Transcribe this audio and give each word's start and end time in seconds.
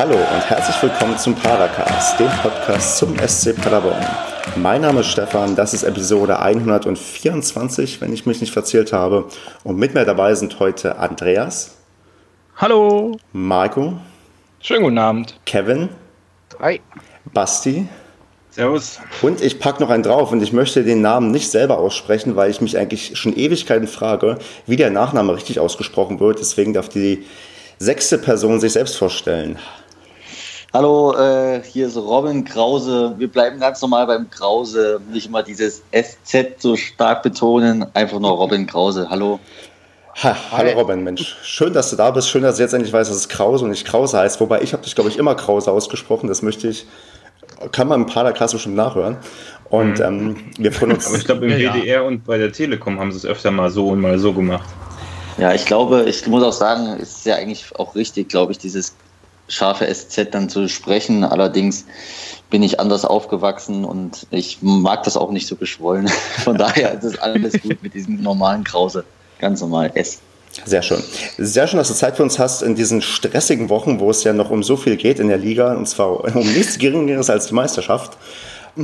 Hallo 0.00 0.14
und 0.14 0.48
herzlich 0.48 0.82
willkommen 0.82 1.18
zum 1.18 1.34
Padercast, 1.34 2.18
dem 2.18 2.30
Podcast 2.40 2.96
zum 2.96 3.18
SC 3.18 3.54
Paderborn. 3.54 4.02
Mein 4.56 4.80
Name 4.80 5.00
ist 5.00 5.08
Stefan, 5.08 5.54
das 5.54 5.74
ist 5.74 5.82
Episode 5.82 6.40
124, 6.40 8.00
wenn 8.00 8.10
ich 8.10 8.24
mich 8.24 8.40
nicht 8.40 8.50
verzählt 8.50 8.94
habe. 8.94 9.26
Und 9.62 9.76
mit 9.76 9.92
mir 9.92 10.06
dabei 10.06 10.34
sind 10.36 10.58
heute 10.58 10.98
Andreas. 10.98 11.76
Hallo. 12.56 13.18
Marco. 13.34 13.98
Schönen 14.60 14.84
guten 14.84 14.96
Abend. 14.96 15.38
Kevin. 15.44 15.90
Hi. 16.60 16.80
Basti. 17.34 17.86
Servus. 18.48 19.00
Und 19.20 19.42
ich 19.42 19.60
packe 19.60 19.82
noch 19.82 19.90
einen 19.90 20.02
drauf 20.02 20.32
und 20.32 20.42
ich 20.42 20.54
möchte 20.54 20.82
den 20.82 21.02
Namen 21.02 21.30
nicht 21.30 21.50
selber 21.50 21.76
aussprechen, 21.76 22.36
weil 22.36 22.50
ich 22.50 22.62
mich 22.62 22.78
eigentlich 22.78 23.18
schon 23.18 23.36
Ewigkeiten 23.36 23.86
frage, 23.86 24.38
wie 24.64 24.76
der 24.76 24.88
Nachname 24.88 25.34
richtig 25.34 25.60
ausgesprochen 25.60 26.20
wird. 26.20 26.38
Deswegen 26.40 26.72
darf 26.72 26.88
die 26.88 27.26
sechste 27.78 28.16
Person 28.16 28.60
sich 28.60 28.72
selbst 28.72 28.96
vorstellen. 28.96 29.58
Hallo, 30.72 31.14
äh, 31.16 31.62
hier 31.64 31.88
ist 31.88 31.96
Robin 31.96 32.44
Krause. 32.44 33.14
Wir 33.18 33.26
bleiben 33.26 33.58
ganz 33.58 33.82
normal 33.82 34.06
beim 34.06 34.30
Krause. 34.30 35.00
Nicht 35.12 35.26
immer 35.26 35.42
dieses 35.42 35.82
SZ 35.92 36.60
so 36.62 36.76
stark 36.76 37.24
betonen. 37.24 37.86
Einfach 37.94 38.20
nur 38.20 38.30
Robin 38.30 38.68
Krause. 38.68 39.08
Hallo. 39.10 39.40
Ha, 40.22 40.36
hallo 40.52 40.70
Robin, 40.78 41.02
Mensch. 41.02 41.36
Schön, 41.42 41.72
dass 41.72 41.90
du 41.90 41.96
da 41.96 42.12
bist. 42.12 42.28
Schön, 42.28 42.42
dass 42.42 42.56
du 42.56 42.62
jetzt 42.62 42.72
endlich 42.72 42.92
weißt, 42.92 43.10
dass 43.10 43.16
es 43.16 43.28
Krause 43.28 43.64
und 43.64 43.70
nicht 43.70 43.84
Krause 43.84 44.18
heißt. 44.18 44.40
Wobei 44.40 44.62
ich 44.62 44.72
habe 44.72 44.84
dich, 44.84 44.94
glaube 44.94 45.10
ich, 45.10 45.18
immer 45.18 45.34
Krause 45.34 45.72
ausgesprochen. 45.72 46.28
Das 46.28 46.40
möchte 46.40 46.68
ich 46.68 46.86
kann 47.72 47.88
man 47.88 48.02
im 48.02 48.06
Padercast 48.06 48.54
bestimmt 48.54 48.76
nachhören. 48.76 49.16
Und 49.68 49.98
mhm. 49.98 50.04
ähm, 50.04 50.36
wir 50.58 50.72
freuen 50.72 50.92
uns. 50.92 51.06
Aber 51.06 51.16
ich 51.16 51.24
glaube, 51.24 51.46
im 51.46 51.58
ja, 51.58 51.74
WDR 51.74 51.84
ja. 51.84 52.00
und 52.02 52.24
bei 52.24 52.38
der 52.38 52.52
Telekom 52.52 52.98
haben 52.98 53.12
sie 53.12 53.18
es 53.18 53.26
öfter 53.26 53.50
mal 53.50 53.70
so 53.70 53.88
und 53.88 54.00
mal 54.00 54.18
so 54.18 54.32
gemacht. 54.32 54.68
Ja, 55.38 55.54
ich 55.54 55.64
glaube, 55.64 56.04
ich 56.04 56.26
muss 56.26 56.42
auch 56.42 56.52
sagen, 56.52 56.98
es 57.00 57.18
ist 57.18 57.26
ja 57.26 57.36
eigentlich 57.36 57.66
auch 57.78 57.94
richtig, 57.94 58.28
glaube 58.28 58.52
ich, 58.52 58.58
dieses 58.58 58.94
scharfe 59.50 59.92
SZ 59.92 60.28
dann 60.30 60.48
zu 60.48 60.68
sprechen. 60.68 61.24
Allerdings 61.24 61.84
bin 62.48 62.62
ich 62.62 62.80
anders 62.80 63.04
aufgewachsen 63.04 63.84
und 63.84 64.26
ich 64.30 64.58
mag 64.62 65.02
das 65.04 65.16
auch 65.16 65.30
nicht 65.30 65.46
so 65.46 65.56
geschwollen. 65.56 66.08
Von 66.44 66.56
daher 66.56 66.94
ist 66.94 67.04
es 67.04 67.18
alles 67.18 67.60
gut 67.60 67.82
mit 67.82 67.94
diesem 67.94 68.22
normalen 68.22 68.64
Krause. 68.64 69.04
Ganz 69.38 69.60
normal 69.60 69.90
S. 69.94 70.20
Sehr 70.64 70.82
schön. 70.82 71.02
Sehr 71.38 71.68
schön, 71.68 71.78
dass 71.78 71.88
du 71.88 71.94
Zeit 71.94 72.16
für 72.16 72.24
uns 72.24 72.38
hast 72.38 72.62
in 72.62 72.74
diesen 72.74 73.02
stressigen 73.02 73.68
Wochen, 73.68 74.00
wo 74.00 74.10
es 74.10 74.24
ja 74.24 74.32
noch 74.32 74.50
um 74.50 74.62
so 74.62 74.76
viel 74.76 74.96
geht 74.96 75.20
in 75.20 75.28
der 75.28 75.38
Liga, 75.38 75.74
und 75.74 75.86
zwar 75.86 76.24
um 76.34 76.52
nichts 76.52 76.78
Geringeres 76.78 77.30
als 77.30 77.46
die 77.46 77.54
Meisterschaft. 77.54 78.16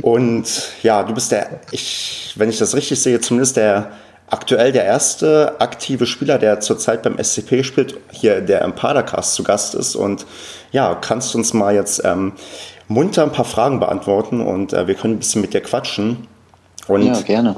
Und 0.01 0.45
ja, 0.83 1.03
du 1.03 1.13
bist 1.13 1.31
der, 1.31 1.61
ich, 1.71 2.33
wenn 2.35 2.49
ich 2.49 2.57
das 2.57 2.75
richtig 2.75 3.01
sehe, 3.01 3.19
zumindest 3.19 3.57
der 3.57 3.91
aktuell 4.29 4.71
der 4.71 4.83
erste 4.83 5.59
aktive 5.59 6.05
Spieler, 6.05 6.37
der 6.37 6.59
zurzeit 6.59 7.03
beim 7.03 7.17
SCP 7.21 7.63
spielt, 7.63 7.97
hier 8.11 8.41
der 8.41 8.61
im 8.61 8.75
Padercast 8.75 9.33
zu 9.33 9.43
Gast 9.43 9.75
ist. 9.75 9.95
Und 9.95 10.25
ja, 10.71 10.95
kannst 10.95 11.33
du 11.33 11.37
uns 11.37 11.53
mal 11.53 11.73
jetzt 11.73 12.01
ähm, 12.05 12.33
munter 12.87 13.23
ein 13.23 13.31
paar 13.31 13.45
Fragen 13.45 13.79
beantworten 13.79 14.41
und 14.41 14.73
äh, 14.73 14.87
wir 14.87 14.95
können 14.95 15.15
ein 15.15 15.19
bisschen 15.19 15.41
mit 15.41 15.53
dir 15.53 15.61
quatschen. 15.61 16.27
Und 16.87 17.03
ja, 17.03 17.19
gerne. 17.21 17.55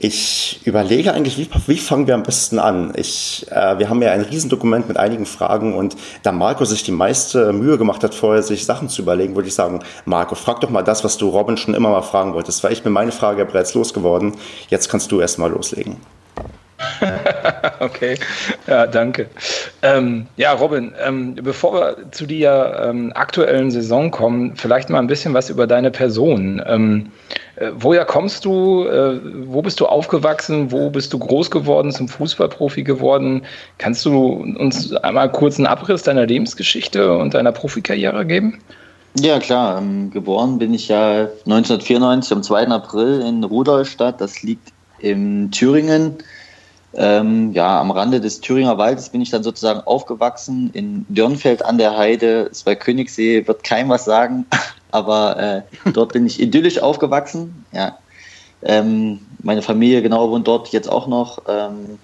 Ich 0.00 0.60
überlege 0.64 1.12
eigentlich, 1.12 1.38
wie, 1.38 1.48
wie, 1.66 1.76
fangen 1.76 2.06
wir 2.06 2.14
am 2.14 2.22
besten 2.22 2.60
an? 2.60 2.92
Ich, 2.94 3.46
äh, 3.50 3.80
wir 3.80 3.90
haben 3.90 4.00
ja 4.00 4.12
ein 4.12 4.20
Riesendokument 4.20 4.86
mit 4.86 4.96
einigen 4.96 5.26
Fragen 5.26 5.74
und 5.74 5.96
da 6.22 6.30
Marco 6.30 6.64
sich 6.64 6.84
die 6.84 6.92
meiste 6.92 7.52
Mühe 7.52 7.78
gemacht 7.78 8.04
hat, 8.04 8.14
vorher 8.14 8.44
sich 8.44 8.64
Sachen 8.64 8.88
zu 8.88 9.02
überlegen, 9.02 9.34
würde 9.34 9.48
ich 9.48 9.54
sagen, 9.54 9.80
Marco, 10.04 10.36
frag 10.36 10.60
doch 10.60 10.70
mal 10.70 10.82
das, 10.82 11.02
was 11.02 11.16
du 11.16 11.28
Robin 11.28 11.56
schon 11.56 11.74
immer 11.74 11.90
mal 11.90 12.02
fragen 12.02 12.32
wolltest, 12.32 12.62
weil 12.62 12.72
ich 12.72 12.84
mir 12.84 12.92
meine 12.92 13.10
Frage 13.10 13.40
ja 13.40 13.44
bereits 13.44 13.74
losgeworden. 13.74 14.34
Jetzt 14.68 14.88
kannst 14.88 15.10
du 15.10 15.20
erst 15.20 15.40
mal 15.40 15.50
loslegen. 15.50 15.96
okay, 17.80 18.16
ja, 18.66 18.86
danke. 18.86 19.26
Ähm, 19.82 20.26
ja, 20.36 20.52
Robin, 20.52 20.92
ähm, 21.04 21.34
bevor 21.34 21.74
wir 21.74 22.10
zu 22.12 22.26
der 22.26 22.88
ähm, 22.88 23.12
aktuellen 23.14 23.70
Saison 23.70 24.10
kommen, 24.10 24.54
vielleicht 24.56 24.88
mal 24.88 25.00
ein 25.00 25.08
bisschen 25.08 25.34
was 25.34 25.50
über 25.50 25.66
deine 25.66 25.90
Person. 25.90 26.62
Ähm, 26.66 27.10
äh, 27.56 27.70
woher 27.74 28.04
kommst 28.04 28.44
du? 28.44 28.84
Äh, 28.86 29.20
wo 29.46 29.62
bist 29.62 29.80
du 29.80 29.86
aufgewachsen? 29.86 30.70
Wo 30.70 30.90
bist 30.90 31.12
du 31.12 31.18
groß 31.18 31.50
geworden, 31.50 31.90
zum 31.90 32.08
Fußballprofi 32.08 32.84
geworden? 32.84 33.42
Kannst 33.78 34.04
du 34.04 34.32
uns 34.58 34.94
einmal 34.94 35.30
kurz 35.32 35.58
einen 35.58 35.66
Abriss 35.66 36.04
deiner 36.04 36.26
Lebensgeschichte 36.26 37.16
und 37.18 37.34
deiner 37.34 37.52
Profikarriere 37.52 38.24
geben? 38.24 38.60
Ja, 39.18 39.40
klar. 39.40 39.78
Ähm, 39.78 40.10
geboren 40.10 40.58
bin 40.58 40.74
ich 40.74 40.88
ja 40.88 41.28
1994 41.46 42.32
am 42.32 42.42
2. 42.42 42.68
April 42.68 43.20
in 43.20 43.42
Rudolstadt. 43.42 44.20
Das 44.20 44.42
liegt 44.42 44.72
in 45.00 45.50
Thüringen. 45.50 46.18
Ähm, 46.94 47.52
ja, 47.52 47.80
am 47.80 47.90
Rande 47.90 48.20
des 48.20 48.40
Thüringer 48.40 48.78
Waldes 48.78 49.10
bin 49.10 49.20
ich 49.20 49.30
dann 49.30 49.42
sozusagen 49.42 49.80
aufgewachsen 49.80 50.70
in 50.72 51.04
Dürnfeld 51.08 51.64
an 51.64 51.78
der 51.78 51.96
Heide. 51.96 52.46
Das 52.48 52.62
bei 52.62 52.74
Königssee 52.74 53.46
wird 53.46 53.62
kein 53.62 53.88
was 53.88 54.04
sagen, 54.04 54.46
aber 54.90 55.38
äh, 55.38 55.62
dort 55.92 56.12
bin 56.12 56.26
ich 56.26 56.40
idyllisch 56.40 56.80
aufgewachsen. 56.80 57.64
Ja. 57.72 57.98
Ähm, 58.62 59.20
meine 59.42 59.62
Familie 59.62 60.02
genau 60.02 60.30
wohnt 60.30 60.48
dort 60.48 60.68
jetzt 60.68 60.90
auch 60.90 61.06
noch. 61.06 61.42
Ähm, 61.46 61.98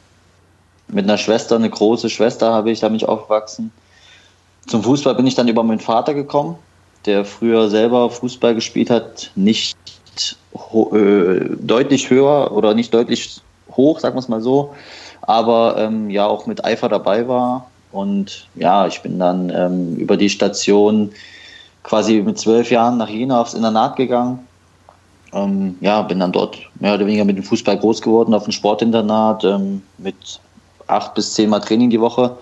mit 0.88 1.04
einer 1.04 1.18
Schwester, 1.18 1.56
eine 1.56 1.70
große 1.70 2.10
Schwester 2.10 2.52
habe 2.52 2.70
ich, 2.70 2.80
da 2.80 2.88
bin 2.88 3.02
aufgewachsen. 3.04 3.72
Zum 4.66 4.82
Fußball 4.82 5.14
bin 5.14 5.26
ich 5.26 5.34
dann 5.34 5.48
über 5.48 5.62
meinen 5.62 5.80
Vater 5.80 6.14
gekommen, 6.14 6.56
der 7.06 7.24
früher 7.24 7.68
selber 7.68 8.10
Fußball 8.10 8.54
gespielt 8.54 8.90
hat, 8.90 9.30
nicht 9.34 9.76
äh, 10.92 11.40
deutlich 11.58 12.10
höher 12.10 12.52
oder 12.52 12.74
nicht 12.74 12.92
deutlich 12.94 13.40
hoch, 13.76 14.00
sagen 14.00 14.16
wir 14.16 14.20
es 14.20 14.28
mal 14.28 14.40
so, 14.40 14.74
aber 15.22 15.76
ähm, 15.78 16.10
ja 16.10 16.26
auch 16.26 16.46
mit 16.46 16.64
Eifer 16.64 16.88
dabei 16.88 17.26
war. 17.28 17.66
Und 17.92 18.48
ja, 18.56 18.86
ich 18.86 19.00
bin 19.02 19.18
dann 19.18 19.50
ähm, 19.50 19.96
über 19.96 20.16
die 20.16 20.28
Station 20.28 21.10
quasi 21.84 22.20
mit 22.22 22.38
zwölf 22.38 22.70
Jahren 22.70 22.98
nach 22.98 23.08
Jena 23.08 23.40
aufs 23.40 23.54
Internat 23.54 23.96
gegangen. 23.96 24.40
Ähm, 25.32 25.76
ja, 25.80 26.02
bin 26.02 26.20
dann 26.20 26.32
dort 26.32 26.58
mehr 26.80 26.94
oder 26.94 27.06
weniger 27.06 27.24
mit 27.24 27.36
dem 27.36 27.44
Fußball 27.44 27.78
groß 27.78 28.02
geworden, 28.02 28.34
auf 28.34 28.44
dem 28.44 28.52
Sportinternat 28.52 29.44
ähm, 29.44 29.82
mit 29.98 30.40
acht 30.86 31.14
bis 31.14 31.34
zehn 31.34 31.50
Mal 31.50 31.60
Training 31.60 31.90
die 31.90 32.00
Woche. 32.00 32.36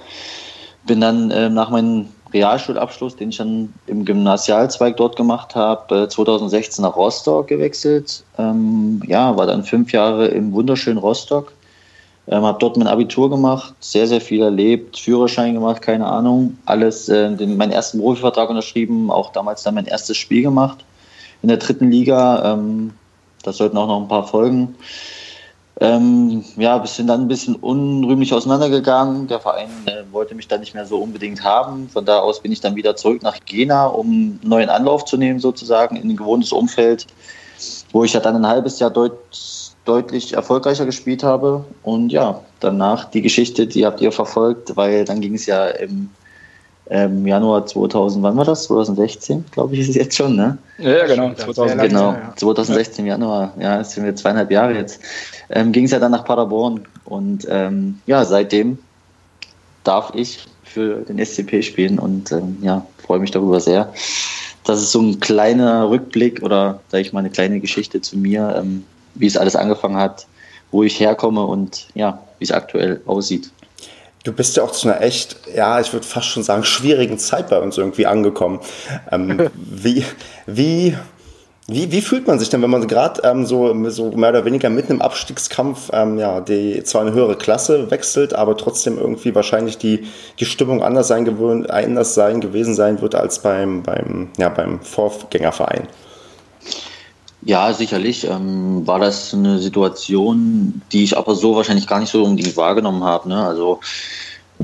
Bin 0.87 1.01
dann 1.01 1.31
äh, 1.31 1.49
nach 1.49 1.71
meinem 1.71 2.09
Realschulabschluss, 2.33 3.17
den 3.17 3.31
ich 3.31 3.37
dann 3.37 3.73
im 3.87 4.05
Gymnasialzweig 4.05 4.97
dort 4.97 5.17
gemacht 5.17 5.55
habe, 5.55 6.09
2016 6.09 6.83
nach 6.83 6.97
Rostock 6.97 7.49
gewechselt. 7.49 8.25
Ähm, 8.39 9.03
ja, 9.07 9.37
war 9.37 9.47
dann 9.47 9.65
fünf 9.65 9.93
Jahre 9.93 10.29
im 10.29 10.53
wunderschönen 10.53 10.99
Rostock. 10.99 11.53
Ähm, 12.29 12.45
habe 12.45 12.59
dort 12.61 12.77
mein 12.77 12.87
Abitur 12.87 13.29
gemacht, 13.31 13.75
sehr, 13.81 14.07
sehr 14.07 14.21
viel 14.21 14.43
erlebt, 14.43 14.97
Führerschein 14.97 15.55
gemacht, 15.55 15.83
keine 15.83 16.07
Ahnung. 16.07 16.57
Alles, 16.67 17.09
äh, 17.09 17.35
den, 17.35 17.57
meinen 17.57 17.73
ersten 17.73 17.99
Profivertrag 17.99 18.49
unterschrieben, 18.49 19.11
auch 19.11 19.33
damals 19.33 19.65
dann 19.65 19.75
mein 19.75 19.87
erstes 19.87 20.17
Spiel 20.17 20.43
gemacht 20.43 20.85
in 21.43 21.49
der 21.49 21.59
dritten 21.59 21.91
Liga. 21.91 22.53
Ähm, 22.53 22.93
das 23.43 23.57
sollten 23.57 23.77
auch 23.77 23.89
noch 23.89 24.01
ein 24.01 24.09
paar 24.09 24.27
folgen. 24.27 24.77
Ähm, 25.83 26.45
ja, 26.57 26.81
wir 26.81 26.87
sind 26.87 27.09
dann 27.09 27.23
ein 27.23 27.29
bisschen 27.29 27.57
unrühmlich 27.57 28.33
auseinandergegangen. 28.33 29.27
Der 29.27 29.41
Verein 29.41 29.69
äh, 29.87 30.05
wollte 30.13 30.37
mich 30.37 30.47
dann 30.47 30.61
nicht 30.61 30.75
mehr 30.75 30.87
so 30.87 30.99
unbedingt 30.99 31.43
haben. 31.43 31.89
Von 31.89 32.05
da 32.05 32.21
aus 32.21 32.41
bin 32.41 32.53
ich 32.53 32.61
dann 32.61 32.77
wieder 32.77 32.95
zurück 32.95 33.21
nach 33.23 33.37
Jena, 33.49 33.87
um 33.87 34.07
einen 34.07 34.41
neuen 34.45 34.69
Anlauf 34.69 35.05
zu 35.05 35.17
nehmen, 35.17 35.41
sozusagen 35.41 35.97
in 35.97 36.09
ein 36.09 36.17
gewohntes 36.17 36.53
Umfeld, 36.53 37.09
wo 37.91 38.05
ich 38.05 38.13
ja 38.13 38.21
dann 38.21 38.37
ein 38.37 38.47
halbes 38.47 38.79
Jahr 38.79 38.91
deut 38.91 39.13
deutlich 39.85 40.35
erfolgreicher 40.35 40.87
gespielt 40.87 41.25
habe. 41.25 41.65
Und 41.83 42.11
ja, 42.11 42.41
danach 42.61 43.07
die 43.07 43.23
Geschichte, 43.23 43.67
die 43.67 43.85
habt 43.85 44.01
ihr 44.01 44.13
verfolgt, 44.13 44.77
weil 44.77 45.05
dann 45.05 45.21
ging 45.21 45.35
es 45.35 45.47
ja 45.47 45.67
im 45.67 46.11
ähm, 46.91 47.27
Januar 47.27 47.67
2000, 47.67 48.23
wann 48.23 48.37
war 48.37 48.45
das? 48.45 48.65
2016, 48.65 49.45
glaube 49.51 49.75
ich, 49.75 49.81
ist 49.81 49.91
es 49.91 49.95
jetzt 49.95 50.17
schon, 50.17 50.37
ne? 50.37 50.59
Ja, 50.79 51.07
genau. 51.07 51.33
2000, 51.33 51.81
genau, 51.81 52.17
2016 52.37 53.07
Januar, 53.07 53.55
ja, 53.59 53.81
es 53.81 53.93
sind 53.93 54.05
wir 54.05 54.15
zweieinhalb 54.15 54.51
Jahre 54.51 54.75
jetzt. 54.75 55.01
Ähm, 55.51 55.73
Ging 55.73 55.85
es 55.85 55.93
ja 55.93 55.99
dann 55.99 56.13
nach 56.13 56.25
Paderborn 56.25 56.81
und 57.05 57.47
ähm, 57.49 58.01
ja, 58.07 58.25
seitdem 58.25 58.79
darf 59.85 60.13
ich 60.15 60.47
für 60.65 61.03
den 61.03 61.25
SCP 61.25 61.63
spielen 61.63 61.99
und 61.99 62.33
ähm, 62.33 62.59
ja, 62.63 62.85
freue 62.99 63.19
mich 63.19 63.31
darüber 63.31 63.61
sehr. 63.61 63.93
Das 64.65 64.81
ist 64.81 64.93
so 64.93 65.01
ein 65.01 65.21
kleiner 65.21 65.91
Rückblick 65.91 66.43
oder, 66.43 66.81
sage 66.89 67.03
ich 67.03 67.13
mal, 67.13 67.21
eine 67.21 67.31
kleine 67.31 67.61
Geschichte 67.61 68.01
zu 68.01 68.17
mir, 68.17 68.55
ähm, 68.59 68.85
wie 69.15 69.27
es 69.27 69.37
alles 69.37 69.57
angefangen 69.57 69.97
hat, 69.97 70.27
wo 70.71 70.83
ich 70.83 70.99
herkomme 70.99 71.45
und 71.45 71.89
ja, 71.95 72.23
wie 72.39 72.45
es 72.45 72.53
aktuell 72.53 73.01
aussieht. 73.07 73.51
Du 74.25 74.33
bist 74.33 74.57
ja 74.57 74.63
auch 74.63 74.71
zu 74.71 74.89
einer 74.89 75.01
echt, 75.01 75.37
ja, 75.55 75.81
ich 75.81 75.93
würde 75.93 76.07
fast 76.07 76.29
schon 76.29 76.45
sagen, 76.45 76.65
schwierigen 76.65 77.19
Zeit 77.19 77.49
bei 77.49 77.59
uns 77.59 77.77
irgendwie 77.77 78.07
angekommen. 78.07 78.61
Ähm, 79.11 79.51
wie, 79.55 80.05
wie, 80.47 80.97
wie, 81.67 81.91
wie 81.91 82.01
fühlt 82.03 82.27
man 82.27 82.39
sich 82.39 82.49
denn, 82.49 82.63
wenn 82.63 82.71
man 82.71 82.87
gerade 82.87 83.21
ähm, 83.25 83.47
so, 83.47 83.89
so 83.91 84.11
mehr 84.13 84.31
oder 84.31 84.45
weniger 84.45 84.71
mitten 84.71 84.93
im 84.93 85.03
Abstiegskampf 85.03 85.91
ähm, 85.93 86.19
ja, 86.19 86.41
die 86.41 86.85
zwar 86.85 87.03
eine 87.03 87.13
höhere 87.13 87.37
Klasse 87.37 87.91
wechselt, 87.91 88.35
aber 88.35 88.57
trotzdem 88.57 88.99
irgendwie 88.99 89.35
wahrscheinlich 89.35 89.79
die, 89.79 90.07
die 90.39 90.45
Stimmung 90.45 90.83
anders 90.83 91.09
sein, 91.09 91.25
gewöhnt, 91.25 91.71
anders 91.71 92.15
sein 92.15 92.41
gewesen 92.41 92.75
sein 92.75 93.01
wird 93.01 93.15
als 93.15 93.41
beim, 93.41 93.83
beim, 93.83 94.31
ja, 94.39 94.49
beim 94.49 94.81
Vorgängerverein? 94.81 95.89
Ja, 97.45 97.73
sicherlich 97.73 98.25
ähm, 98.25 98.87
war 98.87 99.01
das 99.01 99.35
eine 99.35 99.59
Situation, 99.59 100.81
die 100.93 101.03
ich 101.05 101.17
aber 101.19 101.35
so 101.35 101.57
wahrscheinlich 101.57 101.89
gar 101.89 101.99
nicht 101.99 102.11
so 102.11 102.23
unbedingt 102.25 102.57
wahrgenommen 102.57 103.03
habe. 103.03 103.29
Ne? 103.29 103.45
Also 103.45 103.81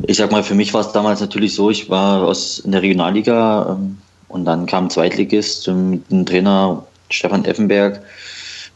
Ich 0.06 0.18
sag 0.18 0.30
mal, 0.30 0.42
für 0.44 0.54
mich 0.54 0.74
war 0.74 0.82
es 0.82 0.92
damals 0.92 1.20
natürlich 1.20 1.54
so, 1.54 1.70
ich 1.70 1.90
war 1.90 2.22
aus 2.22 2.60
in 2.60 2.72
der 2.72 2.82
Regionalliga 2.82 3.70
ähm, 3.70 3.98
und 4.28 4.44
dann 4.44 4.66
kam 4.66 4.90
Zweitligist 4.90 5.68
mit 5.68 6.10
dem 6.10 6.26
Trainer 6.26 6.84
Stefan 7.10 7.44
Effenberg. 7.44 8.02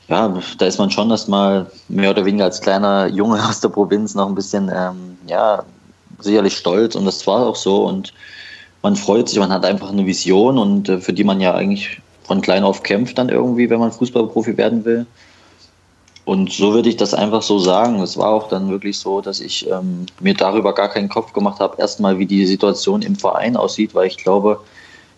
Ja, 0.08 0.34
da 0.58 0.66
ist 0.66 0.78
man 0.78 0.90
schon 0.90 1.10
erstmal 1.10 1.70
mehr 1.88 2.10
oder 2.10 2.24
weniger 2.24 2.44
als 2.46 2.60
kleiner 2.60 3.06
Junge 3.08 3.44
aus 3.48 3.60
der 3.60 3.68
Provinz 3.70 4.14
noch 4.14 4.28
ein 4.28 4.34
bisschen, 4.34 4.70
ähm, 4.74 5.18
ja, 5.28 5.64
sicherlich 6.20 6.56
stolz 6.56 6.94
und 6.96 7.04
das 7.04 7.26
war 7.26 7.46
auch 7.46 7.56
so 7.56 7.84
und 7.86 8.12
man 8.82 8.96
freut 8.96 9.28
sich, 9.28 9.38
man 9.38 9.52
hat 9.52 9.64
einfach 9.64 9.90
eine 9.90 10.06
Vision 10.06 10.58
und 10.58 10.88
äh, 10.88 11.00
für 11.00 11.12
die 11.12 11.24
man 11.24 11.40
ja 11.40 11.54
eigentlich 11.54 12.00
von 12.32 12.40
klein 12.40 12.64
auf 12.64 12.82
kämpft 12.82 13.18
dann 13.18 13.28
irgendwie, 13.28 13.68
wenn 13.68 13.78
man 13.78 13.92
Fußballprofi 13.92 14.56
werden 14.56 14.86
will. 14.86 15.04
Und 16.24 16.50
so 16.50 16.72
würde 16.72 16.88
ich 16.88 16.96
das 16.96 17.12
einfach 17.12 17.42
so 17.42 17.58
sagen. 17.58 18.00
Es 18.00 18.16
war 18.16 18.28
auch 18.28 18.48
dann 18.48 18.70
wirklich 18.70 18.98
so, 18.98 19.20
dass 19.20 19.38
ich 19.38 19.68
ähm, 19.70 20.06
mir 20.18 20.32
darüber 20.32 20.72
gar 20.72 20.88
keinen 20.88 21.10
Kopf 21.10 21.34
gemacht 21.34 21.60
habe, 21.60 21.76
erstmal 21.78 22.18
wie 22.18 22.24
die 22.24 22.46
Situation 22.46 23.02
im 23.02 23.16
Verein 23.16 23.54
aussieht, 23.54 23.94
weil 23.94 24.06
ich 24.06 24.16
glaube, 24.16 24.60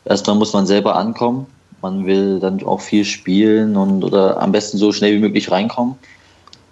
erstmal 0.04 0.34
muss 0.34 0.52
man 0.54 0.66
selber 0.66 0.96
ankommen. 0.96 1.46
Man 1.82 2.04
will 2.04 2.40
dann 2.40 2.60
auch 2.64 2.80
viel 2.80 3.04
spielen 3.04 3.76
und 3.76 4.02
oder 4.02 4.42
am 4.42 4.50
besten 4.50 4.78
so 4.78 4.90
schnell 4.90 5.14
wie 5.14 5.20
möglich 5.20 5.52
reinkommen. 5.52 5.94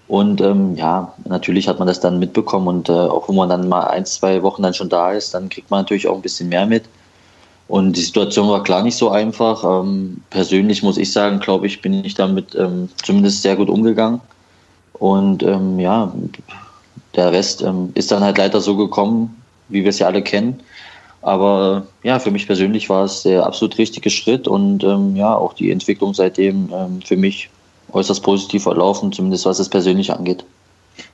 Und 0.09 0.41
ähm, 0.41 0.75
ja, 0.75 1.15
natürlich 1.25 1.69
hat 1.69 1.79
man 1.79 1.87
das 1.87 2.01
dann 2.01 2.19
mitbekommen 2.19 2.67
und 2.67 2.89
äh, 2.89 2.93
auch 2.93 3.29
wenn 3.29 3.37
man 3.37 3.49
dann 3.49 3.69
mal 3.69 3.85
ein, 3.85 4.07
zwei 4.07 4.43
Wochen 4.43 4.63
dann 4.63 4.75
schon 4.75 4.89
da 4.89 5.13
ist, 5.13 5.35
dann 5.35 5.51
kriegt 5.51 5.71
man 5.71 5.83
natürlich 5.83 6.09
auch 6.09 6.17
ein 6.17 6.23
bisschen 6.23 6.49
mehr 6.49 6.67
mit. 6.67 6.83
Und 7.73 7.97
die 7.97 8.03
Situation 8.03 8.51
war 8.51 8.63
klar 8.63 8.83
nicht 8.83 8.99
so 8.99 9.09
einfach. 9.09 9.65
Ähm, 9.65 10.21
persönlich 10.29 10.83
muss 10.83 10.99
ich 10.99 11.11
sagen, 11.11 11.41
glaube 11.41 11.67
ich, 11.67 11.81
bin 11.81 12.05
ich 12.05 12.13
damit 12.13 12.55
ähm, 12.55 12.91
zumindest 13.03 13.41
sehr 13.41 13.57
gut 13.57 13.71
umgegangen. 13.71 14.21
Und 14.93 15.43
ähm, 15.43 15.81
ja, 15.81 16.13
der 17.17 17.33
Rest 17.33 17.63
ähm, 17.63 17.91
ist 17.95 18.13
dann 18.13 18.23
halt 18.23 18.37
leider 18.37 18.61
so 18.61 18.77
gekommen, 18.77 19.43
wie 19.71 19.85
wir 19.85 19.89
es 19.89 20.01
ja 20.01 20.07
alle 20.07 20.21
kennen. 20.21 20.61
Aber 21.23 21.87
ja, 22.03 22.19
für 22.19 22.31
mich 22.31 22.47
persönlich 22.47 22.91
war 22.91 23.05
es 23.05 23.23
der 23.23 23.47
absolut 23.47 23.79
richtige 23.79 24.11
Schritt 24.11 24.47
und 24.47 24.85
ähm, 24.85 25.17
ja, 25.17 25.35
auch 25.35 25.55
die 25.55 25.71
Entwicklung 25.71 26.13
seitdem 26.13 26.69
ähm, 26.75 27.01
für 27.01 27.17
mich 27.17 27.49
äußerst 27.91 28.23
positiv 28.23 28.65
verlaufen, 28.65 29.13
zumindest 29.13 29.47
was 29.47 29.61
es 29.61 29.71
persönlich 29.71 30.13
angeht. 30.13 30.45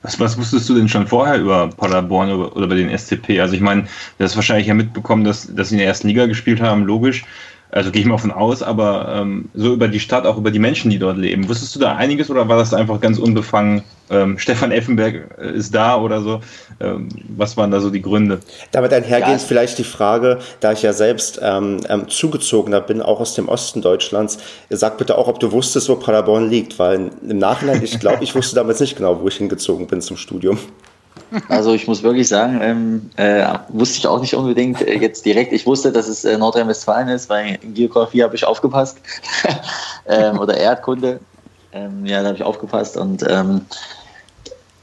Was, 0.01 0.19
was 0.19 0.37
wusstest 0.37 0.69
du 0.69 0.75
denn 0.75 0.87
schon 0.87 1.07
vorher 1.07 1.39
über 1.39 1.69
Paderborn 1.69 2.31
oder, 2.31 2.55
oder 2.55 2.65
über 2.65 2.75
den 2.75 2.95
SCP? 2.95 3.39
Also 3.39 3.53
ich 3.53 3.61
meine, 3.61 3.83
du 4.17 4.23
hast 4.23 4.35
wahrscheinlich 4.35 4.67
ja 4.67 4.73
mitbekommen, 4.73 5.23
dass, 5.23 5.53
dass 5.53 5.69
sie 5.69 5.75
in 5.75 5.79
der 5.79 5.87
ersten 5.87 6.07
Liga 6.07 6.25
gespielt 6.25 6.61
haben, 6.61 6.85
logisch. 6.85 7.25
Also 7.71 7.91
gehe 7.91 8.01
ich 8.01 8.07
mal 8.07 8.17
von 8.17 8.31
aus, 8.31 8.63
aber 8.63 9.13
ähm, 9.15 9.49
so 9.53 9.73
über 9.73 9.87
die 9.87 9.99
Stadt, 9.99 10.25
auch 10.25 10.37
über 10.37 10.51
die 10.51 10.59
Menschen, 10.59 10.89
die 10.89 10.97
dort 10.97 11.17
leben. 11.17 11.47
Wusstest 11.47 11.75
du 11.75 11.79
da 11.79 11.95
einiges 11.95 12.29
oder 12.31 12.47
war 12.47 12.57
das 12.57 12.73
einfach 12.73 12.99
ganz 12.99 13.19
unbefangen? 13.19 13.83
Ähm, 14.09 14.37
Stefan 14.39 14.71
Effenberg 14.71 15.37
äh, 15.37 15.51
ist 15.51 15.73
da 15.73 15.97
oder 15.97 16.21
so. 16.21 16.41
Ähm, 16.79 17.09
was 17.35 17.57
waren 17.57 17.71
da 17.71 17.79
so 17.79 17.89
die 17.89 18.01
Gründe? 18.01 18.39
Damit 18.71 18.93
einhergehend 18.93 19.41
ja. 19.41 19.47
vielleicht 19.47 19.77
die 19.77 19.83
Frage, 19.83 20.39
da 20.59 20.71
ich 20.71 20.81
ja 20.81 20.93
selbst 20.93 21.39
ähm, 21.41 21.79
ähm, 21.89 22.07
zugezogener 22.09 22.81
bin, 22.81 23.01
auch 23.01 23.19
aus 23.19 23.35
dem 23.35 23.47
Osten 23.49 23.81
Deutschlands, 23.81 24.39
sag 24.69 24.97
bitte 24.97 25.17
auch, 25.17 25.27
ob 25.27 25.39
du 25.39 25.51
wusstest, 25.51 25.89
wo 25.89 25.95
Paderborn 25.95 26.49
liegt, 26.49 26.79
weil 26.79 27.11
im 27.27 27.37
Nachhinein, 27.37 27.83
ich 27.83 27.99
glaube, 27.99 28.23
ich 28.23 28.33
wusste 28.35 28.55
damals 28.55 28.79
nicht 28.79 28.95
genau, 28.95 29.21
wo 29.21 29.27
ich 29.27 29.35
hingezogen 29.35 29.87
bin 29.87 30.01
zum 30.01 30.17
Studium. 30.17 30.57
Also 31.47 31.73
ich 31.73 31.87
muss 31.87 32.01
wirklich 32.01 32.27
sagen, 32.27 32.59
ähm, 32.61 33.09
äh, 33.17 33.45
wusste 33.69 33.99
ich 33.99 34.07
auch 34.07 34.19
nicht 34.19 34.33
unbedingt 34.33 34.81
äh, 34.81 34.97
jetzt 34.97 35.25
direkt. 35.25 35.53
Ich 35.53 35.65
wusste, 35.65 35.91
dass 35.91 36.07
es 36.07 36.25
äh, 36.25 36.37
Nordrhein-Westfalen 36.37 37.07
ist, 37.09 37.29
weil 37.29 37.59
in 37.61 37.73
Geografie 37.73 38.23
habe 38.23 38.35
ich 38.35 38.45
aufgepasst. 38.45 38.97
ähm, 40.07 40.39
oder 40.39 40.57
Erdkunde. 40.57 41.19
Ähm, 41.71 42.05
ja, 42.05 42.21
da 42.21 42.29
habe 42.29 42.37
ich 42.37 42.43
aufgepasst. 42.43 42.97
Und 42.97 43.23
ähm, 43.27 43.61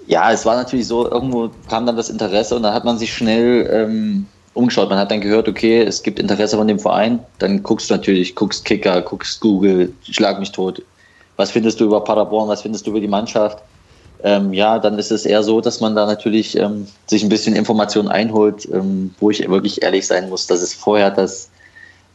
ja, 0.07 0.33
es 0.33 0.47
war 0.47 0.57
natürlich 0.57 0.87
so, 0.87 1.11
irgendwo 1.11 1.51
kam 1.69 1.87
dann 1.87 1.97
das 1.97 2.11
Interesse 2.11 2.57
und 2.57 2.63
dann 2.63 2.75
hat 2.75 2.85
man 2.85 2.99
sich 2.99 3.13
schnell 3.13 3.69
ähm, 3.73 4.27
umgeschaut. 4.55 4.89
Man 4.89 4.99
hat 4.99 5.11
dann 5.11 5.21
gehört, 5.21 5.49
okay, 5.49 5.83
es 5.83 6.03
gibt 6.03 6.19
Interesse 6.19 6.57
von 6.57 6.69
dem 6.69 6.79
Verein. 6.79 7.19
Dann 7.39 7.63
guckst 7.63 7.91
du 7.91 7.95
natürlich, 7.95 8.35
guckst 8.35 8.65
Kicker, 8.65 9.03
guckst 9.03 9.41
Google, 9.41 9.93
schlag 10.03 10.39
mich 10.39 10.53
tot. 10.53 10.83
Was 11.37 11.51
findest 11.51 11.81
du 11.81 11.85
über 11.85 12.03
Paderborn? 12.03 12.49
Was 12.49 12.63
findest 12.63 12.87
du 12.87 12.91
über 12.91 13.01
die 13.01 13.09
Mannschaft? 13.09 13.59
ähm, 14.23 14.53
ja, 14.53 14.79
dann 14.79 14.99
ist 14.99 15.11
es 15.11 15.27
eher 15.27 15.43
so, 15.43 15.61
dass 15.61 15.81
man 15.81 15.95
da 15.95 16.07
natürlich 16.07 16.57
ähm, 16.57 16.87
sich 17.07 17.23
ein 17.23 17.29
bisschen 17.29 17.55
Informationen 17.55 18.09
einholt, 18.09 18.69
ähm, 18.73 19.15
wo 19.21 19.31
ich 19.31 19.49
wirklich 19.49 19.83
ehrlich 19.83 20.07
sein 20.07 20.29
muss, 20.29 20.47
dass 20.47 20.63
es 20.63 20.75
vorher 20.75 21.11
das 21.11 21.51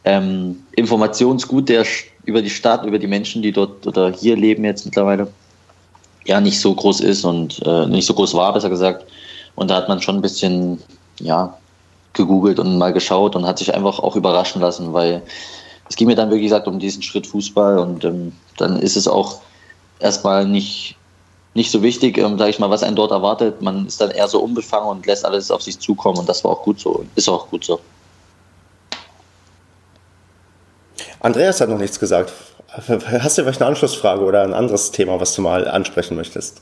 ähm, 0.03 0.63
Informationsgut 0.75 1.69
der 1.69 1.85
über 2.25 2.41
die 2.41 2.49
Stadt, 2.49 2.85
über 2.85 2.99
die 2.99 3.07
Menschen, 3.07 3.41
die 3.41 3.51
dort 3.51 3.85
oder 3.85 4.11
hier 4.11 4.35
leben 4.35 4.65
jetzt 4.65 4.85
mittlerweile, 4.85 5.27
ja 6.25 6.39
nicht 6.39 6.59
so 6.59 6.73
groß 6.73 7.01
ist 7.01 7.25
und 7.25 7.61
äh, 7.65 7.85
nicht 7.87 8.05
so 8.05 8.13
groß 8.13 8.33
war, 8.33 8.53
besser 8.53 8.69
gesagt. 8.69 9.05
Und 9.55 9.69
da 9.69 9.75
hat 9.75 9.89
man 9.89 10.01
schon 10.01 10.15
ein 10.15 10.21
bisschen, 10.21 10.81
ja, 11.19 11.57
gegoogelt 12.13 12.59
und 12.59 12.77
mal 12.77 12.93
geschaut 12.93 13.35
und 13.35 13.45
hat 13.45 13.57
sich 13.57 13.73
einfach 13.73 13.99
auch 13.99 14.15
überraschen 14.15 14.61
lassen, 14.61 14.93
weil 14.93 15.21
es 15.87 15.95
ging 15.95 16.07
mir 16.07 16.15
dann 16.15 16.29
wirklich 16.29 16.47
gesagt 16.47 16.67
um 16.67 16.79
diesen 16.79 17.01
Schritt 17.01 17.27
Fußball 17.27 17.77
und 17.79 18.03
ähm, 18.03 18.33
dann 18.57 18.79
ist 18.79 18.97
es 18.97 19.07
auch 19.07 19.41
erstmal 19.99 20.45
nicht 20.45 20.95
nicht 21.53 21.69
so 21.71 21.81
wichtig, 21.83 22.17
ähm, 22.17 22.37
sage 22.37 22.49
ich 22.49 22.59
mal, 22.59 22.69
was 22.69 22.83
einen 22.83 22.95
dort 22.95 23.11
erwartet. 23.11 23.61
Man 23.61 23.85
ist 23.85 23.99
dann 23.99 24.11
eher 24.11 24.27
so 24.29 24.39
unbefangen 24.39 24.87
und 24.87 25.05
lässt 25.05 25.25
alles 25.25 25.51
auf 25.51 25.61
sich 25.61 25.77
zukommen 25.79 26.19
und 26.19 26.29
das 26.29 26.43
war 26.43 26.51
auch 26.51 26.63
gut 26.63 26.79
so, 26.79 27.03
ist 27.15 27.27
auch 27.27 27.49
gut 27.49 27.65
so. 27.65 27.79
Andreas 31.19 31.59
hat 31.61 31.69
noch 31.69 31.77
nichts 31.77 31.99
gesagt. 31.99 32.31
Hast 32.73 33.37
du 33.37 33.43
vielleicht 33.43 33.61
eine 33.61 33.69
Anschlussfrage 33.69 34.23
oder 34.23 34.43
ein 34.43 34.53
anderes 34.53 34.91
Thema, 34.91 35.19
was 35.19 35.35
du 35.35 35.41
mal 35.41 35.67
ansprechen 35.67 36.15
möchtest? 36.15 36.61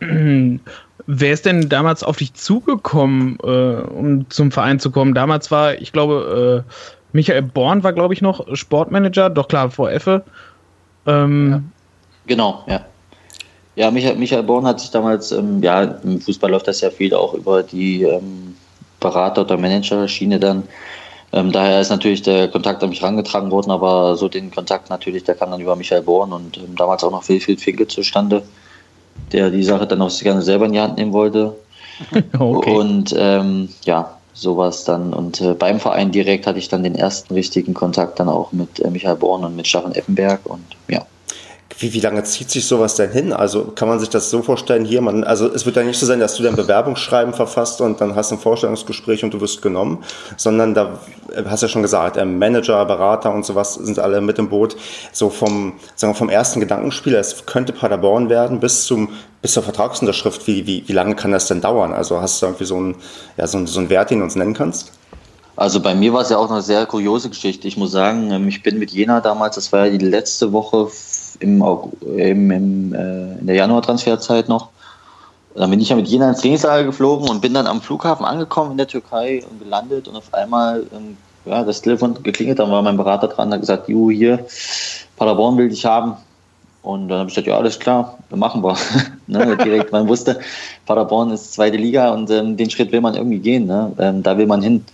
Wer 0.00 1.32
ist 1.32 1.46
denn 1.46 1.68
damals 1.68 2.02
auf 2.02 2.16
dich 2.16 2.34
zugekommen, 2.34 3.38
äh, 3.42 3.82
um 3.82 4.30
zum 4.30 4.50
Verein 4.50 4.80
zu 4.80 4.90
kommen? 4.90 5.14
Damals 5.14 5.50
war, 5.50 5.74
ich 5.74 5.92
glaube, 5.92 6.64
äh, 6.66 6.72
Michael 7.12 7.42
Born 7.42 7.82
war, 7.82 7.92
glaube 7.92 8.14
ich, 8.14 8.22
noch 8.22 8.46
Sportmanager, 8.54 9.28
doch 9.30 9.48
klar, 9.48 9.70
vor 9.70 9.90
Effe. 9.90 10.24
Ähm, 11.06 11.50
ja. 11.50 11.62
Genau, 12.26 12.64
ja. 12.66 12.80
Ja, 13.76 13.90
Michael, 13.90 14.16
Michael 14.16 14.42
Born 14.42 14.66
hat 14.66 14.80
sich 14.80 14.90
damals, 14.90 15.32
ähm, 15.32 15.62
ja, 15.62 15.82
im 15.82 16.20
Fußball 16.20 16.50
läuft 16.50 16.66
das 16.66 16.80
ja 16.80 16.90
viel 16.90 17.14
auch 17.14 17.34
über 17.34 17.62
die 17.62 18.02
ähm, 18.02 18.56
Berater- 19.00 19.42
oder 19.42 19.56
Manager-Schiene 19.56 20.40
dann. 20.40 20.64
Ähm, 21.32 21.52
daher 21.52 21.80
ist 21.80 21.90
natürlich 21.90 22.22
der 22.22 22.48
Kontakt 22.48 22.82
an 22.82 22.88
mich 22.88 23.02
herangetragen 23.02 23.50
worden, 23.50 23.70
aber 23.70 24.16
so 24.16 24.28
den 24.28 24.50
Kontakt 24.50 24.88
natürlich, 24.88 25.24
der 25.24 25.34
kam 25.34 25.50
dann 25.50 25.60
über 25.60 25.76
Michael 25.76 26.02
Born 26.02 26.32
und 26.32 26.56
ähm, 26.56 26.74
damals 26.76 27.04
auch 27.04 27.10
noch 27.10 27.28
Wilfried 27.28 27.60
Finke 27.60 27.86
zustande, 27.86 28.42
der 29.32 29.50
die 29.50 29.62
Sache 29.62 29.86
dann 29.86 30.00
auch 30.00 30.10
gerne 30.20 30.42
selber 30.42 30.66
in 30.66 30.72
die 30.72 30.80
Hand 30.80 30.96
nehmen 30.96 31.12
wollte. 31.12 31.54
okay. 32.38 32.70
Und 32.70 33.14
ähm, 33.18 33.68
ja, 33.84 34.18
sowas 34.32 34.84
dann. 34.84 35.12
Und 35.12 35.40
äh, 35.40 35.54
beim 35.54 35.80
Verein 35.80 36.12
direkt 36.12 36.46
hatte 36.46 36.58
ich 36.58 36.68
dann 36.68 36.82
den 36.82 36.94
ersten 36.94 37.34
richtigen 37.34 37.74
Kontakt 37.74 38.20
dann 38.20 38.28
auch 38.28 38.52
mit 38.52 38.80
äh, 38.80 38.90
Michael 38.90 39.16
Born 39.16 39.44
und 39.44 39.56
mit 39.56 39.66
Stefan 39.66 39.92
Effenberg 39.92 40.40
und 40.44 40.64
ja. 40.88 41.04
Wie, 41.80 41.92
wie 41.92 42.00
lange 42.00 42.24
zieht 42.24 42.50
sich 42.50 42.66
sowas 42.66 42.96
denn 42.96 43.12
hin? 43.12 43.32
Also 43.32 43.64
kann 43.64 43.86
man 43.86 44.00
sich 44.00 44.08
das 44.08 44.30
so 44.30 44.42
vorstellen, 44.42 44.84
hier, 44.84 45.00
man, 45.00 45.22
also 45.22 45.46
es 45.46 45.64
wird 45.64 45.76
ja 45.76 45.84
nicht 45.84 45.98
so 45.98 46.06
sein, 46.06 46.18
dass 46.18 46.34
du 46.34 46.42
dein 46.42 46.56
Bewerbungsschreiben 46.56 47.32
verfasst 47.32 47.80
und 47.80 48.00
dann 48.00 48.16
hast 48.16 48.32
ein 48.32 48.38
Vorstellungsgespräch 48.38 49.22
und 49.22 49.32
du 49.32 49.40
wirst 49.40 49.62
genommen, 49.62 50.02
sondern 50.36 50.74
da 50.74 50.98
hast 51.46 51.62
du 51.62 51.66
ja 51.66 51.70
schon 51.70 51.82
gesagt, 51.82 52.16
äh, 52.16 52.24
Manager, 52.24 52.84
Berater 52.84 53.32
und 53.32 53.46
sowas 53.46 53.74
sind 53.74 54.00
alle 54.00 54.20
mit 54.20 54.40
im 54.40 54.48
Boot. 54.48 54.76
So 55.12 55.30
vom, 55.30 55.74
sagen 55.94 56.14
wir, 56.14 56.16
vom 56.16 56.30
ersten 56.30 56.58
Gedankenspiel, 56.58 57.14
es 57.14 57.46
könnte 57.46 57.72
Paderborn 57.72 58.28
werden, 58.28 58.58
bis 58.58 58.84
zum, 58.84 59.10
bis 59.40 59.52
zur 59.52 59.62
Vertragsunterschrift, 59.62 60.48
wie, 60.48 60.66
wie, 60.66 60.82
wie 60.88 60.92
lange 60.92 61.14
kann 61.14 61.30
das 61.30 61.46
denn 61.46 61.60
dauern? 61.60 61.92
Also 61.92 62.20
hast 62.20 62.42
du 62.42 62.46
irgendwie 62.46 62.64
so 62.64 62.76
einen, 62.76 62.96
ja, 63.36 63.46
so 63.46 63.56
einen, 63.56 63.68
so 63.68 63.78
einen 63.78 63.88
Wert, 63.88 64.10
den 64.10 64.18
du 64.18 64.24
uns 64.24 64.34
nennen 64.34 64.54
kannst? 64.54 64.92
Also 65.58 65.80
bei 65.80 65.92
mir 65.92 66.12
war 66.12 66.22
es 66.22 66.30
ja 66.30 66.38
auch 66.38 66.48
eine 66.50 66.62
sehr 66.62 66.86
kuriose 66.86 67.30
Geschichte. 67.30 67.66
Ich 67.66 67.76
muss 67.76 67.90
sagen, 67.90 68.30
ähm, 68.30 68.46
ich 68.46 68.62
bin 68.62 68.78
mit 68.78 68.92
Jena 68.92 69.20
damals, 69.20 69.56
das 69.56 69.72
war 69.72 69.86
ja 69.86 69.98
die 69.98 70.04
letzte 70.04 70.52
Woche 70.52 70.88
im, 71.40 71.62
im, 72.16 72.50
im 72.50 72.94
äh, 72.94 73.38
in 73.38 73.46
der 73.46 73.56
Januar-Transferzeit 73.56 74.48
noch. 74.48 74.70
Dann 75.54 75.70
bin 75.70 75.80
ich 75.80 75.88
ja 75.88 75.96
mit 75.96 76.06
Jena 76.06 76.28
ins 76.28 76.40
Trainingslager 76.40 76.84
geflogen 76.84 77.28
und 77.28 77.40
bin 77.40 77.54
dann 77.54 77.66
am 77.66 77.80
Flughafen 77.80 78.24
angekommen 78.24 78.72
in 78.72 78.76
der 78.76 78.86
Türkei 78.86 79.42
und 79.50 79.58
gelandet 79.58 80.06
und 80.06 80.16
auf 80.16 80.32
einmal 80.32 80.86
ähm, 80.94 81.16
ja, 81.48 81.64
das 81.64 81.82
Telefon 81.82 82.22
geklingelt, 82.22 82.58
dann 82.58 82.70
war 82.70 82.82
mein 82.82 82.96
Berater 82.96 83.28
dran, 83.28 83.52
hat 83.52 83.60
gesagt, 83.60 83.88
Ju, 83.88 84.10
hier, 84.10 84.44
Paderborn 85.16 85.56
will 85.56 85.68
dich 85.68 85.84
haben. 85.84 86.16
Und 86.82 87.08
dann 87.08 87.18
habe 87.18 87.28
ich 87.28 87.34
gesagt, 87.34 87.48
ja, 87.48 87.56
alles 87.56 87.78
klar, 87.78 88.18
dann 88.30 88.38
machen 88.38 88.62
wir. 88.62 88.76
ne, 89.26 89.56
direkt, 89.56 89.92
man 89.92 90.08
wusste, 90.08 90.40
Paderborn 90.86 91.30
ist 91.32 91.52
zweite 91.52 91.76
Liga 91.76 92.10
und 92.12 92.30
ähm, 92.30 92.56
den 92.56 92.70
Schritt 92.70 92.92
will 92.92 93.00
man 93.00 93.14
irgendwie 93.14 93.40
gehen. 93.40 93.66
Ne? 93.66 93.92
Ähm, 93.98 94.22
da 94.22 94.38
will 94.38 94.46
man 94.46 94.62
hin. 94.62 94.84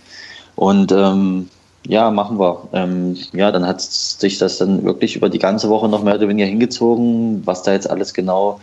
Und 0.55 0.91
ähm, 0.91 1.49
ja, 1.87 2.11
machen 2.11 2.39
wir. 2.39 2.67
Ähm, 2.73 3.17
ja, 3.33 3.51
dann 3.51 3.65
hat 3.65 3.81
sich 3.81 4.37
das 4.37 4.57
dann 4.57 4.83
wirklich 4.83 5.15
über 5.15 5.29
die 5.29 5.39
ganze 5.39 5.69
Woche 5.69 5.87
noch 5.87 6.03
mehr 6.03 6.15
oder 6.15 6.27
weniger 6.27 6.47
hingezogen. 6.47 7.41
Was 7.45 7.63
da 7.63 7.73
jetzt 7.73 7.89
alles 7.89 8.13
genau 8.13 8.59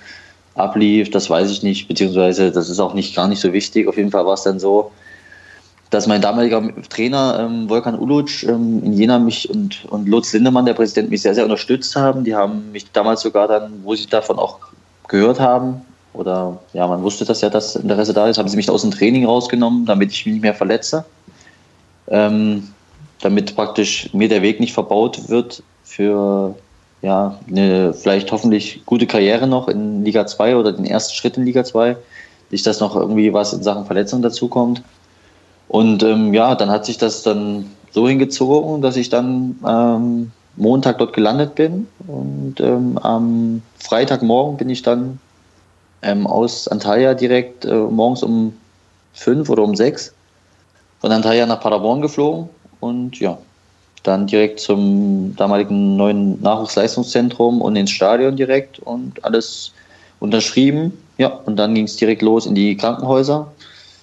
ablief, 0.54 1.10
das 1.10 1.30
weiß 1.30 1.50
ich 1.50 1.62
nicht, 1.62 1.88
beziehungsweise 1.88 2.50
das 2.50 2.68
ist 2.68 2.80
auch 2.80 2.94
nicht 2.94 3.14
gar 3.14 3.28
nicht 3.28 3.40
so 3.40 3.52
wichtig. 3.52 3.88
Auf 3.88 3.96
jeden 3.96 4.10
Fall 4.10 4.26
war 4.26 4.34
es 4.34 4.42
dann 4.42 4.58
so, 4.58 4.90
dass 5.90 6.06
mein 6.06 6.20
damaliger 6.20 6.62
Trainer 6.88 7.38
ähm, 7.40 7.68
Volkan 7.68 7.98
Uluc 7.98 8.42
ähm, 8.42 8.82
in 8.84 8.92
Jena 8.92 9.18
mich 9.18 9.48
und, 9.48 9.84
und 9.90 10.08
Lutz 10.08 10.32
Lindemann, 10.32 10.66
der 10.66 10.74
Präsident, 10.74 11.10
mich 11.10 11.22
sehr, 11.22 11.34
sehr 11.34 11.44
unterstützt 11.44 11.94
haben. 11.96 12.24
Die 12.24 12.34
haben 12.34 12.72
mich 12.72 12.90
damals 12.92 13.20
sogar 13.20 13.46
dann, 13.46 13.80
wo 13.84 13.94
sie 13.94 14.06
davon 14.06 14.38
auch 14.38 14.58
gehört 15.08 15.38
haben, 15.38 15.82
oder 16.14 16.58
ja, 16.74 16.86
man 16.86 17.02
wusste 17.02 17.24
das 17.24 17.40
ja, 17.40 17.48
dass 17.48 17.76
Interesse 17.76 18.12
da 18.12 18.28
ist, 18.28 18.38
haben 18.38 18.48
sie 18.48 18.56
mich 18.56 18.68
aus 18.68 18.82
dem 18.82 18.90
Training 18.90 19.24
rausgenommen, 19.24 19.86
damit 19.86 20.12
ich 20.12 20.26
mich 20.26 20.34
nicht 20.34 20.42
mehr 20.42 20.54
verletze. 20.54 21.04
Ähm, 22.08 22.68
damit 23.22 23.56
praktisch 23.56 24.12
mir 24.12 24.28
der 24.28 24.42
Weg 24.42 24.60
nicht 24.60 24.74
verbaut 24.74 25.28
wird 25.28 25.62
für 25.84 26.54
ja, 27.00 27.38
eine 27.48 27.94
vielleicht 27.94 28.30
hoffentlich 28.30 28.82
gute 28.84 29.06
Karriere 29.06 29.46
noch 29.46 29.68
in 29.68 30.04
Liga 30.04 30.26
2 30.26 30.56
oder 30.56 30.72
den 30.72 30.84
ersten 30.84 31.14
Schritt 31.14 31.36
in 31.36 31.44
Liga 31.44 31.64
2. 31.64 31.96
Nicht, 32.50 32.66
dass 32.66 32.80
noch 32.80 32.94
irgendwie 32.94 33.32
was 33.32 33.52
in 33.52 33.62
Sachen 33.62 33.86
Verletzung 33.86 34.22
dazukommt. 34.22 34.82
Und 35.68 36.02
ähm, 36.02 36.34
ja, 36.34 36.54
dann 36.54 36.70
hat 36.70 36.84
sich 36.84 36.98
das 36.98 37.22
dann 37.22 37.70
so 37.92 38.06
hingezogen, 38.06 38.82
dass 38.82 38.96
ich 38.96 39.08
dann 39.08 39.58
ähm, 39.66 40.32
Montag 40.56 40.98
dort 40.98 41.12
gelandet 41.12 41.54
bin. 41.54 41.86
Und 42.06 42.60
ähm, 42.60 42.98
am 42.98 43.62
Freitagmorgen 43.78 44.56
bin 44.58 44.68
ich 44.68 44.82
dann 44.82 45.18
ähm, 46.02 46.26
aus 46.26 46.68
Antalya 46.68 47.14
direkt 47.14 47.64
äh, 47.64 47.74
morgens 47.74 48.22
um 48.22 48.52
fünf 49.14 49.48
oder 49.48 49.62
um 49.62 49.74
sechs 49.74 50.12
von 51.00 51.10
Antalya 51.10 51.46
nach 51.46 51.60
Paderborn 51.60 52.02
geflogen 52.02 52.48
und 52.82 53.20
ja, 53.20 53.38
dann 54.02 54.26
direkt 54.26 54.58
zum 54.58 55.36
damaligen 55.36 55.96
neuen 55.96 56.42
Nachwuchsleistungszentrum 56.42 57.62
und 57.62 57.76
ins 57.76 57.92
Stadion 57.92 58.36
direkt 58.36 58.80
und 58.80 59.24
alles 59.24 59.72
unterschrieben. 60.18 60.92
Ja, 61.16 61.28
und 61.28 61.56
dann 61.56 61.74
ging 61.74 61.84
es 61.84 61.96
direkt 61.96 62.22
los 62.22 62.46
in 62.46 62.56
die 62.56 62.76
Krankenhäuser. 62.76 63.52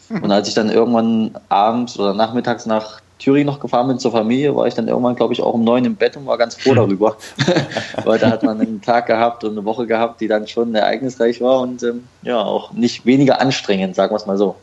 Und 0.10 0.32
als 0.32 0.48
ich 0.48 0.54
dann 0.54 0.72
irgendwann 0.72 1.32
abends 1.50 2.00
oder 2.00 2.14
nachmittags 2.14 2.66
nach 2.66 3.02
Thüringen 3.20 3.46
noch 3.46 3.60
gefahren 3.60 3.90
bin 3.90 4.00
zur 4.00 4.12
Familie, 4.12 4.56
war 4.56 4.66
ich 4.66 4.74
dann 4.74 4.88
irgendwann, 4.88 5.16
glaube 5.16 5.34
ich, 5.34 5.42
auch 5.42 5.54
um 5.54 5.64
neun 5.66 5.84
im 5.84 5.96
Bett 5.96 6.16
und 6.16 6.26
war 6.26 6.38
ganz 6.38 6.56
froh 6.56 6.74
darüber. 6.76 7.18
Weil 8.06 8.18
da 8.18 8.32
hat 8.32 8.44
man 8.44 8.60
einen 8.60 8.82
Tag 8.82 9.08
gehabt 9.08 9.44
und 9.44 9.52
eine 9.52 9.66
Woche 9.66 9.86
gehabt, 9.86 10.22
die 10.22 10.30
dann 10.30 10.48
schon 10.48 10.74
ereignisreich 10.74 11.42
war 11.42 11.60
und 11.60 11.84
ähm, 11.84 12.06
ja, 12.22 12.42
auch 12.42 12.72
nicht 12.72 13.06
weniger 13.06 13.42
anstrengend, 13.42 13.96
sagen 13.96 14.14
wir 14.14 14.18
es 14.18 14.26
mal 14.26 14.38
so. 14.38 14.56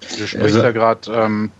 Du 0.00 0.26
sprichst 0.26 0.36
also, 0.36 0.62
ja 0.62 0.70
gerade 0.70 1.12
ähm, 1.12 1.50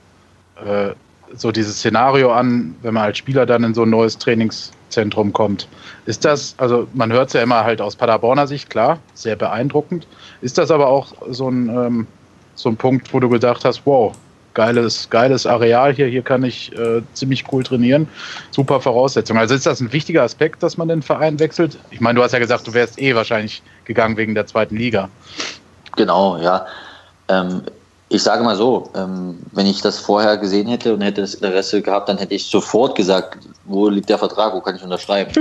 äh, 0.64 0.92
so 1.34 1.52
dieses 1.52 1.76
Szenario 1.78 2.32
an, 2.32 2.74
wenn 2.82 2.94
man 2.94 3.04
als 3.04 3.18
Spieler 3.18 3.46
dann 3.46 3.64
in 3.64 3.74
so 3.74 3.82
ein 3.82 3.90
neues 3.90 4.18
Trainingszentrum 4.18 5.32
kommt. 5.32 5.68
Ist 6.06 6.24
das, 6.24 6.54
also 6.58 6.88
man 6.94 7.12
hört 7.12 7.28
es 7.28 7.34
ja 7.34 7.42
immer 7.42 7.64
halt 7.64 7.80
aus 7.80 7.96
Paderborner 7.96 8.46
Sicht, 8.46 8.70
klar, 8.70 8.98
sehr 9.14 9.36
beeindruckend. 9.36 10.06
Ist 10.40 10.58
das 10.58 10.70
aber 10.70 10.88
auch 10.88 11.12
so 11.30 11.48
ein, 11.48 11.68
ähm, 11.68 12.06
so 12.54 12.68
ein 12.68 12.76
Punkt, 12.76 13.12
wo 13.14 13.20
du 13.20 13.28
gedacht 13.28 13.64
hast, 13.64 13.82
wow, 13.84 14.14
geiles, 14.54 15.08
geiles 15.10 15.46
Areal 15.46 15.92
hier, 15.92 16.06
hier 16.06 16.22
kann 16.22 16.42
ich 16.42 16.76
äh, 16.76 17.02
ziemlich 17.14 17.44
cool 17.52 17.62
trainieren, 17.62 18.08
super 18.50 18.80
Voraussetzungen. 18.80 19.40
Also 19.40 19.54
ist 19.54 19.66
das 19.66 19.80
ein 19.80 19.92
wichtiger 19.92 20.22
Aspekt, 20.22 20.62
dass 20.62 20.76
man 20.76 20.88
den 20.88 21.02
Verein 21.02 21.38
wechselt? 21.38 21.78
Ich 21.90 22.00
meine, 22.00 22.18
du 22.18 22.22
hast 22.22 22.32
ja 22.32 22.38
gesagt, 22.38 22.66
du 22.66 22.74
wärst 22.74 23.00
eh 23.00 23.14
wahrscheinlich 23.14 23.62
gegangen 23.84 24.16
wegen 24.16 24.34
der 24.34 24.46
zweiten 24.46 24.76
Liga. 24.76 25.08
Genau, 25.96 26.36
ja. 26.38 26.66
Ähm, 27.28 27.62
ich 28.12 28.24
sage 28.24 28.42
mal 28.42 28.56
so, 28.56 28.90
ähm, 28.96 29.38
wenn 29.52 29.66
ich 29.66 29.82
das 29.82 30.00
vorher 30.00 30.36
gesehen 30.36 30.66
hätte 30.66 30.92
und 30.92 31.00
hätte 31.00 31.20
das 31.20 31.34
Interesse 31.34 31.80
gehabt, 31.80 32.08
dann 32.08 32.18
hätte 32.18 32.34
ich 32.34 32.44
sofort 32.44 32.96
gesagt, 32.96 33.38
wo 33.64 33.88
liegt 33.88 34.08
der 34.08 34.18
Vertrag, 34.18 34.52
wo 34.52 34.60
kann 34.60 34.74
ich 34.74 34.82
unterschreiben. 34.82 35.32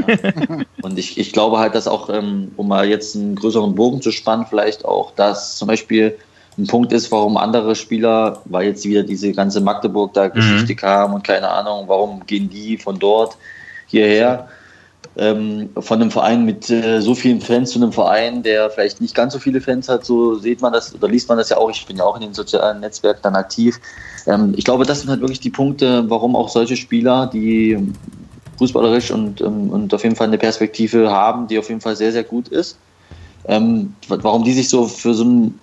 Und 0.84 1.00
ich, 1.00 1.18
ich 1.18 1.34
glaube 1.34 1.58
halt, 1.58 1.74
dass 1.74 1.88
auch, 1.88 2.10
ähm, 2.10 2.52
um 2.58 2.68
mal 2.68 2.88
jetzt 2.88 3.16
einen 3.16 3.36
größeren 3.36 3.74
Bogen 3.74 4.04
zu 4.04 4.12
spannen, 4.12 4.46
vielleicht 4.48 4.86
auch, 4.86 5.12
dass 5.16 5.58
zum 5.58 5.68
Beispiel 5.68 6.16
ein 6.60 6.68
Punkt 6.68 6.94
ist, 6.94 7.12
warum 7.12 7.38
andere 7.38 7.76
Spieler, 7.76 8.40
weil 8.46 8.68
jetzt 8.68 8.86
wieder 8.86 9.02
diese 9.02 9.32
ganze 9.32 9.62
Magdeburg 9.62 10.14
da 10.14 10.28
Geschichte 10.28 10.74
mhm. 10.74 10.78
kam 10.78 11.14
und 11.16 11.24
keine 11.24 11.50
Ahnung, 11.50 11.86
warum 11.88 12.24
gehen 12.28 12.52
die 12.52 12.78
von 12.78 13.00
dort 13.00 13.36
hierher 13.88 14.48
ähm, 15.18 15.70
von 15.78 16.02
einem 16.02 16.12
Verein 16.12 16.46
mit 16.46 16.70
äh, 16.70 17.02
so 17.02 17.16
vielen 17.16 17.42
Fans 17.42 17.72
zu 17.72 17.80
einem 17.80 17.92
Verein, 17.92 18.44
der 18.44 18.70
vielleicht 18.70 19.02
nicht 19.02 19.16
ganz 19.16 19.34
so 19.34 19.40
viele 19.40 19.60
Fans 19.60 19.90
hat, 19.90 20.06
so 20.06 20.36
sieht 20.36 20.62
man 20.62 20.74
das 20.74 20.94
oder 20.94 21.08
liest 21.08 21.28
man 21.28 21.38
das 21.38 21.50
ja 21.50 21.58
auch. 21.58 21.70
Ich 21.70 21.86
bin 21.86 21.98
ja 21.98 22.04
auch 22.04 22.16
in 22.16 22.22
den 22.22 22.34
sozialen 22.34 22.80
Netzwerken 22.80 23.22
dann 23.24 23.36
aktiv. 23.36 23.80
Ähm, 24.28 24.54
ich 24.56 24.66
glaube, 24.66 24.86
das 24.86 25.02
sind 25.02 25.10
halt 25.10 25.22
wirklich 25.22 25.40
die 25.40 25.50
Punkte, 25.50 26.10
warum 26.10 26.36
auch 26.36 26.50
solche 26.50 26.78
Spieler, 26.78 27.28
die 27.28 27.78
fußballerisch 28.58 29.12
und, 29.12 29.42
ähm, 29.42 29.70
und 29.70 29.94
auf 29.94 30.04
jeden 30.04 30.16
Fall 30.16 30.28
eine 30.28 30.38
Perspektive 30.38 31.10
haben, 31.10 31.48
die 31.48 31.58
auf 31.58 31.70
jeden 31.70 31.82
Fall 31.82 31.96
sehr, 31.96 32.12
sehr 32.12 32.24
gut 32.24 32.50
ist, 32.50 32.78
ähm, 33.48 33.96
warum 34.08 34.44
die 34.44 34.54
sich 34.54 34.70
so 34.70 34.86
für 34.86 35.14
so 35.14 35.24
einen 35.24 35.60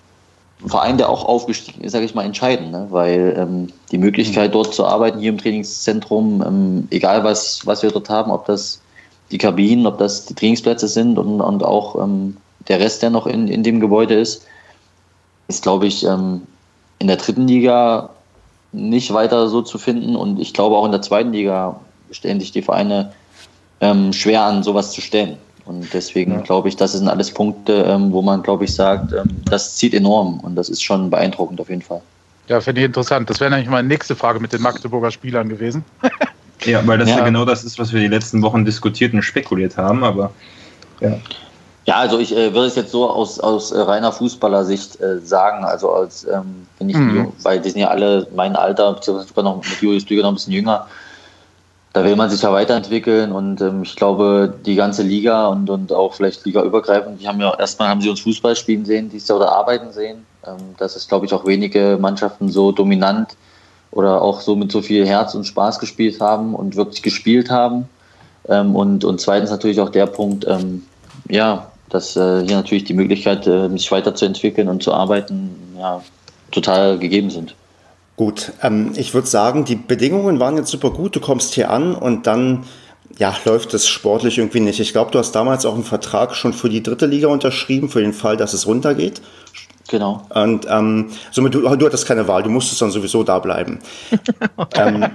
Verein, 0.67 0.97
der 0.97 1.11
auch 1.11 1.25
aufgestiegen 1.25 1.85
ist, 1.85 1.93
sage 1.93 2.07
ich 2.07 2.15
mal, 2.15 2.25
entscheiden, 2.25 2.71
ne? 2.71 2.87
weil 2.91 3.37
ähm, 3.39 3.69
die 3.91 3.99
Möglichkeit 3.99 4.55
dort 4.55 4.75
zu 4.75 4.87
arbeiten, 4.87 5.21
hier 5.21 5.29
im 5.29 5.39
Trainingszentrum, 5.39 6.43
ähm, 6.45 6.89
egal 6.91 7.23
was, 7.25 7.67
was 7.67 7.83
wir 7.83 7.91
dort 7.91 8.09
haben, 8.09 8.31
ob 8.31 8.47
das 8.47 8.81
die 9.31 9.39
Kabinen, 9.39 9.87
ob 9.87 9.99
das 9.99 10.27
die 10.27 10.35
Trainingsplätze 10.35 10.89
sind 10.89 11.19
und, 11.19 11.41
und 11.41 11.65
auch 11.65 12.03
ähm, 12.03 12.37
der 12.69 12.81
Rest, 12.81 13.03
der 13.03 13.11
noch 13.11 13.27
in, 13.27 13.49
in 13.49 13.63
dem 13.63 13.81
Gebäude 13.81 14.15
ist, 14.15 14.47
ist, 15.49 15.63
glaube 15.63 15.87
ich, 15.87 16.05
ähm, 16.05 16.43
in 16.99 17.07
der 17.07 17.17
dritten 17.17 17.47
Liga 17.47 18.11
nicht 18.73 19.13
weiter 19.13 19.49
so 19.49 19.63
zu 19.63 19.79
finden. 19.79 20.17
Und 20.17 20.39
ich 20.41 20.53
glaube, 20.53 20.77
auch 20.77 20.85
in 20.85 20.93
der 20.93 21.03
zweiten 21.03 21.33
Liga 21.33 21.79
stellen 22.11 22.41
sich 22.41 22.53
die 22.53 22.63
Vereine 22.63 23.13
ähm, 23.81 24.13
schwer 24.13 24.43
an, 24.43 24.63
sowas 24.63 24.93
zu 24.93 25.01
stellen. 25.01 25.37
Und 25.65 25.93
deswegen 25.93 26.33
ja. 26.33 26.41
glaube 26.41 26.69
ich, 26.69 26.77
das 26.77 26.93
sind 26.93 27.09
alles 27.09 27.33
Punkte, 27.33 27.85
ähm, 27.89 28.13
wo 28.13 28.23
man, 28.23 28.43
glaube 28.43 28.65
ich, 28.65 28.75
sagt, 28.75 29.13
ähm, 29.13 29.37
das 29.51 29.77
zieht 29.77 29.95
enorm 29.95 30.41
und 30.41 30.55
das 30.55 30.69
ist 30.69 30.83
schon 30.83 31.11
beeindruckend 31.11 31.61
auf 31.61 31.69
jeden 31.69 31.83
Fall. 31.83 32.03
Ja, 32.49 32.61
finde 32.61 32.83
ich 32.83 32.85
interessant. 32.85 33.29
Das 33.29 33.41
wäre 33.41 33.51
nämlich 33.51 33.69
meine 33.69 33.89
nächste 33.89 34.15
Frage 34.15 34.39
mit 34.39 34.53
den 34.53 34.63
Magdeburger 34.63 35.11
Spielern 35.11 35.49
gewesen. 35.49 35.85
Ja, 36.65 36.87
weil 36.87 36.99
das 36.99 37.09
ja. 37.09 37.19
ja. 37.19 37.25
genau 37.25 37.45
das 37.45 37.65
ist, 37.65 37.79
was 37.79 37.93
wir 37.93 38.01
die 38.01 38.09
letzten 38.09 38.43
Wochen 38.43 38.65
diskutiert 38.65 39.13
und 39.15 39.23
spekuliert 39.23 39.77
haben, 39.77 40.05
aber 40.05 40.31
ja. 41.01 41.19
Ja, 41.87 41.99
also 41.99 42.19
ich 42.19 42.37
äh, 42.37 42.53
würde 42.53 42.67
es 42.67 42.75
jetzt 42.75 42.91
so 42.91 43.09
aus, 43.09 43.39
aus 43.39 43.71
äh, 43.71 43.79
reiner 43.79 44.11
Fußballersicht 44.11 45.01
äh, 45.01 45.21
sagen, 45.21 45.65
also 45.65 45.93
als 45.93 46.25
ähm, 46.25 46.67
wenn 46.79 46.89
ich, 46.89 46.97
mhm. 46.97 47.33
weil 47.43 47.61
die 47.61 47.71
sind 47.71 47.81
ja 47.81 47.89
alle 47.89 48.27
mein 48.35 48.57
Alter, 48.57 48.95
beziehungsweise 48.95 49.29
sogar 49.29 49.45
noch 49.45 49.57
mit 49.59 49.81
Julius 49.81 50.05
Düger 50.05 50.23
noch 50.23 50.31
ein 50.31 50.35
bisschen 50.35 50.53
jünger, 50.53 50.89
da 51.93 52.05
will 52.05 52.17
man 52.17 52.29
sich 52.29 52.43
ja 52.43 52.53
weiterentwickeln 52.53 53.31
und 53.31 53.61
ähm, 53.61 53.83
ich 53.83 53.95
glaube, 53.95 54.53
die 54.67 54.75
ganze 54.75 55.05
Liga 55.05 55.47
und, 55.47 55.71
und 55.71 55.93
auch 55.93 56.15
vielleicht 56.15 56.45
Liga 56.45 56.63
übergreifend, 56.63 57.21
die 57.21 57.29
haben 57.29 57.41
ja 57.41 57.57
erstmal 57.57 57.89
haben 57.89 58.01
sie 58.01 58.11
uns 58.11 58.21
Fußball 58.21 58.57
spielen 58.57 58.85
sehen, 58.85 59.09
die 59.09 59.33
oder 59.33 59.53
arbeiten 59.53 59.93
sehen. 59.93 60.27
Ähm, 60.45 60.57
das 60.79 60.97
ist, 60.97 61.09
glaube 61.09 61.27
ich, 61.27 61.33
auch 61.33 61.47
wenige 61.47 61.99
Mannschaften 62.01 62.51
so 62.51 62.73
dominant 62.73 63.37
oder 63.97 64.21
auch 64.21 64.43
so 64.43 64.57
mit 64.57 64.71
so 64.71 64.83
viel 64.83 65.07
Herz 65.07 65.35
und 65.35 65.47
Spaß 65.47 65.79
gespielt 65.79 66.21
haben 66.21 66.55
und 66.55 66.77
wirklich 66.77 67.03
gespielt 67.03 67.49
haben. 67.49 67.89
Ähm, 68.47 68.77
und, 68.77 69.05
und 69.05 69.23
zweitens 69.23 69.51
natürlich 69.51 69.81
auch 69.81 69.89
der 69.89 70.05
Punkt, 70.05 70.47
ähm, 70.47 70.83
ja, 71.31 71.71
dass 71.89 72.15
äh, 72.15 72.45
hier 72.45 72.57
natürlich 72.57 72.85
die 72.85 72.93
Möglichkeit, 72.93 73.47
äh, 73.47 73.71
sich 73.71 73.91
weiterzuentwickeln 73.91 74.69
und 74.69 74.83
zu 74.83 74.93
arbeiten, 74.93 75.51
ja, 75.79 76.03
total 76.51 76.99
gegeben 76.99 77.31
sind. 77.31 77.55
Gut, 78.17 78.53
ähm, 78.63 78.93
ich 78.97 79.15
würde 79.15 79.29
sagen, 79.29 79.65
die 79.65 79.77
Bedingungen 79.77 80.41
waren 80.41 80.59
jetzt 80.59 80.71
super 80.71 80.91
gut. 80.91 81.17
Du 81.17 81.21
kommst 81.21 81.55
hier 81.55 81.71
an 81.71 81.95
und 81.95 82.27
dann 82.27 82.65
ja, 83.17 83.35
läuft 83.47 83.73
es 83.73 83.89
sportlich 83.89 84.37
irgendwie 84.37 84.61
nicht. 84.61 84.79
Ich 84.79 84.93
glaube, 84.93 85.11
du 85.11 85.19
hast 85.19 85.33
damals 85.33 85.65
auch 85.65 85.75
einen 85.75 85.85
Vertrag 85.85 86.35
schon 86.35 86.53
für 86.53 86.69
die 86.69 86.83
dritte 86.83 87.07
Liga 87.07 87.29
unterschrieben, 87.29 87.89
für 87.89 88.03
den 88.03 88.13
Fall, 88.13 88.37
dass 88.37 88.53
es 88.53 88.67
runtergeht. 88.67 89.23
Genau. 89.89 90.23
Und 90.31 90.67
ähm, 90.69 91.11
somit, 91.31 91.55
du, 91.55 91.61
du 91.63 91.87
hattest 91.87 92.07
keine 92.07 92.27
Wahl, 92.29 92.43
du 92.43 92.51
musstest 92.51 92.83
dann 92.83 92.91
sowieso 92.91 93.23
da 93.23 93.39
bleiben. 93.39 93.79
ähm, 94.75 95.07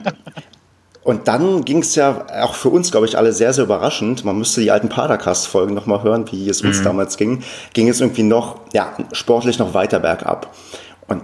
und 1.04 1.28
dann 1.28 1.66
ging 1.66 1.80
es 1.80 1.96
ja 1.96 2.26
auch 2.44 2.54
für 2.54 2.70
uns, 2.70 2.92
glaube 2.92 3.08
ich, 3.08 3.18
alle 3.18 3.34
sehr, 3.34 3.54
sehr 3.54 3.64
überraschend. 3.64 4.24
Man 4.24 4.38
müsste 4.38 4.62
die 4.62 4.70
alten 4.70 4.90
Padercast-Folgen 4.90 5.74
nochmal 5.74 6.04
hören, 6.04 6.26
wie 6.32 6.48
es 6.48 6.62
uns 6.62 6.80
mhm. 6.80 6.84
damals 6.84 7.18
ging. 7.18 7.44
Ging 7.74 7.90
es 7.90 8.02
irgendwie 8.02 8.24
noch, 8.24 8.60
ja, 8.74 8.94
sportlich 9.12 9.58
noch 9.58 9.74
weiter 9.74 10.00
bergab. 10.00 10.54
Und 11.08 11.24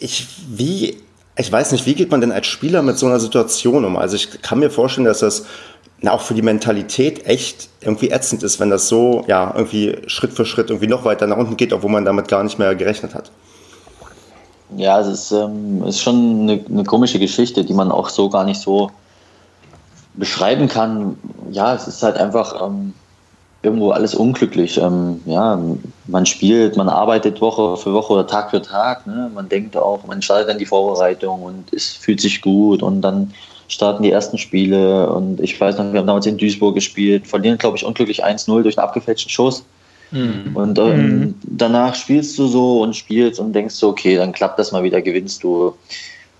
ich, 0.00 0.26
wie, 0.48 1.02
ich 1.36 1.52
weiß 1.52 1.72
nicht, 1.72 1.84
wie 1.84 1.94
geht 1.94 2.10
man 2.10 2.22
denn 2.22 2.32
als 2.32 2.46
Spieler 2.46 2.80
mit 2.80 2.98
so 2.98 3.06
einer 3.06 3.20
Situation 3.20 3.84
um? 3.84 3.96
Also 3.98 4.16
ich 4.16 4.40
kann 4.40 4.58
mir 4.58 4.70
vorstellen, 4.70 5.04
dass 5.04 5.18
das 5.18 5.44
na, 6.00 6.12
auch 6.12 6.20
für 6.20 6.34
die 6.34 6.42
Mentalität 6.42 7.26
echt 7.26 7.68
irgendwie 7.80 8.10
ätzend 8.10 8.42
ist, 8.42 8.60
wenn 8.60 8.70
das 8.70 8.88
so, 8.88 9.24
ja, 9.26 9.52
irgendwie 9.54 9.96
Schritt 10.06 10.32
für 10.32 10.44
Schritt 10.44 10.70
irgendwie 10.70 10.88
noch 10.88 11.04
weiter 11.04 11.26
nach 11.26 11.36
unten 11.36 11.56
geht, 11.56 11.72
obwohl 11.72 11.90
man 11.90 12.04
damit 12.04 12.28
gar 12.28 12.42
nicht 12.42 12.58
mehr 12.58 12.74
gerechnet 12.74 13.14
hat. 13.14 13.30
Ja, 14.76 15.00
es 15.00 15.06
ist, 15.06 15.32
ähm, 15.32 15.84
ist 15.84 16.00
schon 16.00 16.42
eine, 16.42 16.64
eine, 16.68 16.84
komische 16.84 17.18
Geschichte, 17.18 17.64
die 17.64 17.74
man 17.74 17.92
auch 17.92 18.08
so 18.08 18.28
gar 18.28 18.44
nicht 18.44 18.60
so 18.60 18.90
beschreiben 20.14 20.68
kann. 20.68 21.16
Ja, 21.50 21.74
es 21.74 21.86
ist 21.86 22.02
halt 22.02 22.16
einfach 22.16 22.60
ähm, 22.66 22.92
irgendwo 23.62 23.90
alles 23.90 24.14
unglücklich. 24.14 24.78
Ähm, 24.78 25.20
ja, 25.26 25.60
man 26.06 26.26
spielt, 26.26 26.76
man 26.76 26.88
arbeitet 26.88 27.40
Woche 27.40 27.76
für 27.76 27.92
Woche 27.92 28.12
oder 28.12 28.26
Tag 28.26 28.50
für 28.50 28.62
Tag. 28.62 29.06
Ne? 29.06 29.30
Man 29.34 29.48
denkt 29.48 29.76
auch, 29.76 30.04
man 30.06 30.22
startet 30.22 30.48
dann 30.48 30.58
die 30.58 30.66
Vorbereitung 30.66 31.42
und 31.42 31.72
es 31.72 31.92
fühlt 31.92 32.20
sich 32.20 32.42
gut 32.42 32.82
und 32.82 33.00
dann 33.02 33.32
starten 33.68 34.02
die 34.02 34.10
ersten 34.10 34.38
Spiele 34.38 35.08
und 35.10 35.40
ich 35.40 35.58
weiß 35.60 35.78
noch, 35.78 35.92
wir 35.92 36.00
haben 36.00 36.06
damals 36.06 36.26
in 36.26 36.38
Duisburg 36.38 36.74
gespielt, 36.74 37.26
verlieren, 37.26 37.58
glaube 37.58 37.76
ich, 37.76 37.84
unglücklich 37.84 38.24
1-0 38.24 38.62
durch 38.62 38.78
einen 38.78 38.86
abgefälschten 38.86 39.30
Schuss. 39.30 39.64
Mhm. 40.10 40.50
Und 40.54 40.78
ähm, 40.78 41.18
mhm. 41.18 41.34
danach 41.42 41.94
spielst 41.94 42.38
du 42.38 42.46
so 42.46 42.82
und 42.82 42.94
spielst 42.94 43.40
und 43.40 43.52
denkst 43.52 43.74
so, 43.74 43.88
okay, 43.88 44.16
dann 44.16 44.32
klappt 44.32 44.58
das 44.58 44.72
mal 44.72 44.82
wieder, 44.82 45.02
gewinnst 45.02 45.42
du. 45.42 45.74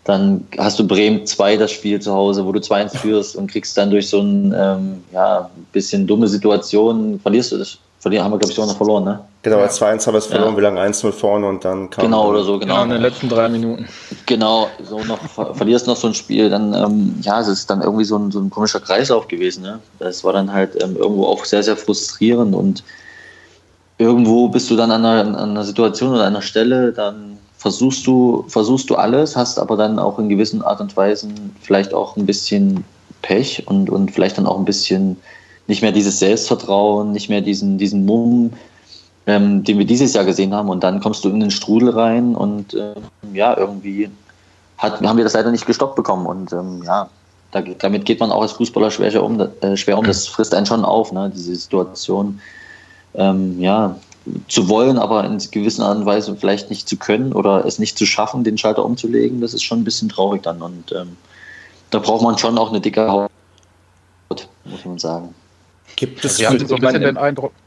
Dann 0.04 0.46
hast 0.58 0.78
du 0.78 0.86
Bremen 0.86 1.24
2 1.24 1.56
das 1.56 1.72
Spiel 1.72 1.98
zu 1.98 2.12
Hause, 2.12 2.44
wo 2.44 2.52
du 2.52 2.60
2-1 2.60 2.98
führst 2.98 3.36
und 3.36 3.50
kriegst 3.50 3.76
dann 3.78 3.90
durch 3.90 4.08
so 4.10 4.20
ein 4.20 4.54
ähm, 4.56 5.02
ja, 5.12 5.50
bisschen 5.72 6.06
dumme 6.06 6.28
Situation, 6.28 7.18
verlierst 7.20 7.52
du 7.52 7.56
das 7.56 7.78
Verlieren 8.04 8.26
haben 8.26 8.32
wir, 8.32 8.38
glaube 8.38 8.52
ich, 8.52 8.60
auch 8.60 8.66
noch 8.66 8.76
verloren, 8.76 9.04
ne? 9.04 9.20
Genau, 9.40 9.60
als 9.60 9.80
2-1 9.80 10.06
haben 10.06 10.12
wir 10.12 10.18
es 10.18 10.26
verloren, 10.26 10.50
ja. 10.50 10.56
wie 10.58 10.60
lange 10.60 10.78
1-0 10.78 11.10
vorne 11.10 11.48
und 11.48 11.64
dann 11.64 11.88
kam. 11.88 12.04
Genau, 12.04 12.28
oder 12.28 12.44
so, 12.44 12.58
genau. 12.58 12.74
Ja, 12.74 12.82
in 12.82 12.90
den 12.90 13.00
letzten 13.00 13.30
drei 13.30 13.48
Minuten. 13.48 13.88
Genau, 14.26 14.68
so 14.82 14.98
noch, 15.04 15.20
verlierst 15.56 15.86
noch 15.86 15.96
so 15.96 16.08
ein 16.08 16.12
Spiel, 16.12 16.50
dann, 16.50 16.74
ähm, 16.74 17.14
ja, 17.22 17.40
es 17.40 17.48
ist 17.48 17.70
dann 17.70 17.80
irgendwie 17.80 18.04
so 18.04 18.18
ein, 18.18 18.30
so 18.30 18.40
ein 18.40 18.50
komischer 18.50 18.80
Kreislauf 18.80 19.26
gewesen, 19.26 19.62
ne? 19.62 19.80
Das 20.00 20.22
war 20.22 20.34
dann 20.34 20.52
halt 20.52 20.82
ähm, 20.82 20.96
irgendwo 20.96 21.24
auch 21.24 21.46
sehr, 21.46 21.62
sehr 21.62 21.78
frustrierend 21.78 22.54
und 22.54 22.84
irgendwo 23.96 24.48
bist 24.48 24.70
du 24.70 24.76
dann 24.76 24.90
an 24.90 25.02
einer, 25.02 25.38
an 25.38 25.52
einer 25.52 25.64
Situation 25.64 26.12
oder 26.12 26.26
einer 26.26 26.42
Stelle, 26.42 26.92
dann 26.92 27.38
versuchst 27.56 28.06
du, 28.06 28.44
versuchst 28.48 28.90
du 28.90 28.96
alles, 28.96 29.34
hast 29.34 29.58
aber 29.58 29.78
dann 29.78 29.98
auch 29.98 30.18
in 30.18 30.28
gewissen 30.28 30.60
Art 30.60 30.82
und 30.82 30.94
Weisen 30.94 31.56
vielleicht 31.62 31.94
auch 31.94 32.18
ein 32.18 32.26
bisschen 32.26 32.84
Pech 33.22 33.62
und, 33.66 33.88
und 33.88 34.10
vielleicht 34.10 34.36
dann 34.36 34.46
auch 34.46 34.58
ein 34.58 34.66
bisschen 34.66 35.16
nicht 35.66 35.82
mehr 35.82 35.92
dieses 35.92 36.18
Selbstvertrauen, 36.18 37.12
nicht 37.12 37.28
mehr 37.28 37.40
diesen, 37.40 37.78
diesen 37.78 38.04
Mumm, 38.04 38.52
ähm, 39.26 39.64
den 39.64 39.78
wir 39.78 39.86
dieses 39.86 40.12
Jahr 40.12 40.24
gesehen 40.24 40.54
haben. 40.54 40.68
Und 40.68 40.84
dann 40.84 41.00
kommst 41.00 41.24
du 41.24 41.30
in 41.30 41.40
den 41.40 41.50
Strudel 41.50 41.90
rein 41.90 42.34
und 42.34 42.74
ähm, 42.74 43.34
ja, 43.34 43.56
irgendwie 43.56 44.10
hat, 44.78 45.00
haben 45.00 45.16
wir 45.16 45.24
das 45.24 45.32
leider 45.34 45.50
nicht 45.50 45.66
gestoppt 45.66 45.96
bekommen. 45.96 46.26
Und 46.26 46.52
ähm, 46.52 46.82
ja, 46.84 47.08
da, 47.52 47.62
damit 47.62 48.04
geht 48.04 48.20
man 48.20 48.30
auch 48.30 48.42
als 48.42 48.52
Fußballer 48.52 48.90
schwer 48.90 49.22
um. 49.22 49.40
Äh, 49.60 49.76
schwer 49.76 49.98
um. 49.98 50.04
Das 50.04 50.26
frisst 50.26 50.54
einen 50.54 50.66
schon 50.66 50.84
auf, 50.84 51.12
ne? 51.12 51.30
diese 51.34 51.54
Situation. 51.54 52.40
Ähm, 53.14 53.60
ja, 53.60 53.96
zu 54.48 54.68
wollen, 54.68 54.98
aber 54.98 55.24
in 55.24 55.38
gewisser 55.38 55.84
Art 55.84 55.98
und 55.98 56.06
Weise 56.06 56.34
vielleicht 56.36 56.70
nicht 56.70 56.88
zu 56.88 56.96
können 56.96 57.32
oder 57.32 57.64
es 57.66 57.78
nicht 57.78 57.98
zu 57.98 58.06
schaffen, 58.06 58.42
den 58.42 58.56
Schalter 58.56 58.84
umzulegen, 58.84 59.40
das 59.40 59.54
ist 59.54 59.62
schon 59.62 59.80
ein 59.80 59.84
bisschen 59.84 60.08
traurig 60.08 60.42
dann. 60.42 60.62
Und 60.62 60.92
ähm, 60.92 61.16
da 61.90 61.98
braucht 61.98 62.22
man 62.22 62.38
schon 62.38 62.56
auch 62.58 62.70
eine 62.70 62.80
dicke 62.80 63.06
Haut, 63.06 63.30
muss 64.64 64.84
man 64.84 64.98
sagen. 64.98 65.34
Gibt 65.96 66.24
es 66.24 66.38
Wir 66.38 66.48
haben 66.48 66.58
so 66.66 66.74
ein 66.74 66.80
bisschen 66.80 67.00
den 67.02 67.16
Eindruck. 67.16 67.52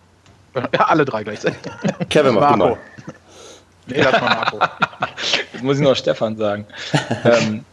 Ja, 0.73 0.85
alle 0.85 1.05
drei 1.05 1.23
gleichzeitig. 1.23 1.59
Kevin, 2.09 2.33
mach 2.33 2.55
Marco. 2.55 2.57
Mal. 2.57 2.77
Nee, 3.85 4.01
lass 4.01 4.13
mal 4.13 4.21
Marco. 4.21 4.59
Jetzt 5.53 5.63
muss 5.63 5.77
ich 5.77 5.83
noch 5.83 5.95
Stefan 5.95 6.35
sagen. 6.35 6.65
ähm, 7.25 7.63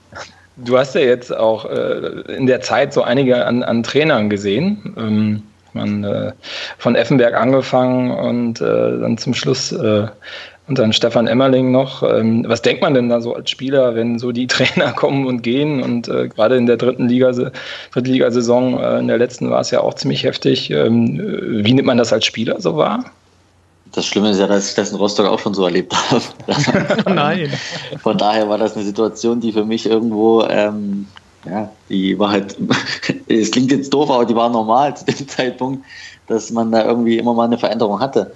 du 0.56 0.76
hast 0.76 0.94
ja 0.94 1.00
jetzt 1.00 1.34
auch 1.34 1.64
äh, 1.64 2.34
in 2.36 2.46
der 2.46 2.60
Zeit 2.60 2.92
so 2.92 3.02
einige 3.02 3.46
an, 3.46 3.62
an 3.62 3.82
Trainern 3.82 4.28
gesehen. 4.28 4.94
Ähm, 4.98 5.42
man 5.74 6.04
äh, 6.04 6.32
von 6.78 6.94
Effenberg 6.94 7.34
angefangen 7.34 8.10
und 8.10 8.60
äh, 8.60 8.64
dann 8.98 9.18
zum 9.18 9.34
Schluss 9.34 9.72
äh, 9.72 10.06
und 10.66 10.78
dann 10.78 10.92
Stefan 10.92 11.26
Emmerling 11.26 11.70
noch. 11.72 12.02
Ähm, 12.02 12.44
was 12.48 12.62
denkt 12.62 12.80
man 12.80 12.94
denn 12.94 13.08
da 13.08 13.20
so 13.20 13.34
als 13.34 13.50
Spieler, 13.50 13.94
wenn 13.94 14.18
so 14.18 14.32
die 14.32 14.46
Trainer 14.48 14.92
kommen 14.92 15.26
und 15.26 15.42
gehen? 15.42 15.82
Und 15.82 16.08
äh, 16.08 16.28
gerade 16.28 16.56
in 16.56 16.66
der 16.66 16.76
dritten 16.76 17.08
Liga, 17.08 17.32
Drittligasaison, 17.92 18.78
äh, 18.78 18.98
in 18.98 19.08
der 19.08 19.18
letzten 19.18 19.50
war 19.50 19.60
es 19.60 19.70
ja 19.70 19.80
auch 19.80 19.94
ziemlich 19.94 20.24
heftig. 20.24 20.70
Ähm, 20.70 21.62
wie 21.64 21.74
nimmt 21.74 21.86
man 21.86 21.98
das 21.98 22.12
als 22.12 22.24
Spieler 22.24 22.60
so 22.60 22.76
wahr? 22.76 23.04
Das 23.92 24.06
Schlimme 24.06 24.30
ist 24.30 24.40
ja, 24.40 24.48
dass 24.48 24.70
ich 24.70 24.74
das 24.74 24.90
in 24.90 24.96
Rostock 24.96 25.26
auch 25.26 25.38
schon 25.38 25.54
so 25.54 25.64
erlebt 25.64 25.94
habe. 26.10 26.22
Nein. 27.14 27.52
Von 28.02 28.18
daher 28.18 28.48
war 28.48 28.58
das 28.58 28.74
eine 28.74 28.84
Situation, 28.84 29.40
die 29.40 29.52
für 29.52 29.64
mich 29.64 29.86
irgendwo, 29.86 30.42
ähm, 30.42 31.06
ja, 31.46 31.70
die 31.88 32.18
war 32.18 32.30
halt, 32.30 32.56
es 33.28 33.50
klingt 33.50 33.70
jetzt 33.70 33.92
doof, 33.92 34.10
aber 34.10 34.24
die 34.24 34.34
war 34.34 34.48
normal 34.48 34.96
zu 34.96 35.04
dem 35.04 35.28
Zeitpunkt, 35.28 35.84
dass 36.26 36.50
man 36.50 36.72
da 36.72 36.84
irgendwie 36.84 37.18
immer 37.18 37.34
mal 37.34 37.44
eine 37.44 37.58
Veränderung 37.58 38.00
hatte. 38.00 38.32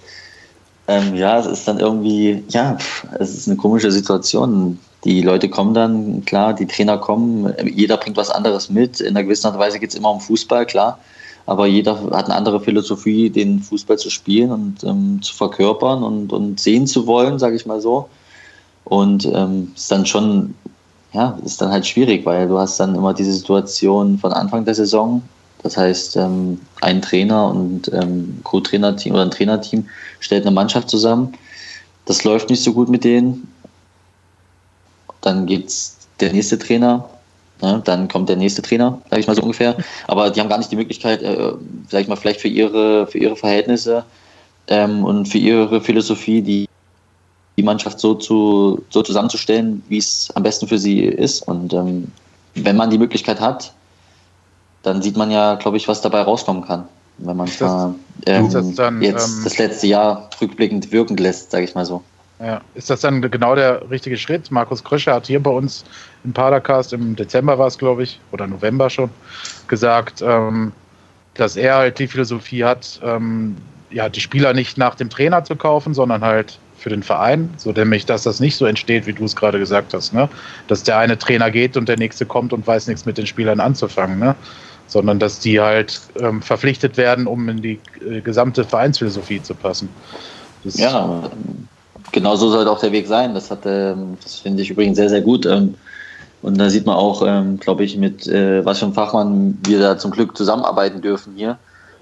Ähm, 0.86 1.14
ja, 1.14 1.38
es 1.38 1.46
ist 1.46 1.68
dann 1.68 1.80
irgendwie, 1.80 2.42
ja, 2.48 2.78
es 3.18 3.34
ist 3.34 3.46
eine 3.46 3.56
komische 3.56 3.92
Situation. 3.92 4.78
Die 5.04 5.20
Leute 5.20 5.48
kommen 5.48 5.74
dann, 5.74 6.24
klar, 6.24 6.54
die 6.54 6.66
Trainer 6.66 6.98
kommen, 6.98 7.52
jeder 7.64 7.98
bringt 7.98 8.16
was 8.16 8.30
anderes 8.30 8.70
mit. 8.70 9.00
In 9.00 9.08
einer 9.08 9.22
gewissen 9.22 9.46
Art 9.46 9.54
und 9.54 9.60
Weise 9.60 9.78
geht 9.78 9.90
es 9.90 9.96
immer 9.96 10.10
um 10.10 10.20
Fußball, 10.20 10.66
klar. 10.66 10.98
Aber 11.44 11.66
jeder 11.66 11.98
hat 12.10 12.26
eine 12.26 12.34
andere 12.34 12.60
Philosophie, 12.60 13.30
den 13.30 13.60
Fußball 13.60 13.98
zu 13.98 14.10
spielen 14.10 14.50
und 14.50 14.84
ähm, 14.84 15.20
zu 15.22 15.34
verkörpern 15.34 16.02
und, 16.02 16.32
und 16.32 16.58
sehen 16.58 16.86
zu 16.86 17.06
wollen, 17.06 17.38
sage 17.38 17.56
ich 17.56 17.64
mal 17.64 17.80
so. 17.80 18.08
Und 18.84 19.26
ähm, 19.26 19.72
ist 19.74 19.90
dann 19.90 20.04
schon, 20.04 20.54
ja, 21.12 21.38
ist 21.44 21.60
dann 21.60 21.70
halt 21.70 21.86
schwierig, 21.86 22.26
weil 22.26 22.48
du 22.48 22.58
hast 22.58 22.78
dann 22.78 22.94
immer 22.94 23.14
diese 23.14 23.32
Situation 23.32 24.18
von 24.18 24.32
Anfang 24.32 24.64
der 24.64 24.74
Saison, 24.74 25.22
das 25.62 25.76
heißt, 25.76 26.16
ähm, 26.16 26.60
ein 26.80 27.02
Trainer 27.02 27.48
und 27.48 27.90
ähm, 27.92 28.38
Co-Trainerteam 28.44 29.14
oder 29.14 29.22
ein 29.22 29.30
Trainerteam 29.30 29.88
stellt 30.20 30.46
eine 30.46 30.54
Mannschaft 30.54 30.88
zusammen. 30.88 31.34
Das 32.04 32.24
läuft 32.24 32.48
nicht 32.50 32.62
so 32.62 32.72
gut 32.72 32.88
mit 32.88 33.04
denen. 33.04 33.52
Dann 35.20 35.46
geht's 35.46 35.96
der 36.20 36.32
nächste 36.32 36.58
Trainer, 36.58 37.08
ne? 37.60 37.82
dann 37.84 38.06
kommt 38.08 38.28
der 38.28 38.36
nächste 38.36 38.62
Trainer, 38.62 39.00
sage 39.10 39.20
ich 39.20 39.26
mal 39.26 39.34
so 39.34 39.42
ungefähr. 39.42 39.76
Aber 40.06 40.30
die 40.30 40.40
haben 40.40 40.48
gar 40.48 40.58
nicht 40.58 40.70
die 40.70 40.76
Möglichkeit, 40.76 41.22
äh, 41.22 41.52
sag 41.88 42.02
ich 42.02 42.08
mal, 42.08 42.16
vielleicht 42.16 42.40
für 42.40 42.48
ihre, 42.48 43.06
für 43.08 43.18
ihre 43.18 43.36
Verhältnisse 43.36 44.04
ähm, 44.68 45.04
und 45.04 45.26
für 45.26 45.38
ihre 45.38 45.80
Philosophie 45.80 46.40
die, 46.40 46.67
die 47.58 47.64
Mannschaft 47.64 47.98
so, 47.98 48.14
zu, 48.14 48.84
so 48.88 49.02
zusammenzustellen, 49.02 49.82
wie 49.88 49.98
es 49.98 50.30
am 50.36 50.44
besten 50.44 50.68
für 50.68 50.78
sie 50.78 51.00
ist. 51.00 51.42
Und 51.42 51.72
ähm, 51.72 52.12
wenn 52.54 52.76
man 52.76 52.88
die 52.88 52.98
Möglichkeit 52.98 53.40
hat, 53.40 53.74
dann 54.84 55.02
sieht 55.02 55.16
man 55.16 55.32
ja, 55.32 55.56
glaube 55.56 55.76
ich, 55.76 55.88
was 55.88 56.00
dabei 56.00 56.22
rauskommen 56.22 56.64
kann. 56.64 56.84
Wenn 57.18 57.36
man 57.36 57.48
es 57.48 57.60
ähm, 57.60 57.96
dann, 58.24 59.02
jetzt 59.02 59.28
ähm, 59.28 59.40
das 59.42 59.58
letzte 59.58 59.88
Jahr 59.88 60.30
rückblickend 60.40 60.92
wirken 60.92 61.16
lässt, 61.16 61.50
sage 61.50 61.64
ich 61.64 61.74
mal 61.74 61.84
so. 61.84 62.04
Ja, 62.38 62.60
ist 62.76 62.90
das 62.90 63.00
dann 63.00 63.20
genau 63.20 63.56
der 63.56 63.90
richtige 63.90 64.16
Schritt? 64.16 64.52
Markus 64.52 64.84
Kröscher 64.84 65.14
hat 65.14 65.26
hier 65.26 65.42
bei 65.42 65.50
uns 65.50 65.84
im 66.22 66.32
Padercast 66.32 66.92
im 66.92 67.16
Dezember 67.16 67.58
war 67.58 67.66
es, 67.66 67.76
glaube 67.76 68.04
ich, 68.04 68.20
oder 68.30 68.46
November 68.46 68.88
schon, 68.88 69.10
gesagt, 69.66 70.22
ähm, 70.22 70.70
dass 71.34 71.56
er 71.56 71.74
halt 71.74 71.98
die 71.98 72.06
Philosophie 72.06 72.62
hat, 72.62 73.00
ähm, 73.02 73.56
ja, 73.90 74.08
die 74.08 74.20
Spieler 74.20 74.52
nicht 74.52 74.78
nach 74.78 74.94
dem 74.94 75.10
Trainer 75.10 75.42
zu 75.42 75.56
kaufen, 75.56 75.92
sondern 75.92 76.20
halt 76.20 76.60
für 76.78 76.90
den 76.90 77.02
Verein, 77.02 77.50
so 77.56 77.72
nämlich, 77.72 78.06
dass 78.06 78.22
das 78.22 78.40
nicht 78.40 78.56
so 78.56 78.64
entsteht, 78.64 79.06
wie 79.06 79.12
du 79.12 79.24
es 79.24 79.34
gerade 79.34 79.58
gesagt 79.58 79.92
hast, 79.94 80.14
ne? 80.14 80.28
Dass 80.68 80.84
der 80.84 80.98
eine 80.98 81.18
Trainer 81.18 81.50
geht 81.50 81.76
und 81.76 81.88
der 81.88 81.98
nächste 81.98 82.24
kommt 82.24 82.52
und 82.52 82.66
weiß 82.66 82.86
nichts 82.86 83.04
mit 83.04 83.18
den 83.18 83.26
Spielern 83.26 83.60
anzufangen, 83.60 84.18
ne? 84.18 84.36
sondern 84.86 85.18
dass 85.18 85.38
die 85.38 85.60
halt 85.60 86.00
ähm, 86.18 86.40
verpflichtet 86.40 86.96
werden, 86.96 87.26
um 87.26 87.48
in 87.48 87.60
die 87.60 87.78
äh, 88.08 88.20
gesamte 88.20 88.64
Vereinsphilosophie 88.64 89.42
zu 89.42 89.54
passen. 89.54 89.88
Das 90.64 90.78
ja, 90.78 91.30
genau 92.10 92.36
so 92.36 92.48
sollte 92.50 92.70
auch 92.70 92.80
der 92.80 92.92
Weg 92.92 93.06
sein. 93.06 93.34
Das, 93.34 93.50
ähm, 93.66 94.16
das 94.22 94.36
finde 94.36 94.62
ich 94.62 94.70
übrigens 94.70 94.96
sehr, 94.96 95.10
sehr 95.10 95.20
gut. 95.20 95.44
Ähm, 95.44 95.74
und 96.40 96.58
da 96.58 96.70
sieht 96.70 96.86
man 96.86 96.96
auch, 96.96 97.22
ähm, 97.26 97.58
glaube 97.60 97.84
ich, 97.84 97.96
mit 97.96 98.26
äh, 98.28 98.64
was 98.64 98.78
für 98.78 98.86
einem 98.86 98.94
Fachmann 98.94 99.58
wir 99.66 99.78
da 99.78 99.98
zum 99.98 100.10
Glück 100.10 100.36
zusammenarbeiten 100.36 101.02
dürfen 101.02 101.34
hier, 101.36 101.58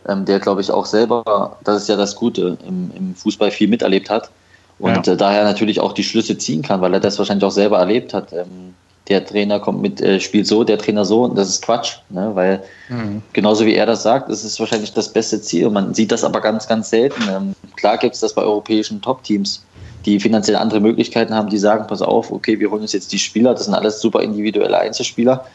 ähm, 0.07 0.25
der, 0.25 0.39
glaube 0.39 0.61
ich, 0.61 0.71
auch 0.71 0.87
selber, 0.87 1.57
das 1.65 1.83
ist 1.83 1.89
ja 1.89 1.97
das 1.97 2.15
Gute, 2.15 2.57
im, 2.67 2.93
im 2.95 3.15
Fußball 3.17 3.51
viel 3.51 3.69
miterlebt 3.69 4.11
hat 4.11 4.31
und 4.79 5.07
ja. 5.07 5.12
äh, 5.12 5.17
daher 5.17 5.45
natürlich 5.45 5.81
auch 5.81 5.93
die 5.93 6.05
Schlüsse 6.05 6.37
ziehen 6.39 6.62
kann, 6.62 6.81
weil 6.81 6.95
er 6.95 7.01
das 7.01 7.19
wahrscheinlich 7.19 7.45
auch 7.45 7.51
selber 7.51 7.79
erlebt 7.79 8.15
hat. 8.15 8.33
Ähm, 8.33 8.75
der 9.09 9.25
Trainer 9.25 9.61
kommt 9.61 9.83
mit, 9.83 10.01
äh, 10.01 10.21
spielt 10.21 10.47
so, 10.47 10.65
der 10.65 10.79
Trainer 10.79 11.05
so, 11.05 11.23
und 11.25 11.37
das 11.37 11.49
ist 11.49 11.62
Quatsch, 11.62 11.99
ne? 12.11 12.31
weil 12.35 12.62
mhm. 12.89 13.23
genauso 13.33 13.65
wie 13.65 13.75
er 13.75 13.87
das 13.87 14.03
sagt, 14.03 14.29
ist 14.31 14.43
es 14.43 14.59
wahrscheinlich 14.59 14.93
das 14.93 15.12
beste 15.12 15.41
Ziel. 15.41 15.71
Man 15.71 15.95
sieht 15.95 16.11
das 16.11 16.25
aber 16.25 16.41
ganz, 16.41 16.67
ganz 16.67 16.91
selten. 16.91 17.23
Ähm, 17.31 17.55
klar 17.77 17.99
gibt 17.99 18.15
es 18.15 18.21
das 18.21 18.35
bei 18.35 18.43
europäischen 18.43 19.01
Top-Teams, 19.01 19.65
die 20.05 20.19
finanziell 20.19 20.57
andere 20.57 20.81
Möglichkeiten 20.81 21.35
haben, 21.35 21.49
die 21.49 21.59
sagen, 21.59 21.87
pass 21.87 22.03
auf, 22.03 22.33
okay, 22.33 22.59
wir 22.59 22.71
holen 22.71 22.83
uns 22.83 22.93
jetzt 22.93 23.12
die 23.12 23.19
Spieler, 23.19 23.55
das 23.55 23.67
sind 23.67 23.75
alles 23.75 24.01
super 24.01 24.23
individuelle 24.23 24.79
Einzelspieler. 24.79 25.47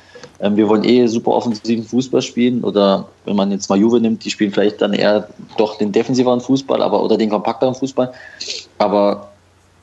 Ähm, 0.41 0.57
wir 0.57 0.67
wollen 0.67 0.83
eh 0.83 1.07
super 1.07 1.31
offensiven 1.31 1.85
Fußball 1.85 2.21
spielen 2.21 2.63
oder 2.63 3.07
wenn 3.25 3.35
man 3.35 3.51
jetzt 3.51 3.69
mal 3.69 3.77
Juve 3.77 3.99
nimmt, 3.99 4.25
die 4.25 4.29
spielen 4.29 4.51
vielleicht 4.51 4.81
dann 4.81 4.93
eher 4.93 5.27
doch 5.57 5.77
den 5.77 5.91
defensiveren 5.91 6.41
Fußball 6.41 6.81
aber, 6.81 7.03
oder 7.03 7.17
den 7.17 7.29
kompakteren 7.29 7.75
Fußball. 7.75 8.11
Aber 8.77 9.29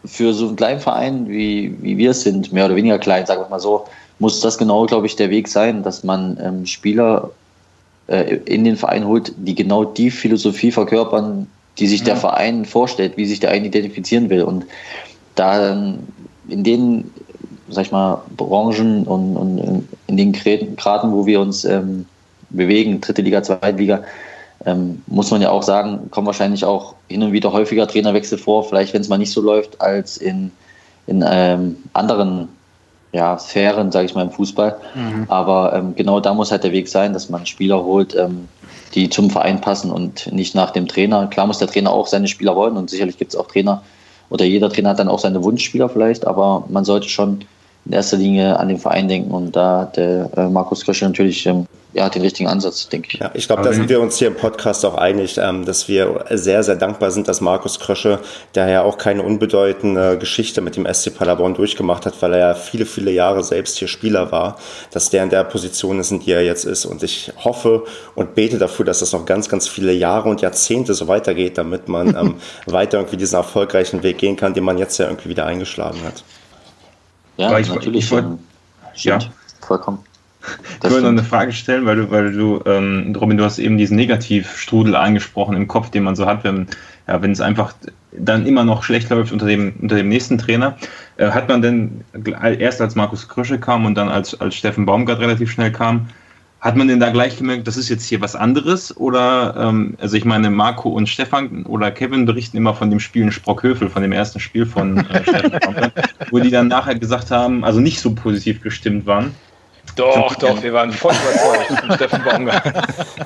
für 0.05 0.33
so 0.33 0.49
einen 0.49 0.57
kleinen 0.57 0.81
Verein, 0.81 1.29
wie, 1.29 1.77
wie 1.81 1.97
wir 1.99 2.11
es 2.11 2.23
sind, 2.23 2.53
mehr 2.53 2.66
oder 2.66 2.77
weniger 2.77 2.99
klein, 2.99 3.27
sagen 3.27 3.42
wir 3.42 3.49
mal 3.49 3.61
so, 3.61 3.85
muss 4.18 4.40
das 4.40 4.59
genau, 4.59 4.87
glaube 4.87 5.07
ich, 5.07 5.16
der 5.16 5.31
Weg 5.31 5.49
sein, 5.49 5.83
dass 5.83 6.03
man 6.03 6.38
ähm, 6.42 6.66
Spieler 6.66 7.31
äh, 8.09 8.37
in 8.47 8.64
den 8.64 8.77
Verein 8.77 9.07
holt, 9.07 9.33
die 9.37 9.55
genau 9.55 9.85
die 9.85 10.11
Philosophie 10.11 10.73
verkörpern, 10.73 11.47
die 11.79 11.87
sich 11.87 12.01
ja. 12.01 12.07
der 12.07 12.16
Verein 12.16 12.64
vorstellt, 12.64 13.16
wie 13.16 13.27
sich 13.27 13.40
der 13.40 13.51
Verein 13.51 13.64
identifizieren 13.64 14.29
will. 14.31 14.42
Und 14.42 14.64
da 15.37 15.73
ähm, 15.73 15.99
in 16.49 16.64
den, 16.64 17.11
sag 17.70 17.87
ich 17.87 17.92
mal, 17.92 18.22
Branchen 18.37 19.04
und, 19.04 19.37
und 19.37 19.88
in 20.07 20.16
den 20.16 20.33
Graden, 20.33 21.12
wo 21.12 21.26
wir 21.26 21.40
uns 21.40 21.64
ähm, 21.64 22.07
bewegen, 22.50 23.00
dritte 23.00 23.22
Liga, 23.22 23.42
zweite 23.42 23.78
Liga, 23.78 24.02
ähm, 24.66 25.02
muss 25.07 25.31
man 25.31 25.42
ja 25.42 25.50
auch 25.50 25.62
sagen, 25.62 26.11
kommen 26.11 26.26
wahrscheinlich 26.26 26.64
auch 26.64 26.94
hin 27.09 27.22
und 27.22 27.33
wieder 27.33 27.52
häufiger 27.52 27.87
Trainerwechsel 27.87 28.38
vor, 28.38 28.64
vielleicht 28.64 28.94
wenn 28.94 29.00
es 29.00 29.09
mal 29.09 29.18
nicht 29.18 29.31
so 29.31 29.40
läuft, 29.40 29.81
als 29.81 30.16
in, 30.16 30.50
in 31.07 31.24
ähm, 31.26 31.76
anderen 31.92 32.48
ja, 33.12 33.38
Sphären, 33.38 33.92
sage 33.92 34.07
ich 34.07 34.14
mal, 34.14 34.22
im 34.22 34.31
Fußball. 34.31 34.76
Mhm. 34.94 35.24
Aber 35.28 35.72
ähm, 35.74 35.94
genau 35.94 36.20
da 36.20 36.35
muss 36.35 36.50
halt 36.50 36.64
der 36.64 36.72
Weg 36.72 36.88
sein, 36.88 37.12
dass 37.12 37.31
man 37.31 37.46
Spieler 37.46 37.83
holt, 37.85 38.14
ähm, 38.14 38.48
die 38.94 39.09
zum 39.09 39.31
Verein 39.31 39.61
passen 39.61 39.90
und 39.90 40.31
nicht 40.33 40.54
nach 40.54 40.72
dem 40.72 40.88
Trainer. 40.88 41.26
Klar 41.28 41.46
muss 41.46 41.59
der 41.59 41.68
Trainer 41.68 41.92
auch 41.92 42.07
seine 42.07 42.28
Spieler 42.28 42.57
wollen 42.57 42.76
und 42.76 42.90
sicherlich 42.90 43.18
gibt 43.18 43.33
es 43.33 43.38
auch 43.38 43.46
Trainer 43.46 43.83
oder 44.31 44.44
jeder 44.44 44.70
Trainer 44.70 44.90
hat 44.90 44.98
dann 44.98 45.09
auch 45.09 45.18
seine 45.18 45.42
Wunschspieler 45.42 45.88
vielleicht, 45.88 46.26
aber 46.26 46.64
man 46.68 46.85
sollte 46.85 47.09
schon 47.09 47.40
in 47.88 47.94
erster 47.94 48.18
Linie 48.18 48.59
an 48.59 48.68
den 48.68 48.79
Verein 48.79 49.09
denken 49.09 49.31
und 49.31 49.57
da 49.57 49.81
hat 49.81 49.96
der 49.96 50.31
äh, 50.37 50.48
Markus 50.48 50.85
Krösche 50.85 51.07
natürlich 51.07 51.46
ähm, 51.46 51.66
ja, 51.94 52.09
den 52.11 52.20
richtigen 52.22 52.48
Ansatz, 52.48 52.88
denke 52.88 53.09
ich. 53.12 53.20
Ja, 53.20 53.31
ich 53.33 53.46
glaube, 53.46 53.62
da 53.62 53.72
sind 53.72 53.88
wir 53.88 54.01
uns 54.01 54.18
hier 54.18 54.29
im 54.29 54.37
Podcast 54.37 54.85
auch 54.85 54.94
einig, 54.94 55.38
ähm, 55.38 55.64
dass 55.64 55.88
wir 55.88 56.27
sehr, 56.31 56.62
sehr 56.62 56.77
dankbar 56.77 57.11
sind, 57.11 57.29
dass 57.29 57.40
Markus 57.40 57.81
Krösche, 57.81 58.20
der 58.55 58.68
ja 58.68 58.83
auch 58.83 58.98
keine 58.98 59.22
unbedeutende 59.22 60.18
Geschichte 60.18 60.61
mit 60.61 60.77
dem 60.77 60.87
SC 60.92 61.16
Paderborn 61.16 61.55
durchgemacht 61.55 62.05
hat, 62.05 62.20
weil 62.20 62.35
er 62.35 62.38
ja 62.38 62.55
viele, 62.55 62.85
viele 62.85 63.11
Jahre 63.11 63.42
selbst 63.42 63.79
hier 63.79 63.88
Spieler 63.88 64.31
war, 64.31 64.59
dass 64.90 65.09
der 65.09 65.22
in 65.22 65.31
der 65.31 65.44
Position 65.44 65.98
ist, 65.98 66.11
in 66.11 66.20
die 66.20 66.33
er 66.33 66.44
jetzt 66.44 66.66
ist. 66.66 66.85
Und 66.85 67.03
ich 67.03 67.33
hoffe 67.42 67.85
und 68.14 68.35
bete 68.35 68.59
dafür, 68.59 68.85
dass 68.85 69.01
das 69.01 69.12
noch 69.12 69.24
ganz, 69.24 69.48
ganz 69.48 69.66
viele 69.66 69.92
Jahre 69.92 70.29
und 70.29 70.42
Jahrzehnte 70.42 70.92
so 70.92 71.09
weitergeht, 71.09 71.57
damit 71.57 71.88
man 71.88 72.09
ähm, 72.09 72.35
weiter 72.66 72.98
irgendwie 72.98 73.16
diesen 73.16 73.37
erfolgreichen 73.37 74.03
Weg 74.03 74.18
gehen 74.18 74.37
kann, 74.37 74.53
den 74.53 74.64
man 74.64 74.77
jetzt 74.77 74.98
ja 74.98 75.07
irgendwie 75.07 75.31
wieder 75.31 75.46
eingeschlagen 75.46 76.03
hat. 76.05 76.22
Ja, 77.38 77.59
ich, 77.59 77.68
natürlich. 77.68 78.12
Ich, 78.12 78.18
ich, 78.94 79.05
ja, 79.05 79.18
vollkommen. 79.61 80.01
Ich 80.83 80.90
wollte 80.90 81.03
noch 81.03 81.09
eine 81.09 81.24
Frage 81.24 81.53
stellen, 81.53 81.87
weil 81.87 81.96
du, 81.96 82.11
weil 82.11 82.33
du, 82.33 82.61
ähm, 82.66 83.14
Robin, 83.18 83.37
du 83.37 83.44
hast 83.44 83.59
eben 83.59 83.77
diesen 83.77 83.96
Negativstrudel 83.96 84.94
angesprochen 84.94 85.57
im 85.57 85.68
Kopf, 85.68 85.90
den 85.90 86.05
man 86.05 86.16
so 86.16 86.27
hat, 86.27 86.44
wenn, 86.44 86.66
ja, 87.07 87.20
wenn 87.20 87.33
es 87.33 87.40
einfach 87.40 87.74
dann 88.12 88.46
immer 88.46 88.64
noch 88.64 88.83
schlecht 88.83 89.11
läuft 89.11 89.33
unter 89.33 89.46
dem, 89.46 89.74
unter 89.81 89.96
dem 89.96 90.09
nächsten 90.09 90.38
Trainer. 90.38 90.77
Äh, 91.16 91.31
hat 91.31 91.48
man 91.48 91.62
denn 91.62 92.05
erst 92.59 92.81
als 92.81 92.94
Markus 92.94 93.29
Krösche 93.29 93.59
kam 93.59 93.85
und 93.85 93.94
dann 93.94 94.09
als, 94.09 94.40
als 94.40 94.55
Steffen 94.55 94.87
Baumgart 94.87 95.20
relativ 95.20 95.51
schnell 95.51 95.72
kam, 95.72 96.09
hat 96.61 96.77
man 96.77 96.88
denn 96.88 96.99
da 96.99 97.11
gleich 97.11 97.37
gemerkt, 97.37 97.68
das 97.68 97.77
ist 97.77 97.88
jetzt 97.88 98.05
hier 98.05 98.21
was 98.21 98.35
anderes? 98.35 98.97
Oder, 98.97 99.55
ähm, 99.57 99.94
also 100.01 100.16
ich 100.16 100.25
meine, 100.25 100.51
Marco 100.51 100.88
und 100.88 101.09
Stefan 101.09 101.64
oder 101.66 101.90
Kevin 101.90 102.27
berichten 102.27 102.57
immer 102.57 102.75
von 102.75 102.90
dem 102.90 102.99
Spiel 102.99 103.23
in 103.23 103.33
Sprockhövel, 103.33 103.88
von 103.88 104.03
dem 104.03 104.12
ersten 104.12 104.40
Spiel 104.40 104.66
von 104.66 104.99
äh, 104.99 105.59
Baumgart, 105.61 105.92
wo 106.31 106.40
die 106.40 106.51
dann 106.51 106.68
nachher 106.68 106.97
gesagt 106.97 107.31
haben, 107.31 107.64
also 107.64 107.79
nicht 107.79 108.01
so 108.01 108.12
positiv 108.12 108.61
gestimmt 108.61 109.07
waren. 109.07 109.35
Doch, 109.94 110.35
doch, 110.35 110.62
wir 110.62 110.73
waren 110.73 110.92
voll 110.92 111.14
überzeugt 111.14 111.81
von 111.81 111.92
Steffen 111.94 112.25
Baumgart. 112.25 112.73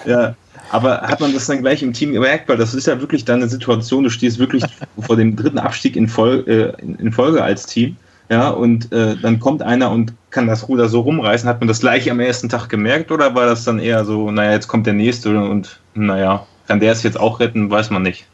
Ja, 0.07 0.35
aber 0.71 1.01
hat 1.03 1.21
man 1.21 1.33
das 1.33 1.47
dann 1.47 1.61
gleich 1.61 1.83
im 1.83 1.93
Team 1.93 2.13
gemerkt? 2.13 2.49
Weil 2.49 2.57
das 2.57 2.75
ist 2.75 2.87
ja 2.87 3.01
wirklich 3.01 3.25
dann 3.25 3.41
eine 3.41 3.49
Situation, 3.49 4.05
du 4.05 4.11
stehst 4.11 4.39
wirklich 4.39 4.63
vor 5.01 5.17
dem 5.17 5.37
dritten 5.37 5.59
Abstieg 5.59 5.97
in, 5.97 6.09
Fol 6.09 6.45
äh, 6.47 6.83
in 6.83 7.13
Folge 7.13 7.43
als 7.43 7.67
Team. 7.67 7.97
Ja, 8.33 8.49
und 8.49 8.91
äh, 8.93 9.15
dann 9.21 9.41
kommt 9.41 9.61
einer 9.61 9.91
und 9.91 10.15
kann 10.31 10.47
das 10.47 10.67
Ruder 10.67 10.89
so 10.89 11.01
rumreißen. 11.01 11.47
Hat 11.47 11.61
man 11.61 11.69
das 11.69 11.81
gleich 11.81 12.11
am 12.11 12.19
ersten 12.19 12.49
Tag 12.49 12.71
gemerkt 12.71 13.13
oder 13.13 13.35
war 13.35 13.45
das 13.45 13.65
dann 13.65 13.79
eher 13.79 14.07
so, 14.07 14.31
naja, 14.31 14.53
jetzt 14.53 14.69
kommt 14.69 14.87
der 14.87 14.95
nächste 14.95 15.39
und 15.39 15.79
naja, 15.93 16.47
kann 16.67 16.81
der 16.81 16.93
es 16.93 17.03
jetzt 17.03 17.21
auch 17.21 17.41
retten, 17.41 17.71
weiß 17.71 17.91
man 17.91 18.01
nicht. 18.01 18.25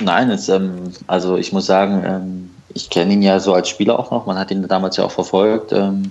Nein, 0.00 0.30
es, 0.30 0.48
ähm, 0.48 0.92
also 1.06 1.36
ich 1.36 1.52
muss 1.52 1.66
sagen, 1.66 2.02
ähm, 2.04 2.50
ich 2.74 2.90
kenne 2.90 3.12
ihn 3.12 3.22
ja 3.22 3.38
so 3.38 3.54
als 3.54 3.68
Spieler 3.68 4.00
auch 4.00 4.10
noch, 4.10 4.26
man 4.26 4.36
hat 4.36 4.50
ihn 4.50 4.66
damals 4.66 4.96
ja 4.96 5.04
auch 5.04 5.12
verfolgt. 5.12 5.72
Ähm, 5.72 6.10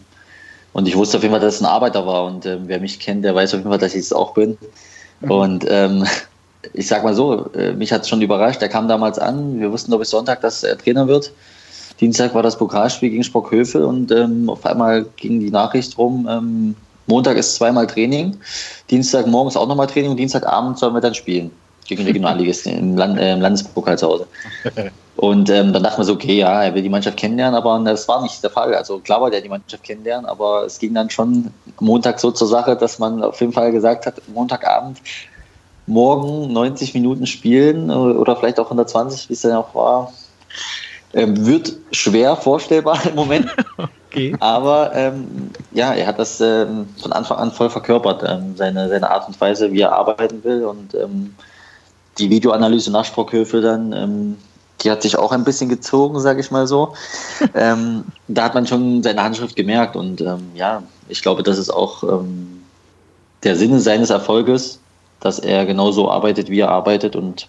und 0.71 0.87
ich 0.87 0.95
wusste 0.95 1.17
auf 1.17 1.23
jeden 1.23 1.33
Fall, 1.33 1.41
dass 1.41 1.55
es 1.55 1.61
ein 1.61 1.65
Arbeiter 1.65 2.07
war. 2.07 2.23
Und 2.23 2.45
ähm, 2.45 2.61
wer 2.67 2.79
mich 2.79 3.01
kennt, 3.01 3.25
der 3.25 3.35
weiß 3.35 3.53
auf 3.53 3.59
jeden 3.59 3.69
Fall, 3.69 3.79
dass 3.79 3.95
ich 3.95 3.99
es 3.99 4.13
auch 4.13 4.33
bin. 4.33 4.57
Mhm. 5.19 5.31
Und 5.31 5.65
ähm, 5.67 6.05
ich 6.71 6.87
sag 6.87 7.03
mal 7.03 7.13
so, 7.13 7.51
äh, 7.51 7.73
mich 7.73 7.91
hat 7.91 8.03
es 8.03 8.07
schon 8.07 8.21
überrascht. 8.21 8.61
Er 8.61 8.69
kam 8.69 8.87
damals 8.87 9.19
an. 9.19 9.59
Wir 9.59 9.73
wussten, 9.73 9.91
glaube 9.91 10.03
ich, 10.03 10.09
Sonntag, 10.09 10.39
dass 10.39 10.63
er 10.63 10.77
Trainer 10.77 11.05
wird. 11.05 11.33
Dienstag 11.99 12.33
war 12.33 12.43
das 12.43 12.57
Pokalspiel 12.57 13.09
gegen 13.09 13.23
Sprockhövel 13.23 13.83
und 13.83 14.11
ähm, 14.11 14.49
auf 14.49 14.65
einmal 14.65 15.05
ging 15.17 15.39
die 15.39 15.51
Nachricht 15.51 15.97
rum, 15.97 16.27
ähm, 16.29 16.75
Montag 17.07 17.37
ist 17.37 17.55
zweimal 17.55 17.87
Training, 17.87 18.37
Dienstag 18.89 19.25
morgens 19.27 19.57
auch 19.57 19.67
nochmal 19.67 19.87
Training 19.87 20.11
und 20.11 20.17
Dienstagabend 20.17 20.77
sollen 20.77 20.93
wir 20.93 21.01
dann 21.01 21.15
spielen 21.15 21.51
gegen 21.89 22.03
Regionalligisten 22.03 22.77
im, 22.77 22.97
Land, 22.97 23.17
äh, 23.17 23.33
im 23.33 23.41
Landespokal 23.41 23.97
zu 23.97 24.07
Hause. 24.07 24.27
Und 25.17 25.49
ähm, 25.49 25.73
dann 25.73 25.83
dachte 25.83 25.97
man 25.97 26.07
so, 26.07 26.13
okay, 26.13 26.37
ja, 26.37 26.63
er 26.63 26.73
will 26.73 26.81
die 26.81 26.87
Mannschaft 26.87 27.17
kennenlernen, 27.17 27.55
aber 27.55 27.77
das 27.83 28.07
war 28.07 28.21
nicht 28.21 28.41
der 28.41 28.51
Fall. 28.51 28.73
Also 28.73 28.99
klar 28.99 29.19
wollte 29.19 29.35
er 29.35 29.41
die 29.41 29.49
Mannschaft 29.49 29.83
kennenlernen, 29.83 30.25
aber 30.25 30.63
es 30.65 30.79
ging 30.79 30.93
dann 30.93 31.09
schon 31.09 31.51
Montag 31.81 32.21
so 32.21 32.31
zur 32.31 32.47
Sache, 32.47 32.77
dass 32.77 32.99
man 32.99 33.21
auf 33.21 33.41
jeden 33.41 33.51
Fall 33.51 33.73
gesagt 33.73 34.05
hat, 34.05 34.21
Montagabend, 34.33 34.99
morgen 35.87 36.53
90 36.53 36.93
Minuten 36.93 37.25
spielen 37.25 37.91
oder 37.91 38.37
vielleicht 38.37 38.61
auch 38.61 38.65
120, 38.65 39.27
wie 39.27 39.33
es 39.33 39.41
dann 39.41 39.53
auch 39.53 39.75
war, 39.75 40.13
ähm, 41.13 41.45
wird 41.45 41.73
schwer 41.91 42.35
vorstellbar 42.35 43.05
im 43.05 43.15
Moment. 43.15 43.47
Okay. 44.11 44.35
Aber 44.39 44.91
ähm, 44.95 45.51
ja, 45.71 45.93
er 45.93 46.07
hat 46.07 46.17
das 46.17 46.41
ähm, 46.41 46.87
von 46.99 47.13
Anfang 47.13 47.37
an 47.37 47.51
voll 47.51 47.69
verkörpert, 47.69 48.23
ähm, 48.27 48.55
seine, 48.55 48.89
seine 48.89 49.07
Art 49.07 49.27
und 49.27 49.39
Weise, 49.39 49.71
wie 49.71 49.81
er 49.81 49.91
arbeiten 49.91 50.43
will 50.43 50.65
und 50.65 50.95
ähm, 50.95 51.35
die 52.17 52.31
Videoanalyse 52.31 52.91
nach 52.91 53.05
Sprockhöfe 53.05 53.61
dann, 53.61 53.93
ähm, 53.93 54.37
die 54.81 54.89
hat 54.89 55.03
sich 55.03 55.15
auch 55.15 55.31
ein 55.31 55.43
bisschen 55.43 55.69
gezogen, 55.69 56.19
sage 56.19 56.39
ich 56.39 56.49
mal 56.49 56.65
so. 56.65 56.95
da 57.53 58.43
hat 58.43 58.55
man 58.55 58.65
schon 58.65 59.03
seine 59.03 59.21
Handschrift 59.21 59.55
gemerkt 59.55 59.95
und 59.95 60.23
ja, 60.55 60.81
ich 61.07 61.21
glaube, 61.21 61.43
das 61.43 61.59
ist 61.59 61.69
auch 61.69 62.23
der 63.43 63.55
Sinne 63.55 63.79
seines 63.79 64.09
Erfolges, 64.09 64.79
dass 65.19 65.37
er 65.37 65.65
genauso 65.67 66.09
arbeitet, 66.09 66.49
wie 66.49 66.61
er 66.61 66.69
arbeitet 66.69 67.15
und 67.15 67.47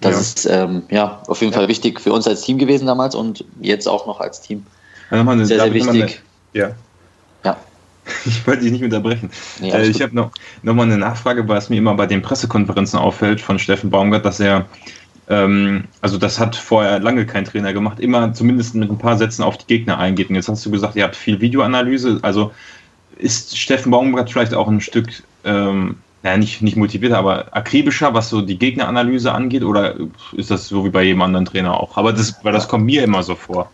das 0.00 0.14
ja. 0.14 0.20
ist 0.20 0.46
ähm, 0.46 0.82
ja 0.90 1.22
auf 1.26 1.40
jeden 1.40 1.52
Fall 1.52 1.68
wichtig 1.68 2.00
für 2.00 2.12
uns 2.12 2.26
als 2.26 2.42
Team 2.42 2.58
gewesen 2.58 2.86
damals 2.86 3.14
und 3.14 3.44
jetzt 3.60 3.88
auch 3.88 4.06
noch 4.06 4.20
als 4.20 4.40
Team. 4.40 4.66
Ja, 5.10 5.24
sehr, 5.44 5.46
sehr 5.46 5.74
wichtig. 5.74 6.02
Eine, 6.02 6.12
ja. 6.52 6.70
Ja. 7.44 7.56
Ich 8.26 8.46
wollte 8.46 8.62
dich 8.62 8.72
nicht 8.72 8.84
unterbrechen. 8.84 9.30
Nee, 9.60 9.70
äh, 9.70 9.86
ich 9.86 10.02
habe 10.02 10.14
noch, 10.14 10.30
noch 10.62 10.74
mal 10.74 10.82
eine 10.82 10.98
Nachfrage, 10.98 11.48
was 11.48 11.70
mir 11.70 11.76
immer 11.76 11.94
bei 11.94 12.06
den 12.06 12.22
Pressekonferenzen 12.22 12.98
auffällt 12.98 13.40
von 13.40 13.58
Steffen 13.58 13.90
Baumgart, 13.90 14.24
dass 14.24 14.40
er, 14.40 14.66
ähm, 15.28 15.84
also 16.02 16.18
das 16.18 16.38
hat 16.38 16.54
vorher 16.56 16.98
lange 16.98 17.24
kein 17.26 17.44
Trainer 17.44 17.72
gemacht, 17.72 18.00
immer 18.00 18.32
zumindest 18.34 18.74
mit 18.74 18.90
ein 18.90 18.98
paar 18.98 19.16
Sätzen 19.16 19.42
auf 19.42 19.56
die 19.56 19.66
Gegner 19.66 19.98
eingeht. 19.98 20.28
Und 20.28 20.34
jetzt 20.34 20.48
hast 20.48 20.64
du 20.66 20.70
gesagt, 20.70 20.96
ihr 20.96 21.04
habt 21.04 21.16
viel 21.16 21.40
Videoanalyse. 21.40 22.18
Also 22.22 22.52
ist 23.16 23.56
Steffen 23.56 23.90
Baumgart 23.90 24.30
vielleicht 24.30 24.54
auch 24.54 24.68
ein 24.68 24.80
Stück, 24.80 25.08
ähm, 25.44 25.96
naja, 26.24 26.38
nicht, 26.38 26.62
nicht 26.62 26.76
motivierter, 26.76 27.18
aber 27.18 27.54
akribischer, 27.54 28.14
was 28.14 28.30
so 28.30 28.40
die 28.40 28.58
Gegneranalyse 28.58 29.30
angeht? 29.30 29.62
Oder 29.62 29.94
ist 30.32 30.50
das 30.50 30.66
so 30.66 30.82
wie 30.84 30.88
bei 30.88 31.02
jedem 31.02 31.20
anderen 31.20 31.44
Trainer 31.44 31.78
auch? 31.78 31.98
Aber 31.98 32.14
das, 32.14 32.34
weil 32.42 32.54
das 32.54 32.66
kommt 32.66 32.86
mir 32.86 33.04
immer 33.04 33.22
so 33.22 33.34
vor. 33.34 33.70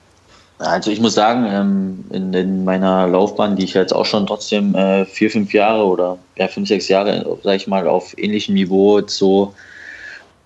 Also 0.58 0.90
ich 0.90 1.00
muss 1.00 1.14
sagen, 1.14 1.46
ähm, 1.48 2.04
in, 2.10 2.34
in, 2.34 2.64
meiner 2.64 3.06
Laufbahn, 3.06 3.54
die 3.54 3.64
ich 3.64 3.74
jetzt 3.74 3.94
auch 3.94 4.04
schon 4.04 4.26
trotzdem 4.26 4.74
äh, 4.74 5.06
vier, 5.06 5.30
fünf 5.30 5.54
Jahre 5.54 5.84
oder 5.86 6.18
ja, 6.36 6.48
fünf, 6.48 6.66
sechs 6.66 6.88
Jahre, 6.88 7.38
sag 7.44 7.54
ich 7.54 7.68
mal, 7.68 7.86
auf 7.86 8.18
ähnlichem 8.18 8.54
Niveau 8.54 9.00
so 9.06 9.54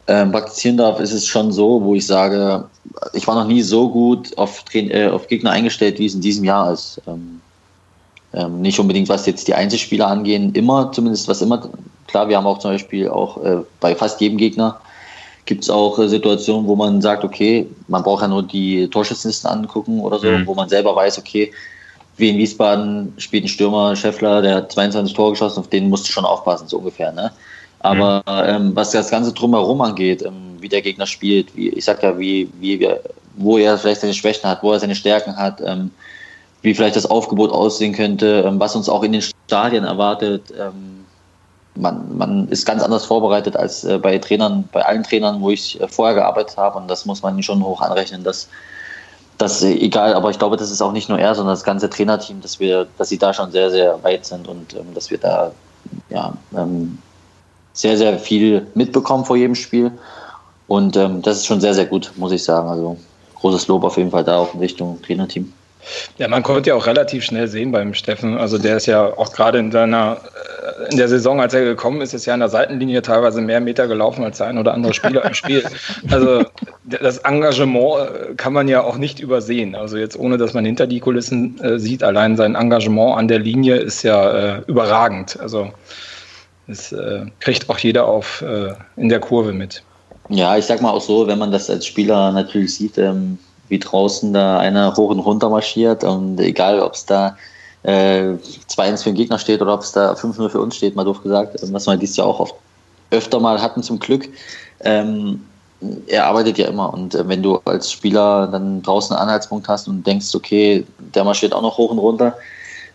ähm, 0.07 0.31
praktizieren 0.31 0.77
darf, 0.77 1.01
ist 1.01 1.13
es 1.13 1.27
schon 1.27 1.53
so, 1.53 1.83
wo 1.83 1.95
ich 1.95 2.07
sage, 2.07 2.67
ich 3.15 3.27
war 3.27 3.35
noch 3.35 3.49
nie 3.49 3.63
so 3.63 3.89
gut 3.89 4.37
auf, 4.37 4.63
äh, 4.75 5.09
auf 5.09 5.27
Gegner 5.27 5.53
eingestellt, 5.53 5.99
wie 5.99 6.07
es 6.07 6.15
in 6.15 6.21
diesem 6.21 6.45
Jahr 6.45 6.71
ist. 6.71 7.01
Ähm, 7.07 7.41
ähm, 8.35 8.61
nicht 8.61 8.79
unbedingt, 8.79 9.09
was 9.09 9.27
jetzt 9.27 9.49
die 9.49 9.55
Einzelspieler 9.55 10.07
angehen, 10.07 10.53
immer, 10.53 10.91
zumindest 10.93 11.29
was 11.29 11.43
immer, 11.43 11.69
klar, 12.07 12.29
wir 12.29 12.37
haben 12.37 12.47
auch 12.47 12.59
zum 12.59 12.73
Beispiel 12.73 13.09
auch 13.09 13.43
äh, 13.45 13.59
bei 13.81 13.95
fast 13.95 14.21
jedem 14.21 14.39
Gegner 14.39 14.81
gibt 15.47 15.65
es 15.65 15.71
auch 15.71 15.99
äh, 15.99 16.09
Situationen, 16.09 16.67
wo 16.67 16.77
man 16.77 17.03
sagt, 17.03 17.25
okay, 17.25 17.67
man 17.89 18.03
braucht 18.03 18.23
ja 18.23 18.29
nur 18.29 18.43
die 18.43 18.89
Torschützenlisten 18.89 19.51
angucken 19.51 20.01
oder 20.01 20.19
so, 20.19 20.29
mhm. 20.29 20.47
wo 20.47 20.55
man 20.55 20.69
selber 20.69 20.97
weiß, 20.97 21.19
okay, 21.19 21.53
wie 22.17 22.31
in 22.31 22.39
Wiesbaden 22.39 23.13
spielt 23.19 23.45
ein 23.45 23.49
Stürmer, 23.49 23.97
Scheffler, 23.97 24.41
der 24.41 24.57
hat 24.57 24.73
22 24.73 25.15
Tore 25.15 25.31
geschossen, 25.33 25.61
auf 25.61 25.69
den 25.69 25.89
musst 25.89 26.09
du 26.09 26.13
schon 26.13 26.25
aufpassen, 26.25 26.69
so 26.69 26.79
ungefähr. 26.79 27.13
Ne? 27.13 27.33
Aber 27.81 28.23
mhm. 28.27 28.67
ähm, 28.67 28.77
was 28.77 28.93
das 28.93 29.11
Ganze 29.11 29.33
drumherum 29.33 29.81
angeht, 29.81 30.23
ähm, 30.23 30.57
wie 30.61 30.69
der 30.69 30.83
Gegner 30.83 31.07
spielt, 31.07 31.55
wie, 31.57 31.71
ich 31.71 31.85
sag 31.85 32.03
ja, 32.03 32.19
wie, 32.19 32.49
wie, 32.61 32.89
wo 33.37 33.59
er 33.59 33.77
vielleicht 33.77 34.01
seine 34.01 34.15
Schwächen 34.15 34.49
hat, 34.49 34.63
wo 34.63 34.73
er 34.73 34.81
seine 34.81 34.95
Stärken 34.95 35.37
hat, 35.37 35.61
ähm, 35.61 35.91
wie 36.65 36.75
vielleicht 36.75 36.97
das 36.97 37.07
Aufgebot 37.07 37.53
aussehen 37.53 37.93
könnte, 37.93 38.43
ähm, 38.47 38.59
was 38.59 38.75
uns 38.75 38.89
auch 38.89 39.03
in 39.03 39.13
den 39.13 39.23
Stadien 39.23 39.85
erwartet, 39.85 40.53
ähm, 40.59 41.05
man, 41.75 42.17
man 42.17 42.49
ist 42.49 42.65
ganz 42.65 42.83
anders 42.83 43.05
vorbereitet 43.05 43.55
als 43.55 43.85
äh, 43.85 43.99
bei 43.99 44.17
Trainern, 44.19 44.67
bei 44.73 44.83
allen 44.85 45.03
Trainern, 45.03 45.43
wo 45.43 45.51
ich 45.51 45.79
äh, 45.81 45.87
vorher 45.89 46.15
gearbeitet 46.15 46.57
habe. 46.57 46.79
Und 46.79 46.89
das 46.89 47.05
muss 47.05 47.23
man 47.23 47.41
schon 47.43 47.63
hoch 47.63 47.83
anrechnen, 47.83 48.25
dass 48.25 48.49
das 49.37 49.63
äh, 49.63 49.75
egal, 49.75 50.15
aber 50.15 50.31
ich 50.31 50.39
glaube, 50.39 50.57
das 50.57 50.71
ist 50.71 50.81
auch 50.81 50.93
nicht 50.93 51.11
nur 51.11 51.19
er, 51.19 51.35
sondern 51.35 51.53
das 51.53 51.65
ganze 51.65 51.91
Trainerteam, 51.91 52.41
dass 52.41 52.59
wir, 52.61 52.87
dass 52.97 53.11
sie 53.11 53.19
da 53.19 53.35
schon 53.35 53.51
sehr, 53.53 53.71
sehr 53.71 54.03
weit 54.03 54.25
sind 54.25 54.49
und 54.49 54.73
ähm, 54.73 54.95
dass 54.95 55.11
wir 55.11 55.19
da 55.19 55.53
ja, 56.09 56.33
sehr, 57.75 57.99
sehr 57.99 58.19
viel 58.19 58.67
mitbekommen 58.75 59.27
vor 59.27 59.37
jedem 59.37 59.55
Spiel. 59.55 59.93
Und 60.67 60.97
das 60.97 61.39
ist 61.39 61.47
schon 61.47 61.61
sehr, 61.61 61.75
sehr 61.75 61.85
gut, 61.85 62.13
muss 62.17 62.33
ich 62.33 62.43
sagen. 62.43 62.69
Also 62.69 62.97
großes 63.35 63.69
Lob 63.69 63.85
auf 63.85 63.99
jeden 63.99 64.11
Fall 64.11 64.25
da 64.25 64.39
auch 64.39 64.55
in 64.55 64.61
Richtung 64.61 65.03
Trainerteam. 65.03 65.53
Ja, 66.19 66.29
man 66.29 66.43
konnte 66.43 66.71
ja 66.71 66.77
auch 66.77 66.87
relativ 66.87 67.25
schnell 67.25 67.49
sehen 67.49 67.73
beim 67.73 67.95
Steffen. 67.95 68.37
Also 68.37 68.59
der 68.59 68.77
ist 68.77 68.87
ja 68.87 69.05
auch 69.05 69.33
gerade 69.33 69.59
in 69.59 69.71
seiner 69.71 70.19
äh, 70.19 70.91
in 70.91 70.97
der 70.97 71.09
Saison, 71.09 71.41
als 71.41 71.55
er 71.55 71.65
gekommen 71.65 72.01
ist, 72.01 72.15
ist 72.15 72.27
ja 72.27 72.35
an 72.35 72.41
der 72.41 72.49
Seitenlinie 72.49 73.03
teilweise 73.03 73.41
mehr 73.41 73.61
Meter 73.61 73.87
gelaufen 73.87 74.25
als 74.25 74.39
der 74.39 74.49
ein 74.49 74.59
oder 74.59 74.75
andere 74.75 74.95
Spieler 74.95 75.25
im 75.25 75.35
Spiel. 75.35 75.65
Also 76.11 76.45
das 76.85 77.19
Engagement 77.19 77.99
äh, 77.99 78.35
kann 78.37 78.53
man 78.53 78.69
ja 78.69 78.83
auch 78.83 78.97
nicht 78.97 79.21
übersehen. 79.21 79.75
Also 79.75 79.97
jetzt 79.97 80.19
ohne, 80.19 80.37
dass 80.37 80.55
man 80.55 80.65
hinter 80.65 80.87
die 80.87 81.01
Kulissen 81.01 81.61
äh, 81.61 81.79
sieht, 81.79 82.03
allein 82.03 82.37
sein 82.37 82.55
Engagement 82.55 83.17
an 83.17 83.29
der 83.29 83.39
Linie 83.39 83.77
ist 83.77 84.03
ja 84.03 84.59
äh, 84.59 84.63
überragend. 84.67 85.39
Also 85.41 85.73
das 86.67 86.93
äh, 86.93 87.27
kriegt 87.41 87.69
auch 87.69 87.79
jeder 87.79 88.07
auf 88.07 88.45
in 88.97 89.09
der 89.09 89.21
Kurve 89.21 89.53
mit. 89.53 89.83
Ja, 90.29 90.57
ich 90.57 90.65
sag 90.65 90.81
mal 90.81 90.91
auch 90.91 91.03
so, 91.03 91.27
wenn 91.27 91.39
man 91.39 91.53
das 91.53 91.69
als 91.69 91.87
Spieler 91.87 92.33
natürlich 92.33 92.75
sieht. 92.75 92.97
Ähm 92.99 93.39
wie 93.69 93.79
draußen 93.79 94.33
da 94.33 94.59
einer 94.59 94.97
hoch 94.97 95.11
und 95.11 95.21
runter 95.21 95.49
marschiert 95.49 96.05
und 96.05 96.39
egal, 96.41 96.81
ob 96.81 96.95
es 96.95 97.07
da 97.07 97.37
äh, 97.83 98.35
2-1 98.69 99.03
für 99.03 99.11
den 99.11 99.17
Gegner 99.17 99.39
steht 99.39 99.61
oder 99.63 99.75
ob 99.75 99.81
es 99.81 99.93
da 99.93 100.13
5-0 100.13 100.49
für 100.49 100.61
uns 100.61 100.77
steht, 100.77 100.97
mal 100.97 101.05
doof 101.05 101.23
gesagt, 101.23 101.57
was 101.61 101.87
wir 101.87 101.97
dieses 101.97 102.17
Jahr 102.17 102.27
auch 102.27 102.41
oft 102.41 102.55
öfter 103.11 103.41
mal 103.41 103.61
hatten 103.61 103.83
zum 103.83 103.99
Glück. 103.99 104.29
Ähm, 104.81 105.45
er 106.07 106.27
arbeitet 106.27 106.59
ja 106.59 106.69
immer 106.69 106.93
und 106.93 107.15
äh, 107.15 107.29
wenn 107.29 107.43
du 107.43 107.61
als 107.65 107.91
Spieler 107.91 108.47
dann 108.47 108.83
draußen 108.83 109.15
einen 109.15 109.23
Anhaltspunkt 109.29 109.69
hast 109.69 109.89
und 109.89 110.07
denkst, 110.07 110.35
okay, 110.35 110.87
der 110.99 111.25
marschiert 111.25 111.53
auch 111.53 111.63
noch 111.63 111.77
hoch 111.79 111.91
und 111.91 111.99
runter, 111.99 112.37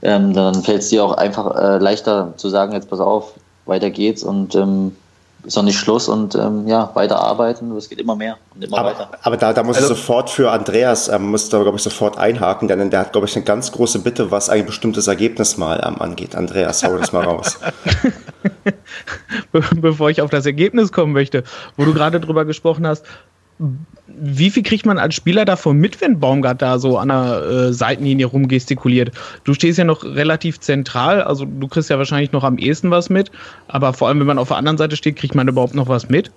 ähm, 0.02 0.34
dann 0.34 0.64
fällt 0.64 0.82
es 0.82 0.90
dir 0.90 1.04
auch 1.04 1.14
einfach 1.14 1.56
äh, 1.56 1.78
leichter 1.78 2.34
zu 2.38 2.50
sagen, 2.50 2.74
jetzt 2.74 2.90
pass 2.90 3.00
auf, 3.00 3.34
weiter 3.66 3.90
geht's 3.90 4.24
und 4.24 4.56
ähm, 4.56 4.96
ist 5.44 5.56
noch 5.56 5.64
nicht 5.64 5.78
Schluss 5.78 6.08
und 6.08 6.36
ähm, 6.36 6.68
ja, 6.68 6.92
weiter 6.94 7.20
arbeiten, 7.20 7.76
es 7.76 7.90
geht 7.90 8.00
immer 8.00 8.16
mehr 8.16 8.38
und 8.54 8.64
immer 8.64 8.80
aber, 8.80 8.90
weiter. 8.90 9.10
Aber 9.22 9.38
da, 9.38 9.54
da 9.54 9.64
muss 9.64 9.78
also, 9.78 9.94
ich 9.94 10.00
sofort 10.00 10.30
für 10.30 10.52
Andreas, 10.52 11.08
ähm, 11.08 11.32
muss 11.32 11.50
da, 11.50 11.62
glaube 11.62 11.78
ich, 11.78 11.84
sofort 11.84 12.18
einhaken, 12.18 12.68
denn 12.68 12.90
der 12.90 13.00
hat, 13.00 13.12
glaube 13.14 13.28
ich, 13.28 13.36
eine 13.36 13.46
ganz 13.46 13.72
große 13.72 14.00
Bitte, 14.00 14.32
was 14.32 14.50
ein 14.50 14.66
bestimmtes 14.66 15.08
Ergebnis 15.08 15.58
mal 15.58 15.82
ähm, 15.86 16.02
angeht. 16.02 16.36
Andreas, 16.36 16.84
hau 16.84 16.98
das 16.98 17.12
mal 17.12 17.24
raus. 17.24 17.58
Bevor 19.52 20.10
ich 20.10 20.22
auf 20.22 20.30
das 20.30 20.46
Ergebnis 20.46 20.92
kommen 20.92 21.14
möchte, 21.14 21.44
wo 21.78 21.86
du 21.86 21.94
gerade 21.94 22.20
drüber 22.20 22.46
gesprochen 22.46 22.86
hast, 22.86 23.06
wie 24.22 24.50
viel 24.50 24.64
kriegt 24.64 24.86
man 24.86 24.98
als 24.98 25.16
Spieler 25.16 25.46
davon 25.46 25.78
mit, 25.78 26.02
wenn 26.02 26.20
Baumgart 26.20 26.62
da 26.62 26.80
so 26.80 26.98
an 26.98 27.10
der 27.10 27.42
äh, 27.42 27.74
Seitenlinie 27.74 28.26
rumgestikuliert? 28.26 29.12
Du 29.44 29.54
stehst 29.54 29.78
ja 29.78 29.86
noch 29.86 30.04
relativ 30.04 30.60
zentral, 30.60 31.22
also 31.22 31.46
du 31.46 31.68
kriegst 31.68 31.90
ja 31.90 31.98
wahrscheinlich 31.98 32.32
noch 32.32 32.44
am 32.44 32.58
ehesten 32.58 32.92
was 32.92 33.10
mit, 33.10 33.32
aber 33.68 33.94
vor 33.94 34.08
allem, 34.08 34.20
wenn 34.20 34.28
man 34.28 34.38
auf 34.38 34.50
der 34.50 34.58
anderen 34.58 34.78
Seite 34.78 34.96
steht, 34.96 35.16
kriegt 35.16 35.36
man 35.36 35.48
überhaupt 35.48 35.76
noch 35.76 35.88
was 35.88 36.10
mit? 36.10 36.32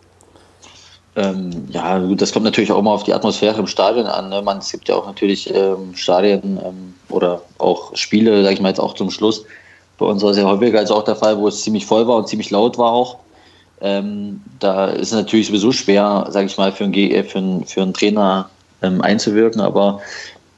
Ähm, 1.15 1.51
ja, 1.69 1.99
gut, 1.99 2.23
das 2.23 2.33
kommt 2.33 2.45
natürlich 2.45 2.73
auch 2.73 2.79
immer 2.79 2.93
auf 2.93 3.03
die 3.03 3.13
Atmosphäre 3.13 3.59
im 3.59 3.67
Stadion 3.67 4.07
an. 4.07 4.31
Ne? 4.31 4.41
Man, 4.41 4.59
es 4.59 4.71
gibt 4.71 4.89
ja 4.89 4.95
auch 4.95 5.07
natürlich 5.07 5.53
ähm, 5.55 5.95
Stadien 5.95 6.59
ähm, 6.65 6.95
oder 7.11 7.43
auch 7.59 7.95
Spiele, 7.95 8.43
sag 8.43 8.53
ich 8.53 8.61
mal 8.61 8.69
jetzt 8.69 8.81
auch 8.81 8.95
zum 8.95 9.11
Schluss. 9.11 9.45
Bei 9.99 10.07
uns 10.07 10.23
war 10.23 10.31
es 10.31 10.39
ja 10.39 10.45
häufiger 10.45 10.79
als 10.79 10.91
auch 10.91 11.05
der 11.05 11.17
Fall, 11.17 11.37
wo 11.37 11.49
es 11.49 11.63
ziemlich 11.63 11.85
voll 11.85 12.07
war 12.09 12.17
und 12.17 12.29
ziemlich 12.29 12.51
laut 12.51 12.79
war 12.79 12.93
auch. 12.93 13.19
Ähm, 13.83 14.41
da 14.61 14.87
ist 14.87 15.09
es 15.09 15.13
natürlich 15.13 15.49
sowieso 15.49 15.73
schwer, 15.73 16.27
sage 16.31 16.47
ich 16.47 16.57
mal, 16.57 16.73
für 16.73 16.85
einen, 16.85 16.95
äh, 16.95 17.25
für 17.25 17.39
einen, 17.39 17.65
für 17.65 17.83
einen 17.83 17.93
Trainer 17.93 18.49
ähm, 18.81 19.01
einzuwirken, 19.01 19.61
aber 19.61 20.01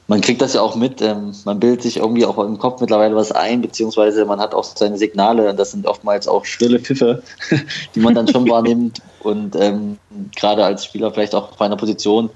man 0.07 0.21
kriegt 0.21 0.41
das 0.41 0.53
ja 0.53 0.61
auch 0.61 0.75
mit. 0.75 1.01
Ähm, 1.01 1.33
man 1.45 1.59
bildet 1.59 1.81
sich 1.81 1.97
irgendwie 1.97 2.25
auch 2.25 2.37
im 2.37 2.59
Kopf 2.59 2.81
mittlerweile 2.81 3.15
was 3.15 3.31
ein, 3.31 3.61
beziehungsweise 3.61 4.25
man 4.25 4.39
hat 4.39 4.53
auch 4.53 4.63
seine 4.63 4.97
Signale. 4.97 5.53
Das 5.55 5.71
sind 5.71 5.87
oftmals 5.87 6.27
auch 6.27 6.45
schrille 6.45 6.79
Pfiffe, 6.79 7.23
die 7.95 7.99
man 7.99 8.13
dann 8.13 8.27
schon 8.27 8.47
wahrnimmt. 8.47 9.01
Und 9.21 9.55
ähm, 9.55 9.97
gerade 10.35 10.63
als 10.63 10.85
Spieler 10.85 11.11
vielleicht 11.11 11.33
auch 11.33 11.51
auf 11.51 11.61
einer 11.61 11.77
Position, 11.77 12.29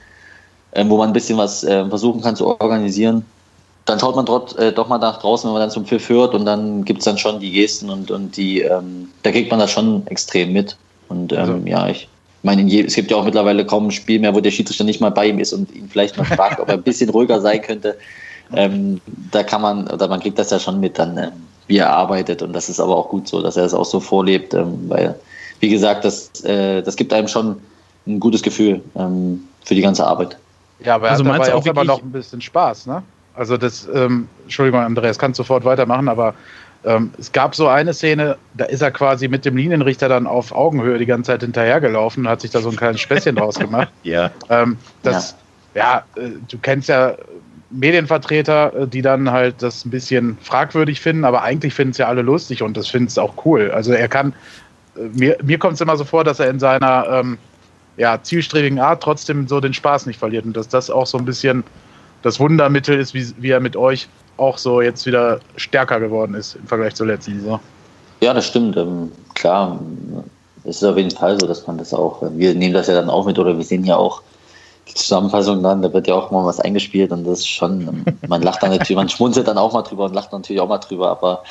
ähm, 0.74 0.90
wo 0.90 0.98
man 0.98 1.10
ein 1.10 1.14
bisschen 1.14 1.38
was 1.38 1.64
äh, 1.64 1.86
versuchen 1.86 2.22
kann 2.22 2.36
zu 2.36 2.48
organisieren, 2.48 3.24
dann 3.90 4.00
schaut 4.00 4.16
man 4.16 4.26
dort, 4.26 4.58
äh, 4.58 4.72
doch 4.72 4.88
mal 4.88 5.00
nach 5.00 5.20
draußen, 5.20 5.48
wenn 5.48 5.54
man 5.54 5.62
dann 5.62 5.72
zum 5.72 5.86
Pfiff 5.86 6.10
hört 6.10 6.36
und 6.36 6.46
dann 6.46 6.86
gibt 6.86 7.00
es 7.00 7.06
dann 7.06 7.18
schon 7.18 7.40
die 7.40 7.52
Gesten 7.52 7.90
und, 7.90 8.12
und 8.12 8.38
die, 8.38 8.62
ähm, 8.62 9.10
da 9.24 9.32
kriegt 9.32 9.50
man 9.50 9.60
das 9.60 9.72
schon 9.72 10.06
extrem 10.08 10.54
mit. 10.54 10.78
Und 11.08 11.34
ähm, 11.34 11.40
also. 11.40 11.62
ja, 11.66 11.88
ich 11.88 12.08
meine, 12.44 12.62
es 12.86 12.96
gibt 12.96 13.10
ja 13.12 13.18
auch 13.18 13.26
mittlerweile 13.26 13.66
kaum 13.66 13.88
ein 13.88 13.92
Spiel 13.92 14.20
mehr, 14.20 14.34
wo 14.34 14.40
der 14.40 14.52
Schiedsrichter 14.52 14.84
nicht 14.84 15.02
mal 15.02 15.10
bei 15.10 15.28
ihm 15.28 15.40
ist 15.40 15.54
und 15.54 15.74
ihn 15.76 15.90
vielleicht 15.90 16.18
mal 16.18 16.24
fragt, 16.24 16.60
ob 16.60 16.70
er 16.70 16.76
ein 16.76 16.84
bisschen 16.84 17.10
ruhiger 17.10 17.42
sein 17.42 17.62
könnte. 17.62 17.98
Ähm, 18.54 19.02
da 19.32 19.44
kann 19.44 19.62
man, 19.62 19.88
oder 19.88 20.08
man 20.08 20.20
kriegt 20.20 20.40
das 20.40 20.52
ja 20.52 20.60
schon 20.60 20.80
mit 20.80 20.98
dann, 20.98 21.18
ähm, 21.18 21.32
wie 21.68 21.78
er 21.78 21.90
arbeitet. 21.90 22.42
Und 22.42 22.54
das 22.54 22.70
ist 22.70 22.80
aber 22.80 22.96
auch 22.96 23.10
gut 23.10 23.28
so, 23.28 23.42
dass 23.42 23.58
er 23.58 23.66
es 23.66 23.72
das 23.72 23.80
auch 23.80 23.86
so 23.86 24.00
vorlebt, 24.00 24.54
ähm, 24.54 24.78
weil, 24.88 25.16
wie 25.60 25.70
gesagt, 25.70 26.06
das, 26.06 26.44
äh, 26.44 26.82
das 26.82 26.96
gibt 26.96 27.12
einem 27.12 27.28
schon 27.28 27.58
ein 28.08 28.20
gutes 28.20 28.42
Gefühl 28.42 28.82
ähm, 28.96 29.44
für 29.64 29.76
die 29.76 29.82
ganze 29.82 30.06
Arbeit. 30.06 30.38
Ja, 30.84 30.96
aber 30.96 31.08
er 31.08 31.12
also 31.14 31.26
hat 31.26 31.42
dabei 31.42 31.54
auch 31.54 31.66
immer 31.66 31.84
noch 31.84 32.02
ein 32.02 32.12
bisschen 32.12 32.42
Spaß, 32.42 32.86
ne? 32.86 33.04
Also 33.40 33.56
das, 33.56 33.88
ähm, 33.96 34.28
Entschuldigung, 34.44 34.82
Andreas, 34.82 35.18
kann 35.18 35.34
sofort 35.34 35.64
weitermachen, 35.64 36.10
aber 36.10 36.34
ähm, 36.84 37.12
es 37.18 37.32
gab 37.32 37.56
so 37.56 37.70
eine 37.70 37.94
Szene, 37.94 38.36
da 38.56 38.66
ist 38.66 38.82
er 38.82 38.92
quasi 38.92 39.30
mit 39.30 39.46
dem 39.46 39.56
Linienrichter 39.56 40.10
dann 40.10 40.28
auf 40.28 40.52
Augenhöhe 40.52 40.98
die 40.98 41.06
ganze 41.06 41.32
Zeit 41.32 41.42
hinterhergelaufen 41.42 42.26
und 42.26 42.30
hat 42.30 42.42
sich 42.42 42.52
da 42.52 42.60
so 42.60 42.70
ein 42.70 42.76
kleines 42.76 43.00
Späßchen 43.00 43.38
draus 43.38 43.58
gemacht. 43.58 43.88
Ja. 44.04 44.32
Ähm, 44.50 44.78
das, 45.04 45.38
ja, 45.74 46.04
ja 46.18 46.22
äh, 46.22 46.32
du 46.50 46.58
kennst 46.58 46.90
ja 46.90 47.16
Medienvertreter, 47.70 48.74
äh, 48.74 48.88
die 48.88 49.02
dann 49.02 49.32
halt 49.32 49.62
das 49.62 49.86
ein 49.86 49.90
bisschen 49.90 50.38
fragwürdig 50.42 51.00
finden, 51.00 51.24
aber 51.24 51.42
eigentlich 51.42 51.74
finden 51.74 51.92
es 51.92 51.98
ja 51.98 52.10
alle 52.10 52.24
lustig 52.24 52.62
und 52.62 52.76
das 52.76 52.90
finden 52.90 53.08
es 53.08 53.18
auch 53.18 53.46
cool. 53.46 53.72
Also 53.72 53.94
er 53.94 54.10
kann, 54.10 54.34
äh, 54.98 55.04
mir, 55.14 55.38
mir 55.42 55.60
kommt 55.60 55.76
es 55.76 55.82
immer 55.82 55.96
so 55.96 56.04
vor, 56.04 56.26
dass 56.26 56.42
er 56.42 56.50
in 56.50 56.60
seiner 56.60 57.08
ähm, 57.10 57.38
ja, 57.96 58.22
zielstrebigen 58.22 58.80
Art 58.80 59.02
trotzdem 59.02 59.48
so 59.48 59.62
den 59.62 59.74
Spaß 59.74 60.08
nicht 60.08 60.20
verliert 60.20 60.44
und 60.44 60.58
dass 60.58 60.68
das 60.68 60.90
auch 60.90 61.08
so 61.08 61.18
ein 61.18 61.24
bisschen 61.24 61.64
das 62.22 62.40
Wundermittel 62.40 63.00
ist, 63.00 63.14
wie, 63.14 63.26
wie 63.38 63.52
er 63.52 63.60
mit 63.60 63.76
euch 63.76 64.08
auch 64.38 64.58
so 64.58 64.82
jetzt 64.82 65.06
wieder 65.06 65.40
stärker 65.58 66.00
geworden 66.00 66.34
ist 66.34 66.56
im 66.56 66.68
Vergleich 66.68 66.96
zur 66.96 67.08
letzten 67.08 67.40
Saison. 67.40 67.60
Ja, 68.22 68.34
das 68.34 68.48
stimmt. 68.48 68.78
Ähm, 68.78 69.12
klar, 69.34 69.80
es 70.64 70.78
ist 70.78 70.84
auf 70.84 70.98
jeden 70.98 71.12
Fall 71.12 71.40
so, 71.40 71.48
dass 71.48 71.66
man 71.68 71.78
das 71.78 71.94
auch, 71.94 72.22
wir 72.36 72.54
nehmen 72.54 72.74
das 72.74 72.88
ja 72.88 72.94
dann 72.94 73.10
auch 73.10 73.26
mit 73.26 73.40
oder 73.40 73.56
wir 73.58 73.64
sehen 73.64 73.84
ja 73.84 73.96
auch 73.96 74.22
die 74.88 74.96
Zusammenfassung 74.96 75.62
dann, 75.62 75.82
da 75.82 75.94
wird 75.94 76.08
ja 76.08 76.16
auch 76.16 76.32
mal 76.32 76.46
was 76.46 76.60
eingespielt 76.60 77.12
und 77.12 77.24
das 77.24 77.40
ist 77.40 77.48
schon, 77.48 78.04
man 78.28 78.42
lacht 78.42 78.64
dann 78.64 78.72
natürlich, 78.72 78.96
man 78.96 79.10
schmunzelt 79.10 79.48
dann 79.48 79.58
auch 79.58 79.72
mal 79.72 79.84
drüber 79.84 80.06
und 80.06 80.16
lacht 80.16 80.32
natürlich 80.32 80.62
auch 80.62 80.68
mal 80.68 80.80
drüber, 80.80 81.10
aber 81.10 81.44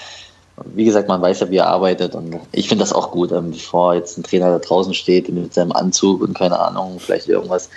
wie 0.65 0.85
gesagt, 0.85 1.09
man 1.09 1.23
weiß 1.23 1.41
ja, 1.41 1.51
wie 1.51 1.59
er 1.59 1.69
arbeitet 1.69 2.17
und 2.17 2.37
ich 2.51 2.69
finde 2.69 2.83
das 2.83 2.93
auch 2.93 3.13
gut, 3.13 3.31
ähm, 3.31 3.53
bevor 3.53 3.95
jetzt 3.95 4.19
ein 4.19 4.25
Trainer 4.25 4.51
da 4.51 4.59
draußen 4.59 4.93
steht 4.93 5.29
mit 5.29 5.55
seinem 5.55 5.73
Anzug 5.73 6.21
und 6.21 6.37
keine 6.37 6.59
Ahnung, 6.59 6.99
vielleicht 6.99 7.29
irgendwas 7.29 7.71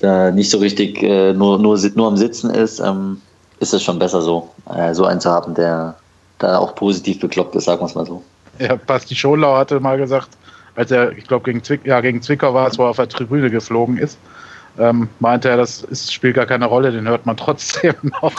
da 0.00 0.30
nicht 0.30 0.50
so 0.50 0.58
richtig 0.58 1.02
äh, 1.02 1.32
nur, 1.32 1.58
nur, 1.58 1.78
nur 1.94 2.08
am 2.08 2.16
Sitzen 2.16 2.50
ist, 2.50 2.80
ähm, 2.80 3.20
ist 3.60 3.74
es 3.74 3.82
schon 3.82 3.98
besser 3.98 4.22
so, 4.22 4.50
äh, 4.74 4.94
so 4.94 5.04
einen 5.04 5.20
zu 5.20 5.30
haben, 5.30 5.54
der 5.54 5.94
da 6.38 6.58
auch 6.58 6.74
positiv 6.74 7.20
bekloppt 7.20 7.54
ist, 7.54 7.64
sagen 7.64 7.80
wir 7.80 7.86
es 7.86 7.94
mal 7.94 8.06
so. 8.06 8.22
Ja, 8.58 8.76
Basti 8.76 9.14
Schonlau 9.14 9.56
hatte 9.56 9.78
mal 9.80 9.98
gesagt, 9.98 10.30
als 10.74 10.90
er, 10.90 11.12
ich 11.12 11.26
glaube, 11.26 11.44
gegen, 11.44 11.62
Zwick, 11.62 11.84
ja, 11.84 12.00
gegen 12.00 12.22
Zwickau 12.22 12.54
war, 12.54 12.68
es, 12.68 12.78
wo 12.78 12.84
er 12.84 12.90
auf 12.90 12.96
der 12.96 13.08
Tribüne 13.08 13.50
geflogen 13.50 13.98
ist, 13.98 14.18
ähm, 14.78 15.08
meinte 15.18 15.48
er, 15.48 15.56
das 15.56 15.82
ist, 15.82 16.12
spielt 16.12 16.36
gar 16.36 16.46
keine 16.46 16.66
Rolle, 16.66 16.92
den 16.92 17.06
hört 17.06 17.26
man 17.26 17.36
trotzdem 17.36 17.94
noch. 18.22 18.32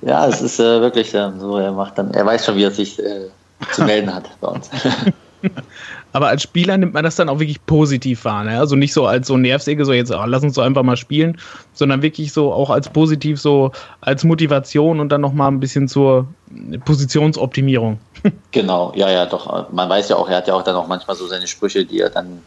ja, 0.00 0.26
es 0.26 0.40
ist 0.40 0.60
äh, 0.60 0.80
wirklich 0.80 1.14
äh, 1.14 1.30
so, 1.38 1.58
er 1.58 1.72
macht 1.72 1.98
dann, 1.98 2.12
er 2.14 2.24
weiß 2.24 2.46
schon, 2.46 2.56
wie 2.56 2.64
er 2.64 2.70
sich 2.70 2.98
äh, 2.98 3.28
zu 3.72 3.84
melden 3.84 4.14
hat 4.14 4.30
bei 4.40 4.48
uns. 4.48 4.70
Aber 6.12 6.28
als 6.28 6.42
Spieler 6.42 6.76
nimmt 6.76 6.94
man 6.94 7.04
das 7.04 7.16
dann 7.16 7.28
auch 7.28 7.38
wirklich 7.38 7.64
positiv 7.66 8.24
wahr. 8.24 8.44
Ne? 8.44 8.58
Also 8.58 8.76
nicht 8.76 8.92
so 8.92 9.06
als 9.06 9.28
so 9.28 9.36
Nervsäge, 9.36 9.84
so 9.84 9.92
jetzt, 9.92 10.10
oh, 10.10 10.24
lass 10.26 10.42
uns 10.42 10.54
so 10.54 10.60
einfach 10.60 10.82
mal 10.82 10.96
spielen, 10.96 11.38
sondern 11.72 12.02
wirklich 12.02 12.32
so 12.32 12.52
auch 12.52 12.70
als 12.70 12.88
positiv, 12.88 13.40
so 13.40 13.72
als 14.00 14.24
Motivation 14.24 15.00
und 15.00 15.10
dann 15.10 15.20
nochmal 15.20 15.50
ein 15.50 15.60
bisschen 15.60 15.88
zur 15.88 16.26
Positionsoptimierung. 16.84 17.98
Genau, 18.50 18.92
ja, 18.96 19.08
ja, 19.08 19.24
doch. 19.24 19.70
Man 19.70 19.88
weiß 19.88 20.08
ja 20.10 20.16
auch, 20.16 20.28
er 20.28 20.38
hat 20.38 20.48
ja 20.48 20.54
auch 20.54 20.62
dann 20.62 20.76
auch 20.76 20.88
manchmal 20.88 21.16
so 21.16 21.26
seine 21.26 21.46
Sprüche, 21.46 21.86
die 21.86 22.00
er 22.00 22.10
dann 22.10 22.42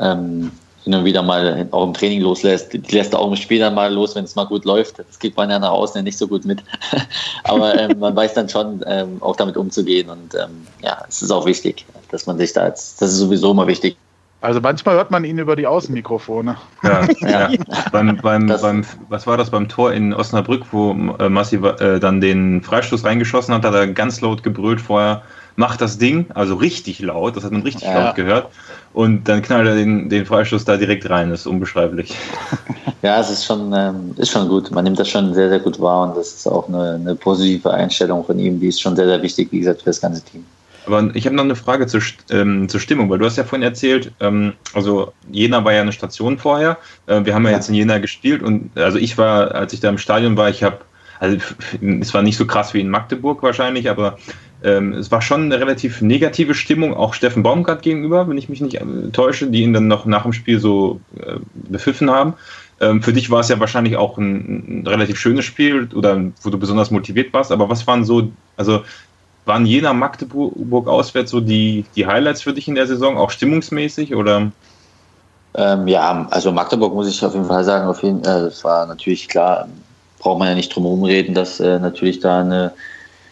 ähm, 0.00 0.50
hin 0.88 0.98
und 0.98 1.04
wieder 1.04 1.22
mal 1.22 1.68
auch 1.70 1.86
im 1.86 1.92
Training 1.92 2.22
loslässt. 2.22 2.72
Die 2.72 2.78
lässt 2.78 3.12
er 3.12 3.18
auch 3.18 3.28
im 3.28 3.36
Spiel 3.36 3.58
dann 3.58 3.74
mal 3.74 3.92
los, 3.92 4.14
wenn 4.14 4.24
es 4.24 4.34
mal 4.36 4.46
gut 4.46 4.64
läuft. 4.64 4.98
Das 4.98 5.18
kriegt 5.18 5.36
man 5.36 5.50
ja 5.50 5.58
nach 5.58 5.70
außen 5.70 6.02
nicht 6.02 6.16
so 6.16 6.26
gut 6.26 6.46
mit. 6.46 6.64
Aber 7.44 7.78
ähm, 7.78 7.98
man 7.98 8.16
weiß 8.16 8.32
dann 8.32 8.48
schon, 8.48 8.82
ähm, 8.86 9.18
auch 9.20 9.36
damit 9.36 9.58
umzugehen. 9.58 10.08
Und 10.08 10.34
ähm, 10.34 10.66
ja, 10.82 11.04
es 11.06 11.20
ist 11.20 11.30
auch 11.30 11.44
wichtig, 11.44 11.84
dass 12.10 12.26
man 12.26 12.38
sich 12.38 12.54
da 12.54 12.66
jetzt, 12.66 13.02
das 13.02 13.10
ist 13.10 13.18
sowieso 13.18 13.50
immer 13.50 13.66
wichtig. 13.66 13.98
Also 14.40 14.60
manchmal 14.60 14.94
hört 14.94 15.10
man 15.10 15.24
ihn 15.24 15.38
über 15.38 15.56
die 15.56 15.66
Außenmikrofone. 15.66 16.56
Ja, 16.82 17.06
ja. 17.20 17.50
ja. 17.50 17.58
beim, 17.92 18.16
beim, 18.16 18.46
beim, 18.46 18.84
was 19.10 19.26
war 19.26 19.36
das 19.36 19.50
beim 19.50 19.68
Tor 19.68 19.92
in 19.92 20.14
Osnabrück, 20.14 20.64
wo 20.70 20.92
äh, 21.18 21.28
Massi 21.28 21.56
äh, 21.56 21.98
dann 21.98 22.20
den 22.22 22.62
Freistoß 22.62 23.04
reingeschossen 23.04 23.52
hat, 23.52 23.64
hat 23.64 23.74
er 23.74 23.88
ganz 23.88 24.20
laut 24.22 24.42
gebrüllt 24.42 24.80
vorher, 24.80 25.22
macht 25.58 25.80
das 25.80 25.98
Ding, 25.98 26.26
also 26.34 26.54
richtig 26.54 27.00
laut, 27.00 27.36
das 27.36 27.42
hat 27.42 27.50
man 27.50 27.62
richtig 27.62 27.82
ja. 27.82 28.04
laut 28.04 28.14
gehört. 28.14 28.46
Und 28.94 29.28
dann 29.28 29.42
knallt 29.42 29.66
er 29.66 29.74
den, 29.74 30.08
den 30.08 30.24
Freistoß 30.24 30.64
da 30.64 30.76
direkt 30.76 31.10
rein, 31.10 31.30
das 31.30 31.40
ist 31.40 31.46
unbeschreiblich. 31.46 32.14
Ja, 33.00 33.20
es 33.20 33.30
ist 33.30 33.44
schon, 33.44 33.72
ähm, 33.76 34.12
ist 34.16 34.32
schon 34.32 34.48
gut. 34.48 34.72
Man 34.72 34.82
nimmt 34.82 34.98
das 34.98 35.08
schon 35.08 35.32
sehr, 35.32 35.48
sehr 35.48 35.60
gut 35.60 35.78
wahr 35.78 36.08
und 36.08 36.16
das 36.16 36.32
ist 36.32 36.48
auch 36.48 36.66
eine, 36.66 36.94
eine 36.94 37.14
positive 37.14 37.70
Einstellung 37.72 38.24
von 38.24 38.40
ihm, 38.40 38.58
die 38.58 38.66
ist 38.66 38.80
schon 38.80 38.96
sehr, 38.96 39.06
sehr 39.06 39.22
wichtig, 39.22 39.52
wie 39.52 39.60
gesagt, 39.60 39.82
für 39.82 39.90
das 39.90 40.00
ganze 40.00 40.20
Team. 40.24 40.44
Aber 40.84 41.08
ich 41.14 41.24
habe 41.24 41.36
noch 41.36 41.44
eine 41.44 41.54
Frage 41.54 41.86
zur, 41.86 42.02
ähm, 42.30 42.68
zur 42.68 42.80
Stimmung, 42.80 43.08
weil 43.08 43.20
du 43.20 43.24
hast 43.24 43.36
ja 43.36 43.44
vorhin 43.44 43.62
erzählt, 43.62 44.10
ähm, 44.18 44.54
also 44.74 45.12
Jena 45.30 45.64
war 45.64 45.72
ja 45.72 45.82
eine 45.82 45.92
Station 45.92 46.38
vorher. 46.38 46.76
Äh, 47.06 47.24
wir 47.24 47.36
haben 47.36 47.44
ja, 47.44 47.50
ja, 47.50 47.56
jetzt 47.58 47.68
in 47.68 47.76
Jena 47.76 47.98
gespielt 47.98 48.42
und 48.42 48.76
also 48.76 48.98
ich 48.98 49.16
war, 49.16 49.54
als 49.54 49.72
ich 49.72 49.78
da 49.78 49.90
im 49.90 49.98
Stadion 49.98 50.36
war, 50.36 50.50
ich 50.50 50.64
habe, 50.64 50.78
also 51.20 51.36
es 52.00 52.12
war 52.12 52.22
nicht 52.22 52.36
so 52.36 52.46
krass 52.48 52.74
wie 52.74 52.80
in 52.80 52.90
Magdeburg 52.90 53.44
wahrscheinlich, 53.44 53.88
aber 53.88 54.18
ähm, 54.62 54.92
es 54.94 55.10
war 55.10 55.22
schon 55.22 55.42
eine 55.42 55.60
relativ 55.60 56.02
negative 56.02 56.54
Stimmung, 56.54 56.94
auch 56.94 57.14
Steffen 57.14 57.42
Baumgart 57.42 57.82
gegenüber, 57.82 58.28
wenn 58.28 58.38
ich 58.38 58.48
mich 58.48 58.60
nicht 58.60 58.74
äh, 58.74 58.84
täusche, 59.12 59.46
die 59.46 59.62
ihn 59.62 59.72
dann 59.72 59.86
noch 59.86 60.04
nach 60.04 60.22
dem 60.22 60.32
Spiel 60.32 60.58
so 60.58 61.00
äh, 61.16 61.36
bepfiffen 61.54 62.10
haben. 62.10 62.34
Ähm, 62.80 63.02
für 63.02 63.12
dich 63.12 63.30
war 63.30 63.40
es 63.40 63.48
ja 63.48 63.58
wahrscheinlich 63.60 63.96
auch 63.96 64.18
ein, 64.18 64.82
ein, 64.82 64.86
relativ 64.86 65.18
schönes 65.18 65.44
Spiel 65.44 65.88
oder 65.94 66.20
wo 66.42 66.50
du 66.50 66.58
besonders 66.58 66.90
motiviert 66.90 67.32
warst, 67.32 67.52
aber 67.52 67.68
was 67.68 67.86
waren 67.86 68.04
so, 68.04 68.30
also 68.56 68.82
waren 69.44 69.64
Jena 69.64 69.92
Magdeburg 69.92 70.86
auswärts 70.86 71.30
so 71.30 71.40
die, 71.40 71.84
die 71.96 72.06
Highlights 72.06 72.42
für 72.42 72.52
dich 72.52 72.68
in 72.68 72.74
der 72.74 72.86
Saison, 72.86 73.16
auch 73.16 73.30
stimmungsmäßig 73.30 74.14
oder? 74.14 74.52
Ähm, 75.54 75.88
ja, 75.88 76.26
also 76.30 76.52
Magdeburg 76.52 76.94
muss 76.94 77.08
ich 77.08 77.24
auf 77.24 77.34
jeden 77.34 77.46
Fall 77.46 77.64
sagen, 77.64 77.88
auf 77.88 78.02
jeden, 78.02 78.20
äh, 78.20 78.24
das 78.24 78.62
war 78.62 78.86
natürlich 78.86 79.28
klar, 79.28 79.68
braucht 80.18 80.38
man 80.38 80.48
ja 80.48 80.54
nicht 80.54 80.74
drum 80.74 80.84
herum 80.84 81.04
reden, 81.04 81.34
dass 81.34 81.58
äh, 81.58 81.78
natürlich 81.78 82.20
da 82.20 82.40
eine, 82.40 82.72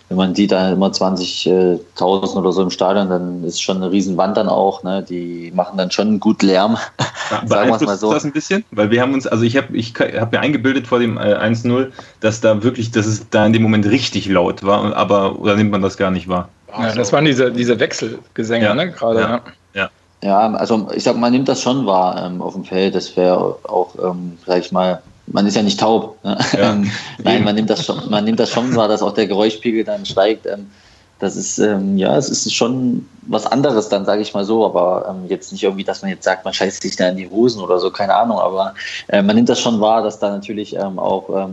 wenn 0.08 0.16
man 0.16 0.34
sieht, 0.34 0.52
da 0.52 0.72
immer 0.72 0.88
20.000 0.88 2.36
oder 2.36 2.52
so 2.52 2.62
im 2.62 2.70
Stadion, 2.70 3.08
dann 3.08 3.42
ist 3.42 3.60
schon 3.60 3.78
eine 3.78 3.90
Riesenwand 3.90 4.36
dann 4.36 4.48
auch, 4.48 4.84
ne? 4.84 5.04
die 5.08 5.52
machen 5.54 5.76
dann 5.76 5.90
schon 5.90 6.20
gut 6.20 6.42
Lärm. 6.42 6.76
Ja, 7.28 7.42
beeinflusst 7.44 7.86
mal 7.86 7.96
so. 7.96 8.12
das 8.12 8.24
ein 8.24 8.30
bisschen? 8.30 8.64
Weil 8.70 8.92
wir 8.92 9.02
haben 9.02 9.12
uns, 9.12 9.26
also 9.26 9.42
ich 9.42 9.56
habe 9.56 9.76
ich 9.76 9.94
hab 9.96 10.30
mir 10.30 10.38
eingebildet 10.38 10.86
vor 10.86 11.00
dem 11.00 11.18
äh, 11.18 11.34
1-0, 11.34 11.90
dass 12.20 12.40
da 12.40 12.62
wirklich, 12.62 12.92
dass 12.92 13.04
es 13.04 13.28
da 13.30 13.44
in 13.46 13.52
dem 13.52 13.62
Moment 13.62 13.84
richtig 13.86 14.28
laut 14.28 14.62
war, 14.62 14.94
aber 14.94 15.36
oder 15.40 15.56
nimmt 15.56 15.72
man 15.72 15.82
das 15.82 15.96
gar 15.96 16.12
nicht 16.12 16.28
wahr? 16.28 16.50
Ja, 16.78 16.94
das 16.94 17.12
waren 17.12 17.24
diese, 17.24 17.50
diese 17.50 17.80
Wechselgesänge, 17.80 18.66
ja. 18.66 18.74
ne? 18.74 18.92
Gerade, 18.92 19.20
ja. 19.20 19.40
ja. 19.74 19.90
Ja, 20.22 20.52
also 20.52 20.88
ich 20.94 21.02
sag, 21.02 21.16
man 21.16 21.32
nimmt 21.32 21.48
das 21.48 21.62
schon 21.62 21.84
wahr 21.84 22.24
ähm, 22.24 22.40
auf 22.40 22.54
dem 22.54 22.64
Feld. 22.64 22.94
Das 22.94 23.16
wäre 23.16 23.58
auch, 23.64 23.94
ähm, 24.00 24.38
sag 24.46 24.60
ich 24.60 24.70
mal, 24.70 25.02
man 25.26 25.46
ist 25.46 25.56
ja 25.56 25.62
nicht 25.62 25.80
taub. 25.80 26.22
Ne? 26.24 26.38
Ja. 26.56 26.76
Nein, 27.22 27.44
man 27.44 27.54
nimmt 27.54 27.70
das 27.70 27.84
schon, 27.84 28.10
man 28.10 28.24
nimmt 28.24 28.40
das 28.40 28.50
schon 28.50 28.74
wahr, 28.76 28.88
dass 28.88 29.02
auch 29.02 29.12
der 29.12 29.26
Geräuschpegel 29.26 29.84
dann 29.84 30.04
steigt. 30.06 30.46
Ähm, 30.46 30.70
das 31.18 31.34
ist, 31.34 31.58
ähm, 31.58 31.96
ja, 31.96 32.16
es 32.16 32.28
ist 32.28 32.52
schon 32.54 33.08
was 33.22 33.46
anderes 33.46 33.88
dann, 33.88 34.04
sage 34.04 34.20
ich 34.20 34.34
mal 34.34 34.44
so, 34.44 34.66
aber 34.66 35.06
ähm, 35.08 35.28
jetzt 35.28 35.50
nicht 35.50 35.62
irgendwie, 35.62 35.84
dass 35.84 36.02
man 36.02 36.10
jetzt 36.10 36.24
sagt, 36.24 36.44
man 36.44 36.52
scheißt 36.52 36.82
sich 36.82 36.96
da 36.96 37.08
in 37.08 37.16
die 37.16 37.28
Hosen 37.28 37.62
oder 37.62 37.78
so, 37.78 37.90
keine 37.90 38.14
Ahnung, 38.14 38.38
aber 38.38 38.74
äh, 39.08 39.22
man 39.22 39.34
nimmt 39.34 39.48
das 39.48 39.60
schon 39.60 39.80
wahr, 39.80 40.02
dass 40.02 40.18
da 40.18 40.30
natürlich 40.30 40.78
auch 40.78 41.48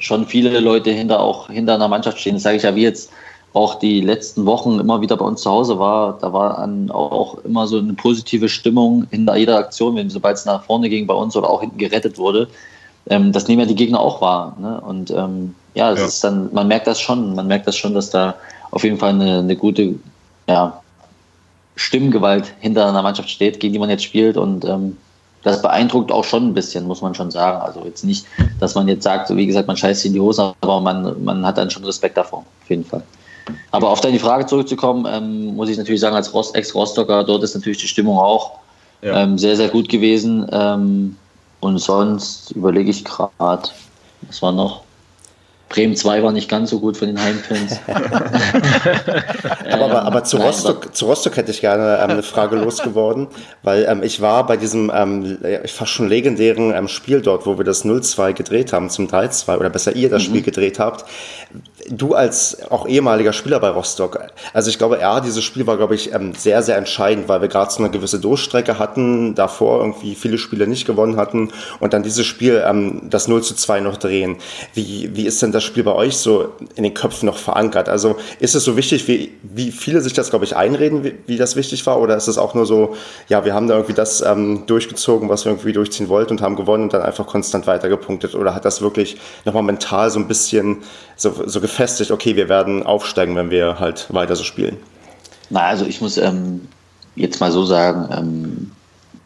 schon 0.00 0.26
viele 0.26 0.58
Leute 0.60 0.90
hinter 0.90 1.20
auch 1.20 1.48
hinter 1.48 1.74
einer 1.74 1.88
Mannschaft 1.88 2.18
stehen. 2.18 2.34
Das 2.34 2.42
sage 2.42 2.56
ich 2.56 2.62
ja 2.64 2.74
wie 2.74 2.82
jetzt 2.82 3.10
auch 3.52 3.76
die 3.76 4.00
letzten 4.00 4.46
Wochen 4.46 4.78
immer 4.78 5.00
wieder 5.00 5.16
bei 5.16 5.24
uns 5.24 5.42
zu 5.42 5.50
Hause 5.50 5.78
war, 5.78 6.18
da 6.20 6.32
war 6.32 6.58
an, 6.58 6.90
auch 6.90 7.38
immer 7.44 7.66
so 7.66 7.78
eine 7.78 7.94
positive 7.94 8.48
Stimmung 8.48 9.06
hinter 9.10 9.36
jeder 9.36 9.58
Aktion, 9.58 9.96
wenn 9.96 10.10
sobald 10.10 10.36
es 10.36 10.44
nach 10.44 10.64
vorne 10.64 10.88
ging 10.88 11.06
bei 11.06 11.14
uns 11.14 11.34
oder 11.34 11.48
auch 11.48 11.60
hinten 11.60 11.78
gerettet 11.78 12.18
wurde. 12.18 12.48
Ähm, 13.08 13.32
das 13.32 13.48
nehmen 13.48 13.60
ja 13.60 13.66
die 13.66 13.74
Gegner 13.74 14.00
auch 14.00 14.20
wahr. 14.20 14.56
Ne? 14.60 14.80
Und 14.80 15.10
ähm, 15.10 15.54
ja, 15.74 15.92
es 15.92 16.00
ja. 16.00 16.06
ist 16.06 16.24
dann, 16.24 16.52
man 16.52 16.68
merkt 16.68 16.86
das 16.86 17.00
schon, 17.00 17.34
man 17.34 17.46
merkt 17.46 17.66
das 17.66 17.76
schon, 17.76 17.94
dass 17.94 18.10
da 18.10 18.34
auf 18.70 18.84
jeden 18.84 18.98
Fall 18.98 19.10
eine, 19.10 19.38
eine 19.38 19.56
gute 19.56 19.94
ja, 20.46 20.80
Stimmgewalt 21.76 22.52
hinter 22.60 22.88
einer 22.88 23.02
Mannschaft 23.02 23.30
steht, 23.30 23.60
gegen 23.60 23.72
die 23.72 23.78
man 23.78 23.90
jetzt 23.90 24.04
spielt 24.04 24.36
und 24.36 24.64
ähm, 24.64 24.96
das 25.44 25.62
beeindruckt 25.62 26.10
auch 26.10 26.24
schon 26.24 26.48
ein 26.48 26.54
bisschen, 26.54 26.86
muss 26.86 27.00
man 27.00 27.14
schon 27.14 27.30
sagen. 27.30 27.60
Also 27.62 27.84
jetzt 27.84 28.04
nicht, 28.04 28.26
dass 28.58 28.74
man 28.74 28.88
jetzt 28.88 29.04
sagt, 29.04 29.34
wie 29.34 29.46
gesagt, 29.46 29.68
man 29.68 29.76
scheißt 29.76 30.04
in 30.04 30.12
die 30.12 30.20
Hose, 30.20 30.52
aber 30.60 30.80
man, 30.80 31.22
man 31.24 31.46
hat 31.46 31.58
dann 31.58 31.70
schon 31.70 31.84
Respekt 31.84 32.16
davor, 32.16 32.40
auf 32.40 32.70
jeden 32.70 32.84
Fall. 32.84 33.02
Aber 33.70 33.88
auf 33.88 34.00
deine 34.00 34.18
Frage 34.18 34.46
zurückzukommen, 34.46 35.06
ähm, 35.08 35.54
muss 35.54 35.68
ich 35.68 35.78
natürlich 35.78 36.00
sagen, 36.00 36.16
als 36.16 36.32
Ex-Rostocker, 36.52 37.24
dort 37.24 37.42
ist 37.44 37.54
natürlich 37.54 37.78
die 37.78 37.88
Stimmung 37.88 38.18
auch 38.18 38.58
ja. 39.00 39.22
ähm, 39.22 39.38
sehr, 39.38 39.56
sehr 39.56 39.68
gut 39.68 39.88
gewesen. 39.88 40.46
Ähm, 40.52 41.16
und 41.60 41.78
sonst 41.78 42.52
überlege 42.52 42.90
ich 42.90 43.04
gerade, 43.04 43.68
was 44.22 44.42
war 44.42 44.52
noch? 44.52 44.82
Bremen 45.68 45.94
2 45.94 46.22
war 46.22 46.32
nicht 46.32 46.48
ganz 46.48 46.70
so 46.70 46.80
gut 46.80 46.96
von 46.96 47.08
den 47.08 47.22
Heimfans. 47.22 47.78
aber, 49.70 49.84
aber, 49.84 50.02
aber, 50.02 50.24
zu, 50.24 50.38
Rostock, 50.38 50.96
zu 50.96 51.04
Rostock 51.04 51.36
hätte 51.36 51.50
ich 51.50 51.60
gerne 51.60 51.98
ähm, 52.02 52.10
eine 52.10 52.22
Frage 52.22 52.56
losgeworden, 52.56 53.28
weil 53.62 53.84
ähm, 53.88 54.02
ich 54.02 54.22
war 54.22 54.46
bei 54.46 54.56
diesem 54.56 54.90
ähm, 54.94 55.38
fast 55.66 55.90
schon 55.90 56.08
legendären 56.08 56.72
ähm, 56.74 56.88
Spiel 56.88 57.20
dort, 57.20 57.44
wo 57.44 57.58
wir 57.58 57.64
das 57.64 57.84
0-2 57.84 58.32
gedreht 58.32 58.72
haben 58.72 58.88
zum 58.88 59.08
3-2 59.08 59.58
oder 59.58 59.68
besser 59.68 59.94
ihr 59.94 60.08
das 60.08 60.22
mhm. 60.22 60.26
Spiel 60.26 60.42
gedreht 60.42 60.78
habt 60.78 61.04
du 61.90 62.14
als 62.14 62.70
auch 62.70 62.86
ehemaliger 62.86 63.32
Spieler 63.32 63.60
bei 63.60 63.68
Rostock, 63.68 64.18
also 64.52 64.70
ich 64.70 64.78
glaube, 64.78 64.98
ja, 65.00 65.20
dieses 65.20 65.44
Spiel 65.44 65.66
war, 65.66 65.76
glaube 65.76 65.94
ich, 65.94 66.12
ähm, 66.12 66.34
sehr, 66.34 66.62
sehr 66.62 66.76
entscheidend, 66.76 67.28
weil 67.28 67.40
wir 67.40 67.48
gerade 67.48 67.72
so 67.72 67.78
eine 67.78 67.90
gewisse 67.90 68.20
Durchstrecke 68.20 68.78
hatten, 68.78 69.34
davor 69.34 69.80
irgendwie 69.80 70.14
viele 70.14 70.38
Spiele 70.38 70.66
nicht 70.66 70.86
gewonnen 70.86 71.16
hatten 71.16 71.50
und 71.80 71.92
dann 71.92 72.02
dieses 72.02 72.26
Spiel, 72.26 72.62
ähm, 72.66 73.02
das 73.10 73.28
0 73.28 73.42
zu 73.42 73.54
2 73.54 73.80
noch 73.80 73.96
drehen. 73.96 74.36
Wie, 74.74 75.10
wie 75.14 75.26
ist 75.26 75.42
denn 75.42 75.52
das 75.52 75.64
Spiel 75.64 75.84
bei 75.84 75.92
euch 75.92 76.16
so 76.16 76.52
in 76.74 76.82
den 76.82 76.94
Köpfen 76.94 77.26
noch 77.26 77.38
verankert? 77.38 77.88
Also 77.88 78.16
ist 78.40 78.54
es 78.54 78.64
so 78.64 78.76
wichtig, 78.76 79.08
wie, 79.08 79.32
wie 79.42 79.72
viele 79.72 80.00
sich 80.00 80.12
das, 80.12 80.30
glaube 80.30 80.44
ich, 80.44 80.56
einreden, 80.56 81.04
wie, 81.04 81.14
wie 81.26 81.36
das 81.36 81.56
wichtig 81.56 81.86
war? 81.86 82.00
Oder 82.00 82.16
ist 82.16 82.28
es 82.28 82.38
auch 82.38 82.54
nur 82.54 82.66
so, 82.66 82.94
ja, 83.28 83.44
wir 83.44 83.54
haben 83.54 83.68
da 83.68 83.74
irgendwie 83.74 83.94
das 83.94 84.20
ähm, 84.20 84.64
durchgezogen, 84.66 85.28
was 85.28 85.44
wir 85.44 85.52
irgendwie 85.52 85.72
durchziehen 85.72 86.08
wollten 86.08 86.32
und 86.32 86.42
haben 86.42 86.56
gewonnen 86.56 86.84
und 86.84 86.92
dann 86.92 87.02
einfach 87.02 87.26
konstant 87.26 87.66
weitergepunktet? 87.66 88.34
Oder 88.34 88.54
hat 88.54 88.64
das 88.64 88.80
wirklich 88.80 89.16
nochmal 89.44 89.62
mental 89.62 90.10
so 90.10 90.18
ein 90.18 90.28
bisschen 90.28 90.78
so, 91.16 91.34
so 91.46 91.60
gefestigt, 91.78 92.10
okay, 92.10 92.34
wir 92.34 92.48
werden 92.48 92.84
aufsteigen, 92.84 93.36
wenn 93.36 93.50
wir 93.50 93.78
halt 93.78 94.12
weiter 94.12 94.34
so 94.34 94.42
spielen? 94.42 94.76
Na, 95.48 95.60
also 95.60 95.84
ich 95.84 96.00
muss 96.00 96.16
ähm, 96.16 96.66
jetzt 97.14 97.40
mal 97.40 97.52
so 97.52 97.64
sagen, 97.64 98.08
ähm, 98.10 98.72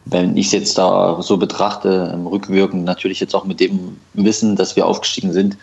wenn 0.05 0.37
ich 0.37 0.47
es 0.47 0.51
jetzt 0.51 0.77
da 0.77 1.19
so 1.21 1.37
betrachte, 1.37 2.11
ähm, 2.13 2.27
rückwirkend 2.27 2.85
natürlich 2.85 3.19
jetzt 3.19 3.33
auch 3.33 3.45
mit 3.45 3.59
dem 3.59 3.97
Wissen, 4.13 4.55
dass 4.55 4.75
wir 4.75 4.85
aufgestiegen 4.85 5.33
sind, 5.33 5.57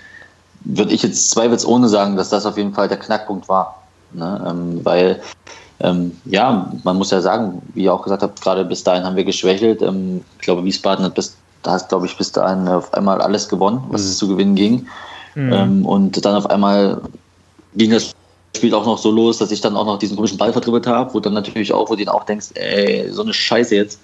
würde 0.64 0.92
ich 0.92 1.04
jetzt 1.04 1.30
zweifelsohne 1.30 1.88
sagen, 1.88 2.16
dass 2.16 2.28
das 2.28 2.44
auf 2.44 2.56
jeden 2.56 2.74
Fall 2.74 2.88
der 2.88 2.98
Knackpunkt 2.98 3.48
war. 3.48 3.80
Ne? 4.12 4.44
Ähm, 4.48 4.84
weil, 4.84 5.22
ähm, 5.78 6.18
ja, 6.24 6.72
man 6.82 6.96
muss 6.96 7.12
ja 7.12 7.20
sagen, 7.20 7.62
wie 7.74 7.84
ihr 7.84 7.94
auch 7.94 8.02
gesagt 8.02 8.24
habt, 8.24 8.40
gerade 8.40 8.64
bis 8.64 8.82
dahin 8.82 9.04
haben 9.04 9.14
wir 9.14 9.24
geschwächelt. 9.24 9.80
Ähm, 9.80 10.24
ich 10.40 10.44
glaube, 10.44 10.64
Wiesbaden 10.64 11.04
hat 11.04 11.14
bis, 11.14 11.36
da 11.62 11.70
hat, 11.72 11.88
glaube 11.88 12.06
ich, 12.06 12.16
bis 12.16 12.32
dahin 12.32 12.66
auf 12.66 12.92
einmal 12.94 13.22
alles 13.22 13.48
gewonnen, 13.48 13.84
was 13.90 14.02
mhm. 14.02 14.08
es 14.08 14.18
zu 14.18 14.26
gewinnen 14.26 14.56
ging. 14.56 14.88
Mhm. 15.34 15.52
Ähm, 15.52 15.86
und 15.86 16.24
dann 16.24 16.34
auf 16.34 16.48
einmal 16.48 17.00
ging 17.74 17.90
das 17.90 18.14
Spiel 18.56 18.74
auch 18.74 18.84
noch 18.84 18.98
so 18.98 19.10
los, 19.10 19.38
dass 19.38 19.50
ich 19.52 19.60
dann 19.60 19.76
auch 19.76 19.86
noch 19.86 19.98
diesen 19.98 20.16
komischen 20.16 20.38
Ball 20.38 20.52
verdribbelt 20.52 20.86
habe, 20.86 21.14
wo 21.14 21.20
dann 21.20 21.34
natürlich 21.34 21.72
auch, 21.72 21.88
wo 21.88 21.94
du 21.94 22.12
auch 22.12 22.24
denkst, 22.24 22.48
ey, 22.54 23.10
so 23.10 23.22
eine 23.22 23.32
Scheiße 23.32 23.76
jetzt. 23.76 24.00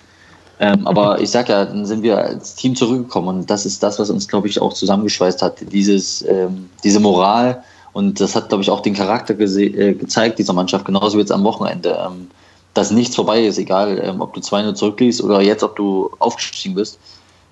Ähm, 0.59 0.87
aber 0.87 1.21
ich 1.21 1.31
sag 1.31 1.49
ja, 1.49 1.65
dann 1.67 1.85
sind 1.85 2.03
wir 2.03 2.17
als 2.17 2.55
Team 2.55 2.75
zurückgekommen 2.75 3.29
und 3.29 3.51
das 3.51 3.67
ist 3.67 3.83
das, 3.83 3.99
was 3.99 4.09
uns, 4.09 4.27
glaube 4.27 4.49
ich, 4.49 4.61
auch 4.61 4.73
zusammengeschweißt 4.73 5.43
hat. 5.43 5.57
Dieses, 5.73 6.23
ähm, 6.23 6.71
diese 6.83 7.01
Moral 7.01 7.63
und 7.93 8.21
das 8.21 8.35
hat, 8.35 8.49
glaube 8.49 8.63
ich, 8.63 8.71
auch 8.71 8.81
den 8.81 8.95
Charakter 8.95 9.39
äh, 9.39 9.95
gezeigt 9.95 10.39
dieser 10.39 10.53
Mannschaft, 10.53 10.87
genauso 10.87 11.17
wie 11.17 11.21
jetzt 11.21 11.33
am 11.33 11.45
Wochenende. 11.45 11.99
Ähm, 12.07 12.29
dass 12.73 12.91
nichts 12.91 13.17
vorbei 13.17 13.45
ist, 13.45 13.59
egal 13.59 13.99
ähm, 14.03 14.21
ob 14.21 14.35
du 14.35 14.41
2-0 14.41 14.75
zurückliegst 14.75 15.23
oder 15.23 15.41
jetzt, 15.41 15.63
ob 15.63 15.77
du 15.77 16.11
aufgestiegen 16.19 16.75
bist, 16.75 16.99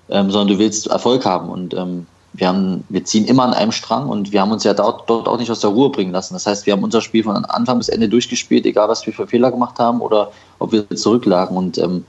ähm, 0.09 0.29
sondern 0.29 0.49
du 0.49 0.59
willst 0.59 0.87
Erfolg 0.87 1.25
haben 1.25 1.49
und 1.49 1.73
ähm, 1.73 2.05
wir, 2.37 2.47
haben, 2.47 2.83
wir 2.89 3.03
ziehen 3.05 3.25
immer 3.25 3.43
an 3.43 3.53
einem 3.53 3.71
Strang 3.71 4.09
und 4.09 4.31
wir 4.31 4.41
haben 4.41 4.51
uns 4.51 4.63
ja 4.63 4.73
dort, 4.73 5.09
dort 5.09 5.27
auch 5.27 5.37
nicht 5.37 5.51
aus 5.51 5.61
der 5.61 5.69
Ruhe 5.69 5.89
bringen 5.89 6.11
lassen. 6.11 6.33
Das 6.33 6.45
heißt, 6.45 6.65
wir 6.65 6.73
haben 6.73 6.83
unser 6.83 7.01
Spiel 7.01 7.23
von 7.23 7.45
Anfang 7.45 7.77
bis 7.77 7.89
Ende 7.89 8.09
durchgespielt, 8.09 8.65
egal 8.65 8.89
was 8.89 9.05
wir 9.05 9.13
für 9.13 9.27
Fehler 9.27 9.51
gemacht 9.51 9.79
haben 9.79 10.01
oder 10.01 10.31
ob 10.59 10.71
wir 10.71 10.89
zurücklagen. 10.89 11.55
Und 11.55 11.77
ähm, 11.77 12.05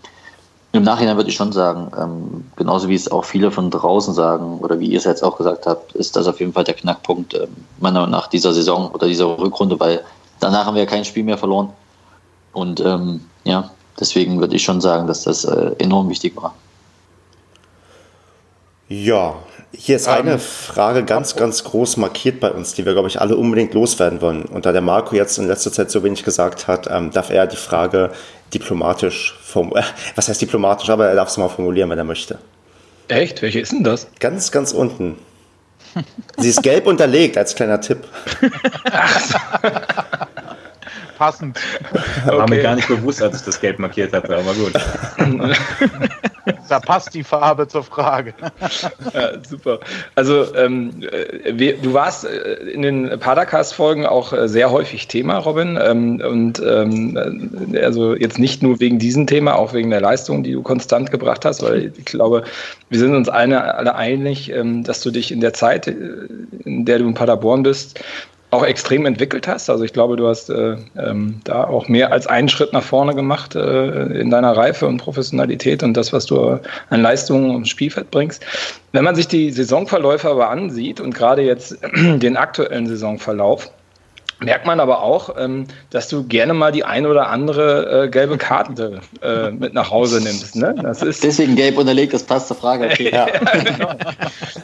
im 0.72 0.82
Nachhinein 0.82 1.16
würde 1.16 1.30
ich 1.30 1.36
schon 1.36 1.52
sagen, 1.52 1.90
ähm, 1.98 2.44
genauso 2.56 2.88
wie 2.88 2.94
es 2.94 3.10
auch 3.10 3.24
viele 3.24 3.50
von 3.50 3.70
draußen 3.70 4.14
sagen 4.14 4.58
oder 4.58 4.78
wie 4.80 4.88
ihr 4.88 4.98
es 4.98 5.04
jetzt 5.04 5.22
auch 5.22 5.38
gesagt 5.38 5.66
habt, 5.66 5.92
ist 5.92 6.16
das 6.16 6.26
auf 6.26 6.40
jeden 6.40 6.52
Fall 6.52 6.64
der 6.64 6.74
Knackpunkt 6.74 7.34
ähm, 7.34 7.48
meiner 7.78 8.00
Meinung 8.00 8.12
nach 8.12 8.26
dieser 8.26 8.52
Saison 8.52 8.90
oder 8.90 9.06
dieser 9.06 9.38
Rückrunde, 9.38 9.78
weil 9.78 10.02
danach 10.40 10.66
haben 10.66 10.76
wir 10.76 10.86
kein 10.86 11.04
Spiel 11.04 11.24
mehr 11.24 11.38
verloren. 11.38 11.70
Und 12.52 12.80
ähm, 12.80 13.20
ja, 13.44 13.70
deswegen 14.00 14.40
würde 14.40 14.56
ich 14.56 14.64
schon 14.64 14.80
sagen, 14.80 15.06
dass 15.06 15.22
das 15.22 15.44
äh, 15.44 15.72
enorm 15.78 16.08
wichtig 16.08 16.36
war. 16.36 16.54
Ja, 18.88 19.34
hier 19.72 19.96
ist 19.96 20.08
eine 20.08 20.32
ähm, 20.32 20.38
Frage 20.38 21.04
ganz, 21.04 21.36
ganz 21.36 21.64
groß 21.64 21.96
markiert 21.96 22.40
bei 22.40 22.50
uns, 22.50 22.74
die 22.74 22.84
wir, 22.84 22.92
glaube 22.92 23.08
ich, 23.08 23.20
alle 23.20 23.36
unbedingt 23.36 23.74
loswerden 23.74 24.20
wollen. 24.20 24.44
Und 24.44 24.66
da 24.66 24.72
der 24.72 24.80
Marco 24.80 25.14
jetzt 25.14 25.38
in 25.38 25.48
letzter 25.48 25.72
Zeit 25.72 25.90
so 25.90 26.02
wenig 26.02 26.24
gesagt 26.24 26.66
hat, 26.66 26.88
ähm, 26.90 27.10
darf 27.10 27.30
er 27.30 27.46
die 27.46 27.56
Frage 27.56 28.10
diplomatisch 28.54 29.38
formulieren. 29.42 29.86
Was 30.14 30.28
heißt 30.28 30.40
diplomatisch? 30.40 30.88
Aber 30.90 31.08
er 31.08 31.14
darf 31.14 31.28
es 31.28 31.36
mal 31.36 31.48
formulieren, 31.48 31.90
wenn 31.90 31.98
er 31.98 32.04
möchte. 32.04 32.38
Echt? 33.08 33.42
Welche 33.42 33.60
ist 33.60 33.72
denn 33.72 33.84
das? 33.84 34.06
Ganz, 34.18 34.50
ganz 34.50 34.72
unten. 34.72 35.16
Sie 36.38 36.48
ist 36.48 36.62
gelb 36.62 36.86
unterlegt, 36.86 37.38
als 37.38 37.54
kleiner 37.54 37.80
Tipp. 37.80 38.04
Passend. 41.16 41.58
Okay. 41.90 42.02
War 42.36 42.48
mir 42.48 42.62
gar 42.62 42.76
nicht 42.76 42.88
bewusst, 42.88 43.22
als 43.22 43.38
ich 43.38 43.44
das 43.44 43.60
gelb 43.60 43.78
markiert 43.78 44.12
hatte, 44.12 44.36
aber 44.36 44.52
gut. 44.54 44.72
da 46.68 46.80
passt 46.80 47.14
die 47.14 47.24
Farbe 47.24 47.66
zur 47.66 47.82
Frage. 47.82 48.34
Ja, 49.14 49.30
super. 49.48 49.80
Also 50.14 50.54
ähm, 50.54 50.92
wir, 51.50 51.78
du 51.78 51.92
warst 51.94 52.24
äh, 52.24 52.54
in 52.70 52.82
den 52.82 53.18
Padercast-Folgen 53.18 54.06
auch 54.06 54.32
äh, 54.32 54.48
sehr 54.48 54.70
häufig 54.70 55.08
Thema, 55.08 55.38
Robin. 55.38 55.78
Ähm, 55.82 56.20
und 56.20 56.62
ähm, 56.64 57.16
äh, 57.72 57.80
also 57.80 58.14
jetzt 58.14 58.38
nicht 58.38 58.62
nur 58.62 58.80
wegen 58.80 58.98
diesem 58.98 59.26
Thema, 59.26 59.56
auch 59.56 59.72
wegen 59.72 59.90
der 59.90 60.00
Leistung, 60.00 60.42
die 60.42 60.52
du 60.52 60.62
konstant 60.62 61.10
gebracht 61.10 61.44
hast, 61.44 61.62
weil 61.62 61.92
ich 61.96 62.04
glaube, 62.04 62.44
wir 62.90 62.98
sind 62.98 63.14
uns 63.14 63.28
alle, 63.28 63.74
alle 63.74 63.94
einig, 63.94 64.50
ähm, 64.52 64.84
dass 64.84 65.00
du 65.00 65.10
dich 65.10 65.32
in 65.32 65.40
der 65.40 65.52
Zeit, 65.52 65.86
in 65.86 66.84
der 66.84 66.98
du 66.98 67.06
in 67.06 67.14
Paderborn 67.14 67.62
bist, 67.62 68.00
auch 68.50 68.64
extrem 68.64 69.06
entwickelt 69.06 69.48
hast. 69.48 69.68
Also 69.68 69.84
ich 69.84 69.92
glaube, 69.92 70.16
du 70.16 70.28
hast 70.28 70.50
äh, 70.50 70.76
ähm, 70.96 71.40
da 71.44 71.64
auch 71.64 71.88
mehr 71.88 72.12
als 72.12 72.26
einen 72.26 72.48
Schritt 72.48 72.72
nach 72.72 72.82
vorne 72.82 73.14
gemacht 73.14 73.54
äh, 73.56 74.20
in 74.20 74.30
deiner 74.30 74.56
Reife 74.56 74.86
und 74.86 74.98
Professionalität 74.98 75.82
und 75.82 75.94
das, 75.94 76.12
was 76.12 76.26
du 76.26 76.60
an 76.90 77.02
Leistungen 77.02 77.54
und 77.54 77.68
Spielfeld 77.68 78.10
bringst. 78.10 78.44
Wenn 78.92 79.04
man 79.04 79.14
sich 79.14 79.26
die 79.26 79.50
Saisonverläufe 79.50 80.28
aber 80.28 80.48
ansieht 80.48 81.00
und 81.00 81.14
gerade 81.14 81.42
jetzt 81.42 81.78
den 81.96 82.36
aktuellen 82.36 82.86
Saisonverlauf, 82.86 83.70
merkt 84.40 84.66
man 84.66 84.80
aber 84.80 85.02
auch, 85.02 85.36
ähm, 85.38 85.66
dass 85.90 86.08
du 86.08 86.24
gerne 86.24 86.52
mal 86.52 86.70
die 86.70 86.84
ein 86.84 87.06
oder 87.06 87.28
andere 87.28 88.04
äh, 88.04 88.08
gelbe 88.08 88.36
Karte 88.36 89.00
äh, 89.22 89.50
mit 89.50 89.72
nach 89.72 89.90
Hause 89.90 90.22
nimmst. 90.22 90.56
Ne? 90.56 90.74
Das 90.82 91.02
ist 91.02 91.24
Deswegen 91.24 91.56
gelb 91.56 91.78
unterlegt, 91.78 92.12
das 92.12 92.22
passt 92.22 92.48
zur 92.48 92.56
Frage. 92.56 92.86
Okay, 92.86 93.10
ja. 93.14 93.26
genau. 93.26 93.94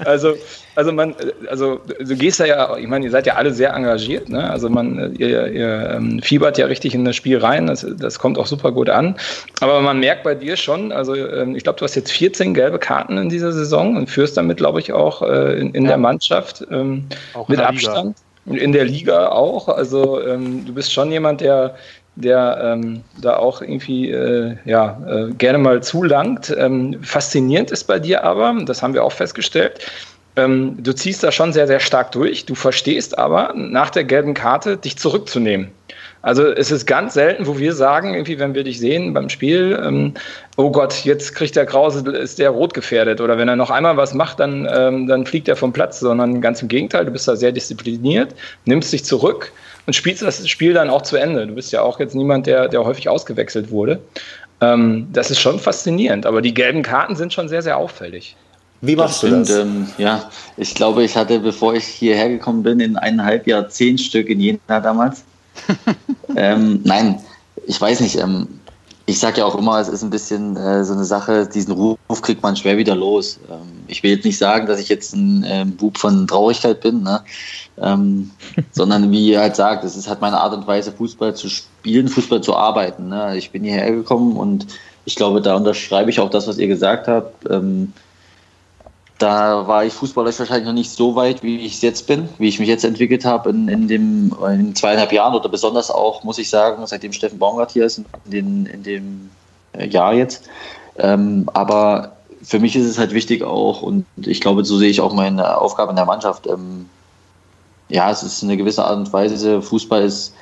Also, 0.05 0.35
also 0.75 0.93
man, 0.93 1.14
also 1.49 1.81
du 1.99 2.16
gehst 2.16 2.41
da 2.41 2.45
ja, 2.45 2.77
ich 2.77 2.87
meine, 2.87 3.07
ihr 3.07 3.11
seid 3.11 3.27
ja 3.27 3.35
alle 3.35 3.53
sehr 3.53 3.73
engagiert, 3.73 4.29
ne? 4.29 4.51
Also 4.51 4.68
man, 4.68 5.16
ihr, 5.18 5.47
ihr 5.49 5.91
ähm, 5.91 6.20
fiebert 6.23 6.59
ja 6.59 6.66
richtig 6.66 6.95
in 6.95 7.05
das 7.05 7.16
Spiel 7.16 7.39
rein, 7.39 7.66
das, 7.66 7.87
das 7.99 8.18
kommt 8.18 8.39
auch 8.39 8.47
super 8.47 8.73
gut 8.73 8.91
an. 8.91 9.16
Aber 9.61 9.81
man 9.81 10.01
merkt 10.01 10.23
bei 10.25 10.35
dir 10.35 10.57
schon, 10.57 10.93
also 10.93 11.14
ähm, 11.14 11.57
ich 11.57 11.62
glaube, 11.62 11.79
du 11.79 11.85
hast 11.85 11.95
jetzt 11.95 12.12
14 12.12 12.53
gelbe 12.53 12.79
Karten 12.79 13.16
in 13.16 13.29
dieser 13.29 13.53
Saison 13.53 13.97
und 13.97 14.11
führst 14.11 14.37
damit, 14.37 14.59
glaube 14.59 14.81
ich, 14.81 14.93
auch 14.93 15.23
äh, 15.23 15.59
in, 15.59 15.70
in 15.75 15.85
ja. 15.85 15.91
der 15.91 15.99
Mannschaft 15.99 16.66
ähm, 16.70 17.07
mit 17.49 17.59
Abstand. 17.59 18.18
Liga. 18.18 18.32
In 18.47 18.72
der 18.72 18.84
Liga 18.84 19.28
auch. 19.28 19.68
Also 19.68 20.20
ähm, 20.20 20.64
du 20.64 20.74
bist 20.74 20.93
schon 20.93 21.12
jemand, 21.12 21.40
der, 21.40 21.76
der 22.16 22.61
ähm, 22.62 23.03
da 23.20 23.36
auch 23.36 23.62
irgendwie 23.62 24.11
äh, 24.11 24.57
ja, 24.64 25.01
äh, 25.07 25.32
gerne 25.34 25.59
mal 25.59 25.82
zulangt. 25.82 26.55
Ähm, 26.59 26.99
faszinierend 27.03 27.70
ist 27.70 27.84
bei 27.84 27.99
dir 27.99 28.24
aber, 28.24 28.57
das 28.64 28.82
haben 28.82 28.95
wir 28.95 29.05
auch 29.05 29.12
festgestellt, 29.12 29.80
ähm, 30.36 30.82
du 30.82 30.95
ziehst 30.95 31.22
da 31.22 31.30
schon 31.30 31.53
sehr, 31.53 31.66
sehr 31.66 31.80
stark 31.80 32.12
durch. 32.12 32.47
Du 32.47 32.55
verstehst 32.55 33.18
aber 33.18 33.53
nach 33.55 33.90
der 33.90 34.05
gelben 34.05 34.34
Karte, 34.34 34.76
dich 34.76 34.97
zurückzunehmen. 34.97 35.70
Also 36.23 36.47
es 36.47 36.70
ist 36.70 36.87
ganz 36.87 37.14
selten, 37.14 37.47
wo 37.47 37.59
wir 37.59 37.75
sagen, 37.75 38.14
irgendwie, 38.14 38.39
wenn 38.39 38.55
wir 38.55 38.62
dich 38.62 38.79
sehen 38.79 39.12
beim 39.12 39.29
Spiel, 39.29 39.79
ähm, 39.85 40.14
oh 40.57 40.70
Gott, 40.70 41.05
jetzt 41.05 41.35
kriegt 41.35 41.57
der 41.57 41.66
Krause, 41.66 42.09
ist 42.12 42.39
der 42.39 42.51
rot 42.51 42.75
gefährdet. 42.75 43.20
Oder 43.20 43.39
wenn 43.39 43.49
er 43.49 43.57
noch 43.57 43.70
einmal 43.70 43.97
was 43.97 44.14
macht, 44.14 44.39
dann, 44.39 44.68
ähm, 44.73 45.09
dann 45.09 45.27
fliegt 45.27 45.49
er 45.49 45.57
vom 45.57 45.73
Platz, 45.73 45.99
sondern 45.99 46.41
ganz 46.41 46.62
im 46.62 46.68
Gegenteil, 46.68 47.05
du 47.05 47.11
bist 47.11 47.27
da 47.27 47.35
sehr 47.35 47.51
diszipliniert, 47.51 48.37
nimmst 48.64 48.93
dich 48.93 49.05
zurück 49.05 49.53
und 49.87 49.95
spielst 49.95 50.23
das 50.23 50.49
Spiel 50.49 50.75
dann 50.75 50.91
auch 50.91 51.03
zu 51.03 51.16
Ende. 51.16 51.47
Du 51.47 51.55
bist 51.57 51.73
ja 51.73 51.83
auch 51.83 51.99
jetzt 51.99 52.14
niemand, 52.14 52.47
der, 52.47 52.68
der 52.68 52.85
häufig 52.85 53.09
ausgewechselt 53.09 53.73
wurde. 53.73 53.99
Ähm, 54.61 55.09
das 55.12 55.33
ist 55.33 55.41
schon 55.41 55.59
faszinierend, 55.59 56.25
aber 56.25 56.41
die 56.41 56.55
gelben 56.55 56.85
Karten 56.85 57.16
sind 57.16 57.33
schon 57.33 57.49
sehr, 57.49 57.62
sehr 57.62 57.77
auffällig. 57.77 58.37
Wie 58.81 58.95
machst 58.95 59.25
das 59.25 59.31
du 59.31 59.37
das? 59.37 59.51
ähm, 59.51 59.89
ja, 59.99 60.31
ich 60.57 60.75
glaube, 60.75 61.03
ich 61.03 61.16
hatte, 61.16 61.41
bevor 61.41 61.75
ich 61.75 61.85
hierher 61.85 62.29
gekommen 62.29 62.62
bin, 62.62 62.79
in 62.79 62.97
eineinhalb 62.97 63.49
Jahr 63.49 63.68
zehn 63.68 63.99
Stück 63.99 64.29
in 64.29 64.41
Jena 64.41 64.81
damals 64.81 65.25
ähm, 66.37 66.81
nein, 66.85 67.21
ich 67.67 67.81
weiß 67.81 68.01
nicht. 68.01 68.17
Ähm, 68.19 68.49
ich 69.07 69.19
sage 69.19 69.39
ja 69.39 69.45
auch 69.45 69.57
immer, 69.57 69.81
es 69.81 69.89
ist 69.89 70.03
ein 70.03 70.11
bisschen 70.11 70.57
äh, 70.57 70.85
so 70.85 70.93
eine 70.93 71.05
Sache, 71.05 71.47
diesen 71.47 71.73
Ruf 71.73 71.99
kriegt 72.23 72.43
man 72.43 72.57
schwer 72.57 72.77
wieder 72.77 72.95
los. 72.95 73.41
Ähm, 73.51 73.83
ich 73.89 74.03
will 74.03 74.13
jetzt 74.13 74.25
nicht 74.25 74.39
sagen, 74.39 74.67
dass 74.67 74.79
ich 74.79 74.89
jetzt 74.89 75.15
ein 75.15 75.45
ähm, 75.47 75.77
Bub 75.77 75.99
von 75.99 76.27
Traurigkeit 76.27 76.81
bin, 76.81 77.03
ne? 77.03 77.21
ähm, 77.79 78.31
sondern 78.73 79.11
wie 79.11 79.31
ihr 79.31 79.41
halt 79.41 79.57
sagt, 79.57 79.85
es 79.85 79.97
ist 79.97 80.09
halt 80.09 80.21
meine 80.21 80.41
Art 80.41 80.55
und 80.55 80.67
Weise, 80.67 80.93
Fußball 80.93 81.35
zu 81.35 81.49
spielen, 81.49 82.09
Fußball 82.09 82.43
zu 82.43 82.55
arbeiten. 82.57 83.09
Ne? 83.09 83.37
Ich 83.37 83.51
bin 83.51 83.65
hierher 83.65 83.91
gekommen 83.91 84.37
und 84.37 84.67
ich 85.05 85.17
glaube, 85.17 85.41
da 85.41 85.57
unterschreibe 85.57 86.11
ich 86.11 86.21
auch 86.21 86.31
das, 86.31 86.47
was 86.47 86.59
ihr 86.59 86.69
gesagt 86.69 87.09
habt. 87.09 87.51
Ähm, 87.51 87.93
da 89.23 89.68
war 89.68 89.85
ich 89.85 89.93
fußballerisch 89.93 90.41
wahrscheinlich 90.41 90.66
noch 90.66 90.73
nicht 90.73 90.91
so 90.91 91.14
weit, 91.14 91.43
wie 91.43 91.61
ich 91.61 91.75
es 91.75 91.83
jetzt 91.83 92.09
bin, 92.09 92.29
wie 92.39 92.49
ich 92.49 92.59
mich 92.59 92.68
jetzt 92.68 92.85
entwickelt 92.85 93.25
habe 93.25 93.51
in, 93.51 93.68
in, 93.68 93.87
dem, 93.87 94.35
in 94.51 94.75
zweieinhalb 94.75 95.12
Jahren 95.12 95.35
oder 95.35 95.49
besonders 95.49 95.91
auch, 95.91 96.25
muss 96.25 96.39
ich 96.39 96.51
sagen, 96.51 96.85
seitdem 96.87 97.12
Steffen 97.12 97.39
Baumgart 97.39 97.70
hier 97.70 97.87
ist, 97.87 97.99
in, 97.99 98.31
den, 98.31 98.66
in 98.66 98.83
dem 98.83 99.31
äh, 99.75 99.87
Jahr 99.87 100.12
jetzt. 100.12 100.49
Ähm, 100.99 101.49
aber 101.55 102.16
für 102.43 102.59
mich 102.59 102.75
ist 102.75 102.87
es 102.87 102.99
halt 102.99 103.14
wichtig 103.14 103.45
auch, 103.45 103.83
und 103.83 104.05
ich 104.16 104.41
glaube, 104.41 104.64
so 104.64 104.77
sehe 104.77 104.91
ich 104.91 105.01
auch 105.01 105.14
meine 105.14 105.57
Aufgabe 105.57 105.91
in 105.91 105.97
der 105.97 106.05
Mannschaft. 106.05 106.49
Ähm, 106.49 106.89
ja, 107.89 108.11
es 108.11 108.25
ist 108.25 108.43
eine 108.43 108.57
gewisse 108.57 108.85
Art 108.85 108.97
und 108.97 109.12
Weise, 109.12 109.62
Fußball 109.62 110.03
ist 110.03 110.35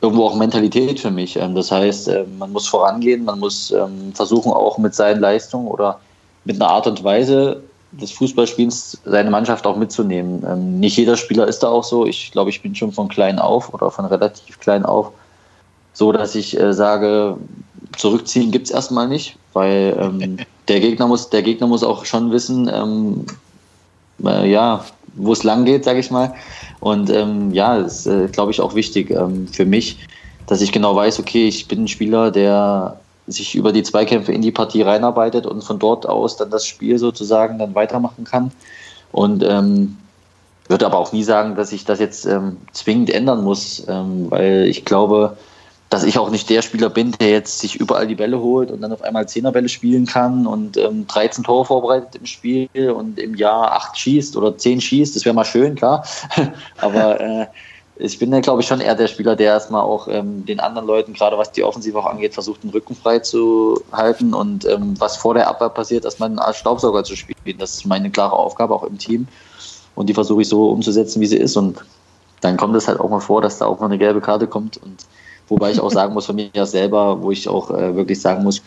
irgendwo 0.00 0.24
auch 0.24 0.34
Mentalität 0.34 0.98
für 0.98 1.10
mich. 1.10 1.36
Ähm, 1.36 1.54
das 1.54 1.70
heißt, 1.70 2.08
äh, 2.08 2.24
man 2.38 2.52
muss 2.52 2.68
vorangehen, 2.68 3.24
man 3.26 3.38
muss 3.38 3.70
ähm, 3.70 4.14
versuchen, 4.14 4.52
auch 4.52 4.78
mit 4.78 4.94
seinen 4.94 5.20
Leistungen 5.20 5.66
oder 5.66 6.00
mit 6.46 6.56
einer 6.56 6.70
Art 6.70 6.86
und 6.86 7.04
Weise 7.04 7.62
des 8.00 8.12
Fußballspiels 8.12 8.98
seine 9.04 9.30
Mannschaft 9.30 9.66
auch 9.66 9.76
mitzunehmen. 9.76 10.44
Ähm, 10.48 10.80
nicht 10.80 10.96
jeder 10.96 11.16
Spieler 11.16 11.46
ist 11.46 11.60
da 11.60 11.68
auch 11.68 11.84
so. 11.84 12.06
Ich 12.06 12.30
glaube, 12.32 12.50
ich 12.50 12.62
bin 12.62 12.74
schon 12.74 12.92
von 12.92 13.08
klein 13.08 13.38
auf 13.38 13.72
oder 13.72 13.90
von 13.90 14.04
relativ 14.04 14.58
klein 14.60 14.84
auf 14.84 15.12
so, 15.94 16.12
dass 16.12 16.34
ich 16.34 16.58
äh, 16.58 16.74
sage, 16.74 17.36
zurückziehen 17.96 18.50
gibt 18.50 18.66
es 18.66 18.72
erstmal 18.72 19.08
nicht, 19.08 19.36
weil 19.54 19.96
ähm, 19.98 20.36
der, 20.68 20.80
Gegner 20.80 21.06
muss, 21.06 21.30
der 21.30 21.42
Gegner 21.42 21.66
muss 21.66 21.82
auch 21.82 22.04
schon 22.04 22.30
wissen, 22.30 22.70
ähm, 22.72 23.24
äh, 24.22 24.50
ja, 24.50 24.84
wo 25.14 25.32
es 25.32 25.44
lang 25.44 25.64
geht, 25.64 25.84
sage 25.84 26.00
ich 26.00 26.10
mal. 26.10 26.34
Und 26.80 27.08
ähm, 27.08 27.52
ja, 27.52 27.76
ist, 27.76 28.06
äh, 28.06 28.26
glaube 28.28 28.50
ich, 28.50 28.60
auch 28.60 28.74
wichtig 28.74 29.10
ähm, 29.10 29.48
für 29.48 29.64
mich, 29.64 29.98
dass 30.46 30.60
ich 30.60 30.72
genau 30.72 30.94
weiß, 30.94 31.20
okay, 31.20 31.48
ich 31.48 31.68
bin 31.68 31.84
ein 31.84 31.88
Spieler, 31.88 32.30
der 32.30 32.98
sich 33.26 33.54
über 33.54 33.72
die 33.72 33.82
Zweikämpfe 33.82 34.32
in 34.32 34.42
die 34.42 34.52
Partie 34.52 34.82
reinarbeitet 34.82 35.46
und 35.46 35.62
von 35.62 35.78
dort 35.78 36.06
aus 36.06 36.36
dann 36.36 36.50
das 36.50 36.66
Spiel 36.66 36.98
sozusagen 36.98 37.58
dann 37.58 37.74
weitermachen 37.74 38.24
kann. 38.24 38.52
Und 39.12 39.42
ähm, 39.42 39.96
würde 40.68 40.86
aber 40.86 40.98
auch 40.98 41.12
nie 41.12 41.22
sagen, 41.22 41.56
dass 41.56 41.72
ich 41.72 41.84
das 41.84 42.00
jetzt 42.00 42.26
ähm, 42.26 42.56
zwingend 42.72 43.10
ändern 43.10 43.42
muss, 43.44 43.84
ähm, 43.88 44.30
weil 44.30 44.66
ich 44.66 44.84
glaube, 44.84 45.36
dass 45.90 46.04
ich 46.04 46.18
auch 46.18 46.30
nicht 46.30 46.50
der 46.50 46.62
Spieler 46.62 46.90
bin, 46.90 47.12
der 47.12 47.30
jetzt 47.30 47.60
sich 47.60 47.76
überall 47.76 48.06
die 48.06 48.14
Bälle 48.14 48.40
holt 48.40 48.70
und 48.70 48.80
dann 48.80 48.92
auf 48.92 49.02
einmal 49.02 49.28
Zehnerbälle 49.28 49.68
spielen 49.68 50.06
kann 50.06 50.46
und 50.46 50.76
ähm, 50.76 51.06
13 51.06 51.44
Tore 51.44 51.66
vorbereitet 51.66 52.16
im 52.16 52.26
Spiel 52.26 52.90
und 52.90 53.18
im 53.18 53.34
Jahr 53.36 53.72
8 53.72 53.96
schießt 53.96 54.36
oder 54.36 54.56
10 54.56 54.80
schießt. 54.80 55.14
Das 55.14 55.24
wäre 55.24 55.34
mal 55.34 55.44
schön, 55.44 55.74
klar. 55.74 56.04
aber 56.78 57.20
äh, 57.20 57.46
ich 57.96 58.18
bin 58.18 58.32
ja, 58.32 58.40
glaube 58.40 58.60
ich, 58.60 58.66
schon 58.66 58.80
eher 58.80 58.94
der 58.94 59.06
Spieler, 59.06 59.36
der 59.36 59.52
erstmal 59.52 59.82
auch 59.82 60.08
ähm, 60.08 60.44
den 60.44 60.58
anderen 60.58 60.86
Leuten, 60.86 61.12
gerade 61.12 61.38
was 61.38 61.52
die 61.52 61.62
Offensive 61.62 61.98
auch 61.98 62.06
angeht, 62.06 62.34
versucht, 62.34 62.64
den 62.64 62.70
Rücken 62.70 62.96
frei 62.96 63.20
zu 63.20 63.80
halten 63.92 64.34
und 64.34 64.64
ähm, 64.64 64.94
was 64.98 65.16
vor 65.16 65.34
der 65.34 65.48
Abwehr 65.48 65.68
passiert, 65.68 66.04
erstmal 66.04 66.30
einen 66.30 66.54
Staubsauger 66.54 67.04
zu 67.04 67.14
spielen. 67.14 67.58
Das 67.58 67.74
ist 67.74 67.86
meine 67.86 68.10
klare 68.10 68.34
Aufgabe 68.34 68.74
auch 68.74 68.82
im 68.82 68.98
Team 68.98 69.28
und 69.94 70.08
die 70.08 70.14
versuche 70.14 70.42
ich 70.42 70.48
so 70.48 70.70
umzusetzen, 70.70 71.20
wie 71.20 71.26
sie 71.26 71.36
ist. 71.36 71.56
Und 71.56 71.84
dann 72.40 72.56
kommt 72.56 72.74
es 72.74 72.88
halt 72.88 72.98
auch 72.98 73.10
mal 73.10 73.20
vor, 73.20 73.40
dass 73.40 73.58
da 73.58 73.66
auch 73.66 73.78
mal 73.78 73.86
eine 73.86 73.98
gelbe 73.98 74.20
Karte 74.20 74.48
kommt. 74.48 74.76
Und 74.78 75.06
wobei 75.48 75.70
ich 75.70 75.80
auch 75.80 75.90
sagen 75.92 76.14
muss 76.14 76.26
von 76.26 76.36
mir 76.36 76.66
selber, 76.66 77.22
wo 77.22 77.30
ich 77.30 77.48
auch 77.48 77.70
äh, 77.70 77.94
wirklich 77.94 78.20
sagen 78.20 78.42
muss, 78.42 78.60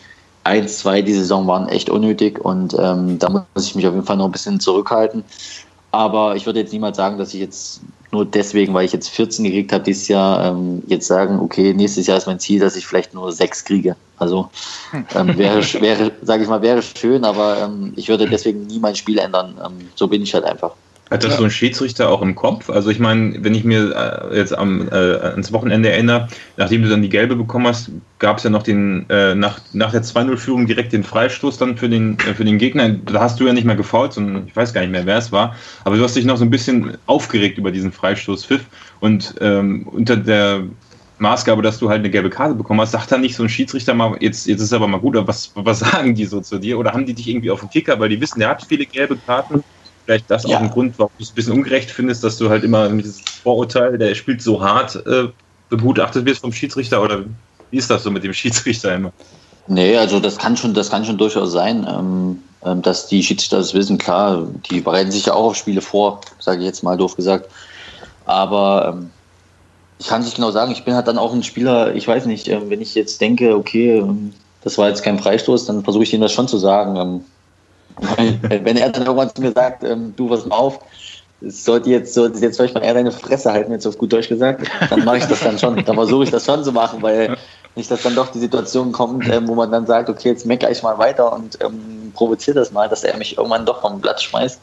eins, 0.44 0.78
zwei 0.78 1.02
die 1.02 1.12
Saison 1.12 1.46
waren 1.46 1.68
echt 1.68 1.90
unnötig 1.90 2.42
und 2.42 2.74
ähm, 2.78 3.18
da 3.18 3.28
muss 3.28 3.66
ich 3.66 3.74
mich 3.74 3.86
auf 3.86 3.92
jeden 3.92 4.06
Fall 4.06 4.16
noch 4.16 4.24
ein 4.24 4.32
bisschen 4.32 4.60
zurückhalten. 4.60 5.24
Aber 5.90 6.36
ich 6.36 6.44
würde 6.44 6.60
jetzt 6.60 6.72
niemals 6.72 6.96
sagen, 6.96 7.18
dass 7.18 7.32
ich 7.32 7.40
jetzt 7.40 7.80
nur 8.10 8.24
deswegen, 8.24 8.74
weil 8.74 8.84
ich 8.84 8.92
jetzt 8.92 9.08
14 9.08 9.44
gekriegt 9.44 9.72
habe 9.72 9.84
dieses 9.84 10.08
Jahr, 10.08 10.46
ähm, 10.46 10.82
jetzt 10.86 11.06
sagen, 11.06 11.40
okay, 11.40 11.74
nächstes 11.74 12.06
Jahr 12.06 12.16
ist 12.16 12.26
mein 12.26 12.40
Ziel, 12.40 12.60
dass 12.60 12.76
ich 12.76 12.86
vielleicht 12.86 13.14
nur 13.14 13.32
sechs 13.32 13.64
kriege. 13.64 13.96
Also 14.18 14.50
ähm, 15.14 15.36
wäre, 15.36 15.62
wäre 15.80 16.12
sage 16.22 16.42
ich 16.42 16.48
mal, 16.48 16.62
wäre 16.62 16.82
schön, 16.82 17.24
aber 17.24 17.58
ähm, 17.62 17.92
ich 17.96 18.08
würde 18.08 18.28
deswegen 18.28 18.66
nie 18.66 18.78
mein 18.78 18.96
Spiel 18.96 19.18
ändern. 19.18 19.58
Ähm, 19.64 19.88
so 19.94 20.08
bin 20.08 20.22
ich 20.22 20.34
halt 20.34 20.44
einfach. 20.44 20.74
Hat 21.10 21.24
das 21.24 21.32
ja. 21.32 21.38
so 21.38 21.44
ein 21.44 21.50
Schiedsrichter 21.50 22.10
auch 22.10 22.20
im 22.20 22.34
Kopf? 22.34 22.68
Also 22.68 22.90
ich 22.90 22.98
meine, 22.98 23.42
wenn 23.42 23.54
ich 23.54 23.64
mir 23.64 24.30
äh, 24.30 24.36
jetzt 24.36 24.56
am, 24.56 24.88
äh, 24.88 24.94
ans 24.94 25.52
Wochenende 25.52 25.90
erinnere, 25.90 26.28
nachdem 26.56 26.82
du 26.82 26.88
dann 26.88 27.00
die 27.00 27.08
gelbe 27.08 27.34
bekommen 27.34 27.66
hast, 27.66 27.90
gab 28.18 28.36
es 28.38 28.44
ja 28.44 28.50
noch 28.50 28.62
den, 28.62 29.08
äh, 29.08 29.34
nach, 29.34 29.60
nach 29.72 29.90
der 29.90 30.02
2-0-Führung 30.02 30.66
direkt 30.66 30.92
den 30.92 31.04
Freistoß 31.04 31.56
dann 31.56 31.78
für 31.78 31.88
den, 31.88 32.18
äh, 32.18 32.34
für 32.34 32.44
den 32.44 32.58
Gegner. 32.58 32.90
Da 32.90 33.20
hast 33.20 33.40
du 33.40 33.46
ja 33.46 33.54
nicht 33.54 33.64
mehr 33.64 33.76
gefault, 33.76 34.12
sondern 34.12 34.46
ich 34.46 34.54
weiß 34.54 34.74
gar 34.74 34.82
nicht 34.82 34.90
mehr, 34.90 35.06
wer 35.06 35.16
es 35.16 35.32
war. 35.32 35.56
Aber 35.84 35.96
du 35.96 36.04
hast 36.04 36.14
dich 36.14 36.26
noch 36.26 36.36
so 36.36 36.44
ein 36.44 36.50
bisschen 36.50 36.98
aufgeregt 37.06 37.56
über 37.56 37.70
diesen 37.70 37.90
Freistoß 37.90 38.44
Pfiff. 38.44 38.66
Und 39.00 39.34
ähm, 39.40 39.88
unter 39.90 40.16
der 40.16 40.64
Maßgabe, 41.18 41.62
dass 41.62 41.78
du 41.78 41.88
halt 41.88 42.00
eine 42.00 42.10
gelbe 42.10 42.30
Karte 42.30 42.54
bekommen 42.54 42.80
hast, 42.80 42.92
sagt 42.92 43.10
dann 43.10 43.22
nicht 43.22 43.34
so 43.34 43.42
ein 43.42 43.48
Schiedsrichter 43.48 43.94
mal, 43.94 44.16
jetzt, 44.20 44.46
jetzt 44.46 44.60
ist 44.60 44.72
aber 44.72 44.86
mal 44.86 45.00
gut, 45.00 45.16
aber 45.16 45.28
was, 45.28 45.52
was 45.54 45.78
sagen 45.80 46.14
die 46.14 46.26
so 46.26 46.40
zu 46.40 46.58
dir? 46.58 46.78
Oder 46.78 46.92
haben 46.92 47.06
die 47.06 47.14
dich 47.14 47.28
irgendwie 47.28 47.50
auf 47.50 47.60
dem 47.60 47.70
Kicker, 47.70 47.98
weil 47.98 48.10
die 48.10 48.20
wissen, 48.20 48.40
der 48.40 48.50
hat 48.50 48.62
viele 48.62 48.84
gelbe 48.84 49.16
Karten 49.16 49.64
vielleicht 50.08 50.30
das 50.30 50.44
ja. 50.44 50.56
auch 50.56 50.62
ein 50.62 50.70
Grund, 50.70 50.98
warum 50.98 51.12
du 51.18 51.22
es 51.22 51.30
ein 51.30 51.34
bisschen 51.34 51.52
ungerecht 51.52 51.90
findest, 51.90 52.24
dass 52.24 52.38
du 52.38 52.48
halt 52.48 52.64
immer 52.64 52.88
mit 52.88 53.04
diesem 53.04 53.24
Vorurteil, 53.42 53.98
der 53.98 54.14
spielt 54.14 54.40
so 54.40 54.62
hart, 54.62 54.96
äh, 55.06 55.28
begutachtet 55.68 56.24
wirst 56.24 56.40
vom 56.40 56.52
Schiedsrichter 56.52 57.02
oder 57.02 57.24
wie 57.70 57.76
ist 57.76 57.90
das 57.90 58.04
so 58.04 58.10
mit 58.10 58.24
dem 58.24 58.32
Schiedsrichter 58.32 58.94
immer? 58.94 59.12
Nee, 59.66 59.98
also 59.98 60.18
das 60.18 60.38
kann 60.38 60.56
schon, 60.56 60.72
das 60.72 60.88
kann 60.88 61.04
schon 61.04 61.18
durchaus 61.18 61.52
sein, 61.52 61.86
ähm, 61.86 62.38
ähm, 62.64 62.80
dass 62.80 63.06
die 63.06 63.22
Schiedsrichter 63.22 63.58
das 63.58 63.74
wissen. 63.74 63.98
Klar, 63.98 64.48
die 64.70 64.80
bereiten 64.80 65.10
sich 65.10 65.26
ja 65.26 65.34
auch 65.34 65.48
auf 65.48 65.56
Spiele 65.56 65.82
vor, 65.82 66.22
sage 66.38 66.60
ich 66.60 66.66
jetzt 66.66 66.82
mal 66.82 66.96
doof 66.96 67.14
gesagt. 67.14 67.50
Aber 68.24 68.96
ähm, 68.96 69.10
ich 69.98 70.06
kann 70.06 70.20
es 70.22 70.28
nicht 70.28 70.36
genau 70.36 70.52
sagen. 70.52 70.72
Ich 70.72 70.84
bin 70.84 70.94
halt 70.94 71.06
dann 71.06 71.18
auch 71.18 71.34
ein 71.34 71.42
Spieler, 71.42 71.94
ich 71.94 72.08
weiß 72.08 72.24
nicht, 72.24 72.48
äh, 72.48 72.70
wenn 72.70 72.80
ich 72.80 72.94
jetzt 72.94 73.20
denke, 73.20 73.54
okay, 73.54 73.98
ähm, 73.98 74.32
das 74.62 74.78
war 74.78 74.88
jetzt 74.88 75.02
kein 75.02 75.18
Freistoß, 75.18 75.66
dann 75.66 75.84
versuche 75.84 76.04
ich 76.04 76.14
ihnen 76.14 76.22
das 76.22 76.32
schon 76.32 76.48
zu 76.48 76.56
sagen. 76.56 77.26
Wenn 78.48 78.76
er 78.76 78.90
dann 78.90 79.06
irgendwann 79.06 79.34
zu 79.34 79.42
mir 79.42 79.52
sagt, 79.52 79.84
ähm, 79.84 80.14
du, 80.16 80.30
was 80.30 80.50
auf, 80.50 80.80
sollte 81.40 81.90
jetzt, 81.90 82.14
sollte 82.14 82.38
jetzt 82.40 82.56
vielleicht 82.56 82.74
mal 82.74 82.82
eher 82.82 82.94
deine 82.94 83.12
Fresse 83.12 83.52
halten, 83.52 83.72
jetzt 83.72 83.86
auf 83.86 83.98
gut 83.98 84.12
Deutsch 84.12 84.28
gesagt, 84.28 84.66
dann 84.90 85.04
mache 85.04 85.18
ich 85.18 85.24
das 85.24 85.40
dann 85.40 85.58
schon. 85.58 85.84
Dann 85.84 85.94
versuche 85.96 86.24
ich 86.24 86.30
das 86.30 86.44
schon 86.44 86.64
zu 86.64 86.72
machen, 86.72 87.02
weil 87.02 87.36
nicht, 87.76 87.90
dass 87.90 88.02
dann 88.02 88.14
doch 88.14 88.28
die 88.28 88.40
Situation 88.40 88.92
kommt, 88.92 89.28
ähm, 89.28 89.46
wo 89.46 89.54
man 89.54 89.70
dann 89.70 89.86
sagt, 89.86 90.08
okay, 90.08 90.30
jetzt 90.30 90.46
meckere 90.46 90.70
ich 90.70 90.82
mal 90.82 90.98
weiter 90.98 91.32
und 91.32 91.58
ähm, 91.62 92.12
provoziere 92.14 92.58
das 92.58 92.72
mal, 92.72 92.88
dass 92.88 93.04
er 93.04 93.16
mich 93.16 93.38
irgendwann 93.38 93.66
doch 93.66 93.80
vom 93.80 94.00
Blatt 94.00 94.20
schmeißt. 94.20 94.60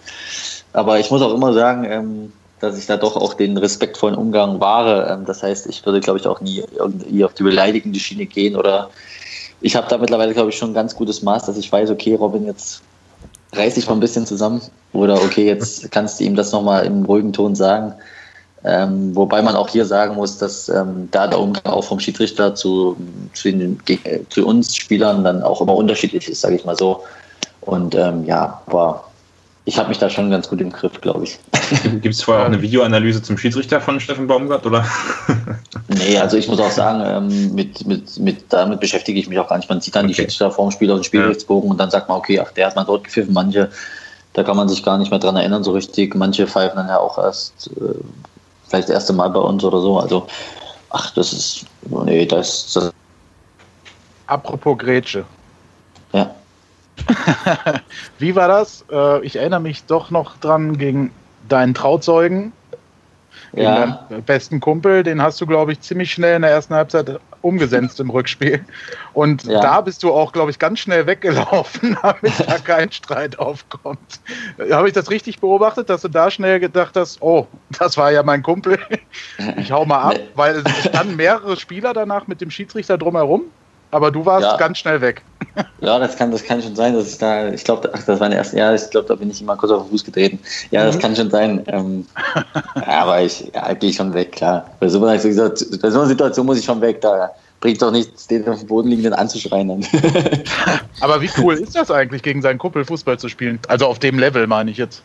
Aber 0.73 0.99
ich 0.99 1.09
muss 1.09 1.21
auch 1.21 1.33
immer 1.33 1.53
sagen, 1.53 1.85
ähm, 1.85 2.33
dass 2.59 2.77
ich 2.77 2.85
da 2.85 2.97
doch 2.97 3.15
auch 3.15 3.33
den 3.33 3.57
respektvollen 3.57 4.15
Umgang 4.15 4.59
wahre. 4.59 5.07
Ähm, 5.09 5.25
das 5.25 5.43
heißt, 5.43 5.67
ich 5.67 5.85
würde, 5.85 6.01
glaube 6.01 6.19
ich, 6.19 6.27
auch 6.27 6.41
nie 6.41 6.63
irgendwie 6.77 7.23
auf 7.23 7.33
die 7.33 7.43
beleidigende 7.43 7.99
Schiene 7.99 8.25
gehen 8.25 8.55
oder 8.55 8.89
ich 9.61 9.75
habe 9.75 9.87
da 9.87 9.97
mittlerweile, 9.97 10.33
glaube 10.33 10.49
ich, 10.49 10.57
schon 10.57 10.71
ein 10.71 10.75
ganz 10.75 10.95
gutes 10.95 11.23
Maß, 11.23 11.45
dass 11.45 11.57
ich 11.57 11.71
weiß, 11.71 11.89
okay, 11.89 12.15
Robin, 12.15 12.45
jetzt 12.45 12.81
reiß 13.57 13.75
dich 13.75 13.87
mal 13.87 13.93
ein 13.93 13.99
bisschen 13.99 14.25
zusammen 14.25 14.61
oder 14.93 15.15
okay, 15.15 15.45
jetzt 15.45 15.91
kannst 15.91 16.19
du 16.19 16.23
ihm 16.23 16.35
das 16.35 16.51
nochmal 16.51 16.85
im 16.85 17.05
ruhigen 17.05 17.33
Ton 17.33 17.55
sagen. 17.55 17.93
Ähm, 18.63 19.15
wobei 19.15 19.43
man 19.43 19.55
auch 19.55 19.69
hier 19.69 19.85
sagen 19.85 20.15
muss, 20.15 20.39
dass 20.39 20.69
ähm, 20.69 21.07
da 21.11 21.27
der 21.27 21.39
Umgang 21.39 21.71
auch 21.71 21.83
vom 21.83 21.99
Schiedsrichter 21.99 22.55
zu, 22.55 22.97
zu, 23.33 23.51
den, 23.51 23.79
zu 24.29 24.47
uns 24.47 24.75
Spielern 24.75 25.23
dann 25.23 25.43
auch 25.43 25.61
immer 25.61 25.75
unterschiedlich 25.75 26.27
ist, 26.27 26.41
sage 26.41 26.55
ich 26.55 26.65
mal 26.65 26.75
so. 26.75 27.03
Und 27.61 27.93
ähm, 27.93 28.25
ja, 28.25 28.61
aber 28.65 29.03
ich 29.67 29.79
habe 29.79 29.89
mich 29.89 29.97
da 29.97 30.09
schon 30.09 30.29
ganz 30.29 30.47
gut 30.47 30.61
im 30.61 30.71
Griff, 30.71 31.01
glaube 31.01 31.23
ich. 31.23 31.39
Gibt 32.01 32.13
es 32.13 32.21
vorher 32.21 32.43
auch 32.43 32.47
eine 32.47 32.61
Videoanalyse 32.61 33.23
zum 33.23 33.35
Schiedsrichter 33.37 33.81
von 33.81 33.99
Steffen 33.99 34.27
Baumgart, 34.27 34.65
oder? 34.65 34.85
nee, 35.87 36.17
also 36.19 36.37
ich 36.37 36.47
muss 36.47 36.59
auch 36.59 36.69
sagen, 36.69 37.03
ähm, 37.03 37.55
mit, 37.55 37.85
mit, 37.87 38.19
mit, 38.19 38.53
damit 38.53 38.79
beschäftige 38.79 39.19
ich 39.19 39.27
mich 39.27 39.39
auch 39.39 39.49
gar 39.49 39.57
nicht. 39.57 39.67
Man 39.67 39.81
sieht 39.81 39.95
dann 39.95 40.05
okay. 40.05 40.13
die 40.13 40.21
Schiedsrichter 40.21 40.51
vorm 40.51 40.69
Spiel 40.69 40.91
auf 40.91 40.99
den 40.99 41.03
Spielrechtsbogen 41.03 41.67
ja. 41.67 41.71
und 41.71 41.79
dann 41.79 41.89
sagt 41.89 42.09
man, 42.09 42.19
okay, 42.19 42.39
ach, 42.39 42.51
der 42.51 42.67
hat 42.67 42.75
mal 42.75 42.83
dort 42.83 43.05
gepfiffen. 43.05 43.33
Manche, 43.33 43.71
da 44.33 44.43
kann 44.43 44.55
man 44.55 44.69
sich 44.69 44.83
gar 44.83 44.99
nicht 44.99 45.09
mehr 45.09 45.19
dran 45.19 45.35
erinnern 45.35 45.63
so 45.63 45.71
richtig. 45.71 46.13
Manche 46.13 46.45
pfeifen 46.45 46.75
dann 46.77 46.87
ja 46.87 46.99
auch 46.99 47.17
erst, 47.17 47.71
äh, 47.77 47.95
vielleicht 48.67 48.89
das 48.89 48.93
erste 48.93 49.13
Mal 49.13 49.29
bei 49.29 49.39
uns 49.39 49.63
oder 49.63 49.81
so. 49.81 49.99
Also, 49.99 50.27
ach, 50.91 51.11
das 51.15 51.33
ist, 51.33 51.65
nee, 52.05 52.27
das, 52.27 52.71
das 52.73 52.91
Apropos 54.27 54.77
Grätsche. 54.77 55.25
Ja. 56.13 56.35
Wie 58.19 58.35
war 58.35 58.47
das? 58.47 58.85
Äh, 58.91 59.25
ich 59.25 59.35
erinnere 59.35 59.59
mich 59.59 59.85
doch 59.85 60.11
noch 60.11 60.37
dran 60.37 60.77
gegen 60.77 61.11
deinen 61.47 61.73
Trauzeugen, 61.73 62.53
ja. 63.53 64.05
deinen 64.09 64.23
besten 64.23 64.59
Kumpel. 64.59 65.03
Den 65.03 65.21
hast 65.21 65.39
du, 65.41 65.45
glaube 65.45 65.73
ich, 65.73 65.81
ziemlich 65.81 66.11
schnell 66.11 66.37
in 66.37 66.41
der 66.41 66.51
ersten 66.51 66.73
Halbzeit 66.73 67.19
umgesetzt 67.41 67.99
im 67.99 68.09
Rückspiel. 68.09 68.65
Und 69.13 69.43
ja. 69.43 69.61
da 69.61 69.81
bist 69.81 70.01
du 70.01 70.11
auch, 70.11 70.31
glaube 70.31 70.49
ich, 70.49 70.57
ganz 70.57 70.79
schnell 70.79 71.05
weggelaufen, 71.05 71.97
damit 72.01 72.39
da 72.39 72.57
kein 72.57 72.91
Streit 72.91 73.37
aufkommt. 73.37 74.19
Habe 74.71 74.87
ich 74.87 74.93
das 74.93 75.11
richtig 75.11 75.39
beobachtet, 75.39 75.89
dass 75.89 76.01
du 76.01 76.07
da 76.07 76.31
schnell 76.31 76.59
gedacht 76.59 76.95
hast, 76.95 77.21
oh, 77.21 77.47
das 77.77 77.97
war 77.97 78.11
ja 78.11 78.23
mein 78.23 78.41
Kumpel, 78.41 78.79
ich 79.57 79.71
hau 79.71 79.85
mal 79.85 80.01
ab, 80.01 80.19
weil 80.35 80.55
es 80.55 80.85
standen 80.85 81.15
mehrere 81.15 81.55
Spieler 81.55 81.93
danach 81.93 82.25
mit 82.27 82.41
dem 82.41 82.49
Schiedsrichter 82.49 82.97
drumherum 82.97 83.43
aber 83.91 84.11
du 84.11 84.25
warst 84.25 84.45
ja. 84.45 84.57
ganz 84.57 84.77
schnell 84.77 85.01
weg. 85.01 85.21
Ja, 85.79 85.99
das 85.99 86.17
kann, 86.17 86.31
das 86.31 86.43
kann 86.43 86.61
schon 86.61 86.75
sein, 86.75 86.93
dass 86.93 87.07
ich 87.07 87.17
da, 87.17 87.49
ich 87.49 87.63
glaube, 87.63 87.87
das 87.87 88.07
war 88.07 88.17
meine 88.17 88.35
erste, 88.35 88.57
ja, 88.57 88.73
ich 88.73 88.89
glaube, 88.89 89.07
da 89.07 89.15
bin 89.15 89.29
ich 89.29 89.41
immer 89.41 89.55
kurz 89.55 89.71
auf 89.71 89.83
den 89.83 89.91
Fuß 89.91 90.03
getreten. 90.03 90.39
Ja, 90.71 90.81
mhm. 90.81 90.87
das 90.87 90.99
kann 90.99 91.15
schon 91.15 91.29
sein. 91.29 91.63
Ähm, 91.67 92.05
aber 92.85 93.21
ich 93.21 93.51
ja, 93.53 93.73
gehe 93.73 93.93
schon 93.93 94.13
weg, 94.13 94.33
klar. 94.33 94.69
Bei 94.79 94.89
so, 94.89 94.97
einer, 95.05 95.17
bei 95.17 95.89
so 95.89 95.99
einer 95.99 96.07
Situation 96.07 96.45
muss 96.45 96.59
ich 96.59 96.65
schon 96.65 96.81
weg, 96.81 97.01
da 97.01 97.31
bringt 97.61 97.81
doch 97.81 97.91
nichts, 97.91 98.27
den 98.27 98.47
auf 98.47 98.59
dem 98.59 98.67
Boden 98.67 98.89
liegenden 98.89 99.13
anzuschreien. 99.13 99.69
Aber 101.01 101.21
wie 101.21 101.29
cool 101.39 101.55
ist 101.55 101.75
das 101.75 101.89
eigentlich, 101.89 102.21
gegen 102.21 102.41
seinen 102.41 102.59
Kumpel 102.59 102.85
Fußball 102.85 103.17
zu 103.17 103.29
spielen? 103.29 103.59
Also 103.67 103.87
auf 103.87 103.99
dem 103.99 104.19
Level 104.19 104.45
meine 104.47 104.71
ich 104.71 104.77
jetzt. 104.77 105.01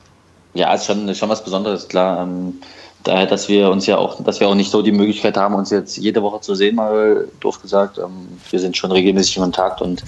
Ja, 0.54 0.74
ist 0.74 0.86
schon, 0.86 1.14
schon 1.14 1.28
was 1.28 1.44
Besonderes, 1.44 1.88
klar. 1.88 2.22
Ähm, 2.22 2.60
daher, 3.04 3.26
dass 3.26 3.48
wir 3.48 3.70
uns 3.70 3.86
ja 3.86 3.98
auch, 3.98 4.22
dass 4.22 4.40
wir 4.40 4.48
auch 4.48 4.54
nicht 4.54 4.70
so 4.70 4.82
die 4.82 4.92
Möglichkeit 4.92 5.36
haben, 5.36 5.54
uns 5.54 5.70
jetzt 5.70 5.96
jede 5.96 6.22
Woche 6.22 6.40
zu 6.40 6.54
sehen, 6.54 6.76
mal 6.76 7.28
doof 7.40 7.60
gesagt. 7.60 7.98
Ähm, 7.98 8.28
wir 8.50 8.60
sind 8.60 8.76
schon 8.76 8.92
regelmäßig 8.92 9.36
in 9.36 9.42
Kontakt 9.42 9.80
und 9.82 10.04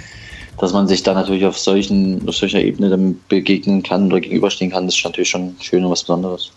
dass 0.59 0.73
man 0.73 0.87
sich 0.87 1.03
da 1.03 1.15
natürlich 1.15 1.45
auf 1.47 1.59
solchen, 1.59 2.29
auf 2.29 2.37
solcher 2.37 2.61
Ebene 2.61 2.91
dann 2.91 3.21
begegnen 3.29 3.83
kann 3.83 4.07
oder 4.07 4.21
gegenüberstehen 4.21 4.71
kann, 4.71 4.87
das 4.87 4.97
ist 4.97 5.05
natürlich 5.05 5.31
schon 5.31 5.57
schön 5.61 5.85
und 5.85 5.91
was 5.91 6.03
Besonderes. 6.03 6.53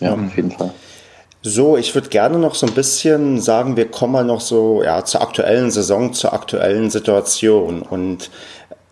Ja, 0.00 0.14
mhm. 0.14 0.26
auf 0.26 0.36
jeden 0.36 0.50
Fall. 0.50 0.72
So, 1.42 1.76
ich 1.76 1.94
würde 1.94 2.08
gerne 2.08 2.36
noch 2.36 2.56
so 2.56 2.66
ein 2.66 2.74
bisschen 2.74 3.40
sagen, 3.40 3.76
wir 3.76 3.88
kommen 3.88 4.12
mal 4.12 4.24
noch 4.24 4.40
so 4.40 4.82
ja, 4.82 5.04
zur 5.04 5.22
aktuellen 5.22 5.70
Saison, 5.70 6.12
zur 6.12 6.32
aktuellen 6.32 6.90
Situation. 6.90 7.82
Und 7.82 8.30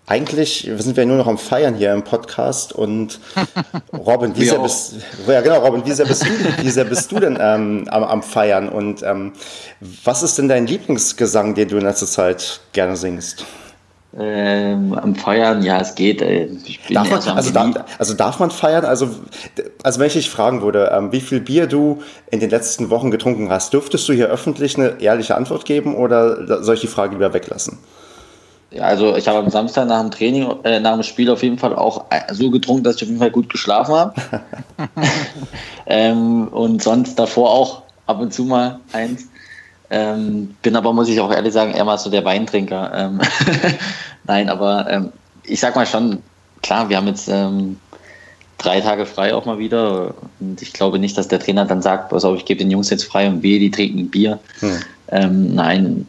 eigentlich 0.06 0.70
sind 0.78 0.96
wir 0.96 1.04
nur 1.04 1.16
noch 1.16 1.26
am 1.26 1.36
Feiern 1.36 1.74
hier 1.74 1.92
im 1.92 2.04
Podcast 2.04 2.72
und 2.72 3.18
Robin, 3.92 4.36
wie 4.36 4.44
sehr 4.44 4.60
bist, 4.60 4.94
ja 5.26 5.40
genau, 5.40 5.58
Robin, 5.58 5.84
wie 5.84 5.92
sehr 5.92 6.06
bist 6.06 6.24
du, 6.24 6.28
wie 6.62 6.70
sehr 6.70 6.84
bist 6.84 7.10
du 7.10 7.18
denn 7.18 7.36
ähm, 7.40 7.86
am, 7.90 8.04
am, 8.04 8.22
Feiern 8.22 8.68
und 8.68 9.02
ähm, 9.02 9.32
was 10.04 10.22
ist 10.22 10.38
denn 10.38 10.48
dein 10.48 10.66
Lieblingsgesang, 10.66 11.54
den 11.54 11.68
du 11.68 11.76
in 11.76 11.82
letzter 11.82 12.06
Zeit 12.06 12.60
gerne 12.72 12.96
singst? 12.96 13.44
Ähm, 14.18 14.94
am 14.94 15.14
Feiern, 15.14 15.62
ja, 15.62 15.78
es 15.80 15.94
geht. 15.94 16.22
Äh, 16.22 16.48
darf 16.88 17.10
man, 17.10 17.36
also, 17.36 17.50
da, 17.50 17.84
also, 17.98 18.14
darf 18.14 18.38
man 18.38 18.50
feiern? 18.50 18.86
Also, 18.86 19.10
also 19.82 20.00
wenn 20.00 20.06
ich 20.06 20.14
dich 20.14 20.30
fragen 20.30 20.62
würde, 20.62 20.90
ähm, 20.94 21.12
wie 21.12 21.20
viel 21.20 21.40
Bier 21.40 21.66
du 21.66 22.00
in 22.30 22.40
den 22.40 22.48
letzten 22.48 22.88
Wochen 22.88 23.10
getrunken 23.10 23.50
hast, 23.50 23.74
dürftest 23.74 24.08
du 24.08 24.14
hier 24.14 24.28
öffentlich 24.28 24.78
eine 24.78 25.02
ehrliche 25.02 25.34
Antwort 25.34 25.66
geben 25.66 25.94
oder 25.94 26.62
soll 26.62 26.76
ich 26.76 26.80
die 26.80 26.86
Frage 26.86 27.12
lieber 27.12 27.34
weglassen? 27.34 27.78
Ja, 28.70 28.82
also 28.82 29.16
ich 29.16 29.28
habe 29.28 29.38
am 29.38 29.50
Samstag 29.50 29.86
nach 29.86 30.00
dem 30.00 30.10
Training, 30.10 30.52
äh, 30.64 30.80
nach 30.80 30.94
dem 30.94 31.02
Spiel 31.02 31.30
auf 31.30 31.42
jeden 31.42 31.58
Fall 31.58 31.74
auch 31.74 32.06
äh, 32.10 32.34
so 32.34 32.50
getrunken, 32.50 32.84
dass 32.84 32.96
ich 32.96 33.02
auf 33.02 33.08
jeden 33.08 33.20
Fall 33.20 33.30
gut 33.30 33.48
geschlafen 33.48 33.94
habe. 33.94 34.14
ähm, 35.86 36.48
und 36.48 36.82
sonst 36.82 37.16
davor 37.18 37.50
auch 37.50 37.82
ab 38.06 38.20
und 38.20 38.32
zu 38.32 38.44
mal 38.44 38.80
eins. 38.92 39.28
Ähm, 39.88 40.56
bin 40.62 40.74
aber, 40.74 40.92
muss 40.92 41.08
ich 41.08 41.20
auch 41.20 41.30
ehrlich 41.30 41.52
sagen, 41.52 41.72
eher 41.72 41.84
mal 41.84 41.98
so 41.98 42.10
der 42.10 42.24
Weintrinker. 42.24 42.92
Ähm 42.94 43.20
Nein, 44.24 44.48
aber 44.48 44.90
ähm, 44.90 45.12
ich 45.44 45.60
sag 45.60 45.76
mal 45.76 45.86
schon, 45.86 46.22
klar, 46.62 46.88
wir 46.88 46.96
haben 46.96 47.06
jetzt 47.06 47.28
ähm, 47.28 47.78
drei 48.58 48.80
Tage 48.80 49.06
frei 49.06 49.32
auch 49.32 49.44
mal 49.44 49.58
wieder. 49.58 50.14
Und 50.40 50.60
ich 50.60 50.72
glaube 50.72 50.98
nicht, 50.98 51.16
dass 51.16 51.28
der 51.28 51.38
Trainer 51.38 51.66
dann 51.66 51.82
sagt, 51.82 52.10
pass 52.10 52.24
auf, 52.24 52.36
ich 52.36 52.44
gebe 52.44 52.58
den 52.58 52.70
Jungs 52.70 52.90
jetzt 52.90 53.04
frei 53.04 53.28
und 53.28 53.42
wehe, 53.42 53.60
die 53.60 53.70
trinken 53.70 54.10
Bier. 54.10 54.40
Hm. 54.58 54.80
Ähm, 55.08 55.54
nein, 55.54 56.08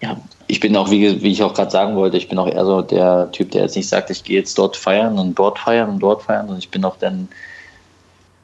ja, 0.00 0.16
ich 0.48 0.60
bin 0.60 0.74
auch, 0.76 0.90
wie, 0.90 1.22
wie 1.22 1.30
ich 1.30 1.42
auch 1.42 1.52
gerade 1.52 1.70
sagen 1.70 1.94
wollte, 1.94 2.16
ich 2.16 2.28
bin 2.28 2.38
auch 2.38 2.48
eher 2.48 2.64
so 2.64 2.80
der 2.80 3.30
Typ, 3.32 3.50
der 3.50 3.62
jetzt 3.62 3.76
nicht 3.76 3.88
sagt, 3.88 4.08
ich 4.08 4.24
gehe 4.24 4.38
jetzt 4.38 4.58
dort 4.58 4.76
feiern 4.76 5.18
und 5.18 5.38
dort 5.38 5.58
feiern 5.58 5.90
und 5.90 6.00
dort 6.00 6.22
feiern, 6.22 6.46
sondern 6.46 6.58
ich 6.58 6.70
bin 6.70 6.84
auch 6.84 6.96
dann 6.96 7.28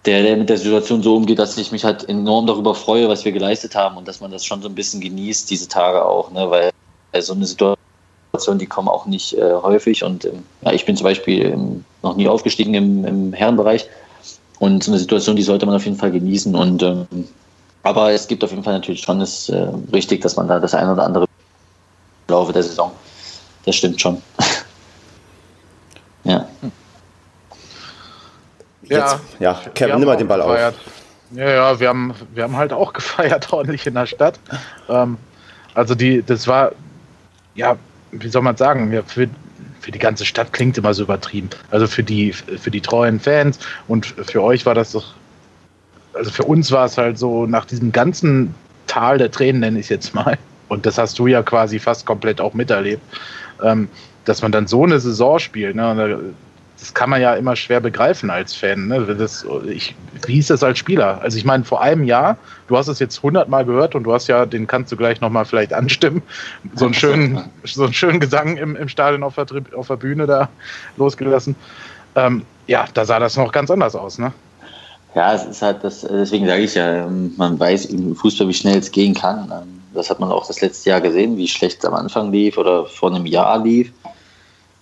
der, 0.05 0.23
der 0.23 0.37
mit 0.37 0.51
der 0.51 0.59
Situation 0.59 1.03
so 1.03 1.17
umgeht, 1.17 1.39
dass 1.39 1.57
ich 1.57 1.73
mich 1.73 1.83
halt 1.83 2.07
enorm 2.07 2.47
darüber 2.47 2.75
freue, 2.75 3.09
was 3.09 3.25
wir 3.25 3.33
geleistet 3.33 3.75
haben 3.75 3.97
und 3.97 4.07
dass 4.07 4.21
man 4.21 4.31
das 4.31 4.45
schon 4.45 4.61
so 4.61 4.69
ein 4.69 4.75
bisschen 4.75 5.01
genießt, 5.01 5.51
diese 5.51 5.67
Tage 5.67 6.05
auch, 6.05 6.31
ne? 6.31 6.51
weil 6.51 6.71
so 7.23 7.33
eine 7.33 7.47
Situation, 7.47 7.79
die 8.59 8.67
kommen 8.67 8.89
auch 8.89 9.07
nicht 9.07 9.33
äh, 9.39 9.55
häufig 9.55 10.05
und 10.05 10.27
ähm, 10.27 10.43
ja, 10.61 10.73
ich 10.73 10.85
bin 10.85 10.97
zum 10.97 11.05
Beispiel 11.05 11.47
ähm, 11.47 11.85
noch 12.03 12.17
nie 12.17 12.29
aufgestiegen 12.29 12.75
im, 12.75 13.05
im, 13.07 13.33
Herrenbereich 13.33 13.89
und 14.59 14.85
so 14.85 14.91
eine 14.91 14.99
Situation, 14.99 15.37
die 15.37 15.43
sollte 15.43 15.65
man 15.65 15.77
auf 15.77 15.85
jeden 15.85 15.97
Fall 15.97 16.11
genießen 16.11 16.55
und 16.55 16.83
ähm, 16.83 17.07
aber 17.83 18.13
es 18.13 18.29
gibt 18.29 18.45
auf 18.45 18.51
jeden 18.51 18.63
Fall 18.63 18.75
natürlich 18.75 19.01
schon, 19.01 19.23
ist 19.23 19.49
äh, 19.49 19.69
richtig, 19.93 20.21
dass 20.21 20.37
man 20.37 20.49
da 20.49 20.59
das 20.59 20.75
eine 20.75 20.93
oder 20.93 21.05
andere 21.05 21.27
Laufe 22.29 22.53
der 22.53 22.63
Saison. 22.63 22.93
Das 23.65 23.77
stimmt 23.77 24.01
schon. 24.01 24.23
ja. 26.25 26.49
Jetzt, 28.83 29.17
ja, 29.39 29.61
Kevin, 29.75 29.99
nimm 29.99 30.07
mal 30.07 30.17
den 30.17 30.29
Ball 30.29 30.41
gefeiert. 30.41 30.75
auf. 30.75 30.95
Ja, 31.37 31.51
ja, 31.51 31.81
wir 31.81 31.89
haben, 31.89 32.15
wir 32.35 32.45
haben 32.45 32.57
halt 32.57 32.73
auch 32.73 32.93
gefeiert 32.93 33.53
ordentlich 33.53 33.87
in 33.87 33.95
der 33.95 34.07
Stadt. 34.07 34.39
Ähm, 34.89 35.17
also 35.75 35.95
die, 35.95 36.23
das 36.23 36.47
war, 36.47 36.73
ja, 37.55 37.77
wie 38.13 38.29
soll 38.29 38.43
man 38.43 38.57
sagen, 38.57 38.93
ja, 38.93 39.03
für, 39.03 39.29
für 39.81 39.91
die 39.91 39.99
ganze 39.99 40.25
Stadt 40.25 40.53
klingt 40.53 40.79
immer 40.79 40.95
so 40.95 41.03
übertrieben. 41.03 41.51
Also 41.71 41.87
für 41.87 42.03
die, 42.03 42.33
für 42.33 42.71
die 42.71 42.81
treuen 42.81 43.19
Fans 43.19 43.59
und 43.89 44.07
für 44.07 44.43
euch 44.43 44.65
war 44.67 44.75
das 44.75 44.93
doch, 44.93 45.15
also 46.13 46.31
für 46.31 46.45
uns 46.45 46.71
war 46.71 46.85
es 46.87 46.97
halt 46.97 47.19
so, 47.19 47.47
nach 47.47 47.65
diesem 47.65 47.91
ganzen 47.91 48.55
Tal 48.87 49.19
der 49.19 49.31
Tränen, 49.31 49.61
nenne 49.61 49.79
ich 49.81 49.87
es 49.87 49.91
jetzt 49.91 50.15
mal, 50.15 50.39
und 50.69 50.87
das 50.87 50.99
hast 50.99 51.19
du 51.19 51.27
ja 51.27 51.43
quasi 51.43 51.79
fast 51.79 52.07
komplett 52.07 52.41
auch 52.41 52.55
miterlebt, 52.55 53.03
ähm, 53.63 53.89
dass 54.25 54.43
man 54.43 54.53
dann 54.53 54.67
so 54.67 54.85
eine 54.85 55.01
Saison 55.01 55.39
spielt. 55.39 55.77
Ne? 55.77 56.19
Das 56.79 56.93
kann 56.93 57.11
man 57.11 57.21
ja 57.21 57.35
immer 57.35 57.57
schwer 57.57 57.81
begreifen 57.81 58.31
als 58.31 58.55
Fan. 58.55 58.89
Ne? 58.89 59.15
Das, 59.19 59.47
ich, 59.69 59.95
wie 60.27 60.39
ist 60.39 60.51
das 60.51 60.63
als 60.63 60.79
Spieler? 60.79 61.21
Also 61.23 61.39
ich 61.39 61.45
meine, 61.45 61.65
vor 61.65 61.83
einem 61.83 62.05
Jahr, 62.05 62.37
du 62.69 62.77
hast 62.77 62.89
es 62.89 62.99
jetzt 62.99 63.23
hundertmal 63.23 63.65
gehört 63.65 63.95
und 63.95 64.05
du 64.05 64.13
hast 64.13 64.27
ja, 64.27 64.47
den 64.47 64.67
kannst 64.67 64.93
du 64.93 64.97
gleich 64.97 65.21
nochmal 65.21 65.45
vielleicht 65.45 65.73
anstimmen, 65.73 66.23
so 66.75 66.87
einen 66.87 66.95
schönen, 66.95 67.45
so 67.65 67.85
einen 67.85 67.93
schönen 67.93 68.21
Gesang 68.21 68.57
im, 68.57 68.77
im 68.77 68.89
Stadion 68.89 69.23
auf 69.23 69.37
der, 69.37 69.47
auf 69.77 69.89
der 69.89 69.97
Bühne 69.97 70.27
da 70.27 70.49
losgelassen. 70.97 71.57
Ähm, 72.17 72.43
ja, 72.67 72.87
da 72.95 73.05
sah 73.05 73.19
das 73.19 73.37
noch 73.37 73.53
ganz 73.53 73.71
anders 73.71 73.95
aus, 73.95 74.19
ne? 74.19 74.33
Ja, 75.15 75.33
es 75.33 75.45
ist 75.45 75.63
halt 75.63 75.85
das, 75.85 76.01
deswegen 76.01 76.47
sage 76.47 76.63
ich 76.63 76.75
ja, 76.75 77.07
man 77.37 77.59
weiß 77.59 77.87
im 77.87 78.17
Fußball, 78.17 78.49
wie 78.49 78.55
schnell 78.55 78.79
es 78.79 78.91
gehen 78.91 79.15
kann. 79.15 79.53
Das 79.95 80.11
hat 80.11 80.21
man 80.21 80.31
auch 80.31 80.47
das 80.47 80.61
letzte 80.61 80.91
Jahr 80.91 81.01
gesehen, 81.01 81.37
wie 81.37 81.49
schlecht 81.49 81.79
es 81.79 81.85
am 81.85 81.95
Anfang 81.95 82.33
lief 82.33 82.59
oder 82.59 82.87
vor 82.87 83.15
einem 83.15 83.27
Jahr 83.27 83.63
lief 83.63 83.93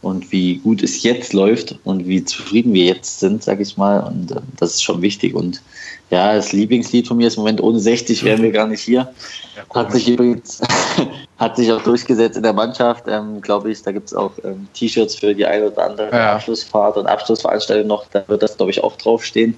und 0.02 0.32
wie 0.32 0.56
gut 0.56 0.82
es 0.82 1.02
jetzt 1.02 1.32
läuft 1.32 1.76
und 1.84 2.06
wie 2.06 2.24
zufrieden 2.24 2.74
wir 2.74 2.86
jetzt 2.86 3.20
sind, 3.20 3.42
sag 3.42 3.60
ich 3.60 3.76
mal. 3.76 4.00
Und 4.00 4.32
äh, 4.32 4.40
das 4.58 4.74
ist 4.74 4.82
schon 4.82 5.00
wichtig. 5.00 5.34
Und 5.34 5.62
ja, 6.10 6.34
das 6.34 6.52
Lieblingslied 6.52 7.06
von 7.06 7.16
mir 7.16 7.28
ist 7.28 7.36
im 7.36 7.42
Moment 7.42 7.62
ohne 7.62 7.78
60 7.78 8.24
wären 8.24 8.42
wir 8.42 8.50
gar 8.50 8.66
nicht 8.66 8.82
hier. 8.82 9.12
Ja, 9.56 9.82
hat 9.82 9.92
sich 9.92 10.08
übrigens 10.08 10.60
hat 11.38 11.56
sich 11.56 11.72
auch 11.72 11.82
durchgesetzt 11.82 12.36
in 12.36 12.42
der 12.42 12.52
Mannschaft, 12.52 13.04
ähm, 13.06 13.40
glaube 13.40 13.70
ich. 13.70 13.82
Da 13.82 13.92
gibt 13.92 14.08
es 14.08 14.14
auch 14.14 14.32
ähm, 14.44 14.66
T-Shirts 14.74 15.14
für 15.14 15.34
die 15.34 15.46
eine 15.46 15.70
oder 15.70 15.84
andere 15.84 16.10
ja. 16.10 16.34
Abschlussfahrt 16.34 16.96
und 16.96 17.06
Abschlussveranstaltung 17.06 17.86
noch. 17.86 18.04
Da 18.10 18.24
wird 18.26 18.42
das, 18.42 18.56
glaube 18.56 18.72
ich, 18.72 18.82
auch 18.82 18.96
draufstehen. 18.96 19.56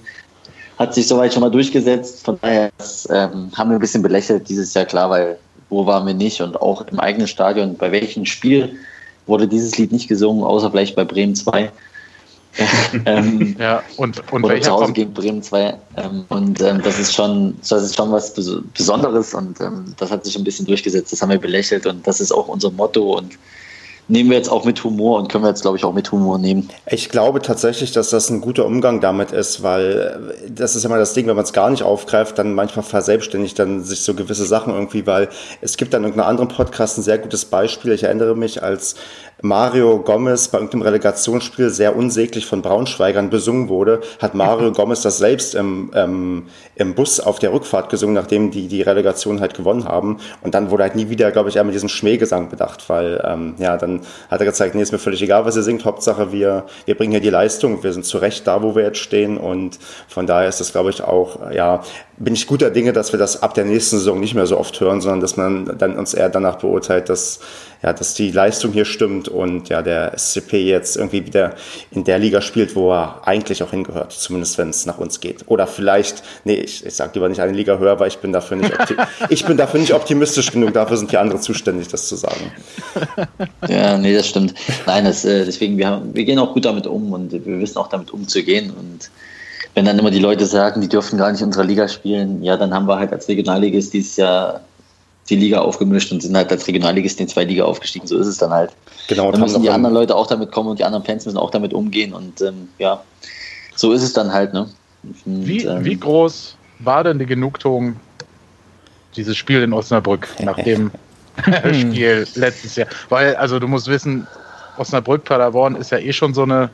hat 0.77 0.93
sich 0.93 1.07
soweit 1.07 1.33
schon 1.33 1.41
mal 1.41 1.51
durchgesetzt. 1.51 2.23
Von 2.23 2.37
daher 2.39 2.69
ähm, 3.09 3.51
haben 3.55 3.69
wir 3.71 3.77
ein 3.77 3.79
bisschen 3.79 4.03
belächelt 4.03 4.47
dieses 4.47 4.73
Jahr, 4.75 4.85
klar, 4.85 5.09
weil 5.09 5.39
wo 5.69 5.85
waren 5.85 6.05
wir 6.05 6.13
nicht 6.13 6.41
und 6.41 6.61
auch 6.61 6.85
im 6.87 6.99
eigenen 6.99 7.27
Stadion, 7.27 7.75
bei 7.75 7.91
welchem 7.91 8.25
Spiel 8.25 8.77
wurde 9.27 9.47
dieses 9.47 9.77
Lied 9.77 9.91
nicht 9.91 10.07
gesungen, 10.07 10.43
außer 10.43 10.71
vielleicht 10.71 10.95
bei 10.95 11.03
Bremen 11.03 11.35
2. 11.35 11.71
ähm, 13.05 13.55
ja, 13.59 13.83
und, 13.97 14.31
und 14.31 14.43
oder 14.45 14.61
zu 14.61 14.71
Hause 14.71 14.93
gegen 14.93 15.13
Bremen 15.13 15.43
2. 15.43 15.77
Ähm, 15.97 16.25
und 16.29 16.61
ähm, 16.61 16.81
das 16.83 16.99
ist 16.99 17.13
schon, 17.13 17.55
das 17.67 17.83
ist 17.83 17.95
schon 17.95 18.11
was 18.11 18.33
Besonderes 18.33 19.33
und 19.33 19.59
ähm, 19.59 19.93
das 19.97 20.09
hat 20.11 20.23
sich 20.23 20.37
ein 20.37 20.43
bisschen 20.43 20.65
durchgesetzt. 20.65 21.11
Das 21.11 21.21
haben 21.21 21.31
wir 21.31 21.39
belächelt 21.39 21.85
und 21.85 22.07
das 22.07 22.21
ist 22.21 22.31
auch 22.31 22.47
unser 22.47 22.71
Motto 22.71 23.17
und 23.17 23.37
nehmen 24.07 24.29
wir 24.29 24.37
jetzt 24.37 24.49
auch 24.49 24.65
mit 24.65 24.83
Humor 24.83 25.19
und 25.19 25.29
können 25.29 25.43
wir 25.43 25.49
jetzt, 25.49 25.61
glaube 25.61 25.77
ich, 25.77 25.83
auch 25.83 25.93
mit 25.93 26.11
Humor 26.11 26.37
nehmen. 26.37 26.69
Ich 26.87 27.09
glaube 27.09 27.41
tatsächlich, 27.41 27.91
dass 27.91 28.09
das 28.09 28.29
ein 28.29 28.41
guter 28.41 28.65
Umgang 28.65 29.01
damit 29.01 29.31
ist, 29.31 29.63
weil 29.63 30.35
das 30.49 30.75
ist 30.75 30.85
immer 30.85 30.97
das 30.97 31.13
Ding, 31.13 31.27
wenn 31.27 31.35
man 31.35 31.45
es 31.45 31.53
gar 31.53 31.69
nicht 31.69 31.83
aufgreift, 31.83 32.37
dann 32.37 32.53
manchmal 32.53 32.83
verselbstständigt 32.83 33.57
dann 33.57 33.83
sich 33.83 34.01
so 34.01 34.13
gewisse 34.13 34.45
Sachen 34.45 34.73
irgendwie, 34.73 35.07
weil 35.07 35.29
es 35.61 35.77
gibt 35.77 35.93
dann 35.93 36.03
in 36.03 36.09
irgendeinem 36.09 36.29
anderen 36.29 36.49
Podcast 36.49 36.97
ein 36.97 37.03
sehr 37.03 37.17
gutes 37.17 37.45
Beispiel. 37.45 37.91
Ich 37.93 38.03
erinnere 38.03 38.35
mich, 38.35 38.61
als 38.61 38.95
Mario 39.41 39.99
Gomez 39.99 40.47
bei 40.47 40.59
irgendeinem 40.59 40.83
Relegationsspiel 40.83 41.69
sehr 41.69 41.95
unsäglich 41.95 42.45
von 42.45 42.61
Braunschweigern 42.61 43.29
besungen 43.29 43.69
wurde, 43.69 44.01
hat 44.19 44.33
Mario 44.33 44.71
Gomez 44.73 45.01
das 45.01 45.17
selbst 45.17 45.55
im, 45.55 45.91
ähm, 45.93 46.43
im 46.75 46.95
Bus 46.95 47.19
auf 47.19 47.39
der 47.39 47.51
Rückfahrt 47.53 47.89
gesungen, 47.89 48.15
nachdem 48.15 48.51
die 48.51 48.67
die 48.67 48.81
Relegation 48.81 49.41
halt 49.41 49.53
gewonnen 49.53 49.85
haben. 49.85 50.17
Und 50.41 50.53
dann 50.53 50.71
wurde 50.71 50.83
halt 50.83 50.95
nie 50.95 51.09
wieder, 51.09 51.31
glaube 51.31 51.49
ich, 51.49 51.55
mit 51.55 51.73
diesem 51.73 51.89
Schmähgesang 51.89 52.49
bedacht, 52.49 52.89
weil 52.89 53.21
ähm, 53.25 53.55
ja, 53.57 53.77
dann 53.77 54.01
hat 54.29 54.39
er 54.39 54.45
gezeigt, 54.45 54.75
nee, 54.75 54.81
ist 54.81 54.91
mir 54.91 54.99
völlig 54.99 55.21
egal, 55.21 55.45
was 55.45 55.55
ihr 55.55 55.63
singt, 55.63 55.85
Hauptsache 55.85 56.31
wir, 56.31 56.65
wir 56.85 56.95
bringen 56.95 57.11
hier 57.11 57.21
die 57.21 57.29
Leistung, 57.29 57.83
wir 57.83 57.93
sind 57.93 58.05
zu 58.05 58.17
Recht 58.17 58.47
da, 58.47 58.61
wo 58.63 58.75
wir 58.75 58.83
jetzt 58.83 58.99
stehen 58.99 59.37
und 59.37 59.79
von 60.07 60.27
daher 60.27 60.47
ist 60.47 60.59
das, 60.59 60.71
glaube 60.71 60.89
ich, 60.89 61.03
auch, 61.03 61.51
ja, 61.51 61.83
bin 62.17 62.33
ich 62.33 62.47
guter 62.47 62.69
Dinge, 62.69 62.93
dass 62.93 63.11
wir 63.11 63.19
das 63.19 63.43
ab 63.43 63.53
der 63.55 63.65
nächsten 63.65 63.97
Saison 63.97 64.19
nicht 64.19 64.35
mehr 64.35 64.45
so 64.45 64.57
oft 64.57 64.79
hören, 64.79 65.01
sondern 65.01 65.19
dass 65.19 65.35
man 65.35 65.77
dann 65.77 65.97
uns 65.97 66.13
eher 66.13 66.29
danach 66.29 66.55
beurteilt, 66.55 67.09
dass, 67.09 67.39
ja, 67.83 67.91
dass 67.91 68.13
die 68.13 68.31
Leistung 68.31 68.71
hier 68.71 68.85
stimmt 68.85 69.27
und 69.27 69.67
ja, 69.67 69.81
der 69.81 70.17
SCP 70.17 70.63
jetzt 70.63 70.95
irgendwie 70.95 71.25
wieder 71.25 71.55
in 71.91 72.05
der 72.05 72.17
Liga 72.17 72.39
spielt, 72.41 72.75
wo 72.75 72.93
er 72.93 73.27
eigentlich 73.27 73.63
auch 73.63 73.71
hingehört, 73.71 74.13
zumindest 74.13 74.57
wenn 74.57 74.69
es 74.69 74.85
nach 74.85 74.97
uns 74.97 75.19
geht. 75.19 75.43
Oder 75.47 75.67
vielleicht, 75.67 76.23
nee, 76.45 76.55
ich, 76.55 76.85
ich 76.85 76.95
sage 76.95 77.11
lieber 77.15 77.27
nicht 77.27 77.41
eine 77.41 77.51
Liga 77.51 77.79
höher, 77.79 77.99
weil 77.99 78.07
ich 78.07 78.19
bin 78.19 78.31
dafür 78.31 78.57
nicht, 78.57 78.73
ich 79.29 79.45
bin 79.45 79.57
dafür 79.57 79.81
nicht 79.81 79.93
optimistisch 79.93 80.51
genug, 80.51 80.73
dafür 80.73 80.95
sind 80.95 81.11
die 81.11 81.17
anderen 81.17 81.41
zuständig, 81.41 81.89
das 81.89 82.07
zu 82.07 82.15
sagen. 82.15 82.51
Ja, 83.67 83.97
nee, 83.97 84.13
das 84.13 84.27
stimmt. 84.27 84.53
Nein, 84.85 85.05
das, 85.05 85.25
äh, 85.25 85.43
deswegen, 85.43 85.77
wir, 85.77 85.87
haben, 85.87 86.13
wir 86.13 86.23
gehen 86.23 86.39
auch 86.39 86.53
gut 86.53 86.65
damit 86.65 86.87
um 86.87 87.13
und 87.13 87.31
wir 87.31 87.59
wissen 87.59 87.77
auch 87.77 87.87
damit 87.87 88.11
umzugehen 88.11 88.71
und 88.71 89.09
wenn 89.75 89.85
dann 89.85 89.99
immer 89.99 90.09
die 90.09 90.19
Leute 90.19 90.45
sagen, 90.45 90.81
die 90.81 90.87
dürfen 90.87 91.19
gar 91.19 91.31
nicht 91.31 91.41
in 91.41 91.47
unserer 91.47 91.65
Liga 91.65 91.87
spielen, 91.87 92.41
ja, 92.41 92.55
dann 92.57 92.73
haben 92.73 92.87
wir 92.87 92.97
halt 92.97 93.11
als 93.11 93.27
Regionalligist 93.27 93.93
dieses 93.93 94.15
Jahr 94.15 94.61
die 95.29 95.35
Liga 95.35 95.59
aufgemischt 95.59 96.11
und 96.11 96.21
sind 96.21 96.35
halt 96.35 96.51
als 96.51 96.67
Regionalligist 96.67 97.19
in 97.19 97.27
zwei 97.27 97.43
Liga 97.43 97.65
aufgestiegen. 97.65 98.07
So 98.07 98.17
ist 98.17 98.27
es 98.27 98.37
dann 98.37 98.51
halt. 98.51 98.71
Genau. 99.07 99.31
Dann 99.31 99.41
müssen 99.41 99.61
die 99.61 99.69
anderen 99.69 99.93
Leute 99.93 100.15
auch 100.15 100.27
damit 100.27 100.51
kommen 100.51 100.69
und 100.69 100.79
die 100.79 100.83
anderen 100.83 101.03
Fans 101.03 101.25
müssen 101.25 101.37
auch 101.37 101.51
damit 101.51 101.73
umgehen 101.73 102.13
und 102.13 102.41
ähm, 102.41 102.69
ja, 102.79 103.03
so 103.75 103.91
ist 103.91 104.01
es 104.01 104.13
dann 104.13 104.31
halt. 104.31 104.53
Ne? 104.53 104.69
Und, 105.03 105.47
wie, 105.47 105.63
ähm, 105.63 105.83
wie 105.83 105.97
groß 105.97 106.55
war 106.79 107.03
denn 107.03 107.19
die 107.19 107.25
Genugtuung 107.25 107.97
dieses 109.15 109.35
Spiel 109.35 109.61
in 109.61 109.73
Osnabrück 109.73 110.27
nach 110.39 110.57
dem 110.57 110.91
Spiel 111.73 112.25
letztes 112.35 112.77
Jahr? 112.77 112.87
Weil, 113.09 113.35
also 113.35 113.59
du 113.59 113.67
musst 113.67 113.87
wissen, 113.87 114.25
Osnabrück-Paderborn 114.77 115.75
ist 115.75 115.91
ja 115.91 115.97
eh 115.97 116.13
schon 116.13 116.33
so 116.33 116.43
eine 116.43 116.69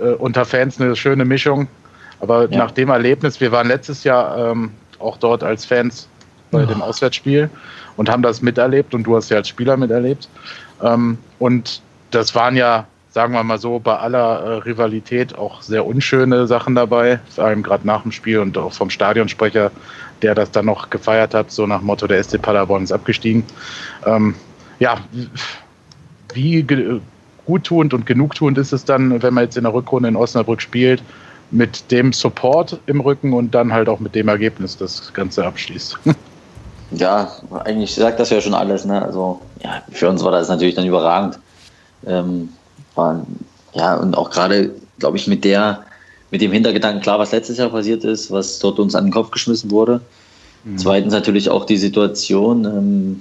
äh, 0.00 0.10
unter 0.10 0.44
Fans 0.44 0.80
eine 0.80 0.96
schöne 0.96 1.24
Mischung. 1.24 1.68
Aber 2.20 2.50
ja. 2.50 2.58
nach 2.58 2.70
dem 2.72 2.88
Erlebnis, 2.88 3.40
wir 3.40 3.52
waren 3.52 3.68
letztes 3.68 4.04
Jahr 4.04 4.50
ähm, 4.50 4.70
auch 4.98 5.16
dort 5.16 5.42
als 5.42 5.64
Fans 5.64 6.08
bei 6.50 6.64
oh. 6.64 6.66
dem 6.66 6.82
Auswärtsspiel 6.82 7.50
und 7.96 8.08
haben 8.08 8.22
das 8.22 8.42
miterlebt 8.42 8.94
und 8.94 9.04
du 9.04 9.16
hast 9.16 9.30
ja 9.30 9.38
als 9.38 9.48
Spieler 9.48 9.76
miterlebt. 9.76 10.28
Ähm, 10.82 11.18
und 11.38 11.82
das 12.10 12.34
waren 12.34 12.56
ja, 12.56 12.86
sagen 13.10 13.34
wir 13.34 13.42
mal 13.42 13.58
so, 13.58 13.78
bei 13.78 13.96
aller 13.96 14.40
äh, 14.40 14.54
Rivalität 14.58 15.36
auch 15.36 15.62
sehr 15.62 15.84
unschöne 15.84 16.46
Sachen 16.46 16.74
dabei, 16.74 17.20
vor 17.28 17.44
allem 17.44 17.62
gerade 17.62 17.86
nach 17.86 18.02
dem 18.02 18.12
Spiel 18.12 18.38
und 18.38 18.56
auch 18.56 18.72
vom 18.72 18.90
Stadionsprecher, 18.90 19.70
der 20.22 20.34
das 20.34 20.50
dann 20.50 20.66
noch 20.66 20.90
gefeiert 20.90 21.34
hat, 21.34 21.50
so 21.50 21.66
nach 21.66 21.82
Motto, 21.82 22.06
der 22.06 22.22
SC 22.22 22.40
Paderborn 22.40 22.84
ist 22.84 22.92
abgestiegen. 22.92 23.44
Ähm, 24.06 24.34
ja, 24.78 24.98
wie 26.34 26.64
guttuend 27.46 27.94
und 27.94 28.06
genugtuend 28.06 28.58
ist 28.58 28.72
es 28.72 28.84
dann, 28.84 29.22
wenn 29.22 29.34
man 29.34 29.44
jetzt 29.44 29.56
in 29.56 29.64
der 29.64 29.72
Rückrunde 29.72 30.08
in 30.08 30.16
Osnabrück 30.16 30.60
spielt, 30.60 31.02
mit 31.50 31.90
dem 31.90 32.12
Support 32.12 32.78
im 32.86 33.00
Rücken 33.00 33.32
und 33.32 33.54
dann 33.54 33.72
halt 33.72 33.88
auch 33.88 34.00
mit 34.00 34.14
dem 34.14 34.28
Ergebnis 34.28 34.76
das 34.76 35.12
Ganze 35.12 35.44
abschließt. 35.46 35.98
Ja, 36.90 37.30
eigentlich 37.64 37.94
sagt 37.94 38.18
das 38.18 38.30
ja 38.30 38.40
schon 38.40 38.54
alles. 38.54 38.86
Ne? 38.86 39.02
Also 39.02 39.42
ja, 39.62 39.82
für 39.90 40.08
uns 40.08 40.24
war 40.24 40.32
das 40.32 40.48
natürlich 40.48 40.74
dann 40.74 40.86
überragend. 40.86 41.38
Ähm, 42.06 42.48
war, 42.94 43.26
ja, 43.74 43.96
und 43.96 44.16
auch 44.16 44.30
gerade, 44.30 44.74
glaube 44.98 45.18
ich, 45.18 45.26
mit 45.26 45.44
der, 45.44 45.84
mit 46.30 46.40
dem 46.40 46.50
Hintergedanken 46.52 47.02
klar, 47.02 47.18
was 47.18 47.32
letztes 47.32 47.58
Jahr 47.58 47.68
passiert 47.68 48.04
ist, 48.04 48.30
was 48.30 48.58
dort 48.58 48.78
uns 48.78 48.94
an 48.94 49.06
den 49.06 49.12
Kopf 49.12 49.30
geschmissen 49.30 49.70
wurde. 49.70 50.00
Mhm. 50.64 50.78
Zweitens 50.78 51.12
natürlich 51.12 51.50
auch 51.50 51.66
die 51.66 51.76
Situation, 51.76 52.64
ähm, 52.64 53.20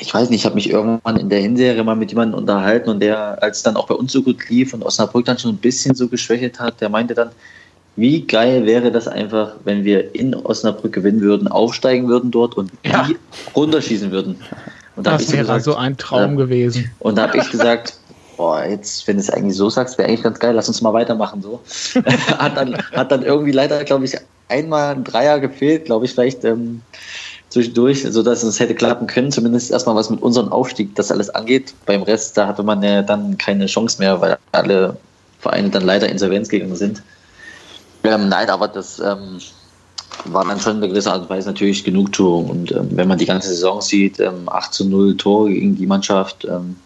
ich 0.00 0.14
weiß 0.14 0.30
nicht, 0.30 0.40
ich 0.40 0.44
habe 0.44 0.54
mich 0.54 0.70
irgendwann 0.70 1.16
in 1.16 1.28
der 1.28 1.40
Hinserie 1.40 1.82
mal 1.82 1.96
mit 1.96 2.10
jemandem 2.10 2.38
unterhalten 2.38 2.90
und 2.90 3.00
der, 3.00 3.42
als 3.42 3.58
es 3.58 3.62
dann 3.64 3.76
auch 3.76 3.88
bei 3.88 3.94
uns 3.94 4.12
so 4.12 4.22
gut 4.22 4.48
lief 4.48 4.72
und 4.72 4.84
Osnabrück 4.84 5.24
dann 5.24 5.38
schon 5.38 5.50
ein 5.50 5.56
bisschen 5.58 5.96
so 5.96 6.06
geschwächelt 6.06 6.60
hat, 6.60 6.80
der 6.80 6.88
meinte 6.88 7.14
dann, 7.14 7.30
wie 7.96 8.22
geil 8.22 8.66
wäre 8.66 8.90
das 8.90 9.08
einfach, 9.08 9.52
wenn 9.64 9.84
wir 9.84 10.14
in 10.14 10.34
Osnabrück 10.34 10.92
gewinnen 10.92 11.20
würden, 11.20 11.48
aufsteigen 11.48 12.08
würden 12.08 12.30
dort 12.30 12.56
und 12.56 12.70
ja. 12.84 13.04
die 13.04 13.16
runterschießen 13.54 14.10
würden. 14.10 14.36
Und 14.96 15.06
da 15.06 15.12
das 15.12 15.30
wäre 15.30 15.42
gesagt, 15.42 15.64
so 15.64 15.74
ein 15.74 15.96
Traum 15.96 16.34
äh, 16.34 16.36
gewesen. 16.36 16.90
Und 16.98 17.16
da 17.16 17.28
habe 17.28 17.38
ich 17.38 17.50
gesagt, 17.50 17.94
boah, 18.36 18.64
jetzt, 18.64 19.06
wenn 19.06 19.16
du 19.16 19.20
es 19.20 19.30
eigentlich 19.30 19.56
so 19.56 19.68
sagst, 19.68 19.98
wäre 19.98 20.08
eigentlich 20.08 20.22
ganz 20.22 20.38
geil, 20.38 20.54
lass 20.54 20.68
uns 20.68 20.80
mal 20.80 20.92
weitermachen. 20.92 21.42
So. 21.42 21.60
hat, 22.38 22.56
dann, 22.56 22.76
hat 22.76 23.12
dann 23.12 23.22
irgendwie 23.22 23.52
leider, 23.52 23.84
glaube 23.84 24.04
ich, 24.04 24.16
einmal 24.48 24.94
ein 24.94 25.04
Dreier 25.04 25.40
gefehlt, 25.40 25.84
glaube 25.84 26.06
ich, 26.06 26.12
vielleicht 26.12 26.44
ähm, 26.44 26.82
zwischendurch, 27.50 28.02
sodass 28.08 28.42
es 28.42 28.58
hätte 28.58 28.74
klappen 28.74 29.06
können, 29.06 29.30
zumindest 29.30 29.70
erstmal 29.70 29.94
was 29.94 30.08
mit 30.08 30.22
unserem 30.22 30.50
Aufstieg 30.50 30.94
das 30.94 31.12
alles 31.12 31.30
angeht. 31.30 31.74
Beim 31.86 32.02
Rest, 32.02 32.36
da 32.36 32.46
hatte 32.46 32.62
man 32.62 32.82
ja 32.82 33.02
dann 33.02 33.36
keine 33.36 33.66
Chance 33.66 33.98
mehr, 33.98 34.20
weil 34.20 34.38
alle 34.52 34.96
Vereine 35.40 35.70
dann 35.70 35.84
leider 35.84 36.08
Insolvenz 36.08 36.48
gegangen 36.48 36.76
sind. 36.76 37.02
Ähm, 38.04 38.28
nein, 38.28 38.48
aber 38.48 38.68
das 38.68 38.98
ähm, 38.98 39.38
war 40.24 40.44
dann 40.44 40.60
schon 40.60 40.76
in 40.76 40.78
einer 40.78 40.88
gewissen 40.88 41.10
Art 41.10 41.22
und 41.22 41.30
Weise 41.30 41.48
natürlich 41.48 41.84
Genugtuung. 41.84 42.48
Und 42.48 42.72
ähm, 42.72 42.88
wenn 42.92 43.08
man 43.08 43.18
die 43.18 43.26
ganze 43.26 43.48
Saison 43.48 43.80
sieht, 43.80 44.20
ähm, 44.20 44.48
8 44.48 44.72
zu 44.72 44.88
0 44.88 45.16
Tore 45.16 45.50
gegen 45.50 45.76
die 45.76 45.86
Mannschaft. 45.86 46.44
Ähm, 46.44 46.76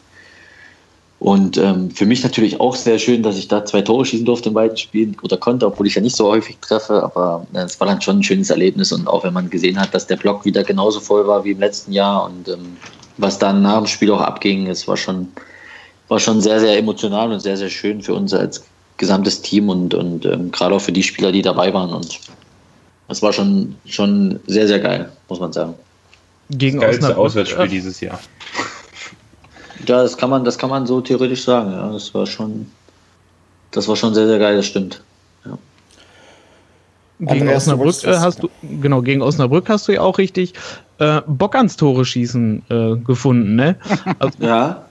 und 1.21 1.57
ähm, 1.57 1.91
für 1.91 2.05
mich 2.05 2.23
natürlich 2.23 2.61
auch 2.61 2.77
sehr 2.77 2.99
schön, 2.99 3.23
dass 3.23 3.39
ich 3.39 3.49
da 3.49 3.65
zwei 3.65 3.81
Tore 3.81 4.05
schießen 4.05 4.27
durfte 4.27 4.51
in 4.51 4.55
beiden 4.55 4.77
Spielen 4.77 5.17
oder 5.23 5.37
konnte, 5.37 5.67
obwohl 5.67 5.87
ich 5.87 5.95
ja 5.95 6.03
nicht 6.03 6.17
so 6.17 6.27
häufig 6.27 6.59
treffe. 6.59 7.03
Aber 7.03 7.47
äh, 7.55 7.61
es 7.61 7.81
war 7.81 7.87
dann 7.87 8.01
schon 8.01 8.19
ein 8.19 8.23
schönes 8.23 8.51
Erlebnis. 8.51 8.93
Und 8.93 9.07
auch 9.07 9.25
wenn 9.25 9.33
man 9.33 9.51
gesehen 9.51 9.81
hat, 9.81 9.95
dass 9.95 10.07
der 10.07 10.17
Block 10.17 10.45
wieder 10.45 10.63
genauso 10.65 11.01
voll 11.01 11.27
war 11.27 11.45
wie 11.45 11.53
im 11.53 11.61
letzten 11.61 11.93
Jahr 11.93 12.25
und 12.25 12.49
ähm, 12.49 12.77
was 13.17 13.39
dann 13.39 13.63
nach 13.63 13.79
dem 13.79 13.87
Spiel 13.87 14.11
auch 14.11 14.21
abging, 14.21 14.67
es 14.67 14.89
war 14.89 14.97
schon, 14.97 15.29
war 16.09 16.19
schon 16.19 16.41
sehr, 16.41 16.59
sehr 16.59 16.77
emotional 16.77 17.33
und 17.33 17.41
sehr, 17.41 17.57
sehr 17.57 17.71
schön 17.71 18.03
für 18.03 18.15
uns 18.15 18.35
als 18.35 18.65
gesamtes 18.97 19.43
Team 19.43 19.69
und, 19.69 19.95
und 19.95 20.25
ähm, 20.25 20.51
gerade 20.51 20.75
auch 20.75 20.81
für 20.81 20.93
die 20.93 21.03
Spieler, 21.03 21.33
die 21.33 21.43
dabei 21.43 21.73
waren. 21.75 21.93
Und 21.93 22.21
das 23.09 23.23
war 23.23 23.33
schon, 23.33 23.77
schon 23.87 24.41
sehr, 24.47 24.67
sehr 24.67 24.79
geil, 24.79 25.11
muss 25.29 25.41
man 25.41 25.53
sagen. 25.53 25.75
Gegen 26.51 26.81
das 26.81 26.91
geilste 26.91 27.17
Auswärtsspiel 27.17 27.69
dieses 27.69 28.01
Jahr. 28.01 28.19
Ja, 29.87 30.03
das 30.03 30.17
kann 30.17 30.31
man, 30.31 30.45
das 30.45 30.57
kann 30.59 30.71
man 30.71 30.87
so 30.87 31.01
theoretisch 31.01 31.45
sagen. 31.45 31.73
Ja, 31.73 31.93
das 31.93 32.15
war 32.15 32.27
schon, 32.27 32.67
das 33.71 33.89
war 33.89 33.97
schon 33.97 34.15
sehr, 34.15 34.27
sehr 34.27 34.39
geil. 34.39 34.57
Das 34.57 34.67
stimmt. 34.67 35.03
Ja. 35.45 35.59
Gegen 37.19 37.49
Osnabrück 37.49 38.05
äh, 38.05 38.17
hast 38.17 38.43
du, 38.43 38.51
genau, 38.63 39.03
gegen 39.03 39.23
Osnabrück 39.23 39.69
hast 39.69 39.89
du 39.89 39.93
ja 39.93 40.01
auch 40.01 40.19
richtig 40.19 40.55
äh, 40.99 41.21
Bock 41.27 41.55
ans 41.55 41.77
Tore 41.77 42.05
schießen 42.05 42.63
äh, 42.69 42.97
gefunden, 42.97 43.57
ne? 43.57 43.77
Also, 44.19 44.39
ja. 44.41 44.84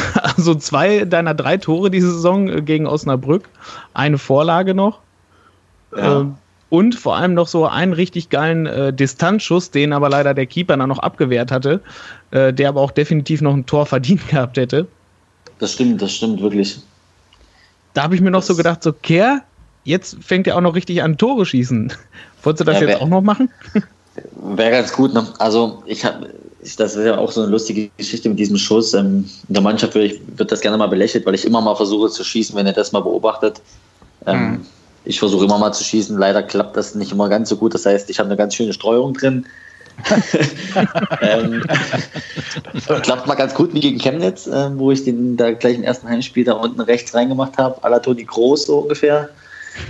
Also 0.36 0.54
zwei 0.54 1.04
deiner 1.04 1.34
drei 1.34 1.56
Tore 1.56 1.90
diese 1.90 2.10
Saison 2.10 2.48
äh, 2.48 2.62
gegen 2.62 2.86
Osnabrück, 2.86 3.48
eine 3.94 4.18
Vorlage 4.18 4.74
noch. 4.74 5.00
Ja. 5.96 6.20
Ähm, 6.20 6.34
und 6.70 6.94
vor 6.94 7.16
allem 7.16 7.34
noch 7.34 7.48
so 7.48 7.66
einen 7.66 7.92
richtig 7.92 8.30
geilen 8.30 8.64
äh, 8.64 8.94
Distanzschuss, 8.94 9.70
den 9.70 9.92
aber 9.92 10.08
leider 10.08 10.32
der 10.32 10.46
Keeper 10.46 10.76
dann 10.78 10.88
noch 10.88 11.00
abgewehrt 11.00 11.50
hatte, 11.50 11.82
äh, 12.30 12.52
der 12.52 12.70
aber 12.70 12.80
auch 12.80 12.92
definitiv 12.92 13.42
noch 13.42 13.52
ein 13.52 13.66
Tor 13.66 13.84
verdient 13.84 14.26
gehabt 14.30 14.56
hätte. 14.56 14.86
Das 15.58 15.74
stimmt, 15.74 16.00
das 16.00 16.14
stimmt 16.14 16.40
wirklich. 16.40 16.80
Da 17.92 18.04
habe 18.04 18.14
ich 18.14 18.22
mir 18.22 18.30
noch 18.30 18.38
das 18.38 18.46
so 18.46 18.56
gedacht, 18.56 18.82
so 18.82 18.92
Kehr, 18.94 19.42
jetzt 19.84 20.16
fängt 20.22 20.46
er 20.46 20.56
auch 20.56 20.62
noch 20.62 20.74
richtig 20.74 21.02
an 21.02 21.18
Tore 21.18 21.44
schießen. 21.44 21.92
Wolltest 22.42 22.60
du 22.60 22.64
das 22.64 22.80
ja, 22.80 22.88
jetzt 22.88 23.02
auch 23.02 23.08
noch 23.08 23.20
machen? 23.20 23.50
Wäre 24.56 24.70
ganz 24.70 24.92
gut. 24.94 25.12
Ne? 25.12 25.26
Also 25.38 25.82
ich 25.84 26.04
habe 26.06 26.30
das 26.62 26.96
ist 26.96 27.04
ja 27.04 27.18
auch 27.18 27.32
so 27.32 27.42
eine 27.42 27.50
lustige 27.50 27.90
Geschichte 27.96 28.28
mit 28.28 28.38
diesem 28.38 28.56
Schuss. 28.56 28.94
Ähm, 28.94 29.28
in 29.48 29.54
der 29.54 29.62
Mannschaft 29.62 29.94
wird, 29.94 30.20
wird, 30.38 30.52
das 30.52 30.60
gerne 30.60 30.76
mal 30.76 30.86
belächelt, 30.86 31.26
weil 31.26 31.34
ich 31.34 31.44
immer 31.44 31.60
mal 31.60 31.74
versuche 31.74 32.08
zu 32.08 32.22
schießen, 32.22 32.54
wenn 32.54 32.66
er 32.66 32.72
das 32.72 32.92
mal 32.92 33.00
beobachtet. 33.00 33.60
Ähm, 34.26 34.50
mhm. 34.50 34.66
ich 35.04 35.18
versuche 35.18 35.44
immer 35.44 35.58
mal 35.58 35.72
zu 35.72 35.82
schießen. 35.82 36.16
Leider 36.16 36.42
klappt 36.42 36.76
das 36.76 36.94
nicht 36.94 37.12
immer 37.12 37.28
ganz 37.28 37.48
so 37.48 37.56
gut. 37.56 37.74
Das 37.74 37.84
heißt, 37.84 38.08
ich 38.10 38.18
habe 38.18 38.28
eine 38.28 38.36
ganz 38.36 38.54
schöne 38.54 38.72
Streuung 38.72 39.14
drin. 39.14 39.44
ähm, 41.20 41.62
klappt 43.02 43.26
mal 43.26 43.34
ganz 43.34 43.54
gut 43.54 43.74
wie 43.74 43.80
gegen 43.80 43.98
Chemnitz, 43.98 44.46
äh, 44.46 44.70
wo 44.78 44.90
ich 44.90 45.04
den 45.04 45.36
da 45.36 45.52
gleich 45.52 45.76
im 45.76 45.82
ersten 45.82 46.08
Heimspiel 46.08 46.44
da 46.44 46.54
unten 46.54 46.80
rechts 46.80 47.12
reingemacht 47.14 47.58
habe, 47.58 47.84
à 47.84 47.90
la 47.90 47.98
Toni 47.98 48.24
Groß 48.24 48.66
so 48.66 48.78
ungefähr, 48.78 49.28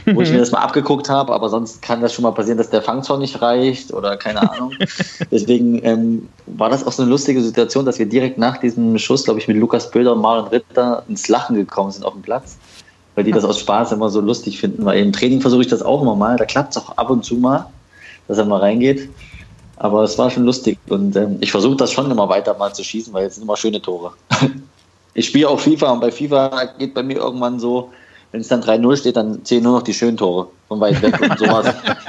wo 0.06 0.20
ich 0.20 0.30
mir 0.30 0.38
das 0.40 0.50
mal 0.50 0.60
abgeguckt 0.60 1.08
habe, 1.08 1.32
aber 1.32 1.48
sonst 1.48 1.82
kann 1.82 2.00
das 2.00 2.12
schon 2.12 2.22
mal 2.22 2.32
passieren, 2.32 2.58
dass 2.58 2.70
der 2.70 2.82
Fangzaun 2.82 3.20
nicht 3.20 3.40
reicht 3.40 3.92
oder 3.92 4.16
keine 4.16 4.50
Ahnung. 4.50 4.72
Deswegen 5.30 5.84
ähm, 5.84 6.28
war 6.46 6.70
das 6.70 6.86
auch 6.86 6.92
so 6.92 7.02
eine 7.02 7.10
lustige 7.10 7.42
Situation, 7.42 7.84
dass 7.84 7.98
wir 7.98 8.06
direkt 8.06 8.38
nach 8.38 8.58
diesem 8.58 8.98
Schuss, 8.98 9.24
glaube 9.24 9.40
ich, 9.40 9.48
mit 9.48 9.56
Lukas 9.56 9.90
Böder 9.90 10.12
und 10.12 10.20
Maren 10.20 10.46
Ritter 10.48 11.02
ins 11.08 11.28
Lachen 11.28 11.56
gekommen 11.56 11.90
sind 11.90 12.04
auf 12.04 12.12
dem 12.12 12.22
Platz, 12.22 12.56
weil 13.14 13.24
die 13.24 13.32
das 13.32 13.44
aus 13.44 13.60
Spaß 13.60 13.92
immer 13.92 14.08
so 14.08 14.20
lustig 14.20 14.58
finden, 14.58 14.84
weil 14.84 15.00
im 15.00 15.12
Training 15.12 15.40
versuche 15.40 15.62
ich 15.62 15.68
das 15.68 15.82
auch 15.82 16.02
immer 16.02 16.16
mal, 16.16 16.36
da 16.36 16.44
klappt 16.44 16.76
es 16.76 16.82
auch 16.82 16.96
ab 16.96 17.10
und 17.10 17.24
zu 17.24 17.36
mal, 17.36 17.66
dass 18.28 18.38
er 18.38 18.44
mal 18.44 18.60
reingeht. 18.60 19.08
Aber 19.76 20.04
es 20.04 20.16
war 20.16 20.30
schon 20.30 20.44
lustig 20.44 20.78
und 20.88 21.16
ähm, 21.16 21.38
ich 21.40 21.50
versuche 21.50 21.74
das 21.74 21.90
schon 21.90 22.08
immer 22.08 22.28
weiter 22.28 22.56
mal 22.56 22.72
zu 22.72 22.84
schießen, 22.84 23.12
weil 23.12 23.26
es 23.26 23.34
sind 23.34 23.44
immer 23.44 23.56
schöne 23.56 23.82
Tore. 23.82 24.12
ich 25.14 25.26
spiele 25.26 25.48
auch 25.48 25.58
FIFA 25.58 25.92
und 25.92 26.00
bei 26.00 26.12
FIFA 26.12 26.66
geht 26.78 26.94
bei 26.94 27.02
mir 27.02 27.16
irgendwann 27.16 27.58
so, 27.58 27.90
wenn 28.32 28.40
es 28.40 28.48
dann 28.48 28.62
3-0 28.62 28.96
steht, 28.96 29.16
dann 29.16 29.44
zählen 29.44 29.62
nur 29.62 29.74
noch 29.74 29.82
die 29.82 29.92
schönen 29.92 30.16
Tore 30.16 30.48
von 30.68 30.80
weit 30.80 31.00
weg. 31.02 31.20
Und 31.20 31.38
so, 31.38 31.44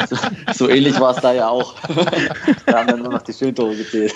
so, 0.10 0.16
so 0.54 0.70
ähnlich 0.70 0.98
war 1.00 1.16
es 1.16 1.22
da 1.22 1.34
ja 1.34 1.50
auch. 1.50 1.76
da 2.66 2.80
haben 2.80 2.88
dann 2.88 3.00
nur 3.04 3.12
noch 3.12 3.22
die 3.22 3.34
schönen 3.34 3.54
Tore 3.54 3.76
gezählt. 3.76 4.14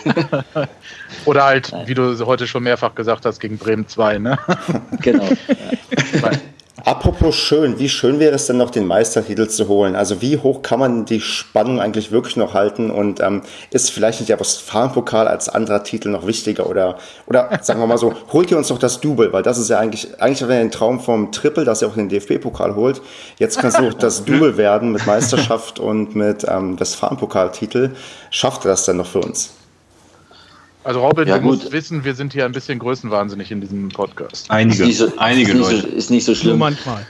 Oder 1.25 1.43
halt, 1.43 1.69
Nein. 1.71 1.87
wie 1.87 1.93
du 1.93 2.25
heute 2.25 2.47
schon 2.47 2.63
mehrfach 2.63 2.95
gesagt 2.95 3.25
hast, 3.25 3.39
gegen 3.39 3.57
Bremen 3.57 3.87
2, 3.87 4.19
ne? 4.19 4.39
Genau. 5.01 5.27
Ja. 6.21 6.31
Apropos 6.87 7.35
schön, 7.35 7.79
wie 7.79 7.89
schön 7.89 8.17
wäre 8.17 8.35
es 8.35 8.45
denn 8.45 8.55
noch, 8.55 8.69
den 8.69 8.87
Meistertitel 8.87 9.49
zu 9.49 9.67
holen? 9.67 9.97
Also 9.97 10.21
wie 10.21 10.37
hoch 10.37 10.61
kann 10.61 10.79
man 10.79 11.03
die 11.03 11.19
Spannung 11.19 11.81
eigentlich 11.81 12.13
wirklich 12.13 12.37
noch 12.37 12.53
halten? 12.53 12.91
Und 12.91 13.19
ähm, 13.19 13.41
ist 13.71 13.91
vielleicht 13.91 14.21
nicht 14.21 14.29
der 14.29 14.39
Westfalenpokal 14.39 15.27
als 15.27 15.49
anderer 15.49 15.83
Titel 15.83 16.07
noch 16.07 16.25
wichtiger? 16.25 16.69
Oder, 16.69 16.97
oder 17.25 17.59
sagen 17.61 17.81
wir 17.81 17.87
mal 17.87 17.97
so, 17.97 18.13
holt 18.31 18.51
ihr 18.51 18.57
uns 18.57 18.69
doch 18.69 18.79
das 18.79 19.01
Double, 19.01 19.33
weil 19.33 19.43
das 19.43 19.57
ist 19.57 19.69
ja 19.69 19.79
eigentlich, 19.79 20.21
eigentlich 20.21 20.47
wäre 20.47 20.61
ein 20.61 20.71
Traum 20.71 21.01
vom 21.01 21.33
Triple, 21.33 21.65
dass 21.65 21.81
ihr 21.81 21.89
auch 21.89 21.95
den 21.95 22.07
DFB-Pokal 22.07 22.75
holt. 22.75 23.01
Jetzt 23.37 23.59
kann 23.59 23.67
es 23.67 23.75
auch 23.75 23.93
das 23.93 24.23
Double 24.23 24.55
werden 24.55 24.93
mit 24.93 25.05
Meisterschaft 25.05 25.81
und 25.81 26.15
mit 26.15 26.45
ähm, 26.47 26.79
Westfalenpokaltitel. 26.79 27.95
Schafft 28.29 28.63
ihr 28.65 28.69
das 28.69 28.85
denn 28.85 28.95
noch 28.95 29.07
für 29.07 29.19
uns? 29.19 29.56
Also 30.87 31.01
Robin, 31.01 31.27
ja, 31.27 31.37
du 31.37 31.43
musst 31.43 31.69
wissen, 31.73 32.05
wir 32.05 32.15
sind 32.15 32.31
hier 32.31 32.45
ein 32.45 32.53
bisschen 32.53 32.79
größenwahnsinnig 32.79 33.51
in 33.51 33.59
diesem 33.59 33.89
Podcast. 33.89 34.49
Einige, 34.49 34.85
ist 34.85 34.99
so, 34.99 35.11
einige 35.17 35.51
ist 35.51 35.57
Leute. 35.57 35.81
So, 35.81 35.87
ist 35.87 36.09
nicht 36.09 36.23
so 36.23 36.33
schlimm. 36.33 36.51
Nur 36.51 36.69
manchmal. 36.69 37.05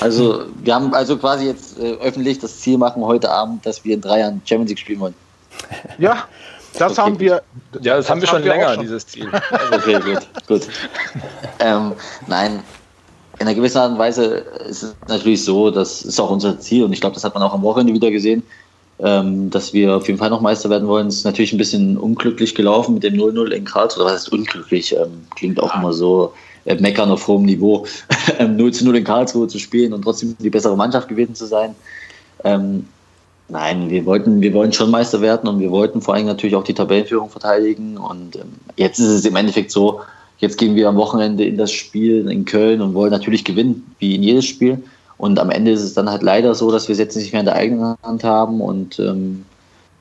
Also 0.00 0.44
wir 0.62 0.74
haben 0.74 0.92
also 0.92 1.16
quasi 1.16 1.46
jetzt 1.46 1.78
äh, 1.78 1.94
öffentlich 1.94 2.40
das 2.40 2.60
Ziel 2.60 2.76
machen 2.76 3.02
heute 3.02 3.30
Abend, 3.30 3.64
dass 3.64 3.86
wir 3.86 3.94
in 3.94 4.02
drei 4.02 4.18
Jahren 4.18 4.42
Champions 4.44 4.68
League 4.68 4.80
spielen 4.80 5.00
wollen. 5.00 5.14
Ja, 5.96 6.28
das 6.74 6.92
okay. 6.92 7.00
haben 7.00 7.20
wir. 7.20 7.42
Ja, 7.80 7.96
das, 7.96 8.04
das 8.04 8.10
haben 8.10 8.20
wir 8.20 8.28
schon 8.28 8.44
wir 8.44 8.52
länger, 8.52 8.74
schon. 8.74 8.82
dieses 8.82 9.06
Ziel. 9.06 9.26
okay, 9.72 9.98
gut, 10.00 10.28
gut. 10.46 10.68
Ähm, 11.58 11.92
nein, 12.26 12.62
in 13.38 13.46
einer 13.46 13.54
gewissen 13.54 13.78
Art 13.78 13.92
und 13.92 13.98
Weise 13.98 14.44
ist 14.68 14.82
es 14.82 14.94
natürlich 15.08 15.42
so, 15.42 15.70
das 15.70 16.02
ist 16.02 16.20
auch 16.20 16.28
unser 16.28 16.60
Ziel 16.60 16.84
und 16.84 16.92
ich 16.92 17.00
glaube, 17.00 17.14
das 17.14 17.24
hat 17.24 17.32
man 17.32 17.42
auch 17.42 17.54
am 17.54 17.62
Wochenende 17.62 17.94
wieder 17.94 18.10
gesehen 18.10 18.42
ähm, 18.98 19.50
dass 19.50 19.72
wir 19.72 19.96
auf 19.96 20.06
jeden 20.06 20.18
Fall 20.18 20.30
noch 20.30 20.40
Meister 20.40 20.70
werden 20.70 20.88
wollen. 20.88 21.08
Es 21.08 21.16
ist 21.16 21.24
natürlich 21.24 21.52
ein 21.52 21.58
bisschen 21.58 21.96
unglücklich 21.96 22.54
gelaufen 22.54 22.94
mit 22.94 23.02
dem 23.02 23.14
0-0 23.14 23.50
in 23.50 23.64
Karlsruhe. 23.64 24.04
Was 24.04 24.12
heißt 24.12 24.32
unglücklich? 24.32 24.94
Ähm, 24.94 25.26
klingt 25.34 25.60
auch 25.60 25.74
immer 25.74 25.92
so 25.92 26.32
äh, 26.64 26.76
meckern 26.76 27.10
auf 27.10 27.26
hohem 27.26 27.44
Niveau. 27.44 27.86
0 28.38 28.72
0 28.80 28.96
in 28.96 29.04
Karlsruhe 29.04 29.48
zu 29.48 29.58
spielen 29.58 29.92
und 29.92 30.02
trotzdem 30.02 30.36
die 30.38 30.50
bessere 30.50 30.76
Mannschaft 30.76 31.08
gewesen 31.08 31.34
zu 31.34 31.46
sein. 31.46 31.74
Ähm, 32.44 32.86
nein, 33.48 33.90
wir 33.90 34.04
wollten, 34.06 34.40
wir 34.40 34.52
wollen 34.52 34.72
schon 34.72 34.90
Meister 34.90 35.20
werden 35.20 35.48
und 35.48 35.60
wir 35.60 35.70
wollten 35.70 36.00
vor 36.00 36.14
allem 36.14 36.26
natürlich 36.26 36.54
auch 36.54 36.64
die 36.64 36.74
Tabellenführung 36.74 37.30
verteidigen. 37.30 37.96
Und 37.96 38.36
ähm, 38.36 38.52
jetzt 38.76 38.98
ist 38.98 39.08
es 39.08 39.24
im 39.24 39.36
Endeffekt 39.36 39.70
so, 39.70 40.00
jetzt 40.38 40.58
gehen 40.58 40.74
wir 40.76 40.88
am 40.88 40.96
Wochenende 40.96 41.44
in 41.44 41.56
das 41.56 41.72
Spiel 41.72 42.28
in 42.30 42.44
Köln 42.44 42.80
und 42.80 42.94
wollen 42.94 43.10
natürlich 43.10 43.44
gewinnen, 43.44 43.94
wie 43.98 44.14
in 44.14 44.22
jedes 44.22 44.44
Spiel. 44.44 44.82
Und 45.22 45.38
am 45.38 45.50
Ende 45.50 45.70
ist 45.70 45.82
es 45.82 45.94
dann 45.94 46.10
halt 46.10 46.24
leider 46.24 46.52
so, 46.52 46.72
dass 46.72 46.88
wir 46.88 46.94
es 46.94 46.98
jetzt 46.98 47.14
nicht 47.14 47.32
mehr 47.32 47.38
in 47.38 47.46
der 47.46 47.54
eigenen 47.54 47.94
Hand 48.02 48.24
haben 48.24 48.60
und 48.60 48.98
ähm, 48.98 49.44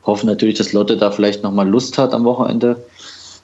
hoffen 0.03 0.25
natürlich, 0.25 0.57
dass 0.57 0.73
Lotte 0.73 0.97
da 0.97 1.11
vielleicht 1.11 1.43
nochmal 1.43 1.69
Lust 1.69 1.99
hat 1.99 2.15
am 2.15 2.23
Wochenende, 2.23 2.83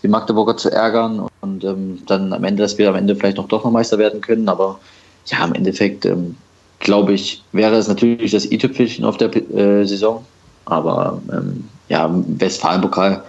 die 0.02 0.08
Magdeburger 0.08 0.58
zu 0.58 0.72
ärgern 0.72 1.28
und 1.42 1.64
ähm, 1.64 2.02
dann 2.08 2.34
am 2.34 2.44
Ende, 2.44 2.64
dass 2.64 2.80
wir 2.80 2.90
am 2.90 2.96
Ende 2.96 3.16
vielleicht 3.16 3.38
noch 3.38 3.48
doch 3.48 3.64
noch 3.64 3.70
Meister 3.70 4.00
werden 4.00 4.22
können. 4.22 4.50
Aber 4.50 4.80
ja, 5.28 5.46
im 5.46 5.54
Endeffekt 5.54 6.04
ähm, 6.06 6.36
glaube 6.80 7.14
ich, 7.14 7.44
wäre 7.52 7.76
es 7.76 7.88
natürlich 7.88 8.32
das 8.32 8.52
i-Tüpfelchen 8.52 9.06
auf 9.06 9.18
der 9.18 9.36
äh, 9.36 9.86
Saison. 9.86 10.26
Aber 10.66 11.22
ähm, 11.32 11.66
ja, 11.90 12.10
Westfalenpokal 12.12 13.22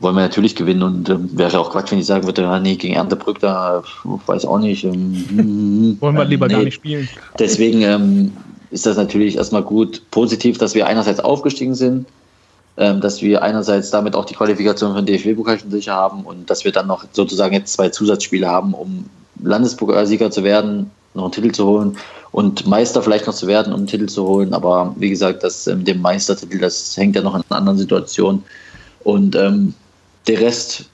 wollen 0.00 0.14
wir 0.14 0.22
natürlich 0.22 0.54
gewinnen 0.54 0.82
und 0.82 1.08
ähm, 1.08 1.30
wäre 1.32 1.58
auch 1.58 1.70
Quatsch, 1.70 1.90
wenn 1.90 1.98
ich 1.98 2.06
sagen 2.06 2.24
würde, 2.24 2.42
ja, 2.42 2.58
nee, 2.60 2.76
gegen 2.76 2.94
Erntebrück, 2.94 3.40
da 3.40 3.82
weiß 4.26 4.44
auch 4.44 4.58
nicht. 4.58 4.84
Ähm, 4.84 5.96
wollen 6.00 6.16
wir 6.16 6.24
lieber 6.24 6.46
nee. 6.46 6.54
gar 6.54 6.62
nicht 6.62 6.74
spielen. 6.74 7.08
Deswegen 7.38 7.82
ähm, 7.82 8.32
ist 8.70 8.86
das 8.86 8.96
natürlich 8.96 9.36
erstmal 9.36 9.62
gut 9.62 10.02
positiv, 10.10 10.58
dass 10.58 10.74
wir 10.74 10.86
einerseits 10.86 11.20
aufgestiegen 11.20 11.74
sind, 11.74 12.06
ähm, 12.76 13.00
dass 13.00 13.22
wir 13.22 13.42
einerseits 13.42 13.90
damit 13.90 14.14
auch 14.14 14.24
die 14.24 14.34
Qualifikation 14.34 14.94
für 14.94 15.02
den 15.02 15.06
DFB-Pokal 15.06 15.58
schon 15.58 15.70
sicher 15.70 15.94
haben 15.94 16.22
und 16.22 16.48
dass 16.48 16.64
wir 16.64 16.72
dann 16.72 16.86
noch 16.86 17.04
sozusagen 17.12 17.54
jetzt 17.54 17.72
zwei 17.72 17.88
Zusatzspiele 17.88 18.48
haben, 18.48 18.74
um 18.74 19.06
Landespokalsieger 19.42 20.30
zu 20.30 20.44
werden, 20.44 20.90
noch 21.14 21.24
einen 21.24 21.32
Titel 21.32 21.52
zu 21.52 21.66
holen 21.66 21.96
und 22.30 22.66
Meister 22.66 23.02
vielleicht 23.02 23.26
noch 23.26 23.34
zu 23.34 23.46
werden, 23.46 23.72
um 23.72 23.80
einen 23.80 23.86
Titel 23.88 24.06
zu 24.06 24.26
holen. 24.26 24.52
Aber 24.52 24.94
wie 24.96 25.10
gesagt, 25.10 25.42
das 25.42 25.66
ähm, 25.66 25.84
dem 25.84 26.00
Meistertitel, 26.00 26.58
das 26.58 26.96
hängt 26.96 27.16
ja 27.16 27.22
noch 27.22 27.34
in 27.34 27.42
einer 27.48 27.58
anderen 27.58 27.78
Situation. 27.78 28.44
Und 29.02 29.34
ähm, 29.36 29.74
der 30.26 30.40
Rest 30.40 30.84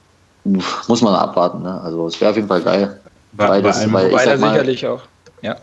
muss 0.43 1.01
man 1.01 1.15
abwarten. 1.15 1.63
Ne? 1.63 1.81
Also 1.81 2.07
es 2.07 2.19
wäre 2.21 2.31
auf 2.31 2.37
jeden 2.37 2.47
Fall 2.47 2.61
geil. 2.61 2.99
Bei, 3.33 3.47
Beides, 3.47 3.85
bei 3.85 3.93
weil 3.93 4.07
ich 4.07 4.39
mal, 4.39 4.51
sicherlich 4.51 4.87
auch. 4.87 5.01
Ja. 5.41 5.55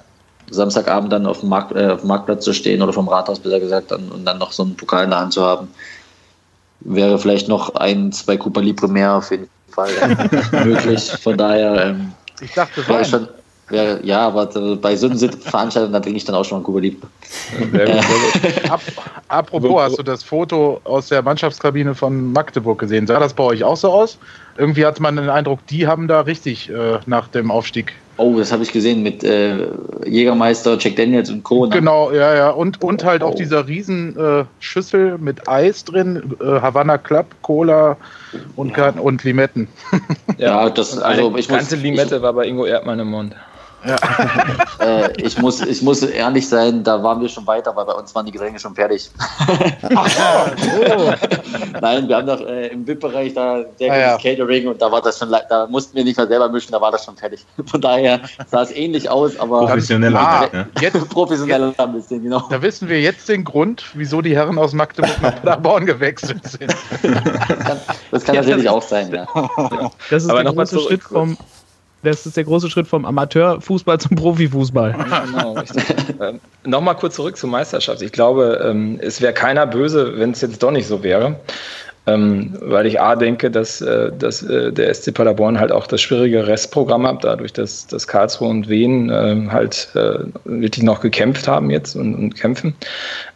Samstagabend 0.51 1.13
dann 1.13 1.27
auf 1.27 1.41
dem, 1.41 1.49
Markt, 1.49 1.75
äh, 1.75 1.89
auf 1.89 2.01
dem 2.01 2.09
Marktplatz 2.09 2.45
zu 2.45 2.53
stehen 2.53 2.83
oder 2.83 2.93
vom 2.93 3.09
Rathaus 3.09 3.39
besser 3.39 3.61
gesagt 3.61 3.91
dann, 3.91 4.11
und 4.11 4.25
dann 4.25 4.39
noch 4.39 4.53
so 4.53 4.65
einen 4.65 4.77
Pokal 4.77 5.05
in 5.05 5.11
der 5.11 5.21
Hand 5.21 5.33
zu 5.33 5.43
haben, 5.43 5.69
wäre 6.81 7.19
vielleicht 7.19 7.49
noch 7.49 7.75
ein, 7.77 8.13
zwei 8.13 8.37
Cooper 8.37 8.61
Libre 8.61 8.89
mehr 8.89 9.15
auf 9.15 9.31
jeden 9.31 9.49
Fall 9.71 9.91
äh, 10.01 10.65
möglich. 10.65 11.11
Von 11.23 11.39
daher 11.39 11.87
ähm, 11.87 12.13
ich 12.41 12.53
dachte, 12.53 12.87
wäre 12.89 13.05
schon, 13.05 13.29
wär, 13.69 14.05
ja, 14.05 14.27
aber 14.27 14.47
bei 14.77 14.97
so 14.97 15.09
einer 15.09 15.17
Veranstaltung, 15.41 15.93
da 15.93 16.01
trinke 16.01 16.17
ich 16.17 16.25
dann 16.25 16.35
auch 16.35 16.45
schon 16.45 16.59
mal 16.59 16.65
Cuba 16.65 16.81
Libre. 16.81 17.09
apropos, 19.29 19.83
hast 19.83 19.99
du 19.99 20.03
das 20.03 20.23
Foto 20.23 20.81
aus 20.85 21.09
der 21.09 21.23
Mannschaftskabine 21.23 21.95
von 21.95 22.33
Magdeburg 22.33 22.79
gesehen? 22.79 23.07
Sah 23.07 23.19
das 23.19 23.35
bei 23.35 23.45
euch 23.45 23.65
auch 23.65 23.77
so 23.77 23.91
aus? 23.91 24.19
Irgendwie 24.59 24.85
hat 24.85 25.01
man 25.01 25.17
den 25.17 25.31
Eindruck, 25.31 25.67
die 25.69 25.87
haben 25.87 26.09
da 26.09 26.21
richtig 26.21 26.69
äh, 26.69 26.99
nach 27.07 27.29
dem 27.29 27.51
Aufstieg. 27.51 27.95
Oh, 28.19 28.37
das 28.39 28.53
habe 28.53 28.63
ich 28.63 28.73
gesehen 28.73 29.03
mit 29.03 29.25
äh, 29.25 29.69
Jägermeister, 30.05 30.77
Jack 30.79 30.97
Daniels 30.97 31.31
und 31.31 31.43
Co. 31.45 31.65
Ne? 31.65 31.75
Genau, 31.75 32.13
ja, 32.13 32.35
ja. 32.35 32.51
Und, 32.51 32.83
und 32.83 33.05
halt 33.05 33.23
oh. 33.23 33.29
auch 33.29 33.35
dieser 33.35 33.67
riesen 33.67 34.17
äh, 34.19 34.45
Schüssel 34.61 35.17
mit 35.17 35.49
Eis 35.49 35.85
drin, 35.85 36.35
äh, 36.41 36.45
Havana 36.45 36.99
Club, 36.99 37.27
Cola 37.41 37.97
und, 38.55 38.77
ja. 38.77 38.91
und 38.91 39.25
Limetten. 39.25 39.67
Ja, 40.37 40.69
das, 40.71 40.99
also 40.99 41.35
ich 41.37 41.49
ganze 41.49 41.77
muss, 41.77 41.83
Limette 41.83 42.17
ich, 42.17 42.23
war 42.23 42.35
bei 42.35 42.47
Ingo 42.47 42.67
Erdmann 42.67 43.01
im 43.01 43.09
Mund. 43.09 43.35
Ja. 43.85 43.97
äh, 44.81 45.13
ich, 45.21 45.39
muss, 45.39 45.61
ich 45.61 45.83
muss 45.83 46.03
ehrlich 46.03 46.49
sein, 46.49 46.85
da 46.85 47.03
waren 47.03 47.21
wir 47.21 47.29
schon 47.29 47.47
weiter, 47.47 47.75
weil 47.75 47.85
bei 47.85 47.95
uns 47.95 48.15
waren 48.15 48.27
die 48.27 48.33
Getränke 48.33 48.61
schon 48.61 48.75
fertig. 48.75 49.11
Ach, 49.95 50.51
oh. 50.79 51.13
Nein, 51.81 52.09
wir 52.09 52.17
haben 52.17 52.27
doch 52.27 52.41
äh, 52.41 52.69
im 52.69 52.87
VIP-Bereich 52.87 53.35
da 53.35 53.65
sehr 53.79 53.93
ah, 53.93 53.99
ja. 53.99 54.19
Catering 54.19 54.69
und 54.69 54.81
da 54.81 54.91
war 54.91 55.03
das 55.03 55.19
schon, 55.19 55.31
da 55.31 55.67
mussten 55.67 55.97
wir 55.97 56.05
nicht 56.05 56.17
mehr 56.17 56.27
selber 56.27 56.49
mischen, 56.49 56.73
da 56.73 56.81
war 56.81 56.93
das 56.93 57.05
schon 57.05 57.17
fertig. 57.17 57.45
Von 57.67 57.81
daher 57.81 58.21
sah 58.47 58.63
es 58.63 58.71
ähnlich 58.71 59.11
aus, 59.11 59.39
aber 59.39 59.67
professioneller, 59.67 60.21
ah, 60.21 60.49
ja. 60.53 60.67
jetzt, 60.81 61.09
professioneller 61.11 61.75
ein 61.77 61.93
bisschen, 61.93 62.23
genau. 62.23 62.47
Da 62.49 62.63
wissen 62.63 62.89
wir 62.89 63.01
jetzt 63.01 63.29
den 63.29 63.45
Grund, 63.45 63.85
wieso 63.95 64.23
die 64.23 64.37
Herren 64.37 64.59
aus 64.59 64.73
Magdeburg 64.73 65.21
nach 65.21 65.35
Paderborn 65.37 65.87
gewechselt 65.87 66.47
sind. 66.47 66.75
das 68.11 68.25
kann, 68.25 68.37
natürlich 68.37 68.69
auch 68.69 68.83
sein, 68.83 69.13
ja. 69.13 69.27
Das 70.11 70.23
ist 70.23 70.31
aber 70.31 70.45
der 70.45 70.53
große 70.53 70.79
Schritt 70.79 71.03
vom 71.03 71.37
das 72.03 72.27
ist 72.27 72.37
der 72.37 72.45
große 72.45 72.69
Schritt 72.71 72.87
vom 72.87 73.05
Amateurfußball 73.05 73.99
zum 73.99 74.17
Profifußball. 74.17 74.95
Genau, 75.27 75.57
ähm, 76.21 76.41
Nochmal 76.65 76.97
kurz 76.97 77.17
zurück 77.17 77.37
zur 77.37 77.51
Meisterschaft. 77.51 78.03
Ich 78.03 78.13
glaube, 78.13 78.61
ähm, 78.65 78.99
es 79.01 79.21
wäre 79.21 79.33
keiner 79.33 79.67
böse, 79.67 80.19
wenn 80.19 80.33
es 80.33 80.41
jetzt 80.41 80.63
doch 80.63 80.71
nicht 80.71 80.87
so 80.87 81.03
wäre. 81.03 81.37
Ähm, 82.05 82.55
weil 82.61 82.87
ich 82.87 83.01
A 83.01 83.15
denke, 83.15 83.49
dass, 83.49 83.81
äh, 83.81 84.11
dass 84.19 84.43
äh, 84.43 84.73
der 84.73 84.93
SC 84.93 85.15
Paderborn 85.15 85.61
halt 85.61 85.71
auch 85.71 85.87
das 85.87 86.01
schwierige 86.01 86.49
Restprogramm 86.49 87.07
hat, 87.07 87.23
dadurch, 87.23 87.53
dass, 87.53 87.87
dass 87.87 88.09
Karlsruhe 88.09 88.49
und 88.49 88.69
Wien 88.69 89.09
äh, 89.09 89.47
halt 89.51 89.89
äh, 89.95 90.19
wirklich 90.45 90.83
noch 90.85 91.01
gekämpft 91.01 91.47
haben 91.47 91.71
jetzt 91.71 91.95
und, 91.95 92.17
und 92.17 92.35
kämpfen. 92.35 92.75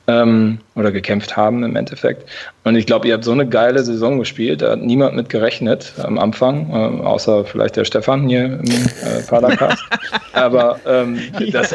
Ähm, 0.09 0.59
oder 0.74 0.92
gekämpft 0.92 1.36
haben 1.36 1.64
im 1.64 1.76
Endeffekt. 1.76 2.28
Und 2.64 2.76
ich 2.76 2.86
glaube, 2.86 3.09
ihr 3.09 3.14
habt 3.14 3.24
so 3.24 3.32
eine 3.32 3.46
geile 3.46 3.82
Saison 3.82 4.18
gespielt, 4.18 4.62
da 4.62 4.72
hat 4.72 4.80
niemand 4.80 5.16
mit 5.16 5.28
gerechnet 5.28 5.92
am 6.02 6.18
Anfang, 6.18 6.70
äh, 6.70 7.04
außer 7.04 7.44
vielleicht 7.44 7.76
der 7.76 7.84
Stefan 7.84 8.28
hier 8.28 8.44
im 8.44 8.64
äh, 8.64 9.22
Padercast. 9.26 9.82
Aber 10.32 10.78
ähm, 10.86 11.18
das, 11.50 11.74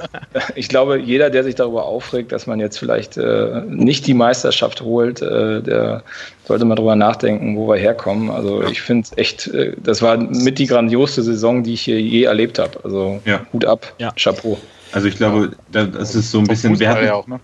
ich 0.56 0.70
glaube, 0.70 1.00
jeder, 1.00 1.30
der 1.30 1.44
sich 1.44 1.56
darüber 1.56 1.86
aufregt, 1.86 2.32
dass 2.32 2.48
man 2.48 2.60
jetzt 2.60 2.78
vielleicht 2.78 3.18
äh, 3.18 3.64
nicht 3.68 4.06
die 4.08 4.14
Meisterschaft 4.14 4.82
holt, 4.82 5.22
äh, 5.22 5.62
der 5.62 6.04
sollte 6.46 6.66
mal 6.66 6.76
drüber 6.76 6.96
nachdenken, 6.96 7.58
wo 7.58 7.68
wir 7.68 7.78
herkommen. 7.78 8.30
Also 8.30 8.64
ich 8.64 8.82
finde 8.82 9.08
es 9.10 9.18
echt, 9.18 9.48
äh, 9.48 9.74
das 9.82 10.02
war 10.02 10.18
mit 10.18 10.60
die 10.60 10.68
grandioseste 10.68 11.24
Saison, 11.24 11.64
die 11.64 11.74
ich 11.74 11.82
hier 11.82 12.00
je 12.00 12.24
erlebt 12.24 12.60
habe. 12.60 12.80
Also 12.84 13.20
ja. 13.26 13.42
Hut 13.52 13.66
ab, 13.66 13.94
ja. 13.98 14.12
Chapeau. 14.16 14.58
Also 14.92 15.08
ich 15.08 15.16
glaube, 15.16 15.52
das 15.72 16.16
ist 16.16 16.32
so 16.32 16.40
ein 16.40 16.48
bisschen. 16.48 16.80
Wir 16.80 16.90
hatten, 16.90 17.06
ja 17.06 17.14
auch, 17.14 17.28
ne? 17.28 17.40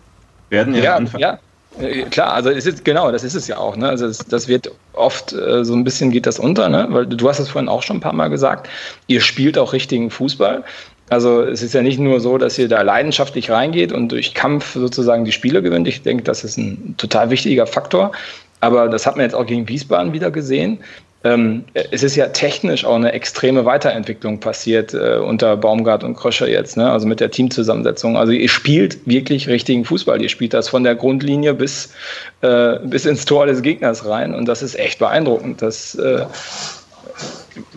Werden 0.50 0.76
ja, 0.76 0.84
ja 0.84 0.96
Anfang. 0.96 1.20
Ja. 1.20 1.40
Äh, 1.80 2.04
klar, 2.04 2.34
also 2.34 2.50
es 2.50 2.66
ist 2.66 2.84
genau, 2.86 3.12
das 3.12 3.24
ist 3.24 3.36
es 3.36 3.48
ja 3.48 3.58
auch. 3.58 3.76
Ne? 3.76 3.88
Also 3.88 4.06
es, 4.08 4.20
das 4.20 4.48
wird 4.48 4.72
oft 4.94 5.34
äh, 5.34 5.64
so 5.64 5.74
ein 5.74 5.84
bisschen 5.84 6.12
geht 6.12 6.26
das 6.26 6.40
unter, 6.40 6.70
ne? 6.70 6.88
Weil 6.90 7.06
du 7.06 7.30
hast 7.30 7.40
es 7.40 7.50
vorhin 7.50 7.70
auch 7.70 7.84
schon 7.84 7.98
ein 7.98 8.02
paar 8.02 8.14
Mal 8.14 8.30
gesagt. 8.30 8.70
Ihr 9.08 9.22
spielt 9.22 9.58
auch 9.58 9.74
richtigen 9.74 10.10
Fußball. 10.10 10.64
Also 11.10 11.42
es 11.42 11.62
ist 11.62 11.74
ja 11.74 11.82
nicht 11.82 12.00
nur 12.00 12.20
so, 12.20 12.38
dass 12.38 12.58
ihr 12.58 12.68
da 12.68 12.82
leidenschaftlich 12.82 13.50
reingeht 13.50 13.94
und 13.94 14.12
durch 14.12 14.34
Kampf 14.34 14.74
sozusagen 14.74 15.24
die 15.24 15.32
Spiele 15.32 15.62
gewinnt. 15.62 15.88
Ich 15.88 16.02
denke, 16.02 16.24
das 16.24 16.44
ist 16.44 16.58
ein 16.58 16.96
total 16.98 17.30
wichtiger 17.30 17.66
Faktor. 17.66 18.12
Aber 18.60 18.90
das 18.90 19.06
hat 19.06 19.16
man 19.16 19.24
jetzt 19.24 19.36
auch 19.36 19.46
gegen 19.46 19.70
Wiesbaden 19.70 20.14
wieder 20.14 20.32
gesehen 20.32 20.80
ähm, 21.28 21.64
es 21.74 22.04
ist 22.04 22.16
ja 22.16 22.28
technisch 22.28 22.86
auch 22.86 22.96
eine 22.96 23.12
extreme 23.12 23.66
Weiterentwicklung 23.66 24.40
passiert 24.40 24.94
äh, 24.94 25.18
unter 25.18 25.58
Baumgart 25.58 26.04
und 26.04 26.16
Kröscher 26.16 26.48
jetzt, 26.48 26.78
ne? 26.78 26.90
also 26.90 27.08
mit 27.08 27.20
der 27.20 27.32
Teamzusammensetzung. 27.32 28.18
Also 28.18 28.32
ihr 28.32 28.50
spielt 28.50 29.06
wirklich 29.06 29.48
richtigen 29.48 29.84
Fußball. 29.84 30.22
Ihr 30.22 30.30
spielt 30.30 30.54
das 30.54 30.70
von 30.70 30.84
der 30.84 30.96
Grundlinie 30.96 31.54
bis, 31.54 31.94
äh, 32.42 32.80
bis 32.84 33.06
ins 33.06 33.26
Tor 33.26 33.46
des 33.46 33.62
Gegners 33.62 34.06
rein 34.08 34.34
und 34.34 34.48
das 34.48 34.62
ist 34.62 34.78
echt 34.80 35.00
beeindruckend. 35.00 35.62
Das 35.62 35.96
äh, 35.96 36.26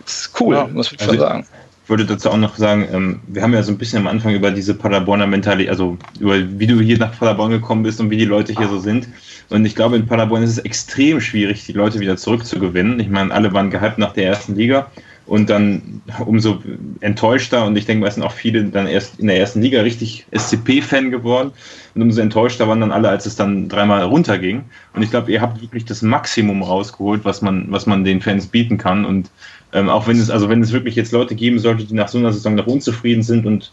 ist 0.07 0.33
cool, 0.41 0.55
ja. 0.55 0.69
muss 0.73 0.93
ich 0.93 1.01
schon 1.01 1.11
also, 1.11 1.21
sagen. 1.21 1.47
Ich 1.85 1.91
wollte 1.91 2.05
dazu 2.05 2.31
auch 2.31 2.37
noch 2.37 2.57
sagen, 2.57 2.89
ähm, 2.93 3.21
wir 3.27 3.43
haben 3.43 3.53
ja 3.53 3.65
so 3.65 3.73
ein 3.73 3.79
bisschen 3.79 3.99
am 3.99 4.07
Anfang 4.07 4.33
über 4.35 4.53
diese 4.53 4.75
Paderborner 4.75 5.27
Mentalität, 5.27 5.71
also 5.71 5.99
über 6.21 6.37
wie 6.39 6.67
du 6.69 6.79
hier 6.81 6.99
nach 6.99 7.19
Paderborn 7.19 7.51
gekommen 7.51 7.83
bist 7.83 7.99
und 8.01 8.11
wie 8.11 8.17
die 8.17 8.27
Leute 8.27 8.53
hier 8.53 8.69
so 8.69 8.79
sind. 8.79 9.09
Und 9.51 9.65
ich 9.65 9.75
glaube, 9.75 9.97
in 9.97 10.07
Paderborn 10.07 10.43
ist 10.43 10.51
es 10.51 10.59
extrem 10.59 11.21
schwierig, 11.21 11.67
die 11.67 11.73
Leute 11.73 12.01
wieder 12.01 12.17
zurückzugewinnen. 12.17 13.01
Ich 13.01 13.09
meine, 13.09 13.35
alle 13.35 13.53
waren 13.53 13.71
gehypt 13.71 13.99
nach 13.99 14.13
der 14.13 14.27
ersten 14.27 14.55
Liga 14.55 14.91
und 15.27 15.51
dann 15.51 16.03
umso 16.27 16.61
enttäuschter 17.01 17.65
und 17.65 17.77
ich 17.77 17.87
denke, 17.87 18.07
es 18.07 18.15
sind 18.15 18.25
auch 18.25 18.33
viele 18.33 18.65
dann 18.65 18.89
erst 18.89 19.21
in 19.21 19.29
der 19.29 19.39
ersten 19.39 19.63
Liga 19.63 19.81
richtig 19.83 20.27
SCP-Fan 20.37 21.11
geworden 21.13 21.53
und 21.95 22.03
umso 22.03 22.21
enttäuschter 22.21 22.67
waren 22.67 22.81
dann 22.81 22.91
alle, 22.91 23.09
als 23.09 23.27
es 23.27 23.37
dann 23.37 23.69
dreimal 23.69 24.03
runterging. 24.03 24.65
Und 24.93 25.03
ich 25.03 25.11
glaube, 25.11 25.31
ihr 25.31 25.41
habt 25.41 25.61
wirklich 25.61 25.85
das 25.85 26.03
Maximum 26.03 26.63
rausgeholt, 26.63 27.25
was 27.25 27.43
man, 27.43 27.67
was 27.71 27.87
man 27.87 28.03
den 28.03 28.21
Fans 28.21 28.47
bieten 28.47 28.77
kann. 28.77 29.05
Und 29.05 29.31
ähm, 29.73 29.89
auch 29.89 30.09
wenn 30.09 30.19
es, 30.19 30.31
also 30.31 30.49
wenn 30.49 30.63
es 30.63 30.73
wirklich 30.73 30.97
jetzt 30.97 31.13
Leute 31.13 31.35
geben 31.35 31.59
sollte, 31.59 31.85
die 31.85 31.95
nach 31.95 32.09
so 32.09 32.19
einer 32.19 32.33
Saison 32.33 32.57
noch 32.57 32.67
unzufrieden 32.67 33.23
sind 33.23 33.47
und 33.47 33.71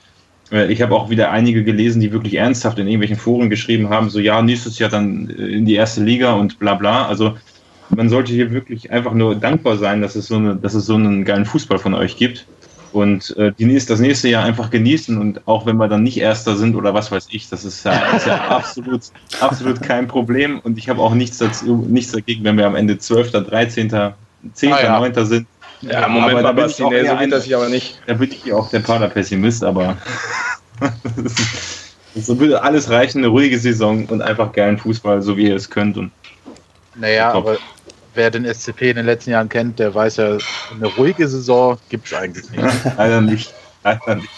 ich 0.52 0.82
habe 0.82 0.96
auch 0.96 1.10
wieder 1.10 1.32
einige 1.32 1.64
gelesen, 1.64 2.00
die 2.00 2.12
wirklich 2.12 2.36
ernsthaft 2.36 2.80
in 2.80 2.88
irgendwelchen 2.88 3.18
Foren 3.18 3.50
geschrieben 3.50 3.90
haben, 3.90 4.10
so 4.10 4.20
ja, 4.20 4.42
nächstes 4.42 4.80
Jahr 4.80 4.90
dann 4.90 5.30
äh, 5.30 5.48
in 5.48 5.66
die 5.66 5.76
erste 5.76 6.04
Liga 6.04 6.34
und 6.34 6.60
bla 6.60 6.76
bla. 6.76 7.08
Also 7.08 7.38
man 7.90 8.10
sollte 8.10 8.34
hier 8.34 8.52
wirklich 8.52 8.92
einfach 8.92 9.14
nur 9.14 9.36
dankbar 9.36 9.78
sein, 9.78 10.02
dass 10.02 10.16
es 10.16 10.28
so, 10.28 10.36
eine, 10.36 10.56
dass 10.56 10.74
es 10.74 10.86
so 10.86 10.96
einen 10.96 11.26
geilen 11.26 11.46
Fußball 11.46 11.80
von 11.80 11.94
euch 11.94 12.18
gibt. 12.18 12.46
Und 12.94 13.36
äh, 13.38 13.52
die 13.58 13.66
nächste, 13.66 13.94
das 13.94 14.00
nächste 14.00 14.30
Jahr 14.30 14.46
einfach 14.46 14.70
genießen 14.70 15.18
und 15.18 15.46
auch 15.48 15.66
wenn 15.66 15.76
wir 15.78 15.88
dann 15.88 16.04
nicht 16.04 16.18
Erster 16.18 16.56
sind 16.56 16.76
oder 16.76 16.94
was 16.94 17.12
weiß 17.12 17.28
ich, 17.32 17.50
das 17.50 17.66
ist 17.66 17.84
ja, 17.84 17.94
ist 18.16 18.26
ja 18.26 18.36
absolut, 18.50 19.02
absolut 19.42 19.82
kein 19.82 20.08
Problem. 20.08 20.60
Und 20.60 20.78
ich 20.78 20.88
habe 20.90 21.02
auch 21.02 21.14
nichts, 21.14 21.38
dazu, 21.38 21.86
nichts 21.88 22.14
dagegen, 22.14 22.44
wenn 22.46 22.58
wir 22.58 22.66
am 22.66 22.76
Ende 22.76 22.98
12., 22.98 23.32
13., 23.32 23.90
10., 24.54 24.74
ah, 24.74 24.82
ja. 24.82 25.00
9. 25.00 25.26
sind 25.26 25.48
ja, 25.82 26.08
Moment 26.08 26.40
aber 26.40 26.42
mal, 26.42 26.54
Basti, 26.54 26.84
nee, 26.84 27.06
so 27.06 27.16
geht 27.16 27.32
das 27.32 27.44
sich 27.44 27.56
aber 27.56 27.70
nicht. 27.70 28.00
Da 28.08 28.14
bin 28.14 28.32
ich 28.32 28.52
auch 28.54 28.70
der 28.70 28.80
Pader-Pessimist, 28.80 29.64
aber 29.64 29.98
so 32.16 32.40
würde 32.40 32.62
alles 32.62 32.90
reichen, 32.90 33.20
eine 33.20 33.28
ruhige 33.28 33.60
Saison 33.60 34.06
und 34.08 34.22
einfach 34.22 34.52
geilen 34.52 34.78
Fußball, 34.78 35.22
so 35.22 35.38
wie 35.38 35.50
ihr 35.50 35.56
es 35.56 35.70
könnt. 35.70 35.98
Und 35.98 36.12
naja, 36.96 37.32
aber 37.32 37.58
wer 38.16 38.32
den 38.32 38.46
SCP 38.46 38.90
in 38.90 38.98
den 38.98 39.06
letzten 39.06 39.32
Jahren 39.32 39.50
kennt, 39.50 39.80
der 39.80 39.94
weiß 39.94 40.18
ja, 40.18 40.38
eine 40.76 40.88
ruhige 40.98 41.28
Saison 41.28 41.78
gibt 41.90 42.08
es 42.08 42.14
eigentlich 42.14 42.50
nicht. 42.50 42.64
Leider 42.98 43.22
nicht. 43.22 43.54
Leider 43.84 44.16
nicht. 44.16 44.30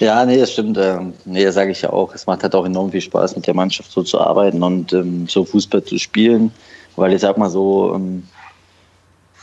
Ja, 0.00 0.24
nee, 0.24 0.38
das 0.38 0.52
stimmt. 0.52 0.76
Ähm, 0.76 1.14
nee, 1.24 1.44
das 1.44 1.54
sage 1.54 1.70
ich 1.70 1.82
ja 1.82 1.90
auch. 1.90 2.12
Es 2.14 2.26
macht 2.26 2.42
halt 2.42 2.54
auch 2.54 2.66
enorm 2.66 2.90
viel 2.90 3.00
Spaß, 3.00 3.36
mit 3.36 3.46
der 3.46 3.54
Mannschaft 3.54 3.90
so 3.90 4.02
zu 4.02 4.20
arbeiten 4.20 4.62
und 4.62 4.92
ähm, 4.92 5.26
so 5.28 5.44
Fußball 5.44 5.84
zu 5.84 5.98
spielen. 5.98 6.52
Weil 6.96 7.12
ich 7.12 7.20
sag 7.20 7.38
mal 7.38 7.50
so, 7.50 7.94
ähm, 7.94 8.24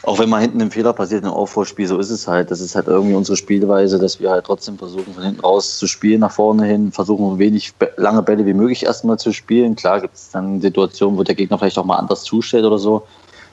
auch 0.03 0.17
wenn 0.17 0.29
mal 0.29 0.41
hinten 0.41 0.61
ein 0.61 0.71
Fehler 0.71 0.93
passiert 0.93 1.23
im 1.23 1.29
Aufbauspiel, 1.29 1.87
so 1.87 1.99
ist 1.99 2.09
es 2.09 2.27
halt. 2.27 2.49
Das 2.49 2.59
ist 2.59 2.75
halt 2.75 2.87
irgendwie 2.87 3.13
unsere 3.13 3.37
Spielweise, 3.37 3.99
dass 3.99 4.19
wir 4.19 4.31
halt 4.31 4.45
trotzdem 4.45 4.77
versuchen, 4.77 5.13
von 5.13 5.23
hinten 5.23 5.41
raus 5.41 5.77
zu 5.77 5.85
spielen, 5.85 6.21
nach 6.21 6.31
vorne 6.31 6.65
hin, 6.65 6.91
versuchen, 6.91 7.37
wenig 7.37 7.73
lange 7.97 8.23
Bälle 8.23 8.45
wie 8.45 8.53
möglich 8.53 8.83
erstmal 8.83 9.19
zu 9.19 9.31
spielen. 9.31 9.75
Klar 9.75 10.01
gibt 10.01 10.15
es 10.15 10.31
dann 10.31 10.59
Situationen, 10.59 11.19
wo 11.19 11.23
der 11.23 11.35
Gegner 11.35 11.59
vielleicht 11.59 11.77
auch 11.77 11.85
mal 11.85 11.97
anders 11.97 12.23
zustellt 12.23 12.65
oder 12.65 12.79
so. 12.79 13.05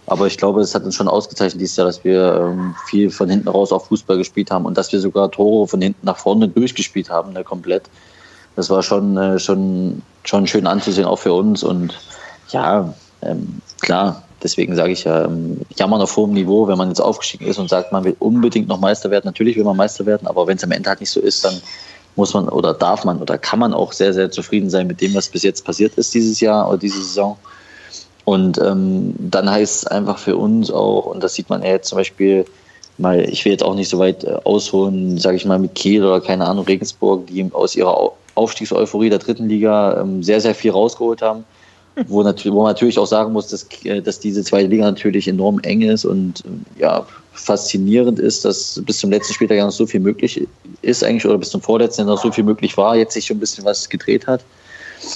Aber 0.07 0.27
ich 0.27 0.39
glaube, 0.39 0.63
es 0.63 0.75
hat 0.75 0.85
uns 0.85 0.95
schon 0.95 1.07
ausgezeichnet 1.07 1.61
dieses 1.61 1.77
Jahr, 1.77 1.87
dass 1.87 2.03
wir 2.03 2.53
ähm, 2.53 2.75
viel 2.87 3.11
von 3.11 3.29
hinten 3.29 3.49
raus 3.49 3.71
auf 3.71 3.89
Fußball 3.89 4.17
gespielt 4.17 4.51
haben 4.51 4.65
und 4.65 4.79
dass 4.79 4.91
wir 4.91 5.01
sogar 5.01 5.31
Tore 5.31 5.69
von 5.69 5.83
hinten 5.83 6.07
nach 6.07 6.17
vorne 6.17 6.49
durchgespielt 6.49 7.11
haben, 7.11 7.35
ne, 7.35 7.45
komplett. 7.45 7.91
Das 8.57 8.71
war 8.71 8.83
schon, 8.83 9.19
äh, 9.19 9.39
schon, 9.39 10.01
schon 10.25 10.47
schön 10.47 10.67
anzusehen, 10.67 11.07
auch 11.07 11.19
für 11.19 11.35
uns. 11.35 11.63
Und 11.63 11.99
ja, 12.49 12.95
ähm, 13.21 13.61
klar, 13.83 14.23
Deswegen 14.43 14.77
sage 14.77 14.93
ich 14.93 15.05
ja, 15.05 15.25
ähm, 15.25 15.61
jammern 15.77 16.01
auf 16.01 16.17
hohem 16.17 16.33
Niveau, 16.33 16.69
wenn 16.69 16.79
man 16.79 16.89
jetzt 16.89 17.01
aufgestiegen 17.01 17.47
ist 17.47 17.59
und 17.59 17.69
sagt, 17.69 17.91
man 17.93 18.05
will 18.05 18.17
unbedingt 18.21 18.69
noch 18.69 18.79
Meister 18.79 19.11
werden. 19.11 19.25
Natürlich 19.27 19.57
will 19.57 19.65
man 19.65 19.77
Meister 19.77 20.07
werden, 20.07 20.29
aber 20.29 20.47
wenn 20.47 20.57
es 20.57 20.65
am 20.65 20.71
Ende 20.71 20.89
halt 20.89 21.01
nicht 21.01 21.11
so 21.11 21.21
ist, 21.21 21.45
dann 21.45 21.61
muss 22.15 22.35
man 22.35 22.49
oder 22.49 22.75
darf 22.75 23.05
man 23.05 23.21
oder 23.21 23.39
kann 23.39 23.59
man 23.59 23.75
auch 23.75 23.93
sehr, 23.93 24.13
sehr 24.13 24.31
zufrieden 24.31 24.71
sein 24.71 24.87
mit 24.87 25.01
dem, 25.01 25.15
was 25.15 25.29
bis 25.29 25.43
jetzt 25.43 25.65
passiert 25.65 25.95
ist 25.95 26.15
dieses 26.15 26.41
Jahr 26.41 26.69
oder 26.69 26.79
diese 26.79 26.99
Saison. 26.99 27.37
Und 28.25 28.59
ähm, 28.59 29.15
dann 29.19 29.51
heißt 29.51 29.77
es 29.77 29.87
einfach 29.87 30.19
für 30.19 30.37
uns 30.37 30.71
auch, 30.71 31.07
und 31.07 31.23
das 31.23 31.35
sieht 31.35 31.49
man 31.49 31.63
ja 31.63 31.71
jetzt 31.71 31.89
zum 31.89 31.97
Beispiel, 31.97 32.45
mal, 32.99 33.21
ich 33.21 33.45
will 33.45 33.53
jetzt 33.53 33.65
auch 33.65 33.75
nicht 33.75 33.89
so 33.89 33.99
weit 33.99 34.25
äh, 34.25 34.37
ausholen, 34.45 35.19
sage 35.19 35.37
ich 35.37 35.47
mal, 35.47 35.59
mit 35.59 35.75
Kiel 35.75 36.05
oder 36.05 36.21
keine 36.21 36.47
Ahnung, 36.47 36.67
Regensburg, 36.67 37.27
die 37.29 37.49
aus 37.53 37.75
ihrer 37.75 38.13
Aufstiegseuphorie 38.35 39.11
der 39.11 39.19
dritten 39.19 39.49
Liga 39.49 40.01
ähm, 40.01 40.23
sehr, 40.23 40.41
sehr 40.41 40.55
viel 40.55 40.73
rausgeholt 40.73 41.23
haben 41.23 41.45
wo, 42.07 42.23
natürlich, 42.23 42.55
wo 42.55 42.63
man 42.63 42.73
natürlich 42.73 42.99
auch 42.99 43.07
sagen 43.07 43.33
muss, 43.33 43.49
dass, 43.49 43.67
äh, 43.85 44.01
dass 44.01 44.21
diese 44.21 44.45
zweite 44.45 44.69
Liga 44.69 44.85
natürlich 44.85 45.29
enorm 45.29 45.59
eng 45.61 45.83
ist 45.83 46.05
und 46.05 46.45
äh, 46.45 46.81
ja, 46.81 47.07
faszinierend 47.33 48.19
ist, 48.19 48.45
dass 48.45 48.81
bis 48.85 48.99
zum 48.99 49.11
letzten 49.11 49.35
Spieltag 49.35 49.59
ja 49.59 49.65
noch 49.65 49.73
so 49.73 49.87
viel 49.87 50.01
möglich 50.01 50.47
ist 50.83 51.05
eigentlich 51.05 51.27
oder 51.27 51.39
bis 51.39 51.51
zum 51.51 51.61
vorletzten 51.61 52.07
noch 52.07 52.23
so 52.23 52.33
viel 52.33 52.45
möglich 52.45 52.77
war, 52.77 52.97
jetzt 52.97 53.15
sich 53.15 53.27
schon 53.27 53.37
ein 53.37 53.41
bisschen 53.41 53.65
was 53.65 53.89
gedreht 53.89 54.27
hat. 54.27 54.45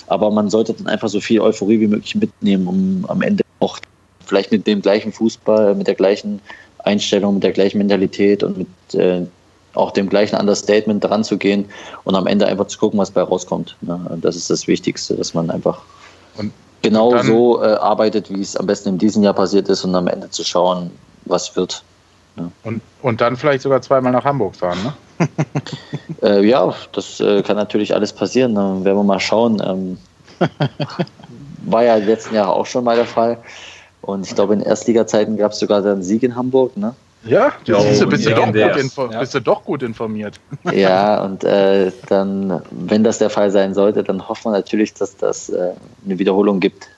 Aber 0.06 0.30
man 0.30 0.48
sollte 0.48 0.72
dann 0.74 0.86
einfach 0.86 1.08
so 1.08 1.20
viel 1.20 1.40
Euphorie 1.40 1.80
wie 1.80 1.88
möglich 1.88 2.14
mitnehmen, 2.14 2.66
um 2.68 3.04
am 3.08 3.22
Ende 3.22 3.42
auch 3.58 3.78
vielleicht 4.24 4.52
mit 4.52 4.66
dem 4.66 4.80
gleichen 4.80 5.12
Fußball, 5.12 5.74
mit 5.74 5.88
der 5.88 5.96
gleichen 5.96 6.40
Einstellung, 6.78 7.34
mit 7.34 7.42
der 7.42 7.52
gleichen 7.52 7.78
Mentalität 7.78 8.42
und 8.44 8.58
mit 8.58 8.94
äh, 8.94 9.22
auch 9.74 9.90
dem 9.90 10.08
gleichen 10.08 10.36
Understatement 10.36 11.02
dran 11.02 11.24
zu 11.24 11.38
gehen 11.38 11.64
und 12.04 12.14
am 12.14 12.26
Ende 12.26 12.46
einfach 12.46 12.66
zu 12.66 12.78
gucken, 12.78 12.98
was 12.98 13.10
bei 13.10 13.22
rauskommt. 13.22 13.76
Das 14.20 14.36
ist 14.36 14.50
das 14.50 14.68
Wichtigste, 14.68 15.16
dass 15.16 15.34
man 15.34 15.50
einfach 15.50 15.82
und 16.36 16.52
genau 16.82 17.12
dann, 17.12 17.26
so 17.26 17.62
äh, 17.62 17.74
arbeitet, 17.74 18.30
wie 18.30 18.40
es 18.40 18.56
am 18.56 18.66
besten 18.66 18.90
in 18.90 18.98
diesem 18.98 19.22
Jahr 19.22 19.34
passiert 19.34 19.68
ist 19.68 19.84
und 19.84 19.94
am 19.94 20.08
Ende 20.08 20.30
zu 20.30 20.44
schauen, 20.44 20.90
was 21.24 21.56
wird. 21.56 21.82
Ja. 22.36 22.50
Und, 22.64 22.80
und 23.02 23.20
dann 23.20 23.36
vielleicht 23.36 23.62
sogar 23.62 23.82
zweimal 23.82 24.12
nach 24.12 24.24
Hamburg 24.24 24.56
fahren, 24.56 24.78
ne? 24.82 25.28
äh, 26.22 26.44
ja, 26.44 26.74
das 26.92 27.20
äh, 27.20 27.42
kann 27.42 27.56
natürlich 27.56 27.94
alles 27.94 28.12
passieren. 28.12 28.54
Dann 28.54 28.84
werden 28.84 28.96
wir 28.96 29.04
mal 29.04 29.20
schauen. 29.20 29.62
Ähm, 29.64 29.98
war 31.64 31.84
ja 31.84 31.96
letzten 31.96 32.34
Jahr 32.34 32.52
auch 32.52 32.66
schon 32.66 32.84
mal 32.84 32.96
der 32.96 33.06
Fall. 33.06 33.38
Und 34.00 34.26
ich 34.26 34.34
glaube, 34.34 34.54
in 34.54 34.60
Erstliga-Zeiten 34.60 35.36
gab 35.36 35.52
es 35.52 35.60
sogar 35.60 35.80
dann 35.82 36.02
Sieg 36.02 36.22
in 36.22 36.34
Hamburg, 36.34 36.76
ne? 36.76 36.94
Ja, 37.24 37.52
du 37.64 37.80
siehst, 37.80 38.08
bist, 38.08 38.24
ja, 38.24 38.34
du 38.34 38.40
doch 38.40 38.46
gut 38.46 38.56
ja. 39.12 39.20
bist 39.20 39.34
du 39.34 39.40
doch 39.40 39.64
gut 39.64 39.82
informiert. 39.82 40.40
Ja, 40.72 41.22
und 41.22 41.44
äh, 41.44 41.92
dann, 42.08 42.62
wenn 42.70 43.04
das 43.04 43.18
der 43.18 43.30
Fall 43.30 43.50
sein 43.50 43.74
sollte, 43.74 44.02
dann 44.02 44.28
hoffen 44.28 44.52
wir 44.52 44.58
natürlich, 44.58 44.94
dass 44.94 45.16
das 45.16 45.48
äh, 45.48 45.72
eine 46.04 46.18
Wiederholung 46.18 46.60
gibt. 46.60 46.88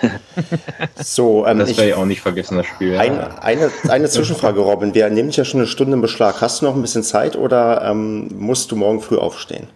so, 0.96 1.46
ähm, 1.46 1.58
das 1.58 1.76
wäre 1.76 1.90
ja 1.90 1.96
auch 1.96 2.06
nicht 2.06 2.20
vergessen, 2.20 2.56
das 2.56 2.66
Spiel. 2.66 2.98
Ein, 2.98 3.18
eine, 3.18 3.70
eine 3.88 4.08
Zwischenfrage, 4.08 4.60
Robin. 4.60 4.94
Wir 4.94 5.08
nehmen 5.10 5.28
dich 5.28 5.36
ja 5.36 5.44
schon 5.44 5.60
eine 5.60 5.66
Stunde 5.66 5.94
in 5.94 6.00
Beschlag. 6.00 6.40
Hast 6.40 6.60
du 6.60 6.66
noch 6.66 6.74
ein 6.74 6.82
bisschen 6.82 7.02
Zeit 7.02 7.36
oder 7.36 7.82
ähm, 7.84 8.28
musst 8.38 8.70
du 8.72 8.76
morgen 8.76 9.00
früh 9.00 9.16
aufstehen? 9.16 9.68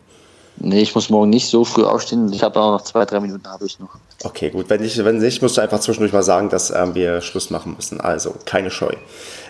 Nee, 0.56 0.82
ich 0.82 0.94
muss 0.94 1.10
morgen 1.10 1.30
nicht 1.30 1.48
so 1.48 1.64
früh 1.64 1.82
aufstehen. 1.82 2.32
Ich 2.32 2.42
habe 2.42 2.60
auch 2.60 2.72
noch 2.72 2.82
zwei, 2.82 3.04
drei 3.04 3.20
Minuten 3.20 3.46
habe 3.48 3.66
ich 3.66 3.78
noch. 3.80 3.90
Okay, 4.22 4.50
gut. 4.50 4.70
Wenn, 4.70 4.84
ich, 4.84 5.02
wenn 5.04 5.18
nicht, 5.18 5.42
musst 5.42 5.56
du 5.56 5.60
einfach 5.60 5.80
zwischendurch 5.80 6.12
mal 6.12 6.22
sagen, 6.22 6.48
dass 6.48 6.70
ähm, 6.70 6.94
wir 6.94 7.20
Schluss 7.20 7.50
machen 7.50 7.74
müssen. 7.76 8.00
Also, 8.00 8.34
keine 8.44 8.70
Scheu. 8.70 8.92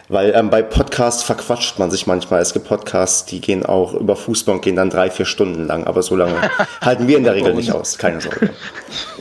Weil 0.09 0.35
ähm, 0.35 0.51
bei 0.51 0.63
Podcasts 0.63 1.23
verquatscht 1.23 1.79
man 1.79 1.91
sich 1.91 2.07
manchmal. 2.07 2.43
Es 2.43 2.53
gibt 2.53 2.67
Podcasts, 2.67 3.25
die 3.25 3.41
gehen 3.41 3.65
auch 3.65 3.95
über 3.95 4.17
Fußball 4.17 4.57
und 4.57 4.61
gehen 4.61 4.77
dann 4.77 4.91
drei, 4.91 5.11
vier 5.11 5.25
Stunden 5.25 5.67
lang. 5.67 5.85
Aber 5.85 6.03
so 6.03 6.15
lange 6.15 6.35
halten 6.81 7.09
wir 7.09 7.17
in 7.17 7.25
der 7.25 7.35
Regel 7.35 7.55
nicht 7.55 7.73
aus. 7.73 7.97
Keine 7.97 8.21
Sorge. 8.21 8.51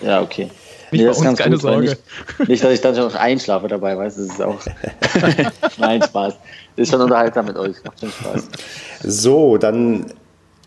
Ja, 0.02 0.22
okay. 0.22 0.50
Nicht 0.92 1.02
Nee, 1.02 1.08
das 1.08 1.22
ist 1.22 1.38
keine 1.38 1.56
gut, 1.56 1.62
Sorge. 1.62 1.98
Nicht, 2.38 2.50
nicht, 2.50 2.64
dass 2.64 2.74
ich 2.74 2.82
dann 2.82 2.96
schon 2.96 3.06
noch 3.06 3.16
einschlafe 3.16 3.68
dabei, 3.68 3.98
weißt 3.98 4.18
du, 4.18 4.22
das 4.24 4.34
ist 4.34 4.42
auch. 4.42 4.60
Nein, 5.78 6.04
Spaß. 6.04 6.36
Ist 6.76 6.92
schon 6.92 7.02
unterhaltsam 7.02 7.46
mit 7.46 7.56
euch. 7.56 7.78
Macht 7.84 8.00
schon 8.00 8.12
Spaß. 8.12 8.50
So, 9.04 9.58
dann 9.58 10.12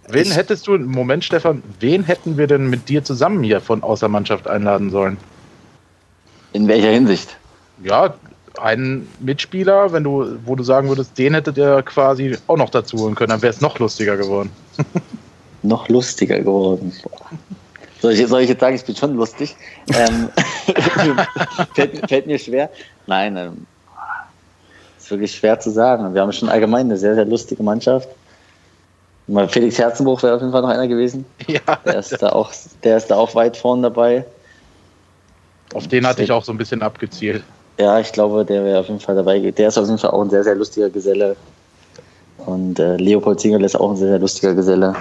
Wen 0.08 0.30
hättest 0.30 0.66
du, 0.66 0.78
Moment, 0.78 1.24
Stefan, 1.24 1.62
wen 1.80 2.04
hätten 2.04 2.38
wir 2.38 2.46
denn 2.46 2.68
mit 2.68 2.88
dir 2.88 3.02
zusammen 3.02 3.42
hier 3.42 3.60
von 3.60 3.82
außer 3.82 4.08
Mannschaft 4.08 4.46
einladen 4.46 4.90
sollen? 4.90 5.16
In 6.52 6.68
welcher 6.68 6.90
Hinsicht? 6.90 7.36
Ja, 7.82 8.14
einen 8.58 9.08
Mitspieler, 9.20 9.92
wenn 9.92 10.04
du, 10.04 10.38
wo 10.44 10.54
du 10.54 10.62
sagen 10.62 10.88
würdest, 10.88 11.16
den 11.18 11.34
hättet 11.34 11.58
ihr 11.58 11.82
quasi 11.82 12.36
auch 12.46 12.56
noch 12.56 12.70
dazu 12.70 12.98
holen 12.98 13.14
können, 13.14 13.30
dann 13.30 13.42
wäre 13.42 13.52
es 13.52 13.60
noch 13.60 13.78
lustiger 13.78 14.16
geworden. 14.16 14.50
Noch 15.62 15.88
lustiger 15.88 16.38
geworden. 16.38 16.92
Soll 18.00 18.12
ich, 18.12 18.24
soll 18.28 18.42
ich 18.42 18.50
jetzt 18.50 18.60
sagen, 18.60 18.76
ich 18.76 18.84
bin 18.84 18.94
schon 18.94 19.16
lustig? 19.16 19.56
Ähm, 19.88 20.28
fällt, 21.74 22.08
fällt 22.08 22.26
mir 22.28 22.38
schwer. 22.38 22.70
Nein, 23.08 23.36
ähm, 23.36 23.66
ist 24.96 25.10
wirklich 25.10 25.34
schwer 25.34 25.58
zu 25.58 25.70
sagen. 25.70 26.14
Wir 26.14 26.20
haben 26.20 26.30
schon 26.32 26.48
allgemein 26.48 26.86
eine 26.86 26.96
sehr, 26.96 27.16
sehr 27.16 27.24
lustige 27.24 27.64
Mannschaft. 27.64 28.08
Mal 29.26 29.48
Felix 29.48 29.76
Herzenbruch 29.78 30.22
wäre 30.22 30.36
auf 30.36 30.40
jeden 30.40 30.52
Fall 30.52 30.62
noch 30.62 30.68
einer 30.68 30.86
gewesen. 30.86 31.24
Ja, 31.48 31.60
Der 31.84 31.98
ist 31.98 32.12
da 32.22 32.28
auch, 32.28 32.52
der 32.84 32.98
ist 32.98 33.08
da 33.08 33.16
auch 33.16 33.34
weit 33.34 33.56
vorn 33.56 33.82
dabei. 33.82 34.24
auf 35.74 35.88
den 35.88 36.06
hatte 36.06 36.22
ich 36.22 36.30
auch 36.30 36.44
so 36.44 36.52
ein 36.52 36.58
bisschen 36.58 36.82
abgezielt. 36.82 37.42
Ja, 37.78 38.00
ich 38.00 38.12
glaube, 38.12 38.44
der 38.44 38.64
wäre 38.64 38.80
auf 38.80 38.88
jeden 38.88 39.00
Fall 39.00 39.14
dabei. 39.14 39.38
Der 39.38 39.68
ist 39.68 39.76
auf 39.78 39.86
jeden 39.86 39.98
Fall 39.98 40.10
auch 40.10 40.22
ein 40.22 40.30
sehr, 40.30 40.44
sehr 40.44 40.54
lustiger 40.54 40.88
Geselle. 40.88 41.36
Und 42.38 42.78
äh, 42.78 42.96
Leopold 42.96 43.40
Zingerl 43.40 43.64
ist 43.64 43.76
auch 43.76 43.90
ein 43.90 43.96
sehr, 43.96 44.08
sehr 44.08 44.18
lustiger 44.18 44.54
Geselle. 44.54 44.94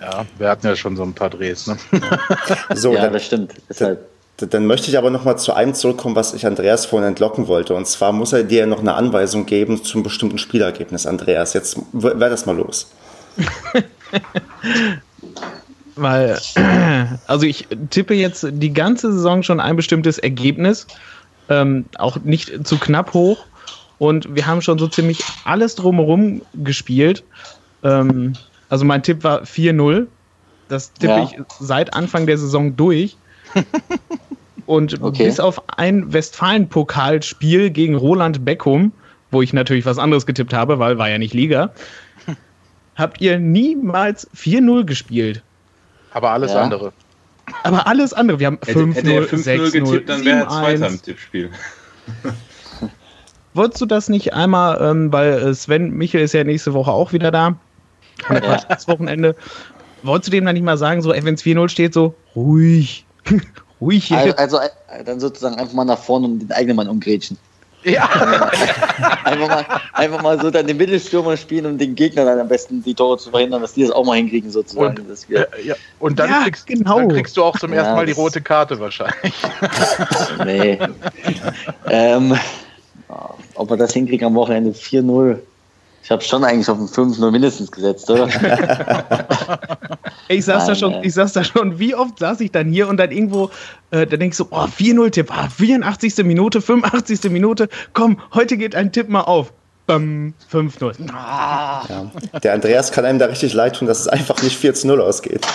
Ja, 0.00 0.24
wir 0.38 0.48
hatten 0.48 0.66
ja 0.66 0.76
schon 0.76 0.96
so 0.96 1.02
ein 1.02 1.14
paar 1.14 1.30
Drehs. 1.30 1.66
Ne? 1.66 1.76
so, 2.74 2.94
ja, 2.94 3.02
dann, 3.02 3.12
das 3.12 3.24
stimmt. 3.24 3.54
Deshalb, 3.68 4.08
dann 4.36 4.66
möchte 4.66 4.88
ich 4.88 4.98
aber 4.98 5.10
noch 5.10 5.24
mal 5.24 5.36
zu 5.36 5.54
einem 5.54 5.74
zurückkommen, 5.74 6.16
was 6.16 6.34
ich 6.34 6.46
Andreas 6.46 6.86
vorhin 6.86 7.08
entlocken 7.08 7.48
wollte. 7.48 7.74
Und 7.74 7.86
zwar 7.86 8.12
muss 8.12 8.32
er 8.32 8.44
dir 8.44 8.66
noch 8.66 8.80
eine 8.80 8.94
Anweisung 8.94 9.46
geben 9.46 9.82
zum 9.82 10.02
bestimmten 10.02 10.38
Spielergebnis, 10.38 11.06
Andreas. 11.06 11.52
Jetzt 11.54 11.78
wäre 11.92 12.30
das 12.30 12.46
mal 12.46 12.56
los. 12.56 12.90
Weil, 15.96 16.40
also 17.26 17.46
ich 17.46 17.68
tippe 17.90 18.14
jetzt 18.14 18.46
die 18.50 18.72
ganze 18.72 19.12
Saison 19.12 19.42
schon 19.42 19.60
ein 19.60 19.76
bestimmtes 19.76 20.18
Ergebnis, 20.18 20.86
ähm, 21.48 21.86
auch 21.98 22.18
nicht 22.18 22.66
zu 22.66 22.78
knapp 22.78 23.14
hoch. 23.14 23.46
Und 23.98 24.34
wir 24.34 24.46
haben 24.46 24.60
schon 24.60 24.78
so 24.78 24.88
ziemlich 24.88 25.22
alles 25.44 25.76
drumherum 25.76 26.42
gespielt. 26.52 27.24
Ähm, 27.82 28.34
also 28.68 28.84
mein 28.84 29.02
Tipp 29.02 29.22
war 29.22 29.42
4-0. 29.42 30.08
Das 30.68 30.92
tippe 30.94 31.12
Ja. 31.12 31.22
ich 31.22 31.36
seit 31.60 31.94
Anfang 31.94 32.26
der 32.26 32.38
Saison 32.38 32.74
durch. 32.76 33.16
Und 34.66 35.00
Okay. 35.02 35.24
bis 35.26 35.38
auf 35.40 35.62
ein 35.76 36.12
Westfalen-Pokalspiel 36.12 37.70
gegen 37.70 37.94
Roland 37.94 38.44
Beckum, 38.44 38.92
wo 39.30 39.42
ich 39.42 39.52
natürlich 39.52 39.84
was 39.84 39.98
anderes 39.98 40.24
getippt 40.26 40.54
habe, 40.54 40.78
weil 40.78 40.96
war 40.98 41.08
ja 41.10 41.18
nicht 41.18 41.34
Liga, 41.34 41.74
habt 42.96 43.20
ihr 43.20 43.38
niemals 43.38 44.28
4-0 44.34 44.84
gespielt. 44.84 45.44
Aber 46.14 46.30
alles 46.30 46.52
Ja. 46.52 46.62
andere. 46.62 46.92
Aber 47.62 47.86
alles 47.86 48.14
andere, 48.14 48.40
wir 48.40 48.46
haben 48.46 48.58
Hätte, 48.64 48.86
hätte 48.86 49.12
er 49.12 49.22
5-0, 49.22 49.28
5-0 49.28 49.72
getippt, 49.72 49.88
6-0, 49.88 50.06
dann 50.06 50.24
wäre 50.24 50.38
er 50.38 50.48
Zweiter 50.48 50.86
im 50.88 50.94
7-1. 50.94 51.02
Tippspiel. 51.02 51.50
Wolltest 53.54 53.80
du 53.82 53.86
das 53.86 54.08
nicht 54.08 54.32
einmal, 54.32 54.80
ähm, 54.80 55.12
weil 55.12 55.32
äh, 55.32 55.54
Sven 55.54 55.90
Michel 55.90 56.22
ist 56.22 56.32
ja 56.32 56.42
nächste 56.42 56.72
Woche 56.72 56.90
auch 56.90 57.12
wieder 57.12 57.30
da, 57.30 57.56
ja. 58.30 58.56
das 58.68 58.88
Wochenende, 58.88 59.36
wolltest 60.02 60.28
du 60.28 60.30
dem 60.32 60.44
dann 60.44 60.54
nicht 60.54 60.64
mal 60.64 60.78
sagen, 60.78 61.02
so, 61.02 61.10
wenn 61.10 61.34
es 61.34 61.42
4-0 61.42 61.68
steht, 61.68 61.94
so, 61.94 62.14
ruhig, 62.34 63.04
ruhig 63.80 64.06
hier. 64.06 64.18
Also, 64.18 64.36
also 64.36 64.58
äh, 64.58 65.04
dann 65.04 65.20
sozusagen 65.20 65.56
einfach 65.56 65.74
mal 65.74 65.84
nach 65.84 65.98
vorne 65.98 66.26
und 66.26 66.38
den 66.40 66.52
eigenen 66.52 66.76
Mann 66.76 66.88
umgrätschen. 66.88 67.36
Ja, 67.84 68.08
Einfach 69.24 69.48
mal, 69.48 69.66
einfach 69.92 70.22
mal 70.22 70.40
so 70.40 70.50
dann 70.50 70.66
den 70.66 70.76
Mittelstürmer 70.76 71.36
spielen, 71.36 71.66
um 71.66 71.78
den 71.78 71.94
Gegner 71.94 72.24
dann 72.24 72.38
am 72.40 72.48
besten 72.48 72.82
die 72.82 72.94
Tore 72.94 73.18
zu 73.18 73.30
verhindern, 73.30 73.62
dass 73.62 73.74
die 73.74 73.82
das 73.82 73.90
auch 73.90 74.04
mal 74.04 74.16
hinkriegen, 74.16 74.50
sozusagen. 74.50 74.98
Und- 74.98 75.10
dass 75.10 75.28
wir, 75.28 75.48
ja. 75.62 75.74
Und 76.00 76.18
dann, 76.18 76.30
Ja, 76.30 76.42
kriegst, 76.44 76.66
genau. 76.66 76.98
dann 76.98 77.08
kriegst 77.08 77.36
du 77.36 77.42
auch 77.44 77.58
zum 77.58 77.72
Ja, 77.72 77.80
ersten 77.80 77.94
Mal 77.94 78.06
die 78.06 78.12
rote 78.12 78.40
Karte 78.40 78.78
wahrscheinlich. 78.80 79.34
nee. 80.44 80.78
ähm, 81.88 82.38
ob 83.54 83.70
wir 83.70 83.76
das 83.76 83.92
hinkriegen 83.92 84.26
am 84.26 84.34
Wochenende 84.34 84.70
4-0. 84.70 85.38
Ich 86.04 86.10
habe 86.10 86.22
schon 86.22 86.44
eigentlich 86.44 86.68
auf 86.68 86.78
ein 86.78 86.86
5-0 86.86 87.30
mindestens 87.30 87.72
gesetzt, 87.72 88.10
oder? 88.10 88.28
Ich 90.28 90.46
saß, 90.46 90.64
da 90.64 90.68
Nein, 90.68 90.76
schon, 90.76 90.92
ey. 90.94 91.06
ich 91.06 91.14
saß 91.14 91.34
da 91.34 91.44
schon, 91.44 91.78
wie 91.78 91.94
oft 91.94 92.18
saß 92.18 92.40
ich 92.40 92.50
dann 92.50 92.68
hier 92.68 92.88
und 92.88 92.96
dann 92.96 93.10
irgendwo, 93.10 93.50
äh, 93.90 94.06
da 94.06 94.16
denkst 94.16 94.38
du, 94.38 94.46
oh, 94.50 94.64
4-0-Tipp, 94.64 95.30
ah, 95.30 95.48
84. 95.48 96.24
Minute, 96.24 96.62
85. 96.62 97.30
Minute, 97.30 97.68
komm, 97.92 98.18
heute 98.32 98.56
geht 98.56 98.74
ein 98.74 98.90
Tipp 98.90 99.10
mal 99.10 99.20
auf. 99.20 99.52
Bam, 99.86 100.32
5-0. 100.50 101.10
Ah, 101.12 101.82
Ja. 101.88 102.40
Der 102.40 102.54
Andreas 102.54 102.90
kann 102.90 103.04
einem 103.04 103.18
da 103.18 103.26
richtig 103.26 103.52
leid 103.52 103.76
tun, 103.76 103.86
dass 103.86 104.00
es 104.00 104.08
einfach 104.08 104.42
nicht 104.42 104.56
4 104.56 104.72
zu 104.74 104.86
0 104.86 105.02
ausgeht. 105.02 105.46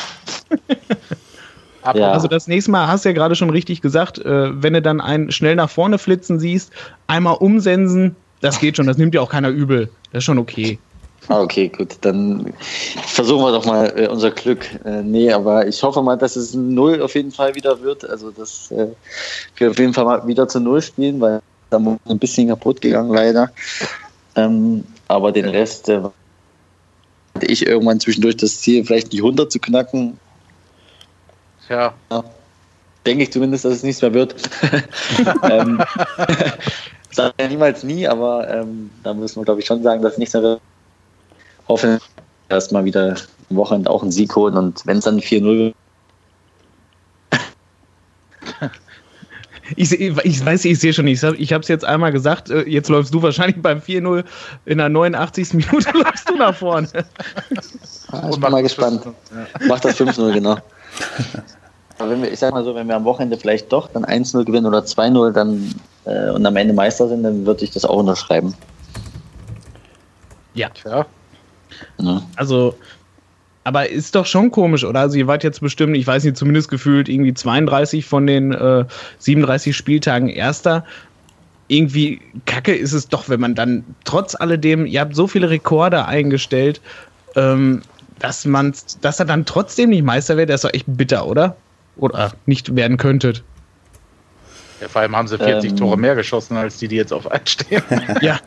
Ja. 1.96 2.12
Also 2.12 2.28
das 2.28 2.48
nächste 2.48 2.70
Mal 2.70 2.88
hast 2.88 3.06
du 3.06 3.10
ja 3.10 3.14
gerade 3.14 3.36
schon 3.36 3.50
richtig 3.50 3.82
gesagt, 3.82 4.20
äh, 4.20 4.62
wenn 4.62 4.74
du 4.74 4.82
dann 4.82 5.02
einen 5.02 5.32
schnell 5.32 5.56
nach 5.56 5.70
vorne 5.70 5.98
flitzen 5.98 6.40
siehst, 6.40 6.72
einmal 7.08 7.36
umsensen, 7.36 8.16
das 8.42 8.60
geht 8.60 8.78
schon, 8.78 8.88
das 8.88 8.98
nimmt 8.98 9.14
ja 9.14 9.22
auch 9.22 9.30
keiner 9.30 9.50
übel. 9.50 9.90
Das 10.12 10.20
ist 10.20 10.24
schon 10.26 10.40
okay. 10.40 10.80
Ah, 11.28 11.42
okay, 11.42 11.68
gut. 11.68 11.98
Dann 12.02 12.54
versuchen 13.06 13.44
wir 13.44 13.52
doch 13.52 13.66
mal 13.66 13.94
äh, 13.96 14.08
unser 14.08 14.32
Glück. 14.32 14.66
Äh, 14.86 15.04
nee, 15.04 15.32
aber 15.32 15.68
ich 15.68 15.84
hoffe 15.84 16.02
mal, 16.02 16.18
dass 16.18 16.36
es 16.36 16.54
ein 16.54 16.74
Null 16.74 17.02
auf 17.02 17.14
jeden 17.14 17.32
Fall 17.32 17.54
wieder 17.56 17.82
wird. 17.82 18.10
Also, 18.10 18.32
dass 18.32 18.72
äh, 18.72 18.88
wir 19.58 19.70
auf 19.70 19.78
jeden 19.78 19.94
Fall 19.94 20.06
mal 20.06 20.26
wieder 20.26 20.48
zu 20.48 20.60
Null 20.60 20.82
spielen, 20.82 21.20
weil 21.22 21.42
da 21.70 21.78
ein 21.78 22.20
bisschen 22.20 22.48
kaputt 22.48 22.82
gegangen, 22.82 23.14
leider. 23.14 23.52
Ähm, 24.36 24.84
aber 25.08 25.32
den 25.32 25.48
Rest 25.50 25.90
äh, 25.90 26.02
hatte 27.36 27.46
ich 27.46 27.68
irgendwann 27.68 28.00
zwischendurch 28.00 28.38
das 28.38 28.60
Ziel, 28.62 28.84
vielleicht 28.86 29.14
die 29.14 29.20
100 29.20 29.52
zu 29.52 29.60
knacken. 29.60 30.18
Ja, 31.68 31.94
Denke 33.06 33.24
ich 33.24 33.32
zumindest, 33.32 33.66
dass 33.66 33.74
es 33.74 33.84
nichts 33.84 34.02
mehr 34.02 34.14
wird. 34.14 34.36
ähm, 35.50 35.82
sag 37.12 37.34
ja 37.40 37.48
niemals 37.48 37.84
nie, 37.84 38.08
aber 38.08 38.50
ähm, 38.50 38.90
da 39.04 39.14
müssen 39.14 39.42
wir, 39.42 39.46
glaube 39.46 39.62
ich, 39.62 39.66
schon 39.66 39.84
sagen, 39.84 40.02
dass 40.02 40.18
nichts 40.18 40.34
mehr. 40.34 40.60
Hoffen, 41.68 42.00
dass 42.48 42.72
mal 42.72 42.84
wieder 42.84 43.16
am 43.50 43.56
Wochenende 43.56 43.92
auch 43.92 44.02
einen 44.02 44.12
Sieg 44.12 44.36
holen 44.36 44.58
und 44.58 44.86
wenn 44.88 44.98
es 44.98 45.04
dann 45.04 45.20
4-0 45.20 45.44
wird, 45.44 45.76
Ich, 49.76 49.92
ich 49.92 50.46
weiß, 50.46 50.66
ich 50.66 50.80
sehe 50.80 50.94
schon, 50.94 51.08
ich 51.08 51.24
habe 51.24 51.36
es 51.36 51.68
jetzt 51.68 51.86
einmal 51.86 52.12
gesagt, 52.12 52.50
äh, 52.50 52.64
jetzt 52.64 52.90
läufst 52.90 53.14
du 53.14 53.22
wahrscheinlich 53.22 53.62
beim 53.62 53.80
4-0 53.80 54.24
in 54.66 54.78
der 54.78 54.90
89. 54.90 55.54
Minute 55.54 55.92
läufst 55.94 56.30
du 56.30 56.36
nach 56.36 56.56
vorne. 56.56 56.88
Ich 58.32 58.40
bin 58.40 58.52
mal 58.52 58.64
gespannt. 58.64 59.06
Macht 59.68 59.86
das 59.86 60.00
5-0, 60.00 60.34
genau. 60.34 60.58
Aber 62.00 62.12
wenn 62.12 62.22
wir, 62.22 62.32
ich 62.32 62.40
sag 62.40 62.54
mal 62.54 62.64
so, 62.64 62.74
wenn 62.74 62.88
wir 62.88 62.96
am 62.96 63.04
Wochenende 63.04 63.38
vielleicht 63.38 63.72
doch 63.72 63.90
dann 63.90 64.06
1-0 64.06 64.46
gewinnen 64.46 64.66
oder 64.66 64.80
2-0 64.80 65.32
dann 65.32 65.76
äh, 66.06 66.32
und 66.32 66.46
am 66.46 66.56
Ende 66.56 66.74
Meister 66.74 67.08
sind, 67.10 67.24
dann 67.24 67.46
würde 67.46 67.64
ich 67.64 67.72
das 67.72 67.86
auch 67.86 67.98
unterschreiben. 67.98 68.56
Ja. 70.54 70.70
tja. 70.70 71.06
Ne? 71.98 72.24
Also, 72.38 72.76
aber 73.66 73.90
ist 73.90 74.16
doch 74.16 74.26
schon 74.26 74.50
komisch, 74.50 74.86
oder? 74.86 75.02
Also 75.02 75.18
ihr 75.18 75.28
wart 75.28 75.44
jetzt 75.44 75.60
bestimmt, 75.60 75.96
ich 75.98 76.08
weiß 76.08 76.24
nicht, 76.24 76.38
zumindest 76.38 76.70
gefühlt 76.70 77.10
irgendwie 77.10 77.34
32 77.34 78.06
von 78.06 78.26
den 78.26 78.54
äh, 78.54 78.86
37 79.20 79.76
Spieltagen 79.76 80.30
Erster. 80.30 80.86
Irgendwie 81.68 82.22
kacke 82.46 82.74
ist 82.74 82.94
es 82.94 83.10
doch, 83.10 83.28
wenn 83.28 83.42
man 83.42 83.56
dann 83.56 83.84
trotz 84.06 84.36
alledem, 84.36 84.86
ihr 84.86 85.02
habt 85.02 85.16
so 85.16 85.28
viele 85.28 85.50
Rekorde 85.50 86.06
eingestellt, 86.06 86.82
ähm, 87.36 87.82
dass 88.20 88.46
man, 88.46 88.74
dass 89.02 89.20
er 89.20 89.26
dann 89.26 89.46
trotzdem 89.46 89.90
nicht 89.90 90.04
Meister 90.04 90.38
wird, 90.38 90.50
das 90.50 90.64
ist 90.64 90.70
doch 90.70 90.74
echt 90.74 90.86
bitter, 90.88 91.28
oder? 91.28 91.56
Oder 92.00 92.32
nicht 92.46 92.76
werden 92.76 92.98
könntet. 92.98 93.44
ja. 94.82 94.88
Vor 94.88 95.02
allem 95.02 95.16
haben 95.16 95.28
sie 95.28 95.38
40 95.38 95.72
Ähm. 95.72 95.78
Tore 95.78 95.98
mehr 95.98 96.16
geschossen, 96.16 96.58
als 96.58 96.78
die, 96.78 96.88
die 96.88 96.96
jetzt 96.96 97.14
auf 97.14 97.30
1 97.30 97.50
stehen. 97.50 97.84
Ja, 98.22 98.40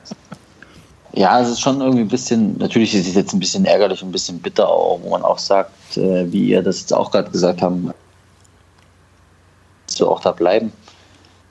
Ja, 1.15 1.41
es 1.41 1.49
ist 1.51 1.61
schon 1.61 1.81
irgendwie 1.81 2.03
ein 2.03 2.09
bisschen, 2.09 2.57
natürlich 2.57 2.95
ist 2.95 3.07
es 3.07 3.15
jetzt 3.15 3.35
ein 3.35 3.39
bisschen 3.41 3.67
ärgerlich 3.67 4.03
und 4.03 4.09
ein 4.09 4.13
bisschen 4.13 4.41
bitter, 4.41 4.67
auch, 4.69 4.99
wo 5.03 5.11
man 5.11 5.23
auch 5.23 5.39
sagt, 5.39 5.97
äh, 5.99 6.31
wie 6.33 6.49
ihr 6.49 6.63
das 6.63 6.81
jetzt 6.81 6.93
auch 6.95 7.11
gerade 7.11 7.31
gesagt 7.31 7.61
haben, 7.61 7.93
so 9.87 10.11
auch 10.11 10.21
da 10.21 10.33
bleiben. 10.33 10.73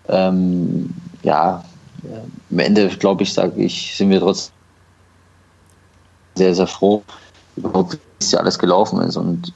Ähm, 0.08 0.91
ja, 1.22 1.64
äh, 2.04 2.52
am 2.52 2.60
Ende, 2.60 2.88
glaube 2.89 3.22
ich, 3.22 3.34
sage 3.34 3.62
ich, 3.62 3.95
sind 3.95 4.10
wir 4.10 4.20
trotzdem 4.20 4.52
sehr, 6.36 6.56
sehr 6.56 6.66
froh. 6.68 7.04
überhaupt, 7.56 7.93
wie 7.93 7.99
es 8.20 8.32
ja 8.32 8.39
alles 8.39 8.58
gelaufen 8.58 8.99
ist. 9.02 9.16
Und 9.16 9.54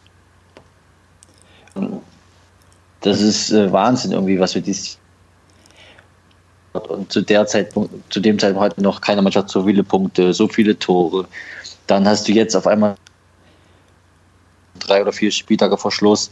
das 3.05 3.21
ist 3.21 3.51
äh, 3.51 3.71
Wahnsinn 3.71 4.11
irgendwie, 4.11 4.39
was 4.39 4.55
wir 4.55 4.61
dieses 4.61 4.97
und 6.73 7.11
zu 7.11 7.21
der 7.21 7.45
Zeit, 7.45 7.73
zu 8.09 8.19
dem 8.19 8.37
Zeitpunkt 8.37 8.71
hatte 8.71 8.83
noch 8.83 8.99
keine 8.99 9.21
Mannschaft 9.21 9.49
so 9.49 9.63
viele 9.63 9.83
Punkte, 9.83 10.33
so 10.33 10.47
viele 10.47 10.77
Tore. 10.77 11.25
Dann 11.87 12.05
hast 12.05 12.27
du 12.27 12.33
jetzt 12.33 12.55
auf 12.55 12.67
einmal 12.67 12.95
drei 14.79 15.01
oder 15.01 15.13
vier 15.13 15.31
Spieltage 15.31 15.77
vor 15.77 15.91
Schluss. 15.91 16.31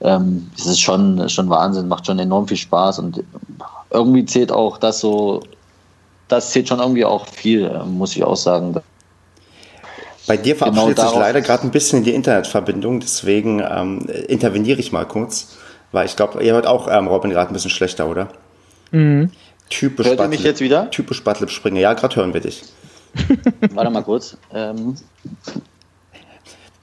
Ähm, 0.00 0.50
das 0.56 0.66
ist 0.66 0.80
schon, 0.80 1.28
schon 1.28 1.50
Wahnsinn, 1.50 1.88
macht 1.88 2.06
schon 2.06 2.18
enorm 2.18 2.48
viel 2.48 2.56
Spaß 2.56 3.00
und 3.00 3.22
irgendwie 3.90 4.24
zählt 4.24 4.50
auch 4.50 4.78
das 4.78 5.00
so, 5.00 5.42
das 6.28 6.50
zählt 6.50 6.68
schon 6.68 6.78
irgendwie 6.78 7.04
auch 7.04 7.26
viel, 7.26 7.64
ähm, 7.64 7.98
muss 7.98 8.16
ich 8.16 8.24
auch 8.24 8.36
sagen. 8.36 8.80
Bei 10.26 10.38
dir 10.38 10.56
verabschiedet 10.56 10.96
genau 10.96 11.10
sich 11.10 11.18
leider 11.18 11.42
gerade 11.42 11.64
ein 11.64 11.70
bisschen 11.70 12.04
die 12.04 12.14
Internetverbindung, 12.14 13.00
deswegen 13.00 13.60
ähm, 13.60 14.06
interveniere 14.28 14.80
ich 14.80 14.92
mal 14.92 15.04
kurz, 15.04 15.56
weil 15.94 16.06
ich 16.06 16.16
glaube, 16.16 16.42
ihr 16.42 16.52
hört 16.52 16.66
auch 16.66 16.88
ähm, 16.90 17.06
Robin 17.06 17.30
gerade 17.30 17.50
ein 17.50 17.52
bisschen 17.52 17.70
schlechter, 17.70 18.08
oder? 18.08 18.28
Mhm. 18.90 19.30
Typisch 19.70 20.06
Hört 20.06 20.20
ihr 20.20 20.28
mich 20.28 20.42
jetzt 20.42 20.60
wieder? 20.60 20.90
Typisch 20.90 21.22
Bartlip 21.22 21.50
Springer. 21.50 21.80
Ja, 21.80 21.94
gerade 21.94 22.16
hören 22.16 22.34
wir 22.34 22.40
dich. 22.40 22.64
Warte 23.72 23.90
mal 23.90 24.02
kurz. 24.02 24.36
Ähm. 24.52 24.96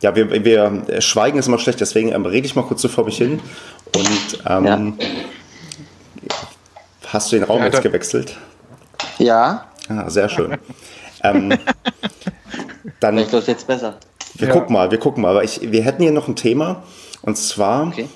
Ja, 0.02 0.16
wir, 0.16 0.44
wir 0.44 1.02
schweigen 1.02 1.38
ist 1.38 1.48
immer 1.48 1.60
schlecht, 1.60 1.80
deswegen 1.80 2.12
ähm, 2.12 2.26
rede 2.26 2.48
ich 2.48 2.56
mal 2.56 2.64
kurz 2.64 2.82
so 2.82 2.88
vor 2.88 3.06
mich 3.06 3.18
hin. 3.18 3.40
Und 3.96 4.44
ähm, 4.48 4.98
ja. 6.22 6.36
hast 7.08 7.32
du 7.32 7.36
den 7.36 7.44
Raum 7.44 7.60
ja, 7.60 7.66
jetzt 7.66 7.84
gewechselt? 7.84 8.38
Ja. 9.20 9.66
Ah, 9.90 10.10
sehr 10.10 10.30
schön. 10.30 10.58
ähm, 11.24 11.50
dann, 13.00 13.16
Vielleicht 13.16 13.32
läuft 13.34 13.48
jetzt 13.50 13.68
besser. 13.68 13.98
Wir 14.36 14.48
ja. 14.48 14.54
gucken 14.54 14.74
mal, 14.74 14.90
wir 14.90 15.00
gucken 15.00 15.22
mal. 15.22 15.30
Aber 15.30 15.44
ich, 15.44 15.60
wir 15.62 15.84
hätten 15.84 16.02
hier 16.02 16.14
noch 16.14 16.28
ein 16.30 16.36
Thema. 16.36 16.84
Und 17.22 17.38
zwar 17.38 17.88
okay. 17.88 18.08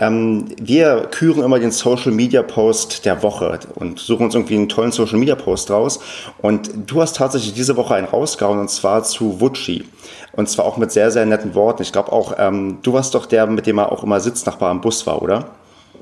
Ähm, 0.00 0.46
wir 0.60 1.08
küren 1.10 1.42
immer 1.42 1.58
den 1.58 1.70
Social 1.70 2.10
Media 2.10 2.42
Post 2.42 3.04
der 3.04 3.22
Woche 3.22 3.60
und 3.74 3.98
suchen 3.98 4.24
uns 4.24 4.34
irgendwie 4.34 4.56
einen 4.56 4.68
tollen 4.68 4.92
Social 4.92 5.18
Media 5.18 5.34
Post 5.34 5.70
raus. 5.70 6.00
Und 6.38 6.70
du 6.86 7.02
hast 7.02 7.16
tatsächlich 7.16 7.52
diese 7.52 7.76
Woche 7.76 7.94
einen 7.94 8.06
rausgehauen 8.06 8.58
und 8.58 8.70
zwar 8.70 9.04
zu 9.04 9.40
Wutschi. 9.40 9.84
Und 10.32 10.48
zwar 10.48 10.64
auch 10.64 10.78
mit 10.78 10.90
sehr, 10.90 11.10
sehr 11.10 11.26
netten 11.26 11.54
Worten. 11.54 11.82
Ich 11.82 11.92
glaube 11.92 12.12
auch, 12.12 12.34
ähm, 12.38 12.78
du 12.82 12.94
warst 12.94 13.14
doch 13.14 13.26
der, 13.26 13.46
mit 13.46 13.66
dem 13.66 13.78
er 13.78 13.92
auch 13.92 14.02
immer 14.02 14.20
Sitznachbar 14.20 14.70
am 14.70 14.80
Bus 14.80 15.06
war, 15.06 15.20
oder? 15.20 15.50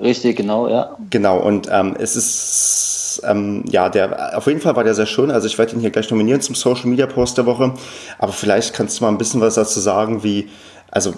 Richtig, 0.01 0.37
genau, 0.37 0.69
ja. 0.69 0.97
Genau, 1.11 1.39
und 1.39 1.69
ähm, 1.73 1.97
es 1.99 2.15
ist, 2.15 3.21
ähm, 3.25 3.65
ja, 3.69 3.89
der, 3.89 4.39
auf 4.39 4.47
jeden 4.47 4.61
Fall 4.61 4.77
war 4.77 4.85
der 4.85 4.95
sehr 4.95 5.07
schön. 5.07 5.33
Also 5.33 5.49
ich 5.49 5.59
werde 5.59 5.75
ihn 5.75 5.81
hier 5.81 5.91
gleich 5.91 6.09
nominieren 6.09 6.41
zum 6.41 6.55
Social 6.55 6.87
Media 6.87 7.07
Post 7.07 7.37
der 7.37 7.47
Woche. 7.47 7.73
Aber 8.19 8.33
vielleicht 8.33 8.75
kannst 8.75 9.01
du 9.01 9.05
mal 9.05 9.11
ein 9.11 9.19
bisschen 9.19 9.41
was 9.41 9.57
dazu 9.57 9.81
sagen, 9.81 10.23
wie, 10.23 10.49
also 10.93 11.15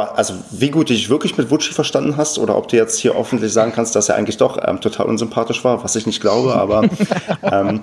also 0.00 0.34
wie 0.50 0.70
gut 0.70 0.88
du 0.88 0.94
dich 0.94 1.08
wirklich 1.08 1.36
mit 1.36 1.50
Wutschi 1.50 1.72
verstanden 1.72 2.16
hast 2.16 2.38
oder 2.38 2.56
ob 2.56 2.68
du 2.68 2.76
jetzt 2.76 2.98
hier 2.98 3.16
offentlich 3.16 3.52
sagen 3.52 3.72
kannst, 3.74 3.94
dass 3.96 4.08
er 4.08 4.16
eigentlich 4.16 4.36
doch 4.36 4.58
ähm, 4.66 4.80
total 4.80 5.06
unsympathisch 5.06 5.64
war, 5.64 5.82
was 5.84 5.96
ich 5.96 6.06
nicht 6.06 6.20
glaube, 6.20 6.54
aber 6.54 6.88
ähm, 7.42 7.82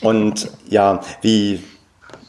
und 0.00 0.50
ja, 0.68 1.00
wie 1.22 1.60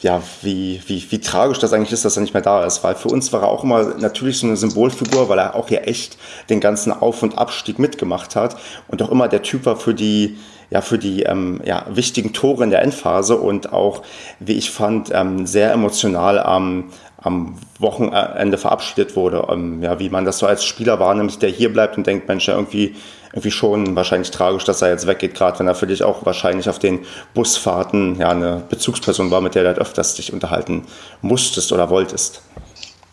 ja, 0.00 0.22
wie, 0.40 0.80
wie, 0.86 1.10
wie 1.10 1.20
tragisch 1.20 1.58
das 1.58 1.72
eigentlich 1.72 1.92
ist, 1.92 2.04
dass 2.04 2.16
er 2.16 2.22
nicht 2.22 2.32
mehr 2.32 2.42
da 2.42 2.64
ist, 2.64 2.82
weil 2.82 2.94
für 2.94 3.08
uns 3.08 3.32
war 3.32 3.42
er 3.42 3.48
auch 3.48 3.64
immer 3.64 3.96
natürlich 3.98 4.38
so 4.38 4.46
eine 4.46 4.56
Symbolfigur, 4.56 5.28
weil 5.28 5.38
er 5.38 5.54
auch 5.54 5.68
hier 5.68 5.86
echt 5.86 6.16
den 6.48 6.60
ganzen 6.60 6.90
Auf- 6.90 7.22
und 7.22 7.36
Abstieg 7.36 7.78
mitgemacht 7.78 8.34
hat 8.34 8.56
und 8.88 9.02
auch 9.02 9.10
immer 9.10 9.28
der 9.28 9.42
Typ 9.42 9.66
war 9.66 9.76
für 9.76 9.92
die, 9.92 10.38
ja, 10.70 10.80
für 10.80 10.98
die 10.98 11.24
ähm, 11.24 11.60
ja, 11.64 11.84
wichtigen 11.90 12.32
Tore 12.32 12.64
in 12.64 12.70
der 12.70 12.80
Endphase 12.82 13.36
und 13.36 13.74
auch, 13.74 14.02
wie 14.38 14.54
ich 14.54 14.70
fand, 14.70 15.10
ähm, 15.12 15.46
sehr 15.46 15.72
emotional 15.72 16.38
am, 16.38 16.90
am 17.22 17.54
Wochenende 17.78 18.58
verabschiedet 18.58 19.16
wurde. 19.16 19.46
Ähm, 19.50 19.82
ja, 19.82 19.98
wie 19.98 20.08
man 20.08 20.24
das 20.24 20.38
so 20.38 20.46
als 20.46 20.64
Spieler 20.64 20.98
wahrnimmt, 21.00 21.42
der 21.42 21.50
hier 21.50 21.72
bleibt 21.72 21.96
und 21.96 22.06
denkt, 22.06 22.28
Mensch, 22.28 22.48
ja, 22.48 22.54
irgendwie, 22.54 22.96
irgendwie 23.32 23.50
schon 23.50 23.94
wahrscheinlich 23.94 24.30
tragisch, 24.30 24.64
dass 24.64 24.82
er 24.82 24.88
jetzt 24.88 25.06
weggeht, 25.06 25.34
gerade 25.34 25.58
wenn 25.58 25.68
er 25.68 25.74
für 25.74 25.86
dich 25.86 26.02
auch 26.02 26.24
wahrscheinlich 26.24 26.68
auf 26.68 26.78
den 26.78 27.00
Busfahrten 27.34 28.16
ja 28.16 28.30
eine 28.30 28.62
Bezugsperson 28.68 29.30
war, 29.30 29.40
mit 29.40 29.54
der 29.54 29.62
du 29.62 29.68
halt 29.68 29.78
öfters 29.78 30.14
dich 30.14 30.32
unterhalten 30.32 30.86
musstest 31.20 31.72
oder 31.72 31.90
wolltest. 31.90 32.42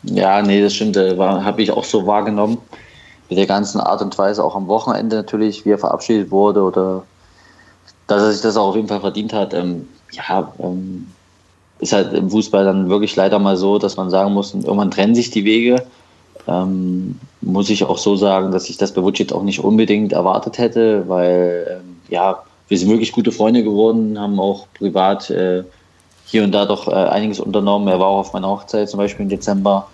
Ja, 0.04 0.42
nee, 0.42 0.62
das 0.62 0.74
stimmt, 0.74 0.96
äh, 0.96 1.18
habe 1.18 1.62
ich 1.62 1.72
auch 1.72 1.84
so 1.84 2.08
wahrgenommen. 2.08 2.60
Mit 3.30 3.38
der 3.38 3.46
ganzen 3.46 3.82
Art 3.82 4.02
und 4.02 4.18
Weise, 4.18 4.42
auch 4.42 4.56
am 4.56 4.68
Wochenende 4.68 5.18
natürlich, 5.18 5.66
wie 5.66 5.72
er 5.72 5.78
verabschiedet 5.78 6.32
wurde 6.32 6.62
oder 6.62 7.04
dass 8.08 8.22
er 8.22 8.32
sich 8.32 8.42
das 8.42 8.56
auch 8.56 8.70
auf 8.70 8.76
jeden 8.78 8.88
Fall 8.88 9.02
verdient 9.02 9.34
hat. 9.34 9.54
Ähm, 9.54 9.90
ja, 10.12 10.54
ähm, 10.60 11.08
ist 11.80 11.94
halt 11.94 12.14
im 12.14 12.30
Fußball 12.30 12.66
dann 12.66 12.90
wirklich 12.90 13.16
leider 13.16 13.40
mal 13.40 13.58
so, 13.58 13.78
dass 13.78 13.98
man 13.98 14.10
sagen 14.10 14.34
muss, 14.34 14.54
irgendwann 14.54 14.92
trennen 14.92 15.16
sich 15.16 15.30
die 15.30 15.46
Wege. 15.46 15.84
Ähm, 16.48 17.20
muss 17.42 17.70
ich 17.70 17.84
auch 17.84 17.98
so 17.98 18.16
sagen, 18.16 18.52
dass 18.52 18.70
ich 18.70 18.78
das 18.78 18.94
bei 18.94 19.04
Vucic 19.04 19.34
auch 19.34 19.44
nicht 19.44 19.60
unbedingt 19.60 20.14
erwartet 20.14 20.58
hätte, 20.58 21.08
weil 21.08 21.80
ähm, 21.82 21.98
ja, 22.10 22.44
wir 22.68 22.78
sind 22.78 22.90
wirklich 22.90 23.12
gute 23.12 23.32
Freunde 23.32 23.64
geworden, 23.64 24.20
haben 24.20 24.40
auch 24.40 24.68
privat 24.78 25.30
äh, 25.30 25.64
hier 26.26 26.44
und 26.44 26.52
da 26.52 26.66
doch 26.66 26.88
äh, 26.88 26.92
einiges 26.92 27.40
unternommen. 27.40 27.88
Er 27.88 28.00
war 28.00 28.08
auch 28.08 28.20
auf 28.20 28.34
meiner 28.34 28.50
Hochzeit 28.50 28.90
zum 28.90 28.98
Beispiel 28.98 29.24
im 29.24 29.30
Dezember, 29.30 29.88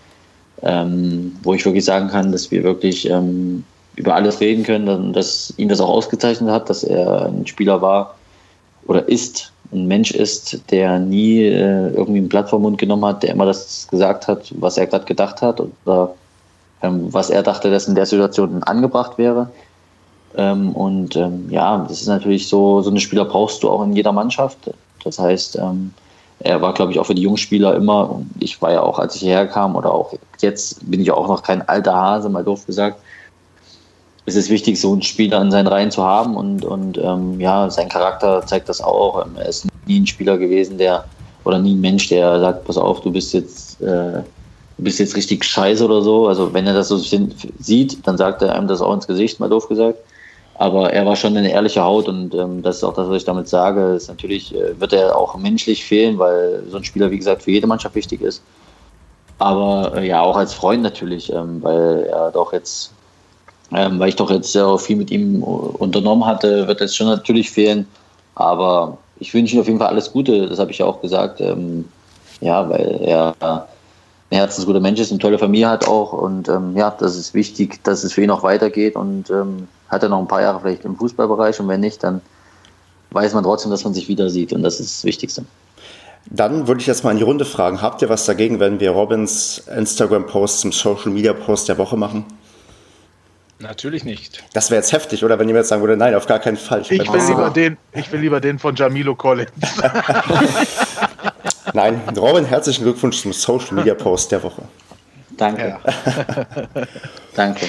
ähm, 0.61 1.36
wo 1.43 1.53
ich 1.53 1.65
wirklich 1.65 1.86
sagen 1.86 2.07
kann, 2.09 2.31
dass 2.31 2.49
wir 2.49 2.63
wirklich 2.63 3.09
ähm, 3.09 3.63
über 3.95 4.15
alles 4.15 4.39
reden 4.39 4.63
können, 4.63 5.13
dass 5.13 5.53
ihn 5.57 5.69
das 5.69 5.79
auch 5.79 5.89
ausgezeichnet 5.89 6.49
hat, 6.49 6.69
dass 6.69 6.84
er 6.84 7.27
ein 7.27 7.45
Spieler 7.45 7.81
war 7.81 8.15
oder 8.88 9.07
ist, 9.07 9.52
ein 9.74 9.88
Mensch 9.88 10.11
ist, 10.11 10.59
der 10.71 10.99
nie 10.99 11.41
äh, 11.43 11.89
irgendwie 11.89 12.19
ein 12.19 12.30
Blatt 12.30 12.49
vom 12.49 12.61
Mund 12.61 12.78
genommen 12.78 13.05
hat, 13.05 13.24
der 13.24 13.32
immer 13.32 13.45
das 13.45 13.88
gesagt 13.89 14.28
hat, 14.28 14.51
was 14.55 14.78
er 14.78 14.88
gerade 14.88 15.05
gedacht 15.05 15.41
hat 15.41 15.61
oder 15.86 16.13
ähm, 16.82 17.11
was 17.11 17.30
er 17.30 17.43
dachte, 17.43 17.71
dass 17.71 17.88
in 17.88 17.95
der 17.95 18.05
Situation 18.05 18.63
angebracht 18.63 19.17
wäre. 19.17 19.49
Ähm, 20.36 20.71
und 20.71 21.15
ähm, 21.15 21.47
ja, 21.49 21.86
das 21.88 22.01
ist 22.01 22.07
natürlich 22.07 22.47
so, 22.47 22.82
so 22.82 22.89
eine 22.89 22.99
Spieler 22.99 23.26
brauchst 23.26 23.63
du 23.63 23.69
auch 23.69 23.84
in 23.84 23.93
jeder 23.93 24.11
Mannschaft. 24.11 24.57
Das 25.03 25.19
heißt, 25.19 25.57
ähm, 25.57 25.93
er 26.39 26.61
war, 26.61 26.74
glaube 26.74 26.91
ich, 26.91 26.99
auch 26.99 27.05
für 27.05 27.15
die 27.15 27.21
Jungspieler 27.21 27.76
immer, 27.76 28.09
und 28.09 28.30
ich 28.39 28.61
war 28.61 28.71
ja 28.71 28.82
auch, 28.82 28.99
als 28.99 29.15
ich 29.15 29.21
hierher 29.21 29.47
kam 29.47 29.76
oder 29.76 29.93
auch 29.93 30.13
jetzt 30.41 30.89
bin 30.89 31.01
ich 31.01 31.11
auch 31.11 31.28
noch 31.28 31.43
kein 31.43 31.67
alter 31.67 31.95
Hase, 31.95 32.30
mal 32.30 32.43
doof 32.43 32.65
gesagt, 32.65 32.99
es 34.26 34.36
ist 34.36 34.49
wichtig, 34.49 34.80
so 34.80 34.93
einen 34.93 35.01
Spieler 35.01 35.41
in 35.41 35.51
seinen 35.51 35.67
Reihen 35.67 35.91
zu 35.91 36.03
haben 36.03 36.38
und, 36.38 36.63
und 36.63 36.97
ähm, 36.97 37.39
ja, 37.41 37.69
sein 37.69 37.89
Charakter 37.89 38.45
zeigt 38.45 38.69
das 38.69 38.82
auch. 38.82 39.26
Er 39.36 39.45
ist 39.45 39.67
nie 39.86 39.99
ein 39.99 40.07
Spieler 40.07 40.38
gewesen, 40.38 40.78
der 40.78 41.05
oder 41.43 41.59
nie 41.59 41.74
ein 41.74 41.82
Mensch, 41.82 42.07
der 42.07 42.39
sagt, 42.39 42.63
pass 42.63 42.78
auf, 42.78 43.01
du 43.01 43.11
bist 43.11 43.34
jetzt, 43.34 43.82
äh, 43.82 44.21
du 44.21 44.24
bist 44.78 44.99
jetzt 44.99 45.15
richtig 45.17 45.43
scheiße 45.43 45.84
oder 45.84 46.01
so. 46.01 46.28
Also 46.28 46.53
wenn 46.53 46.65
er 46.65 46.74
das 46.74 46.88
so 46.88 46.97
sieht, 46.97 48.07
dann 48.07 48.17
sagt 48.17 48.41
er 48.41 48.55
einem 48.55 48.67
das 48.67 48.82
auch 48.82 48.93
ins 48.93 49.07
Gesicht, 49.07 49.41
mal 49.41 49.49
doof 49.49 49.67
gesagt. 49.67 49.99
Aber 50.55 50.93
er 50.93 51.05
war 51.05 51.15
schon 51.15 51.36
eine 51.36 51.51
ehrliche 51.51 51.84
Haut 51.84 52.07
und 52.07 52.34
ähm, 52.36 52.61
das 52.61 52.78
ist 52.78 52.84
auch 52.84 52.93
das, 52.93 53.09
was 53.09 53.17
ich 53.17 53.26
damit 53.26 53.49
sage. 53.49 53.95
Ist 53.95 54.07
natürlich 54.07 54.55
äh, 54.55 54.80
wird 54.80 54.93
er 54.93 55.17
auch 55.17 55.36
menschlich 55.36 55.84
fehlen, 55.84 56.17
weil 56.17 56.63
so 56.69 56.78
ein 56.78 56.84
Spieler, 56.86 57.11
wie 57.11 57.17
gesagt, 57.17 57.43
für 57.43 57.51
jede 57.51 57.67
Mannschaft 57.67 57.95
wichtig 57.95 58.21
ist. 58.21 58.41
Aber 59.39 59.97
äh, 59.97 60.07
ja, 60.07 60.21
auch 60.21 60.38
als 60.38 60.53
Freund 60.53 60.84
natürlich, 60.84 61.34
ähm, 61.34 61.61
weil 61.61 62.07
er 62.09 62.32
doch 62.32 62.53
jetzt 62.53 62.91
ähm, 63.76 63.99
weil 63.99 64.09
ich 64.09 64.15
doch 64.15 64.30
jetzt 64.30 64.51
sehr 64.51 64.78
viel 64.78 64.95
mit 64.95 65.11
ihm 65.11 65.43
unternommen 65.43 66.26
hatte, 66.26 66.67
wird 66.67 66.82
jetzt 66.82 66.95
schon 66.95 67.07
natürlich 67.07 67.51
fehlen. 67.51 67.88
Aber 68.36 68.97
ich 69.19 69.34
wünsche 69.34 69.55
ihm 69.55 69.61
auf 69.61 69.67
jeden 69.67 69.80
Fall 69.80 69.89
alles 69.89 70.11
Gute, 70.11 70.47
das 70.47 70.59
habe 70.59 70.71
ich 70.71 70.80
ja 70.80 70.86
auch 70.86 71.01
gesagt. 71.01 71.41
Ähm, 71.41 71.86
ja, 72.41 72.69
weil 72.69 72.99
er 73.01 73.36
ein 73.39 74.38
herzensguter 74.38 74.80
Mensch 74.80 74.99
ist, 74.99 75.11
eine 75.11 75.19
tolle 75.19 75.39
Familie 75.39 75.69
hat 75.69 75.88
auch. 75.88 76.13
Und 76.13 76.49
ähm, 76.49 76.76
ja, 76.76 76.91
das 76.91 77.15
ist 77.15 77.34
wichtig, 77.34 77.84
dass 77.84 78.03
es 78.03 78.13
für 78.13 78.24
ihn 78.24 78.32
auch 78.32 78.43
weitergeht. 78.43 78.95
Und 78.95 79.30
ähm, 79.30 79.67
hat 79.89 80.03
er 80.03 80.09
noch 80.09 80.19
ein 80.19 80.28
paar 80.28 80.41
Jahre 80.41 80.59
vielleicht 80.59 80.86
im 80.86 80.97
Fußballbereich. 80.97 81.59
Und 81.59 81.67
wenn 81.67 81.82
nicht, 81.82 82.03
dann 82.03 82.21
weiß 83.11 83.34
man 83.34 83.43
trotzdem, 83.43 83.71
dass 83.71 83.84
man 83.84 83.93
sich 83.93 84.07
wieder 84.07 84.30
sieht. 84.30 84.53
Und 84.53 84.63
das 84.63 84.80
ist 84.80 84.97
das 84.97 85.03
Wichtigste. 85.05 85.45
Dann 86.30 86.67
würde 86.67 86.82
ich 86.82 86.88
jetzt 86.88 87.03
mal 87.03 87.11
in 87.11 87.17
die 87.17 87.24
Runde 87.24 87.45
fragen, 87.45 87.82
habt 87.82 88.01
ihr 88.01 88.09
was 88.09 88.26
dagegen, 88.26 88.59
wenn 88.59 88.80
wir 88.80 88.91
Robins 88.91 89.63
Instagram-Post 89.76 90.61
zum 90.61 90.71
Social-Media-Post 90.71 91.69
der 91.69 91.78
Woche 91.78 91.97
machen? 91.97 92.26
Natürlich 93.59 94.03
nicht. 94.03 94.43
Das 94.53 94.71
wäre 94.71 94.81
jetzt 94.81 94.91
heftig, 94.91 95.23
oder 95.23 95.39
wenn 95.39 95.47
jemand 95.47 95.65
sagen 95.65 95.81
würde, 95.81 95.95
nein, 95.95 96.15
auf 96.15 96.27
gar 96.27 96.39
keinen 96.39 96.57
Fall. 96.57 96.81
Ich, 96.81 96.91
ich 96.91 97.13
will, 97.13 97.21
lieber 97.21 97.49
den, 97.49 97.77
ich 97.93 98.11
will 98.11 98.19
lieber 98.19 98.41
den 98.41 98.59
von 98.59 98.75
Jamilo 98.75 99.15
Collins. 99.15 99.51
nein, 101.73 102.01
Robin, 102.17 102.45
herzlichen 102.45 102.84
Glückwunsch 102.84 103.21
zum 103.21 103.31
Social 103.31 103.75
Media 103.75 103.93
Post 103.93 104.31
der 104.31 104.43
Woche. 104.43 104.63
Danke. 105.38 105.69
Ja. 105.69 105.80
Danke. 107.35 107.67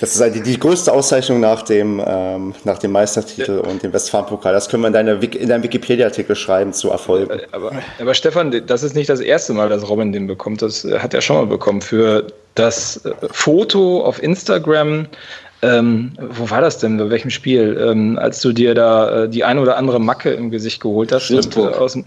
Das 0.00 0.14
ist 0.14 0.34
die, 0.34 0.42
die 0.42 0.58
größte 0.58 0.92
Auszeichnung 0.92 1.40
nach 1.40 1.62
dem, 1.62 2.02
ähm, 2.06 2.54
nach 2.64 2.78
dem 2.78 2.92
Meistertitel 2.92 3.60
ja. 3.62 3.70
und 3.70 3.82
dem 3.82 3.92
Westfalenpokal. 3.92 4.52
Das 4.52 4.68
können 4.68 4.82
wir 4.82 4.88
in, 4.88 4.92
deiner, 4.92 5.20
in 5.20 5.48
deinem 5.48 5.62
Wikipedia-Artikel 5.64 6.36
schreiben 6.36 6.72
zu 6.72 6.90
Erfolgen. 6.90 7.40
Aber, 7.50 7.72
aber, 7.98 8.14
Stefan, 8.14 8.62
das 8.66 8.82
ist 8.82 8.94
nicht 8.94 9.08
das 9.08 9.20
erste 9.20 9.54
Mal, 9.54 9.68
dass 9.68 9.88
Robin 9.88 10.12
den 10.12 10.26
bekommt. 10.26 10.62
Das 10.62 10.84
hat 10.84 11.14
er 11.14 11.20
schon 11.20 11.36
mal 11.36 11.46
bekommen 11.46 11.80
für 11.80 12.26
das 12.54 13.04
äh, 13.04 13.12
Foto 13.30 14.04
auf 14.04 14.22
Instagram. 14.22 15.06
Ähm, 15.62 16.12
wo 16.20 16.48
war 16.48 16.60
das 16.60 16.78
denn? 16.78 16.98
Bei 16.98 17.10
welchem 17.10 17.30
Spiel? 17.30 17.76
Ähm, 17.80 18.18
als 18.18 18.40
du 18.40 18.52
dir 18.52 18.74
da 18.74 19.24
äh, 19.24 19.28
die 19.28 19.42
eine 19.42 19.60
oder 19.60 19.76
andere 19.76 19.98
Macke 19.98 20.30
im 20.30 20.50
Gesicht 20.52 20.80
geholt 20.80 21.10
hast. 21.10 21.30
Und, 21.32 21.56
äh, 21.56 21.60
aus 21.60 21.94
dem, 21.94 22.04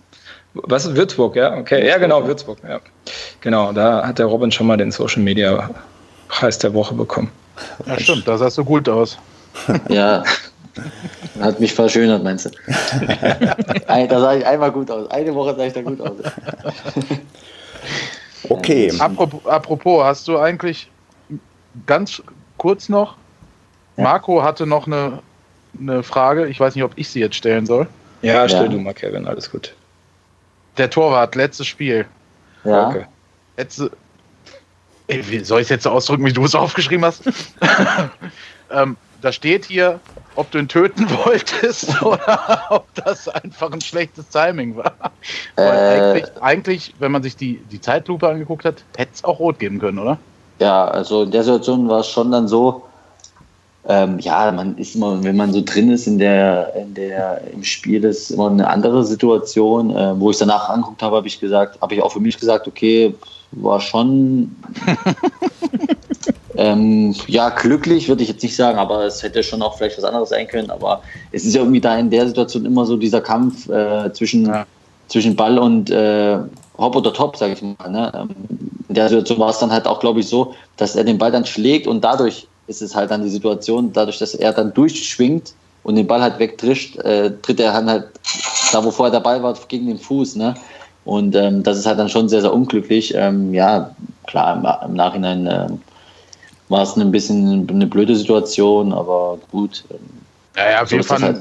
Was 0.54 0.96
Würzburg, 0.96 1.36
ja? 1.36 1.58
Okay, 1.58 1.86
ja, 1.86 1.98
genau, 1.98 2.26
Würzburg, 2.26 2.60
ja. 2.68 2.80
Genau, 3.42 3.74
da 3.74 4.08
hat 4.08 4.20
der 4.20 4.28
Robin 4.28 4.52
schon 4.52 4.68
mal 4.68 4.78
den 4.78 4.92
Social 4.92 5.22
Media 5.22 5.70
Preis 6.30 6.58
der 6.58 6.74
Woche 6.74 6.94
bekommen. 6.94 7.30
Ja, 7.86 8.00
stimmt, 8.00 8.28
da 8.28 8.38
sahst 8.38 8.58
du 8.58 8.66
gut 8.66 8.88
aus. 8.90 9.18
Ja, 9.90 10.24
hat 11.42 11.60
mich 11.60 11.74
verschönert, 11.74 12.24
meinst 12.24 12.46
du? 12.46 12.50
da 13.88 14.20
sah 14.20 14.34
ich 14.34 14.46
einmal 14.46 14.72
gut 14.72 14.90
aus. 14.90 15.12
Eine 15.12 15.36
Woche 15.36 15.56
sah 15.56 15.66
ich 15.66 15.74
da 15.74 15.82
gut 15.82 16.00
aus. 16.02 16.18
Okay. 18.50 18.92
Apropos, 19.00 19.46
apropos, 19.46 20.04
hast 20.04 20.28
du 20.28 20.38
eigentlich 20.38 20.90
ganz 21.86 22.22
kurz 22.58 22.90
noch, 22.90 23.16
Marco 23.98 24.44
hatte 24.44 24.66
noch 24.66 24.88
eine, 24.88 25.20
eine 25.80 26.04
Frage, 26.04 26.48
ich 26.48 26.60
weiß 26.60 26.76
nicht, 26.76 26.84
ob 26.84 26.92
ich 26.96 27.08
sie 27.10 27.20
jetzt 27.20 27.36
stellen 27.36 27.66
soll. 27.66 27.88
Ja, 28.22 28.48
stell 28.50 28.64
ja. 28.64 28.68
du 28.68 28.80
mal, 28.80 28.94
Kevin, 28.94 29.28
alles 29.28 29.50
gut. 29.50 29.74
Der 30.78 30.90
Torwart, 30.90 31.36
letztes 31.36 31.68
Spiel. 31.68 32.06
Ja. 32.64 32.90
Okay. 32.90 33.06
Letzte, 33.58 33.92
wie 35.08 35.44
soll 35.44 35.60
ich 35.60 35.66
es 35.66 35.70
jetzt 35.70 35.84
so 35.84 35.90
ausdrücken, 35.90 36.26
wie 36.26 36.34
du 36.34 36.46
es 36.46 36.56
aufgeschrieben 36.56 37.06
hast? 37.06 37.24
ähm, 38.72 38.98
da 39.22 39.32
steht 39.32 39.66
hier, 39.66 40.00
ob 40.36 40.50
du 40.52 40.58
ihn 40.58 40.68
töten 40.68 41.08
wolltest 41.26 42.02
oder 42.02 42.62
ob 42.70 42.88
das 42.96 43.28
einfach 43.28 43.72
ein 43.72 43.82
schlechtes 43.82 44.30
Timing 44.30 44.76
war. 44.76 44.94
Äh, 45.56 45.62
eigentlich, 45.62 46.26
eigentlich, 46.42 46.94
wenn 47.00 47.12
man 47.12 47.24
sich 47.24 47.36
die, 47.36 47.58
die 47.72 47.80
Zeitlupe 47.80 48.28
angeguckt 48.28 48.66
hat, 48.66 48.84
hätte 48.98 49.12
es 49.14 49.24
auch 49.24 49.40
rot 49.40 49.60
geben 49.60 49.80
können, 49.80 50.00
oder? 50.00 50.18
Ja, 50.60 50.86
also 50.86 51.24
in 51.24 51.32
der 51.32 51.44
Situation 51.44 51.88
war 51.88 52.02
es 52.02 52.10
schon 52.10 52.32
dann 52.32 52.48
so, 52.48 52.84
ähm, 53.88 54.20
ja, 54.20 54.52
man 54.52 54.78
ist 54.78 54.96
immer, 54.96 55.24
wenn 55.24 55.36
man 55.36 55.52
so 55.54 55.62
drin 55.66 55.92
ist 55.92 56.06
in 56.06 56.20
der, 56.20 56.76
in 56.76 56.94
der, 56.94 57.42
im 57.52 57.64
Spiel, 57.64 58.04
ist 58.04 58.30
immer 58.30 58.50
eine 58.50 58.68
andere 58.68 59.04
Situation. 59.04 59.90
Äh, 59.96 60.20
wo 60.20 60.30
ich 60.30 60.38
danach 60.38 60.70
angeguckt 60.70 61.02
habe, 61.02 61.16
habe 61.16 61.28
ich 61.28 61.40
gesagt, 61.40 61.82
habe 61.82 61.96
ich 61.96 62.02
auch 62.02 62.12
für 62.12 62.20
mich 62.20 62.40
gesagt, 62.40 62.68
okay, 62.68 63.16
war 63.52 63.80
schon 63.80 64.56
ähm, 66.56 67.16
ja 67.28 67.50
glücklich, 67.50 68.08
würde 68.08 68.24
ich 68.24 68.30
jetzt 68.30 68.44
nicht 68.44 68.56
sagen, 68.56 68.78
aber 68.78 69.06
es 69.06 69.22
hätte 69.24 69.44
schon 69.44 69.62
auch 69.62 69.78
vielleicht 69.78 69.98
was 69.98 70.04
anderes 70.04 70.30
sein 70.30 70.48
können. 70.48 70.70
Aber 70.70 71.02
es 71.32 71.46
ist 71.46 71.56
ja 71.56 71.62
irgendwie 71.62 71.82
da 71.82 71.98
in 71.98 72.10
der 72.10 72.28
Situation 72.28 72.66
immer 72.66 72.86
so 72.86 72.98
dieser 72.98 73.22
Kampf 73.22 73.70
äh, 73.70 74.12
zwischen, 74.14 74.46
ja. 74.46 74.66
zwischen 75.08 75.36
Ball 75.36 75.58
und 75.58 75.90
äh, 75.90 76.38
Hop 76.78 76.96
oder 76.96 77.14
Top, 77.14 77.38
sage 77.38 77.54
ich 77.54 77.62
mal. 77.62 77.90
Ne? 77.90 78.12
Ähm, 78.16 78.30
in 78.90 78.96
der 78.96 79.10
Situation 79.10 79.40
war 79.40 79.50
es 79.50 79.60
dann 79.60 79.72
halt 79.72 79.88
auch, 79.88 80.00
glaube 80.00 80.20
ich, 80.20 80.28
so, 80.28 80.54
dass 80.78 80.96
er 80.96 81.04
den 81.04 81.18
Ball 81.18 81.32
dann 81.32 81.46
schlägt 81.46 81.88
und 81.88 82.04
dadurch 82.04 82.48
ist 82.68 82.82
es 82.82 82.96
halt 82.96 83.12
dann 83.12 83.24
die 83.24 83.30
Situation, 83.30 83.92
dadurch, 83.92 84.20
dass 84.20 84.34
er 84.34 84.54
dann 84.54 84.74
durchschwingt 84.74 85.54
und 85.84 85.96
den 85.96 86.08
Ball 86.08 86.22
halt 86.22 86.40
wegtrischt, 86.40 86.98
äh, 86.98 87.32
tritt 87.42 87.60
er 87.60 87.74
dann 87.74 87.90
halt 87.90 88.08
da, 88.72 88.84
wo 88.84 88.92
vorher 88.92 89.12
der 89.12 89.20
Ball 89.20 89.42
war, 89.44 89.56
gegen 89.68 89.88
den 89.88 89.98
Fuß. 89.98 90.36
Ne? 90.36 90.56
Und 91.06 91.36
ähm, 91.36 91.64
das 91.64 91.78
ist 91.78 91.86
halt 91.86 92.00
dann 92.00 92.10
schon 92.10 92.30
sehr, 92.30 92.42
sehr 92.42 92.54
unglücklich. 92.54 93.14
Ähm, 93.16 93.54
ja, 93.54 93.96
klar, 94.28 94.56
im, 94.56 94.90
im 94.90 94.96
Nachhinein 94.96 95.48
äh, 95.48 95.68
war 96.70 96.84
es 96.84 96.96
ein 96.96 97.12
bisschen 97.12 97.68
eine 97.70 97.88
blöde 97.88 98.16
Situation, 98.16 98.94
aber 98.94 99.40
gut. 99.52 99.84
Ähm, 99.90 99.98
ja, 100.56 100.72
ja, 100.72 100.86
so 100.86 100.96
wir, 100.96 101.04
fanden, 101.04 101.24
halt. 101.26 101.40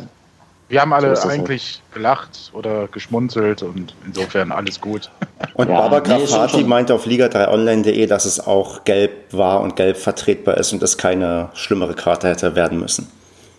wir 0.69 0.81
haben 0.81 0.93
alle 0.93 1.15
so 1.15 1.28
halt. 1.28 1.41
eigentlich 1.41 1.82
halt. 1.85 1.95
gelacht 1.95 2.51
oder 2.55 2.89
geschmunzelt 2.89 3.62
und 3.62 3.95
insofern 4.07 4.51
alles 4.51 4.81
gut. 4.81 5.11
Und 5.55 5.69
ja, 5.69 5.81
Barbara 5.81 6.01
Grafati 6.01 6.59
nee, 6.59 6.65
meinte 6.65 6.95
auf 6.95 7.07
liga3online.de, 7.07 8.07
dass 8.07 8.24
es 8.24 8.47
auch 8.47 8.85
gelb 8.85 9.32
war 9.32 9.61
und 9.61 9.74
gelb 9.74 9.97
vertretbar 9.97 10.57
ist 10.59 10.73
und 10.73 10.82
es 10.82 10.97
keine 10.97 11.49
schlimmere 11.55 11.95
Karte 11.95 12.28
hätte 12.28 12.55
werden 12.55 12.78
müssen. 12.78 13.09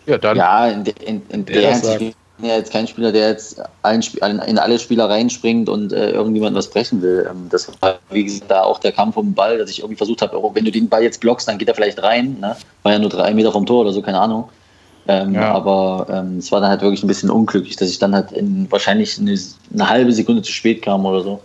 Ja, 0.06 0.18
dann. 0.18 0.38
Ja, 0.38 0.68
in, 0.68 0.86
in, 0.86 1.22
in 1.30 1.45
der 1.45 1.73
Hinsicht 1.73 2.15
ja 2.45 2.55
jetzt 2.55 2.72
kein 2.72 2.88
Spieler, 2.88 3.11
der 3.11 3.30
jetzt 3.30 3.61
allen, 3.81 4.01
in 4.47 4.57
alle 4.57 4.80
Spieler 4.80 5.09
reinspringt 5.09 5.69
und 5.69 5.93
äh, 5.93 6.11
irgendjemand 6.11 6.55
was 6.55 6.69
brechen 6.69 7.01
will. 7.01 7.27
Ähm, 7.30 7.47
das 7.49 7.72
war, 7.81 7.99
wie 8.09 8.23
gesagt, 8.23 8.49
da 8.49 8.63
auch 8.63 8.80
der 8.80 8.91
Kampf 8.91 9.18
um 9.18 9.27
den 9.27 9.34
Ball, 9.34 9.57
dass 9.57 9.69
ich 9.69 9.80
irgendwie 9.80 9.97
versucht 9.97 10.22
habe, 10.22 10.38
wenn 10.53 10.65
du 10.65 10.72
den 10.72 10.89
Ball 10.89 11.03
jetzt 11.03 11.22
blockst, 11.22 11.47
dann 11.47 11.57
geht 11.57 11.68
er 11.68 11.76
vielleicht 11.76 12.01
rein. 12.01 12.38
Ne? 12.39 12.55
War 12.84 12.91
ja 12.93 12.99
nur 12.99 13.09
drei 13.09 13.34
Meter 13.34 13.51
vom 13.51 13.65
Tor 13.65 13.81
oder 13.81 13.93
so, 13.93 14.01
keine 14.01 14.19
Ahnung. 14.19 14.49
Ähm, 15.07 15.34
ja. 15.34 15.51
Aber 15.51 16.07
ähm, 16.09 16.38
es 16.38 16.51
war 16.51 16.61
dann 16.61 16.69
halt 16.69 16.81
wirklich 16.81 17.03
ein 17.03 17.07
bisschen 17.07 17.30
unglücklich, 17.30 17.76
dass 17.76 17.89
ich 17.89 17.99
dann 17.99 18.13
halt 18.13 18.31
in, 18.31 18.72
wahrscheinlich 18.72 19.19
eine, 19.19 19.38
eine 19.73 19.89
halbe 19.89 20.13
Sekunde 20.13 20.41
zu 20.41 20.51
spät 20.51 20.81
kam 20.81 21.05
oder 21.05 21.22
so. 21.22 21.41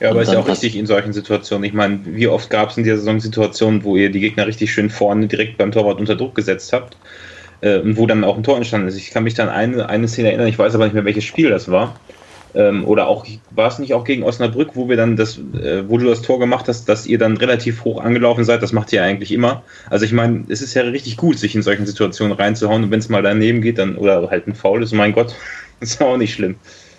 Ja, 0.00 0.10
aber 0.10 0.22
ist 0.22 0.32
ja 0.32 0.40
auch 0.40 0.48
richtig 0.48 0.76
in 0.76 0.86
solchen 0.86 1.12
Situationen. 1.12 1.64
Ich 1.64 1.72
meine, 1.72 2.00
wie 2.04 2.26
oft 2.26 2.50
gab 2.50 2.70
es 2.70 2.76
in 2.76 2.84
dieser 2.84 2.98
Saison 2.98 3.20
Situationen, 3.20 3.84
wo 3.84 3.96
ihr 3.96 4.10
die 4.10 4.20
Gegner 4.20 4.46
richtig 4.46 4.72
schön 4.72 4.90
vorne 4.90 5.26
direkt 5.26 5.58
beim 5.58 5.72
Torwart 5.72 5.98
unter 5.98 6.16
Druck 6.16 6.34
gesetzt 6.34 6.72
habt 6.72 6.96
äh, 7.60 7.80
wo 7.84 8.06
dann 8.06 8.24
auch 8.24 8.36
ein 8.36 8.42
Tor 8.42 8.56
entstanden 8.56 8.88
ist. 8.88 8.96
Ich 8.96 9.10
kann 9.10 9.24
mich 9.24 9.34
dann 9.34 9.48
an 9.48 9.54
eine, 9.54 9.88
eine 9.88 10.08
Szene 10.08 10.28
erinnern, 10.28 10.48
ich 10.48 10.58
weiß 10.58 10.74
aber 10.74 10.84
nicht 10.84 10.94
mehr, 10.94 11.04
welches 11.04 11.24
Spiel 11.24 11.50
das 11.50 11.70
war. 11.70 11.94
Ähm, 12.54 12.86
oder 12.86 13.08
auch, 13.08 13.26
war 13.50 13.68
es 13.68 13.80
nicht 13.80 13.94
auch 13.94 14.04
gegen 14.04 14.22
Osnabrück, 14.22 14.70
wo 14.74 14.88
wir 14.88 14.96
dann 14.96 15.16
das, 15.16 15.38
äh, 15.38 15.88
wo 15.88 15.98
du 15.98 16.06
das 16.06 16.22
Tor 16.22 16.38
gemacht 16.38 16.68
hast, 16.68 16.88
dass 16.88 17.06
ihr 17.06 17.18
dann 17.18 17.36
relativ 17.36 17.84
hoch 17.84 18.00
angelaufen 18.00 18.44
seid, 18.44 18.62
das 18.62 18.72
macht 18.72 18.92
ihr 18.92 19.02
eigentlich 19.02 19.32
immer. 19.32 19.64
Also 19.90 20.04
ich 20.04 20.12
meine, 20.12 20.44
es 20.48 20.62
ist 20.62 20.74
ja 20.74 20.82
richtig 20.82 21.16
gut, 21.16 21.38
sich 21.38 21.56
in 21.56 21.62
solchen 21.62 21.84
Situationen 21.84 22.32
reinzuhauen 22.32 22.84
und 22.84 22.90
wenn 22.92 23.00
es 23.00 23.08
mal 23.08 23.22
daneben 23.22 23.60
geht, 23.60 23.78
dann, 23.78 23.96
oder 23.96 24.30
halt 24.30 24.46
ein 24.46 24.54
Foul 24.54 24.84
ist, 24.84 24.92
mein 24.92 25.12
Gott, 25.12 25.34
ist 25.80 26.00
auch 26.00 26.16
nicht 26.16 26.34
schlimm. 26.34 26.54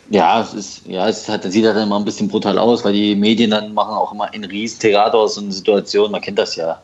Ja, 0.10 0.41
es 0.41 0.53
ist, 0.53 0.82
ja, 0.88 1.07
es 1.07 1.27
hat, 1.30 1.44
sieht 1.44 1.65
halt 1.65 1.77
immer 1.77 1.98
ein 1.98 2.06
bisschen 2.06 2.27
brutal 2.27 2.60
aus, 2.60 2.84
weil 2.84 2.94
die 2.94 3.15
Medien 3.15 3.52
dann 3.52 3.73
machen 3.73 3.95
auch 3.95 4.14
immer 4.14 4.32
ein 4.32 4.44
riesen 4.44 4.80
Theater 4.80 5.18
aus 5.18 5.36
so 5.36 5.41
einer 5.41 5.52
Situation, 5.52 6.11
man 6.11 6.22
kennt 6.22 6.38
das 6.38 6.56
ja 6.57 6.80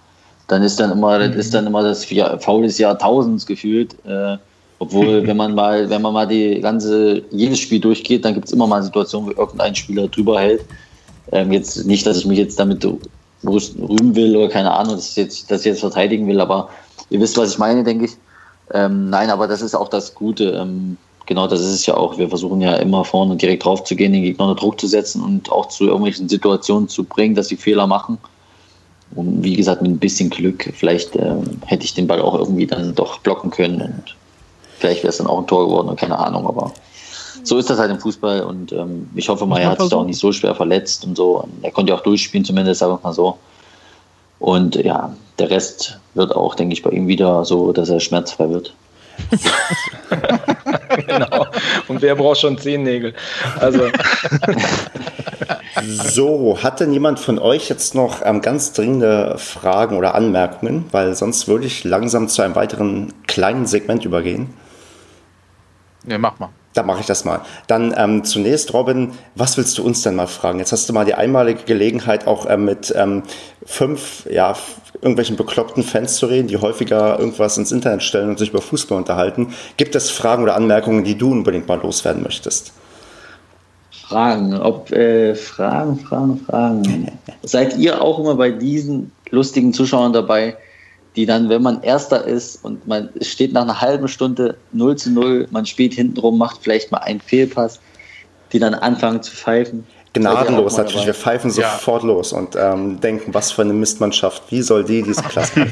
dann 0.51 0.63
ist 0.63 0.79
dann 0.79 0.91
immer, 0.91 1.17
das 1.17 1.35
ist 1.35 1.53
dann 1.53 1.65
immer 1.65 1.81
das 1.81 2.05
Foul 2.05 2.63
des 2.63 2.77
Jahrtausends 2.77 3.45
gefühlt. 3.45 3.95
Äh, 4.05 4.37
obwohl, 4.79 5.25
wenn 5.27 5.37
man 5.37 5.55
mal, 5.55 5.89
wenn 5.89 6.01
man 6.01 6.13
mal 6.13 6.27
die 6.27 6.59
ganze, 6.59 7.23
jedes 7.31 7.59
Spiel 7.59 7.79
durchgeht, 7.79 8.25
dann 8.25 8.33
gibt 8.33 8.47
es 8.47 8.51
immer 8.51 8.67
mal 8.67 8.83
Situationen, 8.83 9.29
wo 9.29 9.39
irgendein 9.39 9.75
Spieler 9.75 10.07
drüber 10.09 10.39
hält. 10.41 10.65
Ähm, 11.31 11.53
jetzt 11.53 11.85
nicht, 11.85 12.05
dass 12.05 12.17
ich 12.17 12.25
mich 12.25 12.37
jetzt 12.37 12.59
damit 12.59 12.85
rühmen 13.43 14.15
will 14.15 14.35
oder 14.35 14.49
keine 14.49 14.71
Ahnung, 14.71 14.95
dass 14.95 15.11
ich 15.11 15.15
jetzt, 15.15 15.49
dass 15.49 15.61
ich 15.61 15.67
jetzt 15.67 15.79
verteidigen 15.79 16.27
will, 16.27 16.41
aber 16.41 16.69
ihr 17.09 17.21
wisst, 17.21 17.37
was 17.37 17.51
ich 17.51 17.57
meine, 17.57 17.83
denke 17.83 18.05
ich. 18.05 18.11
Ähm, 18.73 19.09
nein, 19.09 19.29
aber 19.29 19.47
das 19.47 19.61
ist 19.61 19.75
auch 19.75 19.87
das 19.87 20.15
Gute. 20.15 20.51
Ähm, 20.51 20.97
genau, 21.27 21.47
das 21.47 21.61
ist 21.61 21.73
es 21.73 21.85
ja 21.85 21.95
auch. 21.95 22.17
Wir 22.17 22.27
versuchen 22.27 22.59
ja 22.59 22.75
immer 22.75 23.05
vorne 23.05 23.37
direkt 23.37 23.63
drauf 23.63 23.85
zu 23.85 23.95
gehen, 23.95 24.11
den 24.11 24.23
Gegner 24.23 24.47
unter 24.49 24.59
Druck 24.59 24.79
zu 24.79 24.87
setzen 24.87 25.23
und 25.23 25.49
auch 25.49 25.67
zu 25.69 25.85
irgendwelchen 25.85 26.27
Situationen 26.27 26.89
zu 26.89 27.05
bringen, 27.05 27.35
dass 27.35 27.47
sie 27.47 27.57
Fehler 27.57 27.87
machen. 27.87 28.17
Und 29.15 29.43
wie 29.43 29.55
gesagt, 29.55 29.81
mit 29.81 29.91
ein 29.91 29.99
bisschen 29.99 30.29
Glück, 30.29 30.71
vielleicht 30.73 31.15
äh, 31.15 31.35
hätte 31.65 31.83
ich 31.83 31.93
den 31.93 32.07
Ball 32.07 32.21
auch 32.21 32.35
irgendwie 32.35 32.65
dann 32.65 32.95
doch 32.95 33.19
blocken 33.19 33.51
können 33.51 33.81
und 33.81 34.15
vielleicht 34.79 35.03
wäre 35.03 35.09
es 35.09 35.17
dann 35.17 35.27
auch 35.27 35.39
ein 35.39 35.47
Tor 35.47 35.67
geworden, 35.67 35.95
keine 35.95 36.17
Ahnung, 36.17 36.47
aber 36.47 36.71
so 37.43 37.57
ist 37.57 37.69
das 37.69 37.79
halt 37.79 37.91
im 37.91 37.99
Fußball 37.99 38.41
und 38.41 38.71
ähm, 38.71 39.09
ich 39.15 39.29
hoffe 39.29 39.45
mal, 39.45 39.59
er 39.59 39.71
hat 39.71 39.81
sich 39.81 39.93
auch 39.93 40.05
nicht 40.05 40.19
so 40.19 40.31
schwer 40.31 40.55
verletzt 40.55 41.05
und 41.05 41.17
so. 41.17 41.47
Er 41.61 41.71
konnte 41.71 41.91
ja 41.91 41.97
auch 41.97 42.03
durchspielen, 42.03 42.45
zumindest, 42.45 42.79
sagen 42.79 42.93
wir 42.93 42.99
mal 43.01 43.13
so. 43.13 43.37
Und 44.39 44.75
ja, 44.75 45.15
der 45.39 45.49
Rest 45.49 45.99
wird 46.13 46.35
auch, 46.35 46.55
denke 46.55 46.73
ich, 46.73 46.81
bei 46.81 46.91
ihm 46.91 47.07
wieder 47.07 47.45
so, 47.45 47.71
dass 47.73 47.89
er 47.89 47.99
schmerzfrei 47.99 48.49
wird. 48.49 48.73
genau. 51.07 51.47
Und 51.87 52.01
wer 52.01 52.15
braucht 52.15 52.39
schon 52.39 52.57
Zehennägel? 52.57 53.13
Also. 53.59 53.89
So, 55.83 56.59
hat 56.61 56.79
denn 56.79 56.93
jemand 56.93 57.19
von 57.19 57.39
euch 57.39 57.69
jetzt 57.69 57.95
noch 57.95 58.21
ähm, 58.23 58.41
ganz 58.41 58.73
dringende 58.73 59.37
Fragen 59.37 59.97
oder 59.97 60.15
Anmerkungen? 60.15 60.85
Weil 60.91 61.15
sonst 61.15 61.47
würde 61.47 61.65
ich 61.65 61.83
langsam 61.83 62.27
zu 62.27 62.41
einem 62.41 62.55
weiteren 62.55 63.13
kleinen 63.25 63.65
Segment 63.65 64.05
übergehen. 64.05 64.53
Ne, 66.03 66.17
mach 66.17 66.37
mal. 66.39 66.49
Da 66.73 66.83
mache 66.83 67.01
ich 67.01 67.05
das 67.05 67.25
mal. 67.25 67.41
Dann 67.67 67.93
ähm, 67.97 68.23
zunächst, 68.23 68.73
Robin, 68.73 69.11
was 69.35 69.57
willst 69.57 69.77
du 69.77 69.83
uns 69.83 70.03
denn 70.03 70.15
mal 70.15 70.27
fragen? 70.27 70.59
Jetzt 70.59 70.71
hast 70.71 70.87
du 70.87 70.93
mal 70.93 71.03
die 71.03 71.15
einmalige 71.15 71.63
Gelegenheit, 71.63 72.27
auch 72.27 72.49
ähm, 72.49 72.65
mit 72.65 72.93
ähm, 72.95 73.23
fünf, 73.65 74.25
ja, 74.29 74.55
irgendwelchen 75.01 75.35
bekloppten 75.35 75.83
Fans 75.83 76.15
zu 76.15 76.27
reden, 76.27 76.47
die 76.47 76.57
häufiger 76.57 77.19
irgendwas 77.19 77.57
ins 77.57 77.71
Internet 77.71 78.03
stellen 78.03 78.29
und 78.29 78.39
sich 78.39 78.49
über 78.49 78.61
Fußball 78.61 78.97
unterhalten. 78.97 79.53
Gibt 79.77 79.95
es 79.95 80.09
Fragen 80.09 80.43
oder 80.43 80.55
Anmerkungen, 80.55 81.03
die 81.03 81.17
du 81.17 81.31
unbedingt 81.31 81.67
mal 81.67 81.79
loswerden 81.81 82.23
möchtest? 82.23 82.73
Fragen, 83.91 84.53
ob 84.53 84.91
äh, 84.91 85.35
Fragen, 85.35 85.97
Fragen, 85.97 86.37
Fragen. 86.45 87.11
Seid 87.43 87.77
ihr 87.77 88.01
auch 88.01 88.19
immer 88.19 88.35
bei 88.35 88.51
diesen 88.51 89.11
lustigen 89.29 89.73
Zuschauern 89.73 90.13
dabei, 90.13 90.57
die 91.15 91.25
dann, 91.25 91.49
wenn 91.49 91.61
man 91.61 91.81
Erster 91.81 92.25
ist 92.25 92.63
und 92.63 92.87
man 92.87 93.09
steht 93.21 93.53
nach 93.53 93.63
einer 93.63 93.81
halben 93.81 94.07
Stunde 94.07 94.57
0 94.73 94.97
zu 94.97 95.11
0, 95.11 95.47
man 95.51 95.65
spielt 95.65 95.93
hintenrum, 95.93 96.37
macht 96.37 96.59
vielleicht 96.61 96.91
mal 96.91 96.99
einen 96.99 97.21
Fehlpass, 97.21 97.79
die 98.51 98.59
dann 98.59 98.73
anfangen 98.73 99.23
zu 99.23 99.33
pfeifen? 99.33 99.85
Gnadenlos 100.13 100.77
natürlich, 100.77 101.05
wir 101.05 101.13
pfeifen 101.13 101.49
ja. 101.51 101.69
sofort 101.71 102.03
los 102.03 102.33
und 102.33 102.57
ähm, 102.57 102.99
denken, 102.99 103.33
was 103.33 103.51
für 103.51 103.61
eine 103.61 103.71
Mistmannschaft, 103.71 104.43
wie 104.49 104.61
soll 104.61 104.83
die 104.83 105.03
diese 105.03 105.23
Klasse 105.23 105.65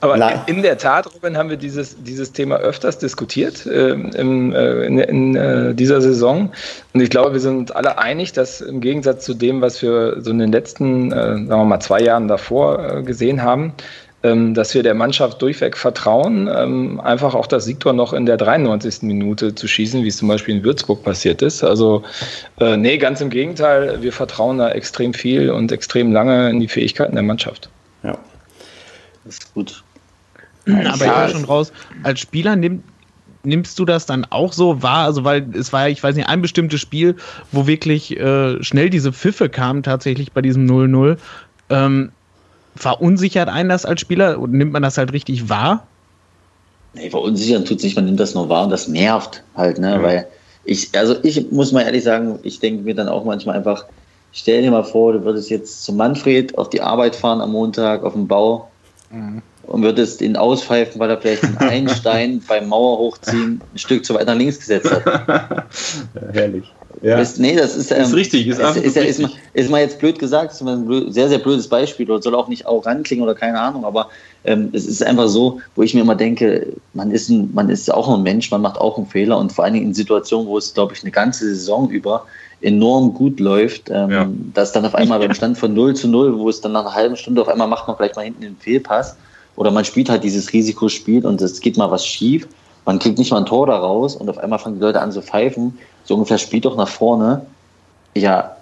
Aber 0.00 0.16
Nein. 0.16 0.40
in 0.46 0.62
der 0.62 0.78
Tat, 0.78 1.12
Robin, 1.12 1.36
haben 1.36 1.50
wir 1.50 1.56
dieses, 1.56 1.96
dieses 2.00 2.30
Thema 2.30 2.58
öfters 2.58 2.98
diskutiert 2.98 3.66
äh, 3.66 3.90
im, 3.90 4.52
äh, 4.52 4.84
in, 4.84 4.98
in 4.98 5.34
äh, 5.34 5.74
dieser 5.74 6.00
Saison 6.00 6.52
und 6.94 7.00
ich 7.00 7.10
glaube, 7.10 7.32
wir 7.32 7.40
sind 7.40 7.56
uns 7.56 7.70
alle 7.72 7.98
einig, 7.98 8.32
dass 8.32 8.60
im 8.60 8.80
Gegensatz 8.80 9.24
zu 9.24 9.34
dem, 9.34 9.60
was 9.60 9.82
wir 9.82 10.22
so 10.22 10.30
in 10.30 10.38
den 10.38 10.52
letzten, 10.52 11.10
äh, 11.10 11.16
sagen 11.16 11.48
wir 11.48 11.64
mal, 11.64 11.80
zwei 11.80 12.00
Jahren 12.00 12.28
davor 12.28 12.98
äh, 12.98 13.02
gesehen 13.02 13.42
haben, 13.42 13.74
dass 14.54 14.74
wir 14.74 14.82
der 14.82 14.94
Mannschaft 14.94 15.40
durchweg 15.42 15.76
vertrauen, 15.76 16.48
ähm, 16.52 17.00
einfach 17.00 17.34
auch 17.34 17.46
das 17.46 17.64
Siegtor 17.64 17.92
noch 17.92 18.12
in 18.12 18.26
der 18.26 18.36
93. 18.36 19.02
Minute 19.02 19.54
zu 19.54 19.68
schießen, 19.68 20.02
wie 20.02 20.08
es 20.08 20.16
zum 20.16 20.28
Beispiel 20.28 20.56
in 20.56 20.64
Würzburg 20.64 21.02
passiert 21.02 21.42
ist. 21.42 21.62
Also, 21.62 22.02
äh, 22.58 22.76
nee, 22.76 22.98
ganz 22.98 23.20
im 23.20 23.30
Gegenteil, 23.30 24.02
wir 24.02 24.12
vertrauen 24.12 24.58
da 24.58 24.70
extrem 24.70 25.14
viel 25.14 25.50
und 25.50 25.72
extrem 25.72 26.12
lange 26.12 26.50
in 26.50 26.60
die 26.60 26.68
Fähigkeiten 26.68 27.14
der 27.14 27.22
Mannschaft. 27.22 27.68
Ja. 28.02 28.18
Das 29.24 29.38
ist 29.38 29.54
gut. 29.54 29.82
Aber 30.66 31.04
ja, 31.04 31.26
ich 31.26 31.32
schon 31.32 31.44
raus, 31.44 31.72
als 32.02 32.20
Spieler 32.20 32.56
nimmt 32.56 32.82
nimmst 33.46 33.78
du 33.78 33.84
das 33.84 34.06
dann 34.06 34.26
auch 34.28 34.52
so 34.52 34.82
wahr? 34.82 35.04
Also, 35.06 35.24
weil 35.24 35.46
es 35.54 35.72
war 35.72 35.86
ja, 35.86 35.92
ich 35.92 36.02
weiß 36.02 36.16
nicht, 36.16 36.28
ein 36.28 36.42
bestimmtes 36.42 36.80
Spiel, 36.80 37.14
wo 37.52 37.66
wirklich 37.66 38.18
äh, 38.18 38.62
schnell 38.62 38.90
diese 38.90 39.12
Pfiffe 39.12 39.48
kamen, 39.48 39.82
tatsächlich 39.82 40.32
bei 40.32 40.42
diesem 40.42 40.66
0-0. 40.66 41.16
Ähm, 41.70 42.10
verunsichert 42.76 43.48
einen 43.48 43.68
das 43.68 43.84
als 43.84 44.00
Spieler 44.00 44.40
oder 44.40 44.52
nimmt 44.52 44.72
man 44.72 44.82
das 44.82 44.98
halt 44.98 45.12
richtig 45.12 45.48
wahr? 45.48 45.86
Nee, 46.94 47.10
verunsichern 47.10 47.64
tut 47.64 47.80
sich, 47.80 47.94
man 47.94 48.06
nimmt 48.06 48.20
das 48.20 48.34
nur 48.34 48.48
wahr 48.48 48.64
und 48.64 48.70
das 48.70 48.88
nervt 48.88 49.42
halt, 49.54 49.78
ne? 49.78 49.98
Mhm. 49.98 50.02
Weil 50.02 50.26
ich, 50.64 50.96
also 50.96 51.16
ich 51.22 51.50
muss 51.52 51.72
mal 51.72 51.82
ehrlich 51.82 52.04
sagen, 52.04 52.38
ich 52.42 52.60
denke 52.60 52.84
mir 52.84 52.94
dann 52.94 53.08
auch 53.08 53.24
manchmal 53.24 53.56
einfach, 53.56 53.84
stell 54.32 54.62
dir 54.62 54.70
mal 54.70 54.84
vor, 54.84 55.12
du 55.12 55.24
würdest 55.24 55.50
jetzt 55.50 55.84
zu 55.84 55.92
Manfred 55.92 56.56
auf 56.56 56.70
die 56.70 56.80
Arbeit 56.80 57.14
fahren 57.14 57.40
am 57.40 57.52
Montag 57.52 58.02
auf 58.02 58.14
dem 58.14 58.26
Bau 58.26 58.70
mhm. 59.10 59.42
Und 59.66 59.82
würdest 59.82 60.20
ihn 60.20 60.36
auspfeifen, 60.36 61.00
weil 61.00 61.10
er 61.10 61.18
vielleicht 61.18 61.44
einen 61.60 61.88
Stein 61.96 62.42
beim 62.46 62.68
Mauer 62.68 62.98
hochziehen 62.98 63.60
ein 63.74 63.78
Stück 63.78 64.04
zu 64.04 64.14
weit 64.14 64.26
nach 64.26 64.36
links 64.36 64.58
gesetzt 64.58 64.90
hat. 64.90 65.04
ja, 65.06 65.66
herrlich. 66.32 66.72
Ja. 67.02 67.18
Das, 67.18 67.38
nee, 67.38 67.54
das 67.54 67.76
ist, 67.76 67.90
ähm, 67.90 68.02
ist 68.02 68.14
richtig. 68.14 68.46
Ist, 68.46 68.58
ist, 68.58 68.76
ist, 68.76 68.96
richtig. 68.96 69.18
mal, 69.22 69.30
ist 69.52 69.70
mal 69.70 69.80
jetzt 69.80 69.98
blöd 69.98 70.18
gesagt, 70.18 70.52
ist 70.52 70.62
ein 70.62 70.86
blöd, 70.86 71.12
sehr, 71.12 71.28
sehr 71.28 71.38
blödes 71.38 71.68
Beispiel 71.68 72.10
oder 72.10 72.22
soll 72.22 72.34
auch 72.34 72.48
nicht 72.48 72.66
arrogant 72.66 73.04
klingen 73.04 73.22
oder 73.22 73.34
keine 73.34 73.60
Ahnung, 73.60 73.84
aber 73.84 74.08
ähm, 74.44 74.70
es 74.72 74.86
ist 74.86 75.04
einfach 75.04 75.28
so, 75.28 75.60
wo 75.74 75.82
ich 75.82 75.92
mir 75.92 76.00
immer 76.00 76.14
denke, 76.14 76.72
man 76.94 77.10
ist, 77.10 77.28
ein, 77.28 77.50
man 77.52 77.68
ist 77.68 77.92
auch 77.92 78.08
ein 78.08 78.22
Mensch, 78.22 78.50
man 78.50 78.62
macht 78.62 78.80
auch 78.80 78.96
einen 78.96 79.06
Fehler 79.06 79.36
und 79.36 79.52
vor 79.52 79.64
allen 79.64 79.74
Dingen 79.74 79.86
in 79.86 79.94
Situationen, 79.94 80.46
wo 80.46 80.56
es, 80.56 80.72
glaube 80.72 80.94
ich, 80.94 81.02
eine 81.02 81.10
ganze 81.10 81.44
Saison 81.46 81.90
über 81.90 82.24
enorm 82.62 83.12
gut 83.12 83.40
läuft, 83.40 83.90
ähm, 83.90 84.10
ja. 84.10 84.28
dass 84.54 84.72
dann 84.72 84.86
auf 84.86 84.94
einmal 84.94 85.18
beim 85.18 85.34
Stand 85.34 85.58
von 85.58 85.74
0 85.74 85.94
zu 85.94 86.08
0, 86.08 86.38
wo 86.38 86.48
es 86.48 86.62
dann 86.62 86.72
nach 86.72 86.86
einer 86.86 86.94
halben 86.94 87.16
Stunde 87.16 87.42
auf 87.42 87.48
einmal 87.48 87.68
macht 87.68 87.86
man 87.86 87.96
vielleicht 87.96 88.16
mal 88.16 88.22
hinten 88.22 88.40
den 88.40 88.56
Fehlpass 88.56 89.16
oder 89.56 89.70
man 89.70 89.84
spielt 89.84 90.08
halt 90.08 90.24
dieses 90.24 90.52
Risikospiel 90.52 91.26
und 91.26 91.40
es 91.42 91.60
geht 91.60 91.76
mal 91.76 91.90
was 91.90 92.06
schief, 92.06 92.46
man 92.84 92.98
kriegt 92.98 93.18
nicht 93.18 93.32
mal 93.32 93.38
ein 93.38 93.46
Tor 93.46 93.66
daraus 93.66 94.14
und 94.14 94.28
auf 94.30 94.38
einmal 94.38 94.58
fangen 94.58 94.76
die 94.76 94.82
Leute 94.82 95.00
an 95.00 95.10
zu 95.10 95.20
pfeifen 95.20 95.76
so 96.06 96.14
ungefähr 96.14 96.38
spielt 96.38 96.64
doch 96.64 96.76
nach 96.76 96.88
vorne. 96.88 97.44
Ja, 98.14 98.56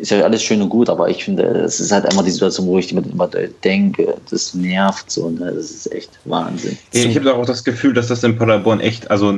ist 0.00 0.10
ja 0.10 0.22
alles 0.22 0.42
schön 0.42 0.60
und 0.62 0.68
gut, 0.68 0.88
aber 0.88 1.08
ich 1.08 1.24
finde, 1.24 1.42
es 1.42 1.78
ist 1.78 1.92
halt 1.92 2.12
immer 2.12 2.22
die 2.22 2.30
Situation, 2.30 2.66
wo 2.66 2.78
ich 2.78 2.90
immer 2.90 3.28
denke, 3.62 4.16
das 4.30 4.54
nervt 4.54 5.10
so, 5.10 5.30
ne? 5.30 5.52
das 5.54 5.70
ist 5.70 5.92
echt 5.92 6.10
Wahnsinn. 6.24 6.76
Ich 6.92 7.16
habe 7.16 7.34
auch 7.34 7.46
das 7.46 7.62
Gefühl, 7.62 7.92
dass 7.92 8.08
das 8.08 8.24
in 8.24 8.36
Paderborn 8.36 8.80
echt, 8.80 9.10
also 9.10 9.34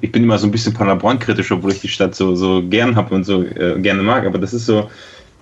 ich 0.00 0.10
bin 0.10 0.22
immer 0.22 0.38
so 0.38 0.46
ein 0.46 0.50
bisschen 0.50 0.72
Paderborn-kritisch, 0.72 1.52
obwohl 1.52 1.72
ich 1.72 1.80
die 1.80 1.88
Stadt 1.88 2.14
so, 2.14 2.34
so 2.34 2.62
gern 2.66 2.96
habe 2.96 3.14
und 3.14 3.24
so 3.24 3.42
äh, 3.42 3.78
gerne 3.80 4.02
mag, 4.02 4.24
aber 4.24 4.38
das 4.38 4.54
ist 4.54 4.66
so, 4.66 4.88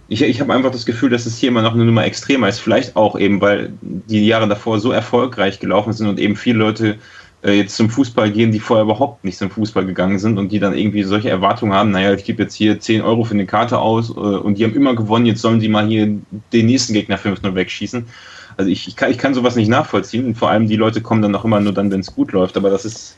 ich, 0.08 0.22
ich 0.22 0.40
habe 0.40 0.54
einfach 0.54 0.70
das 0.70 0.86
Gefühl, 0.86 1.10
dass 1.10 1.26
es 1.26 1.38
hier 1.38 1.50
immer 1.50 1.62
noch 1.62 1.74
eine 1.74 1.84
Nummer 1.84 2.04
extremer 2.04 2.48
ist. 2.48 2.60
Vielleicht 2.60 2.96
auch 2.96 3.18
eben, 3.18 3.40
weil 3.40 3.72
die 3.82 4.26
Jahre 4.26 4.48
davor 4.48 4.80
so 4.80 4.90
erfolgreich 4.90 5.60
gelaufen 5.60 5.92
sind 5.92 6.08
und 6.08 6.18
eben 6.18 6.34
viele 6.34 6.58
Leute 6.58 6.98
äh, 7.42 7.52
jetzt 7.52 7.76
zum 7.76 7.90
Fußball 7.90 8.30
gehen, 8.32 8.50
die 8.50 8.58
vorher 8.58 8.84
überhaupt 8.84 9.22
nicht 9.22 9.36
zum 9.36 9.50
Fußball 9.50 9.84
gegangen 9.84 10.18
sind 10.18 10.38
und 10.38 10.50
die 10.50 10.58
dann 10.58 10.74
irgendwie 10.74 11.02
solche 11.02 11.28
Erwartungen 11.28 11.74
haben, 11.74 11.90
naja, 11.90 12.14
ich 12.14 12.24
gebe 12.24 12.42
jetzt 12.42 12.54
hier 12.54 12.80
10 12.80 13.02
Euro 13.02 13.24
für 13.24 13.34
eine 13.34 13.46
Karte 13.46 13.78
aus 13.78 14.08
äh, 14.08 14.12
und 14.12 14.56
die 14.56 14.64
haben 14.64 14.74
immer 14.74 14.96
gewonnen, 14.96 15.26
jetzt 15.26 15.42
sollen 15.42 15.60
sie 15.60 15.68
mal 15.68 15.86
hier 15.86 16.06
den 16.06 16.66
nächsten 16.66 16.94
Gegner 16.94 17.18
5-0 17.18 17.54
wegschießen. 17.54 18.06
Also 18.56 18.70
ich, 18.70 18.88
ich, 18.88 18.96
kann, 18.96 19.10
ich 19.10 19.18
kann 19.18 19.34
sowas 19.34 19.56
nicht 19.56 19.68
nachvollziehen 19.68 20.24
und 20.24 20.34
vor 20.36 20.50
allem 20.50 20.66
die 20.66 20.76
Leute 20.76 21.02
kommen 21.02 21.22
dann 21.22 21.34
auch 21.34 21.44
immer 21.44 21.60
nur 21.60 21.74
dann, 21.74 21.92
wenn 21.92 22.00
es 22.00 22.14
gut 22.14 22.32
läuft, 22.32 22.56
aber 22.56 22.70
das 22.70 22.84
ist 22.84 23.17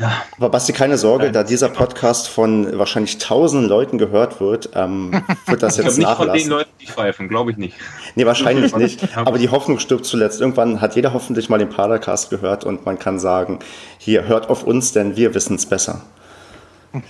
ja. 0.00 0.12
Aber 0.36 0.48
Basti, 0.48 0.72
keine 0.72 0.96
Sorge, 0.98 1.26
ja. 1.26 1.32
da 1.32 1.44
dieser 1.44 1.68
Podcast 1.68 2.28
von 2.28 2.78
wahrscheinlich 2.78 3.18
tausend 3.18 3.68
Leuten 3.68 3.98
gehört 3.98 4.40
wird, 4.40 4.70
ähm, 4.74 5.22
wird 5.46 5.62
das 5.62 5.76
jetzt 5.76 5.98
ich 5.98 6.04
nachlassen. 6.04 6.32
Nicht 6.32 6.42
von 6.42 6.50
den 6.50 6.58
Leuten, 6.58 6.70
die 6.80 6.86
pfeifen, 6.86 7.28
glaube 7.28 7.50
ich 7.50 7.56
nicht. 7.56 7.76
Nee, 8.14 8.26
wahrscheinlich 8.26 8.74
nicht. 8.76 9.16
Aber 9.16 9.38
die 9.38 9.50
Hoffnung 9.50 9.78
stirbt 9.78 10.06
zuletzt. 10.06 10.40
Irgendwann 10.40 10.80
hat 10.80 10.96
jeder 10.96 11.12
hoffentlich 11.12 11.48
mal 11.48 11.58
den 11.58 11.68
Padercast 11.68 12.30
gehört 12.30 12.64
und 12.64 12.86
man 12.86 12.98
kann 12.98 13.18
sagen, 13.18 13.58
hier, 13.98 14.26
hört 14.26 14.48
auf 14.48 14.64
uns, 14.64 14.92
denn 14.92 15.16
wir 15.16 15.34
wissen 15.34 15.56
es 15.56 15.66
besser. 15.66 16.02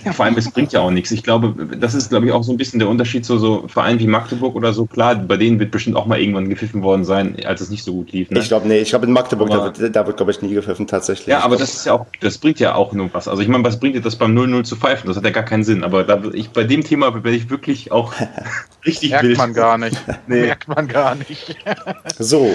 Ja, 0.05 0.13
vor 0.13 0.25
allem, 0.25 0.37
es 0.37 0.49
bringt 0.51 0.73
ja 0.73 0.81
auch 0.81 0.91
nichts. 0.91 1.09
Ich 1.11 1.23
glaube, 1.23 1.55
das 1.75 1.95
ist, 1.95 2.09
glaube 2.09 2.27
ich, 2.27 2.31
auch 2.31 2.43
so 2.43 2.51
ein 2.51 2.57
bisschen 2.57 2.79
der 2.79 2.87
Unterschied 2.87 3.25
zu 3.25 3.39
so 3.39 3.67
Vereinen 3.67 3.99
wie 3.99 4.05
Magdeburg 4.05 4.55
oder 4.55 4.73
so. 4.73 4.85
Klar, 4.85 5.15
bei 5.15 5.37
denen 5.37 5.59
wird 5.59 5.71
bestimmt 5.71 5.95
auch 5.95 6.05
mal 6.05 6.19
irgendwann 6.19 6.49
gepfiffen 6.49 6.83
worden 6.83 7.03
sein, 7.03 7.35
als 7.45 7.61
es 7.61 7.69
nicht 7.71 7.83
so 7.83 7.93
gut 7.93 8.11
lief. 8.11 8.29
Ne? 8.29 8.39
Ich 8.39 8.47
glaube, 8.47 8.67
nee, 8.67 8.79
ich 8.79 8.89
glaube, 8.89 9.07
in 9.07 9.11
Magdeburg, 9.11 9.49
aber, 9.49 9.71
da 9.71 9.79
wird, 9.79 9.95
da 9.95 10.05
wird 10.05 10.17
glaube 10.17 10.31
ich, 10.31 10.41
nie 10.41 10.53
gepfiffen, 10.53 10.85
tatsächlich. 10.85 11.27
Ja, 11.27 11.39
aber 11.39 11.57
das 11.57 11.73
ist 11.73 11.85
ja 11.85 11.93
auch, 11.93 12.05
das 12.19 12.37
bringt 12.37 12.59
ja 12.59 12.75
auch 12.75 12.93
nur 12.93 13.09
was. 13.13 13.27
Also, 13.27 13.41
ich 13.41 13.47
meine, 13.47 13.63
was 13.63 13.79
bringt 13.79 13.95
dir 13.95 14.01
das 14.01 14.15
beim 14.15 14.37
0-0 14.37 14.63
zu 14.63 14.75
pfeifen? 14.75 15.07
Das 15.07 15.17
hat 15.17 15.23
ja 15.23 15.31
gar 15.31 15.43
keinen 15.43 15.63
Sinn. 15.63 15.83
Aber 15.83 16.03
da, 16.03 16.21
ich, 16.31 16.51
bei 16.51 16.63
dem 16.63 16.83
Thema 16.83 17.13
werde 17.13 17.31
ich 17.31 17.49
wirklich 17.49 17.91
auch 17.91 18.13
richtig 18.85 19.11
Merkt 19.11 19.25
wild. 19.25 19.37
man 19.37 19.53
gar 19.53 19.77
nicht. 19.77 19.97
Nee. 20.27 20.41
Merkt 20.41 20.67
man 20.67 20.87
gar 20.87 21.15
nicht. 21.15 21.55
so, 22.19 22.49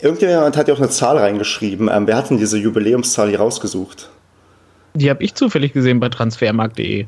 irgendjemand 0.00 0.56
hat 0.56 0.68
ja 0.68 0.74
auch 0.74 0.78
eine 0.78 0.88
Zahl 0.88 1.18
reingeschrieben. 1.18 1.90
Ähm, 1.92 2.06
wer 2.06 2.16
hat 2.16 2.30
denn 2.30 2.38
diese 2.38 2.56
Jubiläumszahl 2.56 3.28
hier 3.28 3.38
rausgesucht? 3.38 4.08
Die 4.94 5.10
habe 5.10 5.22
ich 5.22 5.34
zufällig 5.34 5.72
gesehen 5.72 6.00
bei 6.00 6.08
transfermarkt.de. 6.08 7.06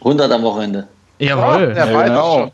100 0.00 0.32
am 0.32 0.42
Wochenende. 0.42 0.88
Jawohl, 1.22 1.74
ja, 1.76 1.88
ja, 1.88 2.02
genau. 2.02 2.52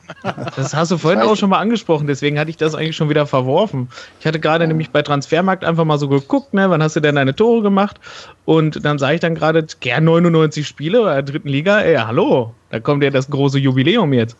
Das 0.56 0.74
hast 0.74 0.90
du 0.90 0.98
vorhin 0.98 1.22
auch 1.22 1.36
schon 1.36 1.48
mal 1.48 1.58
angesprochen, 1.58 2.06
deswegen 2.06 2.38
hatte 2.38 2.50
ich 2.50 2.58
das 2.58 2.74
eigentlich 2.74 2.96
schon 2.96 3.08
wieder 3.08 3.26
verworfen. 3.26 3.88
Ich 4.20 4.26
hatte 4.26 4.38
gerade 4.40 4.64
ja. 4.64 4.68
nämlich 4.68 4.90
bei 4.90 5.00
Transfermarkt 5.00 5.64
einfach 5.64 5.86
mal 5.86 5.98
so 5.98 6.06
geguckt, 6.06 6.52
ne, 6.52 6.68
wann 6.68 6.82
hast 6.82 6.94
du 6.94 7.00
denn 7.00 7.14
deine 7.14 7.34
Tore 7.34 7.62
gemacht? 7.62 7.98
Und 8.44 8.84
dann 8.84 8.98
sah 8.98 9.12
ich 9.12 9.20
dann 9.20 9.34
gerade, 9.34 9.64
gern 9.80 10.04
99 10.04 10.66
Spiele 10.66 11.04
der 11.04 11.22
dritten 11.22 11.48
Liga, 11.48 11.80
ey, 11.80 11.96
hallo, 11.96 12.52
da 12.68 12.78
kommt 12.78 13.02
ja 13.02 13.08
das 13.08 13.30
große 13.30 13.58
Jubiläum 13.58 14.12
jetzt. 14.12 14.36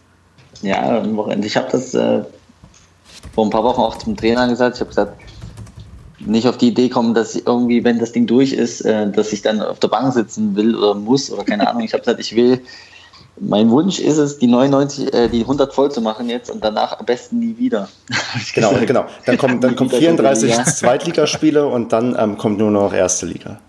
Ja, 0.61 1.01
am 1.01 1.17
Wochenende. 1.17 1.47
Ich 1.47 1.57
habe 1.57 1.69
das 1.73 1.95
äh, 1.95 2.21
vor 3.35 3.47
ein 3.47 3.51
paar 3.51 3.65
Wochen 3.65 3.81
auch 3.81 3.97
zum 3.97 4.15
Trainer 4.15 4.47
gesagt. 4.49 4.77
Ich 4.77 4.81
habe 4.81 4.89
gesagt, 4.89 5.13
nicht 6.21 6.49
auf 6.49 6.59
die 6.59 6.69
Idee 6.69 6.89
kommen, 6.89 7.15
dass 7.15 7.37
irgendwie, 7.37 7.85
wenn 7.85 7.99
das 7.99 8.13
Ding 8.13 8.27
durch 8.27 8.53
ist, 8.53 8.81
äh, 8.83 9.11
dass 9.11 9.33
ich 9.33 9.43
dann 9.43 9.61
auf 9.63 9.79
der 9.79 9.89
Bank 9.89 10.13
sitzen 10.13 10.57
will 10.57 10.77
oder 10.77 10.95
muss 10.95 11.31
oder 11.31 11.45
keine 11.45 11.69
Ahnung. 11.69 11.83
Ich 11.83 11.93
habe 11.93 12.01
gesagt, 12.01 12.21
ich 12.21 12.35
will, 12.35 12.61
mein 13.41 13.71
Wunsch 13.71 13.99
ist 14.01 14.19
es, 14.19 14.39
die 14.39 14.47
99, 14.47 15.15
äh, 15.15 15.29
die 15.29 15.41
100 15.41 15.73
voll 15.73 15.91
zu 15.91 16.01
machen 16.01 16.29
jetzt 16.29 16.51
und 16.51 16.65
danach 16.65 16.99
am 16.99 17.07
besten 17.07 17.39
nie 17.39 17.57
wieder. 17.57 17.89
genau, 18.55 18.73
genau. 18.87 19.07
Dann 19.27 19.39
kommen, 19.39 19.61
dann 19.61 19.77
kommen 19.77 19.91
34 19.91 20.53
Zweitligaspiele 20.65 21.67
und 21.67 21.93
dann 21.93 22.17
ähm, 22.19 22.37
kommt 22.37 22.59
nur 22.59 22.71
noch 22.71 22.93
erste 22.93 23.27
Liga. 23.27 23.61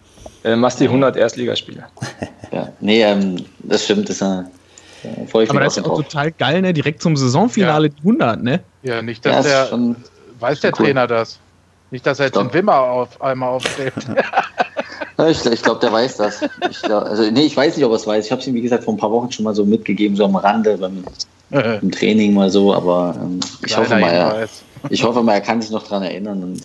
Äh, 0.43 0.55
machst 0.55 0.80
die 0.80 0.85
100 0.85 1.17
Erstligaspiele. 1.17 1.84
ja, 2.51 2.69
nee, 2.80 3.03
ähm, 3.03 3.45
das 3.59 3.84
stimmt, 3.84 4.09
das 4.09 4.21
äh, 4.21 4.43
ich 5.03 5.49
Aber 5.49 5.61
das 5.61 5.77
ist 5.77 5.84
auch 5.84 5.95
drauf. 5.95 6.03
total 6.03 6.31
geil, 6.31 6.61
ne? 6.61 6.73
Direkt 6.73 7.01
zum 7.01 7.15
Saisonfinale 7.15 7.88
ja. 7.88 7.93
100, 7.99 8.43
ne? 8.43 8.59
Ja, 8.84 9.01
nicht, 9.01 9.26
dass 9.26 9.45
ja, 9.45 9.65
der, 9.65 9.95
weiß 10.39 10.59
der 10.59 10.71
cool. 10.71 10.88
Trainer 10.88 11.07
das. 11.07 11.39
Nicht, 11.91 12.06
dass 12.06 12.20
er 12.20 12.28
jetzt 12.28 12.38
den 12.38 12.53
Wimmer 12.53 12.78
auf 12.78 13.22
einmal 13.22 13.49
aufsteht. 13.49 13.94
ich, 15.28 15.45
ich 15.45 15.61
glaube, 15.64 15.80
der 15.80 15.91
weiß 15.91 16.18
das. 16.18 16.41
Ich 16.70 16.82
glaub, 16.82 17.03
also, 17.03 17.30
nee, 17.32 17.44
ich 17.44 17.57
weiß 17.57 17.76
nicht, 17.76 17.86
ob 17.86 17.91
er 17.91 17.95
es 17.95 18.06
weiß. 18.07 18.26
Ich 18.26 18.32
habe 18.32 18.41
es 18.41 18.48
ihm, 18.48 18.53
wie 18.53 18.61
gesagt, 18.61 18.84
vor 18.84 18.94
ein 18.94 18.98
paar 18.98 19.11
Wochen 19.11 19.32
schon 19.32 19.45
mal 19.45 19.56
so 19.56 19.66
mitgegeben, 19.66 20.16
so 20.16 20.26
am 20.26 20.36
Rande 20.36 20.78
beim 20.78 21.03
im 21.52 21.91
Training 21.91 22.34
mal 22.34 22.49
so, 22.49 22.74
aber 22.74 23.16
ähm, 23.20 23.40
ich, 23.66 23.76
hoffe 23.76 23.98
mal, 23.98 24.11
er, 24.11 24.48
ich 24.90 25.03
hoffe 25.03 25.24
mal, 25.24 25.34
er 25.34 25.41
kann 25.41 25.61
sich 25.61 25.72
noch 25.72 25.84
daran 25.84 26.03
erinnern. 26.03 26.44
Und, 26.44 26.61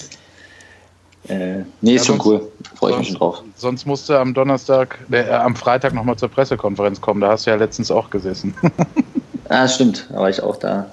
äh, 1.28 1.64
nee, 1.80 1.94
ist 1.94 2.02
ja, 2.02 2.14
schon 2.14 2.20
sonst, 2.20 2.26
cool. 2.26 2.52
Freue 2.74 2.92
ich 2.92 2.98
mich 2.98 3.08
schon 3.08 3.16
drauf. 3.16 3.42
Sonst 3.56 3.86
musst 3.86 4.08
du 4.08 4.18
am 4.18 4.34
Donnerstag, 4.34 4.98
äh, 5.10 5.30
am 5.30 5.56
Freitag 5.56 5.94
nochmal 5.94 6.16
zur 6.16 6.28
Pressekonferenz 6.28 7.00
kommen. 7.00 7.20
Da 7.20 7.28
hast 7.28 7.46
du 7.46 7.50
ja 7.50 7.56
letztens 7.56 7.90
auch 7.90 8.10
gesessen. 8.10 8.54
ah, 9.48 9.66
stimmt. 9.66 10.06
Da 10.10 10.18
war 10.18 10.28
ich 10.28 10.42
auch 10.42 10.56
da. 10.56 10.90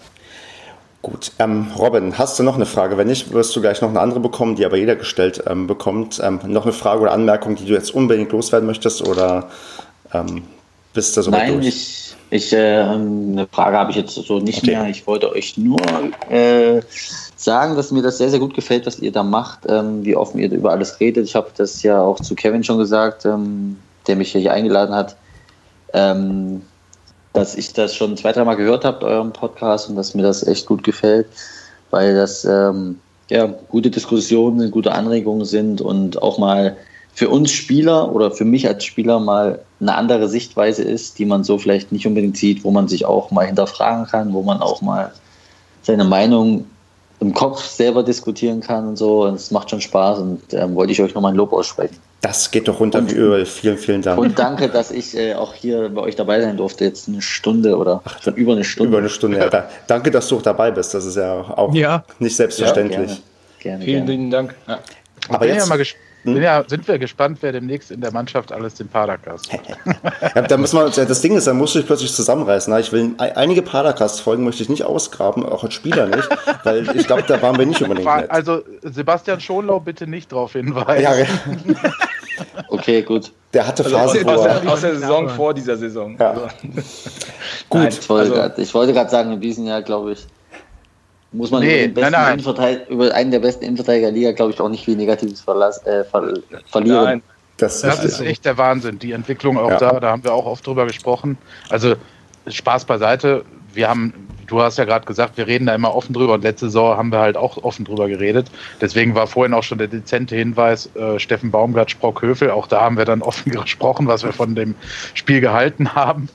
Gut, 1.01 1.31
ähm, 1.39 1.67
Robin, 1.77 2.17
hast 2.19 2.37
du 2.37 2.43
noch 2.43 2.55
eine 2.55 2.67
Frage? 2.67 2.95
Wenn 2.95 3.07
nicht, 3.07 3.33
wirst 3.33 3.55
du 3.55 3.61
gleich 3.61 3.81
noch 3.81 3.89
eine 3.89 3.99
andere 3.99 4.19
bekommen, 4.19 4.55
die 4.55 4.65
aber 4.65 4.77
jeder 4.77 4.95
gestellt 4.95 5.43
ähm, 5.47 5.65
bekommt. 5.65 6.21
Ähm, 6.23 6.39
noch 6.45 6.63
eine 6.63 6.73
Frage 6.73 7.01
oder 7.01 7.11
Anmerkung, 7.11 7.55
die 7.55 7.65
du 7.65 7.73
jetzt 7.73 7.93
unbedingt 7.93 8.31
loswerden 8.31 8.67
möchtest 8.67 9.07
oder 9.07 9.49
ähm, 10.13 10.43
bist 10.93 11.17
du 11.17 11.23
soweit 11.23 11.47
Nein, 11.47 11.53
durch? 11.53 11.67
ich, 11.67 12.15
ich 12.29 12.53
äh, 12.53 12.81
eine 12.81 13.47
Frage 13.51 13.77
habe 13.77 13.91
ich 13.91 13.97
jetzt 13.97 14.13
so 14.13 14.39
nicht 14.39 14.59
okay. 14.59 14.71
mehr. 14.71 14.89
Ich 14.89 15.07
wollte 15.07 15.31
euch 15.31 15.57
nur 15.57 15.81
äh, 16.29 16.81
sagen, 17.35 17.75
dass 17.75 17.91
mir 17.91 18.03
das 18.03 18.19
sehr, 18.19 18.29
sehr 18.29 18.39
gut 18.39 18.53
gefällt, 18.53 18.85
was 18.85 18.99
ihr 18.99 19.11
da 19.11 19.23
macht, 19.23 19.61
ähm, 19.67 20.05
wie 20.05 20.15
offen 20.15 20.39
ihr 20.39 20.51
über 20.51 20.71
alles 20.71 20.99
redet. 20.99 21.25
Ich 21.25 21.35
habe 21.35 21.49
das 21.57 21.81
ja 21.81 21.99
auch 21.99 22.19
zu 22.19 22.35
Kevin 22.35 22.63
schon 22.63 22.77
gesagt, 22.77 23.25
ähm, 23.25 23.77
der 24.07 24.17
mich 24.17 24.33
hier 24.33 24.53
eingeladen 24.53 24.93
hat. 24.93 25.15
Ähm, 25.93 26.61
dass 27.33 27.55
ich 27.55 27.73
das 27.73 27.95
schon 27.95 28.17
zwei, 28.17 28.31
dreimal 28.31 28.57
gehört 28.57 28.85
habe, 28.85 29.05
euren 29.05 29.33
Podcast, 29.33 29.89
und 29.89 29.95
dass 29.95 30.13
mir 30.13 30.23
das 30.23 30.45
echt 30.45 30.65
gut 30.65 30.83
gefällt, 30.83 31.27
weil 31.89 32.15
das 32.15 32.45
ähm, 32.45 32.99
ja, 33.29 33.47
gute 33.69 33.89
Diskussionen, 33.89 34.71
gute 34.71 34.91
Anregungen 34.91 35.45
sind 35.45 35.81
und 35.81 36.21
auch 36.21 36.37
mal 36.37 36.75
für 37.13 37.29
uns 37.29 37.51
Spieler 37.51 38.13
oder 38.13 38.31
für 38.31 38.45
mich 38.45 38.67
als 38.67 38.83
Spieler 38.85 39.19
mal 39.19 39.59
eine 39.79 39.95
andere 39.95 40.29
Sichtweise 40.29 40.83
ist, 40.83 41.19
die 41.19 41.25
man 41.25 41.43
so 41.43 41.57
vielleicht 41.57 41.91
nicht 41.91 42.07
unbedingt 42.07 42.37
sieht, 42.37 42.63
wo 42.63 42.71
man 42.71 42.87
sich 42.87 43.05
auch 43.05 43.31
mal 43.31 43.45
hinterfragen 43.45 44.05
kann, 44.05 44.33
wo 44.33 44.43
man 44.43 44.61
auch 44.61 44.81
mal 44.81 45.11
seine 45.81 46.03
Meinung 46.03 46.65
im 47.21 47.33
Kopf 47.33 47.63
selber 47.63 48.03
diskutieren 48.03 48.61
kann 48.61 48.87
und 48.87 48.97
so. 48.97 49.23
Und 49.23 49.35
es 49.35 49.51
macht 49.51 49.69
schon 49.69 49.79
Spaß 49.79 50.19
und 50.19 50.41
ähm, 50.53 50.75
wollte 50.75 50.91
ich 50.91 51.01
euch 51.01 51.13
nochmal 51.13 51.31
ein 51.31 51.37
Lob 51.37 51.53
aussprechen. 51.53 51.95
Das 52.21 52.51
geht 52.51 52.67
doch 52.67 52.79
runter 52.79 52.99
und, 52.99 53.11
wie 53.11 53.15
Öl. 53.15 53.45
Vielen, 53.45 53.77
vielen 53.77 54.01
Dank. 54.01 54.19
Und 54.19 54.37
danke, 54.37 54.69
dass 54.69 54.91
ich 54.91 55.15
äh, 55.15 55.35
auch 55.35 55.53
hier 55.53 55.89
bei 55.89 56.01
euch 56.01 56.15
dabei 56.15 56.41
sein 56.41 56.57
durfte. 56.57 56.83
Jetzt 56.83 57.07
eine 57.07 57.21
Stunde 57.21 57.77
oder 57.77 58.01
Ach, 58.03 58.21
schon 58.21 58.35
über 58.35 58.53
eine 58.53 58.63
Stunde. 58.63 58.89
Über 58.89 58.97
eine 58.97 59.09
Stunde, 59.09 59.37
ja. 59.37 59.49
Da, 59.49 59.69
danke, 59.87 60.11
dass 60.11 60.27
du 60.27 60.37
auch 60.37 60.41
dabei 60.41 60.71
bist. 60.71 60.93
Das 60.93 61.05
ist 61.05 61.15
ja 61.15 61.41
auch 61.41 61.73
ja. 61.73 62.03
nicht 62.19 62.35
selbstverständlich. 62.35 63.09
Ja, 63.11 63.17
gerne. 63.59 63.79
gerne, 63.79 63.85
Vielen 63.85 64.07
lieben 64.07 64.31
Dank. 64.31 64.55
Ja. 64.67 64.79
Aber 65.29 65.45
jetzt, 65.45 65.63
ja 65.63 65.65
mal 65.67 65.77
gespannt? 65.77 66.10
Ja, 66.23 66.63
sind 66.67 66.87
wir 66.87 66.99
gespannt, 66.99 67.39
wer 67.41 67.51
demnächst 67.51 67.89
in 67.89 68.01
der 68.01 68.11
Mannschaft 68.11 68.51
alles 68.51 68.75
den 68.75 68.87
Padercast 68.87 69.49
ja, 70.35 70.41
da 70.41 70.57
muss 70.57 70.73
man, 70.73 70.91
das 70.91 71.21
Ding 71.21 71.35
ist, 71.35 71.47
da 71.47 71.53
musst 71.53 71.73
du 71.73 71.79
dich 71.79 71.87
plötzlich 71.87 72.13
zusammenreißen. 72.13 72.77
Ich 72.77 72.91
will 72.91 73.15
einige 73.17 73.61
Padercast-Folgen 73.61 74.43
möchte 74.43 74.61
ich 74.61 74.69
nicht 74.69 74.83
ausgraben, 74.83 75.45
auch 75.45 75.63
als 75.63 75.73
Spieler 75.73 76.07
nicht, 76.07 76.29
weil 76.63 76.95
ich 76.95 77.07
glaube, 77.07 77.23
da 77.27 77.41
waren 77.41 77.57
wir 77.57 77.65
nicht 77.65 77.81
unbedingt 77.81 78.07
nett. 78.07 78.29
Also 78.29 78.61
Sebastian 78.83 79.39
Schonlau 79.39 79.79
bitte 79.79 80.05
nicht 80.05 80.31
darauf 80.31 80.53
hinweisen. 80.53 81.01
Ja, 81.03 81.13
okay, 82.69 83.01
gut. 83.01 83.31
Der 83.53 83.67
hatte 83.67 83.83
also 83.83 83.97
Phasen 83.97 84.27
also, 84.27 84.41
aus, 84.41 84.61
der, 84.61 84.71
aus 84.71 84.81
der 84.81 84.95
Saison 84.95 85.29
vor 85.29 85.53
dieser 85.53 85.77
Saison. 85.77 86.17
Ja. 86.19 86.31
Also. 86.31 86.41
gut. 87.69 87.81
Nein, 87.81 87.87
ich 87.89 88.09
wollte 88.09 88.51
also, 88.51 88.93
gerade 88.93 89.09
sagen, 89.09 89.31
in 89.33 89.41
diesem 89.41 89.65
Jahr, 89.65 89.81
glaube 89.81 90.13
ich, 90.13 90.27
muss 91.31 91.51
man 91.51 91.61
nee, 91.61 91.85
über, 91.85 92.01
den 92.01 92.11
nein, 92.11 92.41
nein. 92.43 92.81
über 92.89 93.13
einen 93.13 93.31
der 93.31 93.39
besten 93.39 93.63
Innenverteidiger 93.63 94.07
der 94.07 94.13
Liga, 94.13 94.31
glaube 94.33 94.51
ich, 94.51 94.59
auch 94.59 94.69
nicht 94.69 94.83
viel 94.83 94.97
Negatives 94.97 95.41
verlass, 95.41 95.85
äh, 95.85 96.03
ver 96.03 96.33
verlieren. 96.65 97.03
Nein. 97.03 97.23
Das, 97.57 97.81
das 97.81 98.03
ist, 98.03 98.19
echt 98.21 98.43
der 98.45 98.57
Wahnsinn. 98.57 98.97
Die 98.97 99.11
Entwicklung 99.11 99.57
auch 99.57 99.69
ja. 99.69 99.77
da, 99.77 99.99
da 99.99 100.09
haben 100.09 100.23
wir 100.23 100.33
auch 100.33 100.47
oft 100.47 100.65
drüber 100.65 100.87
gesprochen. 100.87 101.37
Also 101.69 101.95
Spaß 102.47 102.85
beiseite. 102.85 103.45
Wir 103.73 103.87
haben, 103.87 104.13
du 104.47 104.61
hast 104.61 104.79
ja 104.79 104.85
gerade 104.85 105.05
gesagt, 105.05 105.37
wir 105.37 105.45
reden 105.45 105.67
da 105.67 105.75
immer 105.75 105.95
offen 105.95 106.13
drüber 106.13 106.33
und 106.33 106.43
letzte 106.43 106.65
Saison 106.65 106.97
haben 106.97 107.11
wir 107.11 107.19
halt 107.19 107.37
auch 107.37 107.57
offen 107.63 107.85
drüber 107.85 108.07
geredet. 108.07 108.49
Deswegen 108.81 109.13
war 109.13 109.27
vorhin 109.27 109.53
auch 109.53 109.61
schon 109.61 109.77
der 109.77 109.87
dezente 109.87 110.35
Hinweis, 110.35 110.89
äh, 110.95 111.19
Steffen 111.19 111.51
Baumgart, 111.51 111.91
Sprock 111.91 112.23
Höfel, 112.23 112.49
auch 112.49 112.65
da 112.65 112.81
haben 112.81 112.97
wir 112.97 113.05
dann 113.05 113.21
offen 113.21 113.51
gesprochen, 113.51 114.07
was 114.07 114.23
wir 114.23 114.33
von 114.33 114.55
dem 114.55 114.73
Spiel 115.13 115.39
gehalten 115.39 115.93
haben. 115.93 116.29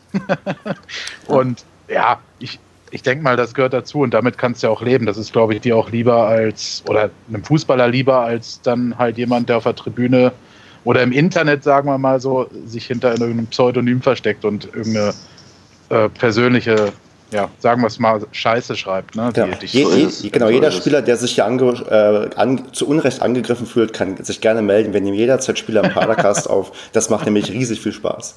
und 1.27 1.65
ja, 1.89 2.21
ich, 2.39 2.61
ich 2.91 3.03
denke 3.03 3.25
mal, 3.25 3.37
das 3.37 3.55
gehört 3.55 3.73
dazu 3.73 4.01
und 4.01 4.15
damit 4.15 4.39
kannst 4.39 4.63
du 4.63 4.69
ja 4.69 4.73
auch 4.73 4.83
leben. 4.83 5.07
Das 5.07 5.17
ist, 5.17 5.33
glaube 5.33 5.55
ich, 5.55 5.61
dir 5.61 5.77
auch 5.77 5.91
lieber 5.91 6.27
als, 6.27 6.83
oder 6.89 7.11
einem 7.29 7.45
Fußballer 7.45 7.89
lieber, 7.89 8.21
als 8.21 8.61
dann 8.63 8.97
halt 8.99 9.19
jemand, 9.19 9.49
der 9.49 9.59
auf 9.59 9.65
der 9.65 9.75
Tribüne 9.75 10.33
oder 10.85 11.03
im 11.03 11.11
Internet, 11.11 11.65
sagen 11.65 11.89
wir 11.89 11.99
mal 11.99 12.21
so, 12.21 12.47
sich 12.65 12.87
hinter 12.87 13.11
irgendeinem 13.11 13.49
Pseudonym 13.49 14.01
versteckt 14.01 14.45
und 14.45 14.67
irgendeine 14.67 15.15
äh, 15.89 16.09
persönliche, 16.11 16.93
ja, 17.33 17.49
sagen 17.59 17.83
wir 17.83 17.89
es 17.89 17.99
mal, 17.99 18.25
Scheiße 18.31 18.77
schreibt. 18.77 19.17
Ne, 19.17 19.33
ja. 19.35 19.49
je, 19.63 19.85
je, 19.85 20.31
genau, 20.31 20.49
jeder 20.49 20.71
Spieler, 20.71 21.03
der 21.03 21.17
sich 21.17 21.35
hier 21.35 21.45
ange, 21.45 21.73
äh, 21.91 22.37
an, 22.37 22.73
zu 22.73 22.87
Unrecht 22.87 23.21
angegriffen 23.21 23.67
fühlt, 23.67 23.93
kann 23.93 24.23
sich 24.23 24.41
gerne 24.41 24.63
melden. 24.63 24.93
Wir 24.93 25.01
nehmen 25.01 25.17
jederzeit 25.17 25.59
Spieler 25.59 25.83
im 25.83 25.91
Padercast 25.91 26.49
auf. 26.49 26.71
Das 26.93 27.11
macht 27.11 27.25
nämlich 27.25 27.51
riesig 27.51 27.81
viel 27.81 27.93
Spaß. 27.93 28.37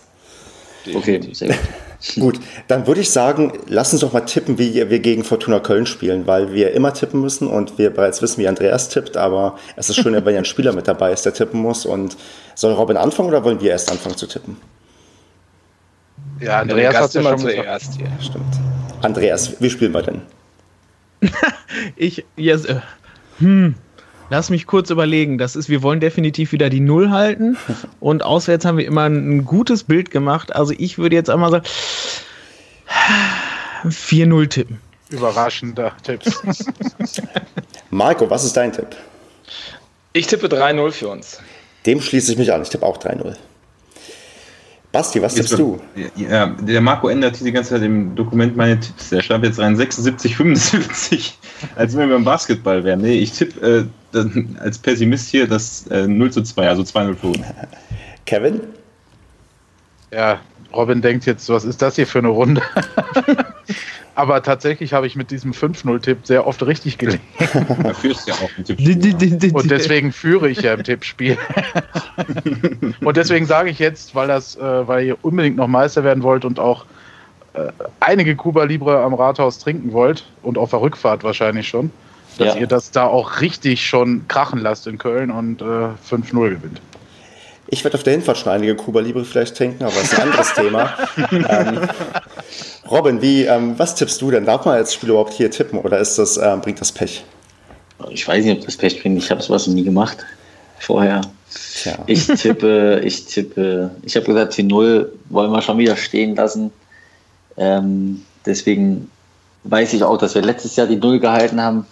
Okay, 0.96 1.22
sehr 1.34 1.50
gut. 1.50 1.58
Gut, 2.16 2.40
dann 2.68 2.88
würde 2.88 3.02
ich 3.02 3.10
sagen, 3.10 3.52
lass 3.68 3.92
uns 3.92 4.02
doch 4.02 4.14
mal 4.14 4.22
tippen, 4.22 4.58
wie 4.58 4.90
wir 4.90 5.00
gegen 5.00 5.24
Fortuna 5.24 5.60
Köln 5.60 5.86
spielen, 5.86 6.28
weil 6.28 6.54
wir 6.54 6.72
immer 6.72 6.94
tippen 6.94 7.20
müssen 7.20 7.48
und 7.48 7.78
wir 7.78 7.90
bereits 7.90 8.22
wissen, 8.22 8.42
wie 8.42 8.48
Andreas 8.48 8.88
tippt, 8.88 9.18
aber 9.18 9.58
es 9.76 9.90
ist 9.90 9.98
schön, 9.98 10.14
wenn 10.26 10.38
ein 10.38 10.46
Spieler 10.46 10.72
mit 10.72 10.88
dabei 10.88 11.12
ist, 11.12 11.26
der 11.26 11.34
tippen 11.34 11.60
muss. 11.60 11.86
Und 11.86 12.16
soll 12.56 12.74
Robin 12.74 12.96
anfangen 12.96 13.30
oder 13.30 13.44
wollen 13.44 13.60
wir 13.60 13.72
erst 13.72 13.92
anfangen 13.92 14.16
zu 14.16 14.28
tippen? 14.28 14.58
Ja, 16.40 16.62
Andreas 16.62 16.96
hat 16.96 17.16
immer 17.16 17.36
zuerst 17.36 17.96
hier. 17.96 18.08
Stimmt. 18.22 18.56
Andreas, 19.02 19.60
wie 19.60 19.70
spielen 19.70 19.94
wir 19.94 20.02
denn? 20.02 20.22
ich, 21.98 22.26
yes, 22.38 22.64
äh, 22.64 22.76
hm, 23.40 23.76
Lass 24.30 24.50
mich 24.50 24.68
kurz 24.68 24.90
überlegen. 24.90 25.38
Das 25.38 25.56
ist, 25.56 25.70
wir 25.70 25.82
wollen 25.82 26.00
definitiv 26.00 26.52
wieder 26.52 26.70
die 26.70 26.80
Null 26.80 27.10
halten. 27.10 27.58
Und 28.00 28.24
auswärts 28.24 28.66
haben 28.66 28.78
wir 28.78 28.86
immer 28.86 29.06
ein, 29.06 29.46
gutes 29.46 29.84
Bild 29.84 30.12
gemacht. 30.12 30.56
Also 30.56 30.74
ich 30.78 30.98
würde 30.98 31.16
jetzt 31.16 31.30
einmal 31.30 31.52
sagen, 31.52 31.66
4-0 33.86 34.50
tippen. 34.50 34.82
Überraschender 35.10 35.94
Tipp. 36.04 36.22
Marco, 37.90 38.30
was 38.30 38.44
ist 38.44 38.56
dein 38.56 38.72
Tipp? 38.72 38.96
Ich 40.14 40.28
tippe 40.28 40.48
3-0 40.48 40.92
für 40.92 41.08
uns. 41.08 41.40
Dem 41.86 42.02
schließe 42.02 42.32
ich 42.32 42.38
mich 42.38 42.54
an. 42.54 42.62
Ich 42.62 42.70
tippe 42.70 42.86
auch 42.86 42.98
3-0. 42.98 43.36
Basti, 44.92 45.22
was 45.22 45.36
tippst 45.36 45.58
du? 45.58 45.80
Ja, 46.16 46.48
der 46.48 46.82
Marco 46.82 47.10
ändert 47.10 47.38
hier 47.38 47.46
die 47.46 47.52
ganze 47.52 47.72
Zeit 47.72 47.84
im 47.84 48.16
Dokument 48.16 48.58
meine 48.58 48.80
Tipps. 48.80 49.10
Der 49.10 49.22
schreibt 49.22 49.46
jetzt 49.46 49.60
rein 49.60 49.76
76, 49.76 50.36
75, 50.36 51.38
als 51.76 51.96
wenn 51.96 52.10
wir 52.10 52.16
beim 52.16 52.26
Basketball 52.26 52.84
wären. 52.84 53.02
Nee, 53.02 53.20
ich 53.20 53.32
tippe 53.34 53.68
äh, 53.68 53.86
als 54.60 54.78
Pessimist 54.78 55.30
hier 55.30 55.48
das 55.48 55.88
äh, 55.88 56.08
0 56.08 56.32
zu 56.32 56.42
2, 56.44 56.68
also 56.68 56.84
2-0 56.84 57.16
für 57.16 57.28
uns. 57.28 57.40
Kevin? 58.26 58.62
Ja, 60.12 60.40
Robin 60.74 61.02
denkt 61.02 61.26
jetzt, 61.26 61.50
was 61.50 61.64
ist 61.64 61.82
das 61.82 61.96
hier 61.96 62.08
für 62.08 62.20
eine 62.20 62.30
Runde? 62.30 62.62
Aber 64.16 64.44
tatsächlich 64.44 64.92
habe 64.92 65.08
ich 65.08 65.16
mit 65.16 65.32
diesem 65.32 65.54
5-0-Tipp 65.54 66.20
sehr 66.24 66.46
oft 66.46 66.62
richtig 66.66 66.98
gelegen. 66.98 67.22
Da 67.84 67.94
führst 67.94 68.28
ja 68.28 68.34
auch 68.34 68.50
im 68.58 68.66
Tippspiel. 68.66 69.54
Und 69.54 69.72
deswegen 69.72 70.12
führe 70.12 70.50
ich 70.50 70.62
ja 70.62 70.74
im 70.74 70.84
Tippspiel. 70.84 71.38
und 73.02 73.16
deswegen 73.16 73.46
sage 73.46 73.70
ich 73.70 73.80
jetzt, 73.80 74.16
weil, 74.16 74.28
das, 74.28 74.58
äh, 74.58 74.88
weil 74.88 75.06
ihr 75.06 75.18
unbedingt 75.22 75.56
noch 75.56 75.68
Meister 75.68 76.04
werden 76.04 76.22
wollt 76.22 76.44
und 76.44 76.60
auch 76.60 76.86
äh, 77.54 77.72
einige 78.02 78.36
Cuba 78.36 78.66
Libre 78.66 79.02
am 79.02 79.14
Rathaus 79.14 79.58
trinken 79.60 79.94
wollt 79.94 80.26
und 80.44 80.58
auf 80.58 80.72
der 80.72 80.82
Rückfahrt 80.82 81.24
wahrscheinlich 81.24 81.70
schon, 81.70 81.90
dass 82.40 82.56
ja. 82.56 82.62
ihr 82.62 82.68
das 82.68 82.92
da 82.92 83.06
auch 83.06 83.42
richtig 83.42 83.86
schon 83.86 84.28
krachen 84.30 84.60
lasst 84.60 84.88
in 84.88 84.98
Köln 84.98 85.30
und 85.30 85.62
äh, 85.62 85.66
5-0 85.66 86.50
gewinnt. 86.50 86.82
Ich 87.68 87.84
werde 87.84 87.98
auf 87.98 88.04
der 88.04 88.14
Hinfahrt 88.14 88.38
schon 88.38 88.52
einige 88.52 88.76
Cuba 88.76 89.02
Libre 89.02 89.26
vielleicht 89.26 89.56
trinken, 89.56 89.84
aber 89.84 89.94
das 89.94 90.06
ist 90.06 90.16
ein 90.16 90.22
anderes 90.24 90.54
Thema. 90.54 90.94
Ähm, 91.32 91.82
Robin, 92.90 93.22
wie, 93.22 93.44
ähm, 93.44 93.78
was 93.78 93.94
tippst 93.94 94.20
du 94.22 94.32
denn? 94.32 94.46
Darf 94.46 94.66
man 94.66 94.76
als 94.76 94.94
Spiel 94.96 95.10
überhaupt 95.10 95.34
hier 95.34 95.52
tippen 95.52 95.78
oder 95.80 96.00
ist 96.00 96.18
das, 96.18 96.38
ähm, 96.38 96.62
bringt 96.62 96.82
das 96.82 96.92
Pech? 96.92 97.24
Ich 98.10 98.28
weiß 98.28 98.44
nicht, 98.44 98.58
ob 98.58 98.66
das 98.66 98.78
Pech 98.78 99.00
bringt. 99.02 99.22
Ich 99.22 99.30
habe 99.30 99.42
sowas 99.42 99.68
noch 99.68 99.76
nie 99.76 99.84
gemacht 99.84 100.18
vorher. 100.80 101.22
Tja. 101.76 102.00
Ich 102.08 102.26
tippe, 102.26 103.02
ich 103.04 103.26
tippe, 103.26 103.92
ich 104.02 104.16
habe 104.16 104.26
gesagt, 104.26 104.58
die 104.58 104.64
Null 104.64 105.12
wollen 105.30 105.52
wir 105.52 105.62
schon 105.62 105.78
wieder 105.78 105.96
stehen 105.98 106.36
lassen. 106.36 106.72
Ähm, 107.58 108.24
deswegen 108.46 109.12
weiß 109.66 109.94
ich 109.94 110.04
auch, 110.04 110.18
dass 110.18 110.34
wir 110.34 110.42
letztes 110.42 110.76
Jahr 110.76 110.88
die 110.88 110.96
Null 110.96 111.20
gehalten 111.20 111.62
haben 111.62 111.86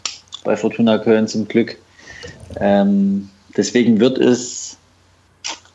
bei 0.48 0.58
Fortuna 0.58 0.98
Köln 0.98 1.28
zum 1.28 1.48
Glück. 1.48 1.78
Ähm, 2.60 3.30
deswegen 3.56 4.00
wird 4.00 4.18
es 4.18 4.78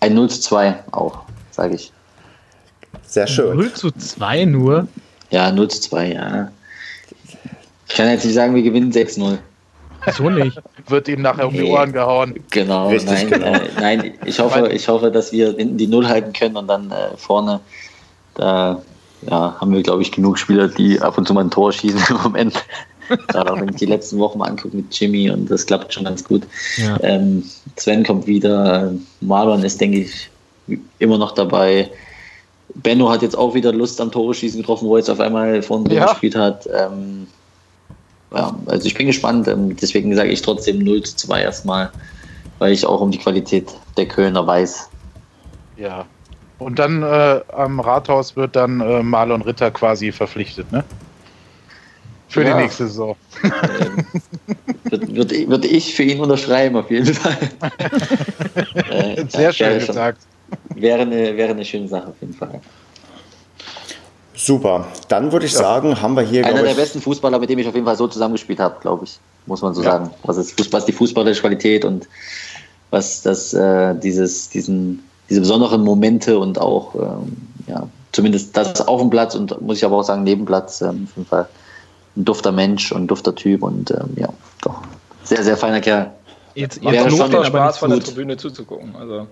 ein 0.00 0.14
0 0.14 0.30
zu 0.30 0.40
2 0.40 0.82
auch, 0.92 1.20
sage 1.50 1.76
ich. 1.76 1.92
Sehr 3.06 3.26
schön. 3.26 3.54
0 3.54 3.72
zu 3.74 3.90
2 3.90 4.46
nur? 4.46 4.88
Ja, 5.30 5.52
0 5.52 5.68
zu 5.68 5.80
2, 5.82 6.12
ja. 6.12 6.50
Ich 7.86 7.94
kann 7.94 8.08
jetzt 8.08 8.24
nicht 8.24 8.34
sagen, 8.34 8.54
wir 8.54 8.62
gewinnen 8.62 8.90
6-0. 8.90 9.38
So 10.16 10.30
nicht. 10.30 10.58
Wird 10.88 11.06
ihm 11.06 11.20
nachher 11.22 11.46
um 11.46 11.54
die 11.54 11.62
Ohren 11.64 11.92
gehauen. 11.92 12.34
Genau, 12.50 12.88
Richtig, 12.88 13.12
nein, 13.12 13.30
genau. 13.30 13.52
Äh, 13.52 13.68
nein 13.78 14.14
ich, 14.24 14.40
hoffe, 14.40 14.68
ich 14.72 14.88
hoffe, 14.88 15.12
dass 15.12 15.30
wir 15.30 15.52
hinten 15.52 15.76
die 15.76 15.86
Null 15.86 16.08
halten 16.08 16.32
können 16.32 16.56
und 16.56 16.66
dann 16.66 16.90
äh, 16.90 17.16
vorne, 17.16 17.60
da 18.34 18.82
ja, 19.30 19.54
haben 19.60 19.72
wir, 19.72 19.82
glaube 19.82 20.02
ich, 20.02 20.10
genug 20.10 20.38
Spieler, 20.38 20.66
die 20.66 21.00
ab 21.00 21.18
und 21.18 21.28
zu 21.28 21.34
mal 21.34 21.44
ein 21.44 21.50
Tor 21.50 21.72
schießen 21.72 22.02
im 22.08 22.22
Moment. 22.22 22.64
Gerade 23.28 23.52
auch 23.52 23.60
wenn 23.60 23.68
ich 23.68 23.76
die 23.76 23.86
letzten 23.86 24.18
Wochen 24.18 24.38
mal 24.38 24.48
angucke 24.48 24.76
mit 24.76 24.94
Jimmy 24.98 25.30
und 25.30 25.50
das 25.50 25.66
klappt 25.66 25.92
schon 25.92 26.04
ganz 26.04 26.24
gut. 26.24 26.42
Ja. 26.76 26.98
Ähm, 27.02 27.44
Sven 27.76 28.04
kommt 28.04 28.26
wieder, 28.26 28.92
Marlon 29.20 29.62
ist, 29.62 29.80
denke 29.80 30.00
ich, 30.00 30.30
immer 30.98 31.18
noch 31.18 31.32
dabei. 31.32 31.90
Benno 32.74 33.10
hat 33.10 33.22
jetzt 33.22 33.36
auch 33.36 33.54
wieder 33.54 33.72
Lust 33.72 34.00
am 34.00 34.10
Tore 34.10 34.34
schießen 34.34 34.60
getroffen, 34.60 34.88
wo 34.88 34.96
er 34.96 35.00
jetzt 35.00 35.10
auf 35.10 35.20
einmal 35.20 35.62
vorne 35.62 35.94
ja. 35.94 36.06
gespielt 36.06 36.34
hat. 36.34 36.68
Ähm, 36.74 37.26
ja, 38.34 38.56
also 38.66 38.86
ich 38.86 38.94
bin 38.94 39.06
gespannt. 39.06 39.48
Ähm, 39.48 39.76
deswegen 39.76 40.14
sage 40.16 40.30
ich 40.30 40.42
trotzdem 40.42 40.78
0 40.78 41.02
zu 41.02 41.16
2 41.16 41.42
erstmal, 41.42 41.90
weil 42.58 42.72
ich 42.72 42.86
auch 42.86 43.00
um 43.00 43.10
die 43.10 43.18
Qualität 43.18 43.70
der 43.96 44.06
Kölner 44.06 44.46
weiß. 44.46 44.88
Ja. 45.76 46.06
Und 46.58 46.78
dann 46.78 47.02
äh, 47.02 47.40
am 47.52 47.80
Rathaus 47.80 48.36
wird 48.36 48.56
dann 48.56 48.80
äh, 48.80 49.02
Marlon 49.02 49.42
Ritter 49.42 49.70
quasi 49.70 50.12
verpflichtet, 50.12 50.70
ne? 50.70 50.84
Für 52.32 52.42
ja. 52.44 52.56
die 52.56 52.62
nächste 52.62 52.86
Saison. 52.86 53.14
Ähm, 53.44 54.06
würde 54.84 55.16
würd, 55.16 55.48
würd 55.50 55.64
ich 55.66 55.94
für 55.94 56.02
ihn 56.02 56.18
unterschreiben, 56.18 56.76
auf 56.76 56.90
jeden 56.90 57.12
Fall. 57.12 57.36
äh, 58.90 59.24
Sehr 59.28 59.42
ja, 59.42 59.52
schön 59.52 59.78
gesagt. 59.78 60.22
wäre, 60.74 61.02
eine, 61.02 61.36
wäre 61.36 61.50
eine 61.50 61.64
schöne 61.64 61.88
Sache, 61.88 62.08
auf 62.08 62.14
jeden 62.22 62.32
Fall. 62.32 62.58
Super. 64.34 64.86
Dann 65.08 65.30
würde 65.30 65.44
ich 65.44 65.52
ja. 65.52 65.58
sagen, 65.58 66.00
haben 66.00 66.16
wir 66.16 66.22
hier. 66.22 66.46
Einer 66.46 66.62
der 66.62 66.72
besten 66.72 67.02
Fußballer, 67.02 67.38
mit 67.38 67.50
dem 67.50 67.58
ich 67.58 67.68
auf 67.68 67.74
jeden 67.74 67.84
Fall 67.84 67.96
so 67.96 68.08
zusammengespielt 68.08 68.60
habe, 68.60 68.76
glaube 68.80 69.04
ich. 69.04 69.18
Muss 69.44 69.60
man 69.60 69.74
so 69.74 69.82
ja. 69.82 69.90
sagen. 69.90 70.10
Was 70.22 70.38
ist 70.38 70.56
Fußball, 70.58 70.82
die 70.86 70.92
fußballerische 70.92 71.42
Qualität 71.42 71.84
und 71.84 72.08
was 72.88 73.20
das, 73.20 73.52
äh, 73.52 73.94
dieses, 73.96 74.48
diesen, 74.48 75.06
diese 75.28 75.40
besonderen 75.40 75.84
Momente 75.84 76.38
und 76.38 76.58
auch, 76.58 76.94
ähm, 76.94 77.36
ja, 77.66 77.86
zumindest 78.12 78.56
das 78.56 78.88
auf 78.88 79.02
dem 79.02 79.10
Platz 79.10 79.34
und 79.34 79.60
muss 79.60 79.76
ich 79.76 79.84
aber 79.84 79.98
auch 79.98 80.02
sagen, 80.02 80.22
neben 80.22 80.46
Platz, 80.46 80.80
ähm, 80.80 81.06
auf 81.10 81.16
jeden 81.16 81.28
Fall 81.28 81.46
ein 82.16 82.24
dufter 82.24 82.52
Mensch 82.52 82.92
und 82.92 83.04
ein 83.04 83.06
dufter 83.06 83.34
Typ 83.34 83.62
und 83.62 83.90
ähm, 83.90 84.10
ja, 84.16 84.28
doch, 84.62 84.82
Sehr, 85.24 85.42
sehr 85.42 85.56
feiner 85.56 85.80
Kerl. 85.80 86.10
Jetzt, 86.54 86.82
jetzt 86.82 87.18
macht 87.18 87.32
schon 87.32 87.44
Spaß, 87.44 87.78
von 87.78 87.90
der 87.90 88.00
Tribüne 88.00 88.36
zuzugucken. 88.36 88.94
Also. 88.96 89.26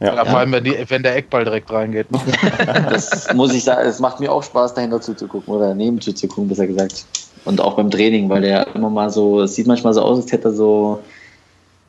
Ja. 0.00 0.14
ja. 0.14 0.24
vor 0.24 0.38
allem, 0.38 0.52
wenn, 0.52 0.64
die, 0.64 0.76
wenn, 0.88 1.02
der 1.02 1.16
Eckball 1.16 1.44
direkt 1.44 1.70
reingeht. 1.72 2.06
das 2.90 3.32
muss 3.34 3.52
ich 3.52 3.64
sagen, 3.64 3.86
es 3.86 3.98
macht 3.98 4.20
mir 4.20 4.30
auch 4.30 4.42
Spaß, 4.42 4.74
dahinter 4.74 5.00
zuzugucken 5.00 5.52
oder 5.52 5.74
neben 5.74 6.00
zuzugucken, 6.00 6.48
besser 6.48 6.66
gesagt. 6.66 7.04
Und 7.44 7.60
auch 7.60 7.74
beim 7.74 7.90
Training, 7.90 8.28
weil 8.28 8.42
der 8.42 8.74
immer 8.74 8.90
mal 8.90 9.10
so, 9.10 9.42
es 9.42 9.54
sieht 9.56 9.66
manchmal 9.66 9.94
so 9.94 10.02
aus, 10.02 10.22
als 10.22 10.32
hätte 10.32 10.48
er 10.48 10.54
so, 10.54 11.00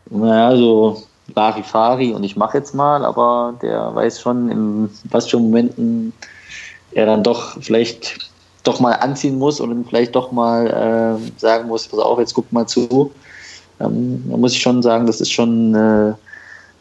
naja, 0.09 0.55
so 0.55 1.03
Larifari 1.35 2.13
und 2.13 2.23
ich 2.23 2.35
mache 2.35 2.57
jetzt 2.57 2.73
mal, 2.73 3.05
aber 3.05 3.53
der 3.61 3.93
weiß 3.93 4.19
schon, 4.19 4.49
in 4.49 4.89
was 5.05 5.27
für 5.27 5.37
Momenten 5.37 6.13
er 6.91 7.05
dann 7.05 7.23
doch 7.23 7.57
vielleicht 7.61 8.31
doch 8.63 8.79
mal 8.79 8.93
anziehen 8.93 9.37
muss 9.37 9.59
und 9.59 9.85
vielleicht 9.87 10.15
doch 10.15 10.31
mal 10.31 11.19
äh, 11.19 11.39
sagen 11.39 11.67
muss, 11.67 11.87
pass 11.87 11.99
auf, 11.99 12.19
jetzt 12.19 12.33
guck 12.33 12.51
mal 12.51 12.65
zu. 12.65 13.11
Ähm, 13.79 14.23
da 14.29 14.37
muss 14.37 14.53
ich 14.53 14.61
schon 14.61 14.81
sagen, 14.81 15.05
das 15.05 15.21
ist 15.21 15.31
schon 15.31 15.75
äh, 15.75 15.77
eine 15.77 16.15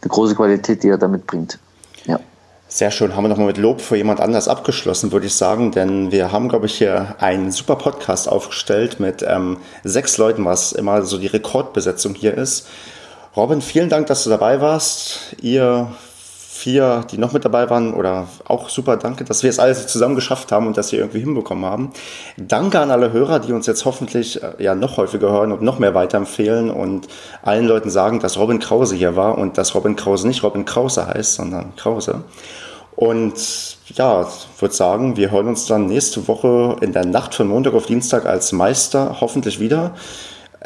große 0.08 0.34
Qualität, 0.34 0.82
die 0.82 0.88
er 0.88 0.98
da 0.98 1.08
mitbringt. 1.08 1.58
Ja. 2.06 2.20
Sehr 2.68 2.90
schön. 2.90 3.14
Haben 3.14 3.24
wir 3.24 3.28
nochmal 3.28 3.48
mit 3.48 3.58
Lob 3.58 3.80
für 3.80 3.96
jemand 3.96 4.20
anders 4.20 4.48
abgeschlossen, 4.48 5.12
würde 5.12 5.26
ich 5.26 5.34
sagen, 5.34 5.72
denn 5.72 6.12
wir 6.12 6.32
haben, 6.32 6.48
glaube 6.48 6.66
ich, 6.66 6.74
hier 6.74 7.16
einen 7.18 7.50
super 7.50 7.76
Podcast 7.76 8.28
aufgestellt 8.28 9.00
mit 9.00 9.24
ähm, 9.26 9.58
sechs 9.84 10.16
Leuten, 10.18 10.44
was 10.44 10.72
immer 10.72 11.02
so 11.02 11.18
die 11.18 11.26
Rekordbesetzung 11.26 12.14
hier 12.14 12.34
ist. 12.34 12.66
Robin, 13.36 13.60
vielen 13.60 13.88
Dank, 13.88 14.06
dass 14.06 14.24
du 14.24 14.30
dabei 14.30 14.60
warst. 14.60 15.34
Ihr 15.40 15.92
vier, 16.62 17.04
die 17.10 17.18
noch 17.18 17.32
mit 17.32 17.44
dabei 17.44 17.68
waren, 17.70 17.92
oder 17.92 18.28
auch 18.46 18.68
super 18.68 18.96
danke, 18.96 19.24
dass 19.24 19.42
wir 19.42 19.50
es 19.50 19.58
alles 19.58 19.88
zusammen 19.88 20.14
geschafft 20.14 20.52
haben 20.52 20.68
und 20.68 20.76
dass 20.76 20.92
wir 20.92 21.00
irgendwie 21.00 21.18
hinbekommen 21.18 21.64
haben. 21.64 21.90
Danke 22.36 22.78
an 22.78 22.92
alle 22.92 23.12
Hörer, 23.12 23.40
die 23.40 23.52
uns 23.52 23.66
jetzt 23.66 23.84
hoffentlich 23.84 24.42
äh, 24.42 24.62
ja 24.62 24.76
noch 24.76 24.96
häufiger 24.96 25.30
hören 25.32 25.50
und 25.50 25.62
noch 25.62 25.80
mehr 25.80 25.94
weiterempfehlen 25.94 26.70
und 26.70 27.08
allen 27.42 27.66
Leuten 27.66 27.90
sagen, 27.90 28.20
dass 28.20 28.38
Robin 28.38 28.60
Krause 28.60 28.94
hier 28.94 29.16
war 29.16 29.38
und 29.38 29.58
dass 29.58 29.74
Robin 29.74 29.96
Krause 29.96 30.28
nicht 30.28 30.44
Robin 30.44 30.64
Krause 30.64 31.08
heißt, 31.08 31.34
sondern 31.34 31.74
Krause. 31.74 32.22
Und 32.94 33.34
ja, 33.96 34.28
würde 34.60 34.74
sagen, 34.74 35.16
wir 35.16 35.32
hören 35.32 35.48
uns 35.48 35.66
dann 35.66 35.86
nächste 35.86 36.28
Woche 36.28 36.76
in 36.80 36.92
der 36.92 37.04
Nacht 37.04 37.34
von 37.34 37.48
Montag 37.48 37.74
auf 37.74 37.86
Dienstag 37.86 38.26
als 38.26 38.52
Meister 38.52 39.16
hoffentlich 39.20 39.58
wieder. 39.58 39.94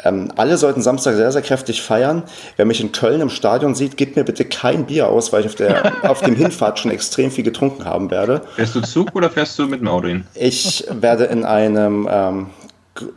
Ähm, 0.03 0.31
alle 0.35 0.57
sollten 0.57 0.81
Samstag 0.81 1.15
sehr, 1.15 1.31
sehr 1.31 1.41
kräftig 1.41 1.81
feiern. 1.81 2.23
Wer 2.55 2.65
mich 2.65 2.81
in 2.81 2.91
Köln 2.91 3.21
im 3.21 3.29
Stadion 3.29 3.75
sieht, 3.75 3.97
gib 3.97 4.15
mir 4.15 4.23
bitte 4.23 4.45
kein 4.45 4.85
Bier 4.85 5.09
aus, 5.09 5.33
weil 5.33 5.41
ich 5.41 5.47
auf, 5.47 5.55
der, 5.55 5.93
auf 6.09 6.21
dem 6.21 6.35
Hinfahrt 6.35 6.79
schon 6.79 6.91
extrem 6.91 7.31
viel 7.31 7.43
getrunken 7.43 7.85
haben 7.85 8.11
werde. 8.11 8.41
Fährst 8.55 8.75
du 8.75 8.81
Zug 8.81 9.15
oder 9.15 9.29
fährst 9.29 9.57
du 9.59 9.67
mit 9.67 9.81
dem 9.81 9.87
Auto 9.87 10.07
hin? 10.07 10.25
Ich 10.35 10.85
werde 10.89 11.25
in 11.25 11.45
einem 11.45 12.07
ähm, 12.09 12.47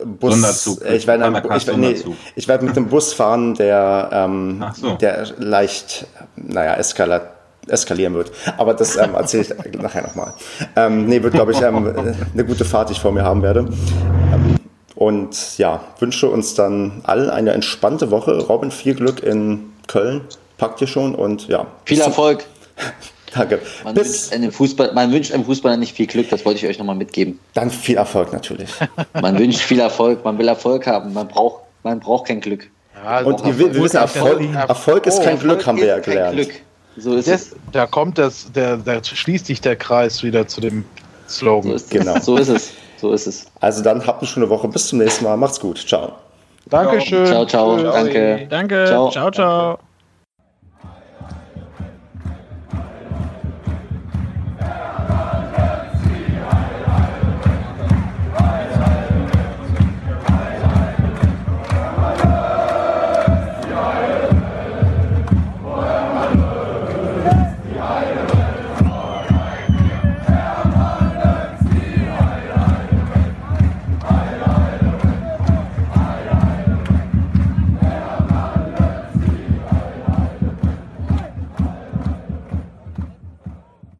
Bus. 0.04 0.32
Sonderzug. 0.32 0.84
Ich 0.84 1.06
werde, 1.06 1.24
einem, 1.24 1.42
ich, 1.56 1.76
nee, 1.76 1.96
ich 2.34 2.48
werde 2.48 2.64
mit 2.64 2.76
dem 2.76 2.88
Bus 2.88 3.12
fahren, 3.12 3.54
der, 3.54 4.10
ähm, 4.12 4.64
so. 4.74 4.94
der 4.96 5.26
leicht, 5.38 6.06
naja, 6.36 6.74
eskaliert 6.74 7.22
eskalieren 7.68 8.14
wird. 8.14 8.32
Aber 8.56 8.74
das 8.74 8.96
ähm, 8.96 9.14
erzähle 9.14 9.42
ich 9.42 9.80
nachher 9.80 10.02
nochmal. 10.02 10.32
Ähm, 10.76 11.06
nee, 11.06 11.22
wird, 11.22 11.34
glaube 11.34 11.52
ich, 11.52 11.60
ähm, 11.60 11.92
eine 12.32 12.44
gute 12.44 12.64
Fahrt, 12.64 12.88
die 12.88 12.94
ich 12.94 13.00
vor 13.00 13.12
mir 13.12 13.22
haben 13.22 13.42
werde. 13.42 13.60
Ähm, 13.60 14.59
und 15.00 15.56
ja, 15.56 15.82
wünsche 15.98 16.28
uns 16.28 16.52
dann 16.52 17.00
allen 17.04 17.30
eine 17.30 17.52
entspannte 17.52 18.10
Woche. 18.10 18.36
Robin, 18.36 18.70
viel 18.70 18.94
Glück 18.94 19.22
in 19.22 19.72
Köln. 19.86 20.20
Packt 20.58 20.82
ihr 20.82 20.86
schon 20.86 21.14
und 21.14 21.48
ja. 21.48 21.66
Viel 21.86 22.02
Erfolg. 22.02 22.44
Danke. 23.34 23.60
Man 23.82 23.96
wünscht, 23.96 24.30
einem 24.30 24.52
Fußball, 24.52 24.92
man 24.92 25.10
wünscht 25.10 25.32
einem 25.32 25.46
Fußballer 25.46 25.78
nicht 25.78 25.96
viel 25.96 26.06
Glück, 26.06 26.28
das 26.28 26.44
wollte 26.44 26.58
ich 26.58 26.66
euch 26.66 26.78
nochmal 26.78 26.96
mitgeben. 26.96 27.38
Dann 27.54 27.70
viel 27.70 27.96
Erfolg 27.96 28.30
natürlich. 28.34 28.68
man 29.22 29.38
wünscht 29.38 29.60
viel 29.60 29.80
Erfolg, 29.80 30.22
man 30.22 30.36
will 30.36 30.48
Erfolg 30.48 30.86
haben, 30.86 31.14
man 31.14 31.28
braucht, 31.28 31.62
man 31.82 31.98
braucht 31.98 32.26
kein 32.26 32.42
Glück. 32.42 32.68
Ja, 33.02 33.20
und 33.20 33.42
wir, 33.42 33.58
wir 33.58 33.74
wissen, 33.82 33.96
Erfolg, 33.96 34.42
Erfolg 34.54 35.06
ist 35.06 35.22
kein 35.22 35.38
Glück, 35.38 35.66
haben 35.66 35.78
wir 35.78 35.86
ja 35.86 35.98
gelernt. 36.00 36.36
Glück. 36.36 36.50
So 36.98 37.14
ist 37.14 37.26
das, 37.26 37.40
es. 37.40 37.56
Da 37.72 37.86
kommt 37.86 38.18
das, 38.18 38.52
der, 38.52 38.76
da 38.76 39.02
schließt 39.02 39.46
sich 39.46 39.62
der 39.62 39.76
Kreis 39.76 40.22
wieder 40.22 40.46
zu 40.46 40.60
dem 40.60 40.84
Slogan. 41.26 41.70
So 41.70 41.76
ist, 41.76 41.90
genau. 41.90 42.20
so 42.20 42.36
ist 42.36 42.48
es. 42.48 42.72
So 43.00 43.12
ist 43.12 43.26
es. 43.26 43.46
Also 43.60 43.82
dann 43.82 44.06
habt 44.06 44.20
eine 44.20 44.28
schöne 44.28 44.50
Woche. 44.50 44.68
Bis 44.68 44.88
zum 44.88 44.98
nächsten 44.98 45.24
Mal. 45.24 45.36
Macht's 45.36 45.58
gut. 45.58 45.78
Ciao. 45.78 46.12
Dankeschön. 46.66 47.26
Ciao, 47.26 47.46
ciao. 47.46 47.82
Danke. 47.82 48.46
Danke. 48.50 48.84
Ciao, 48.86 49.10
ciao. 49.10 49.30
ciao. 49.30 49.89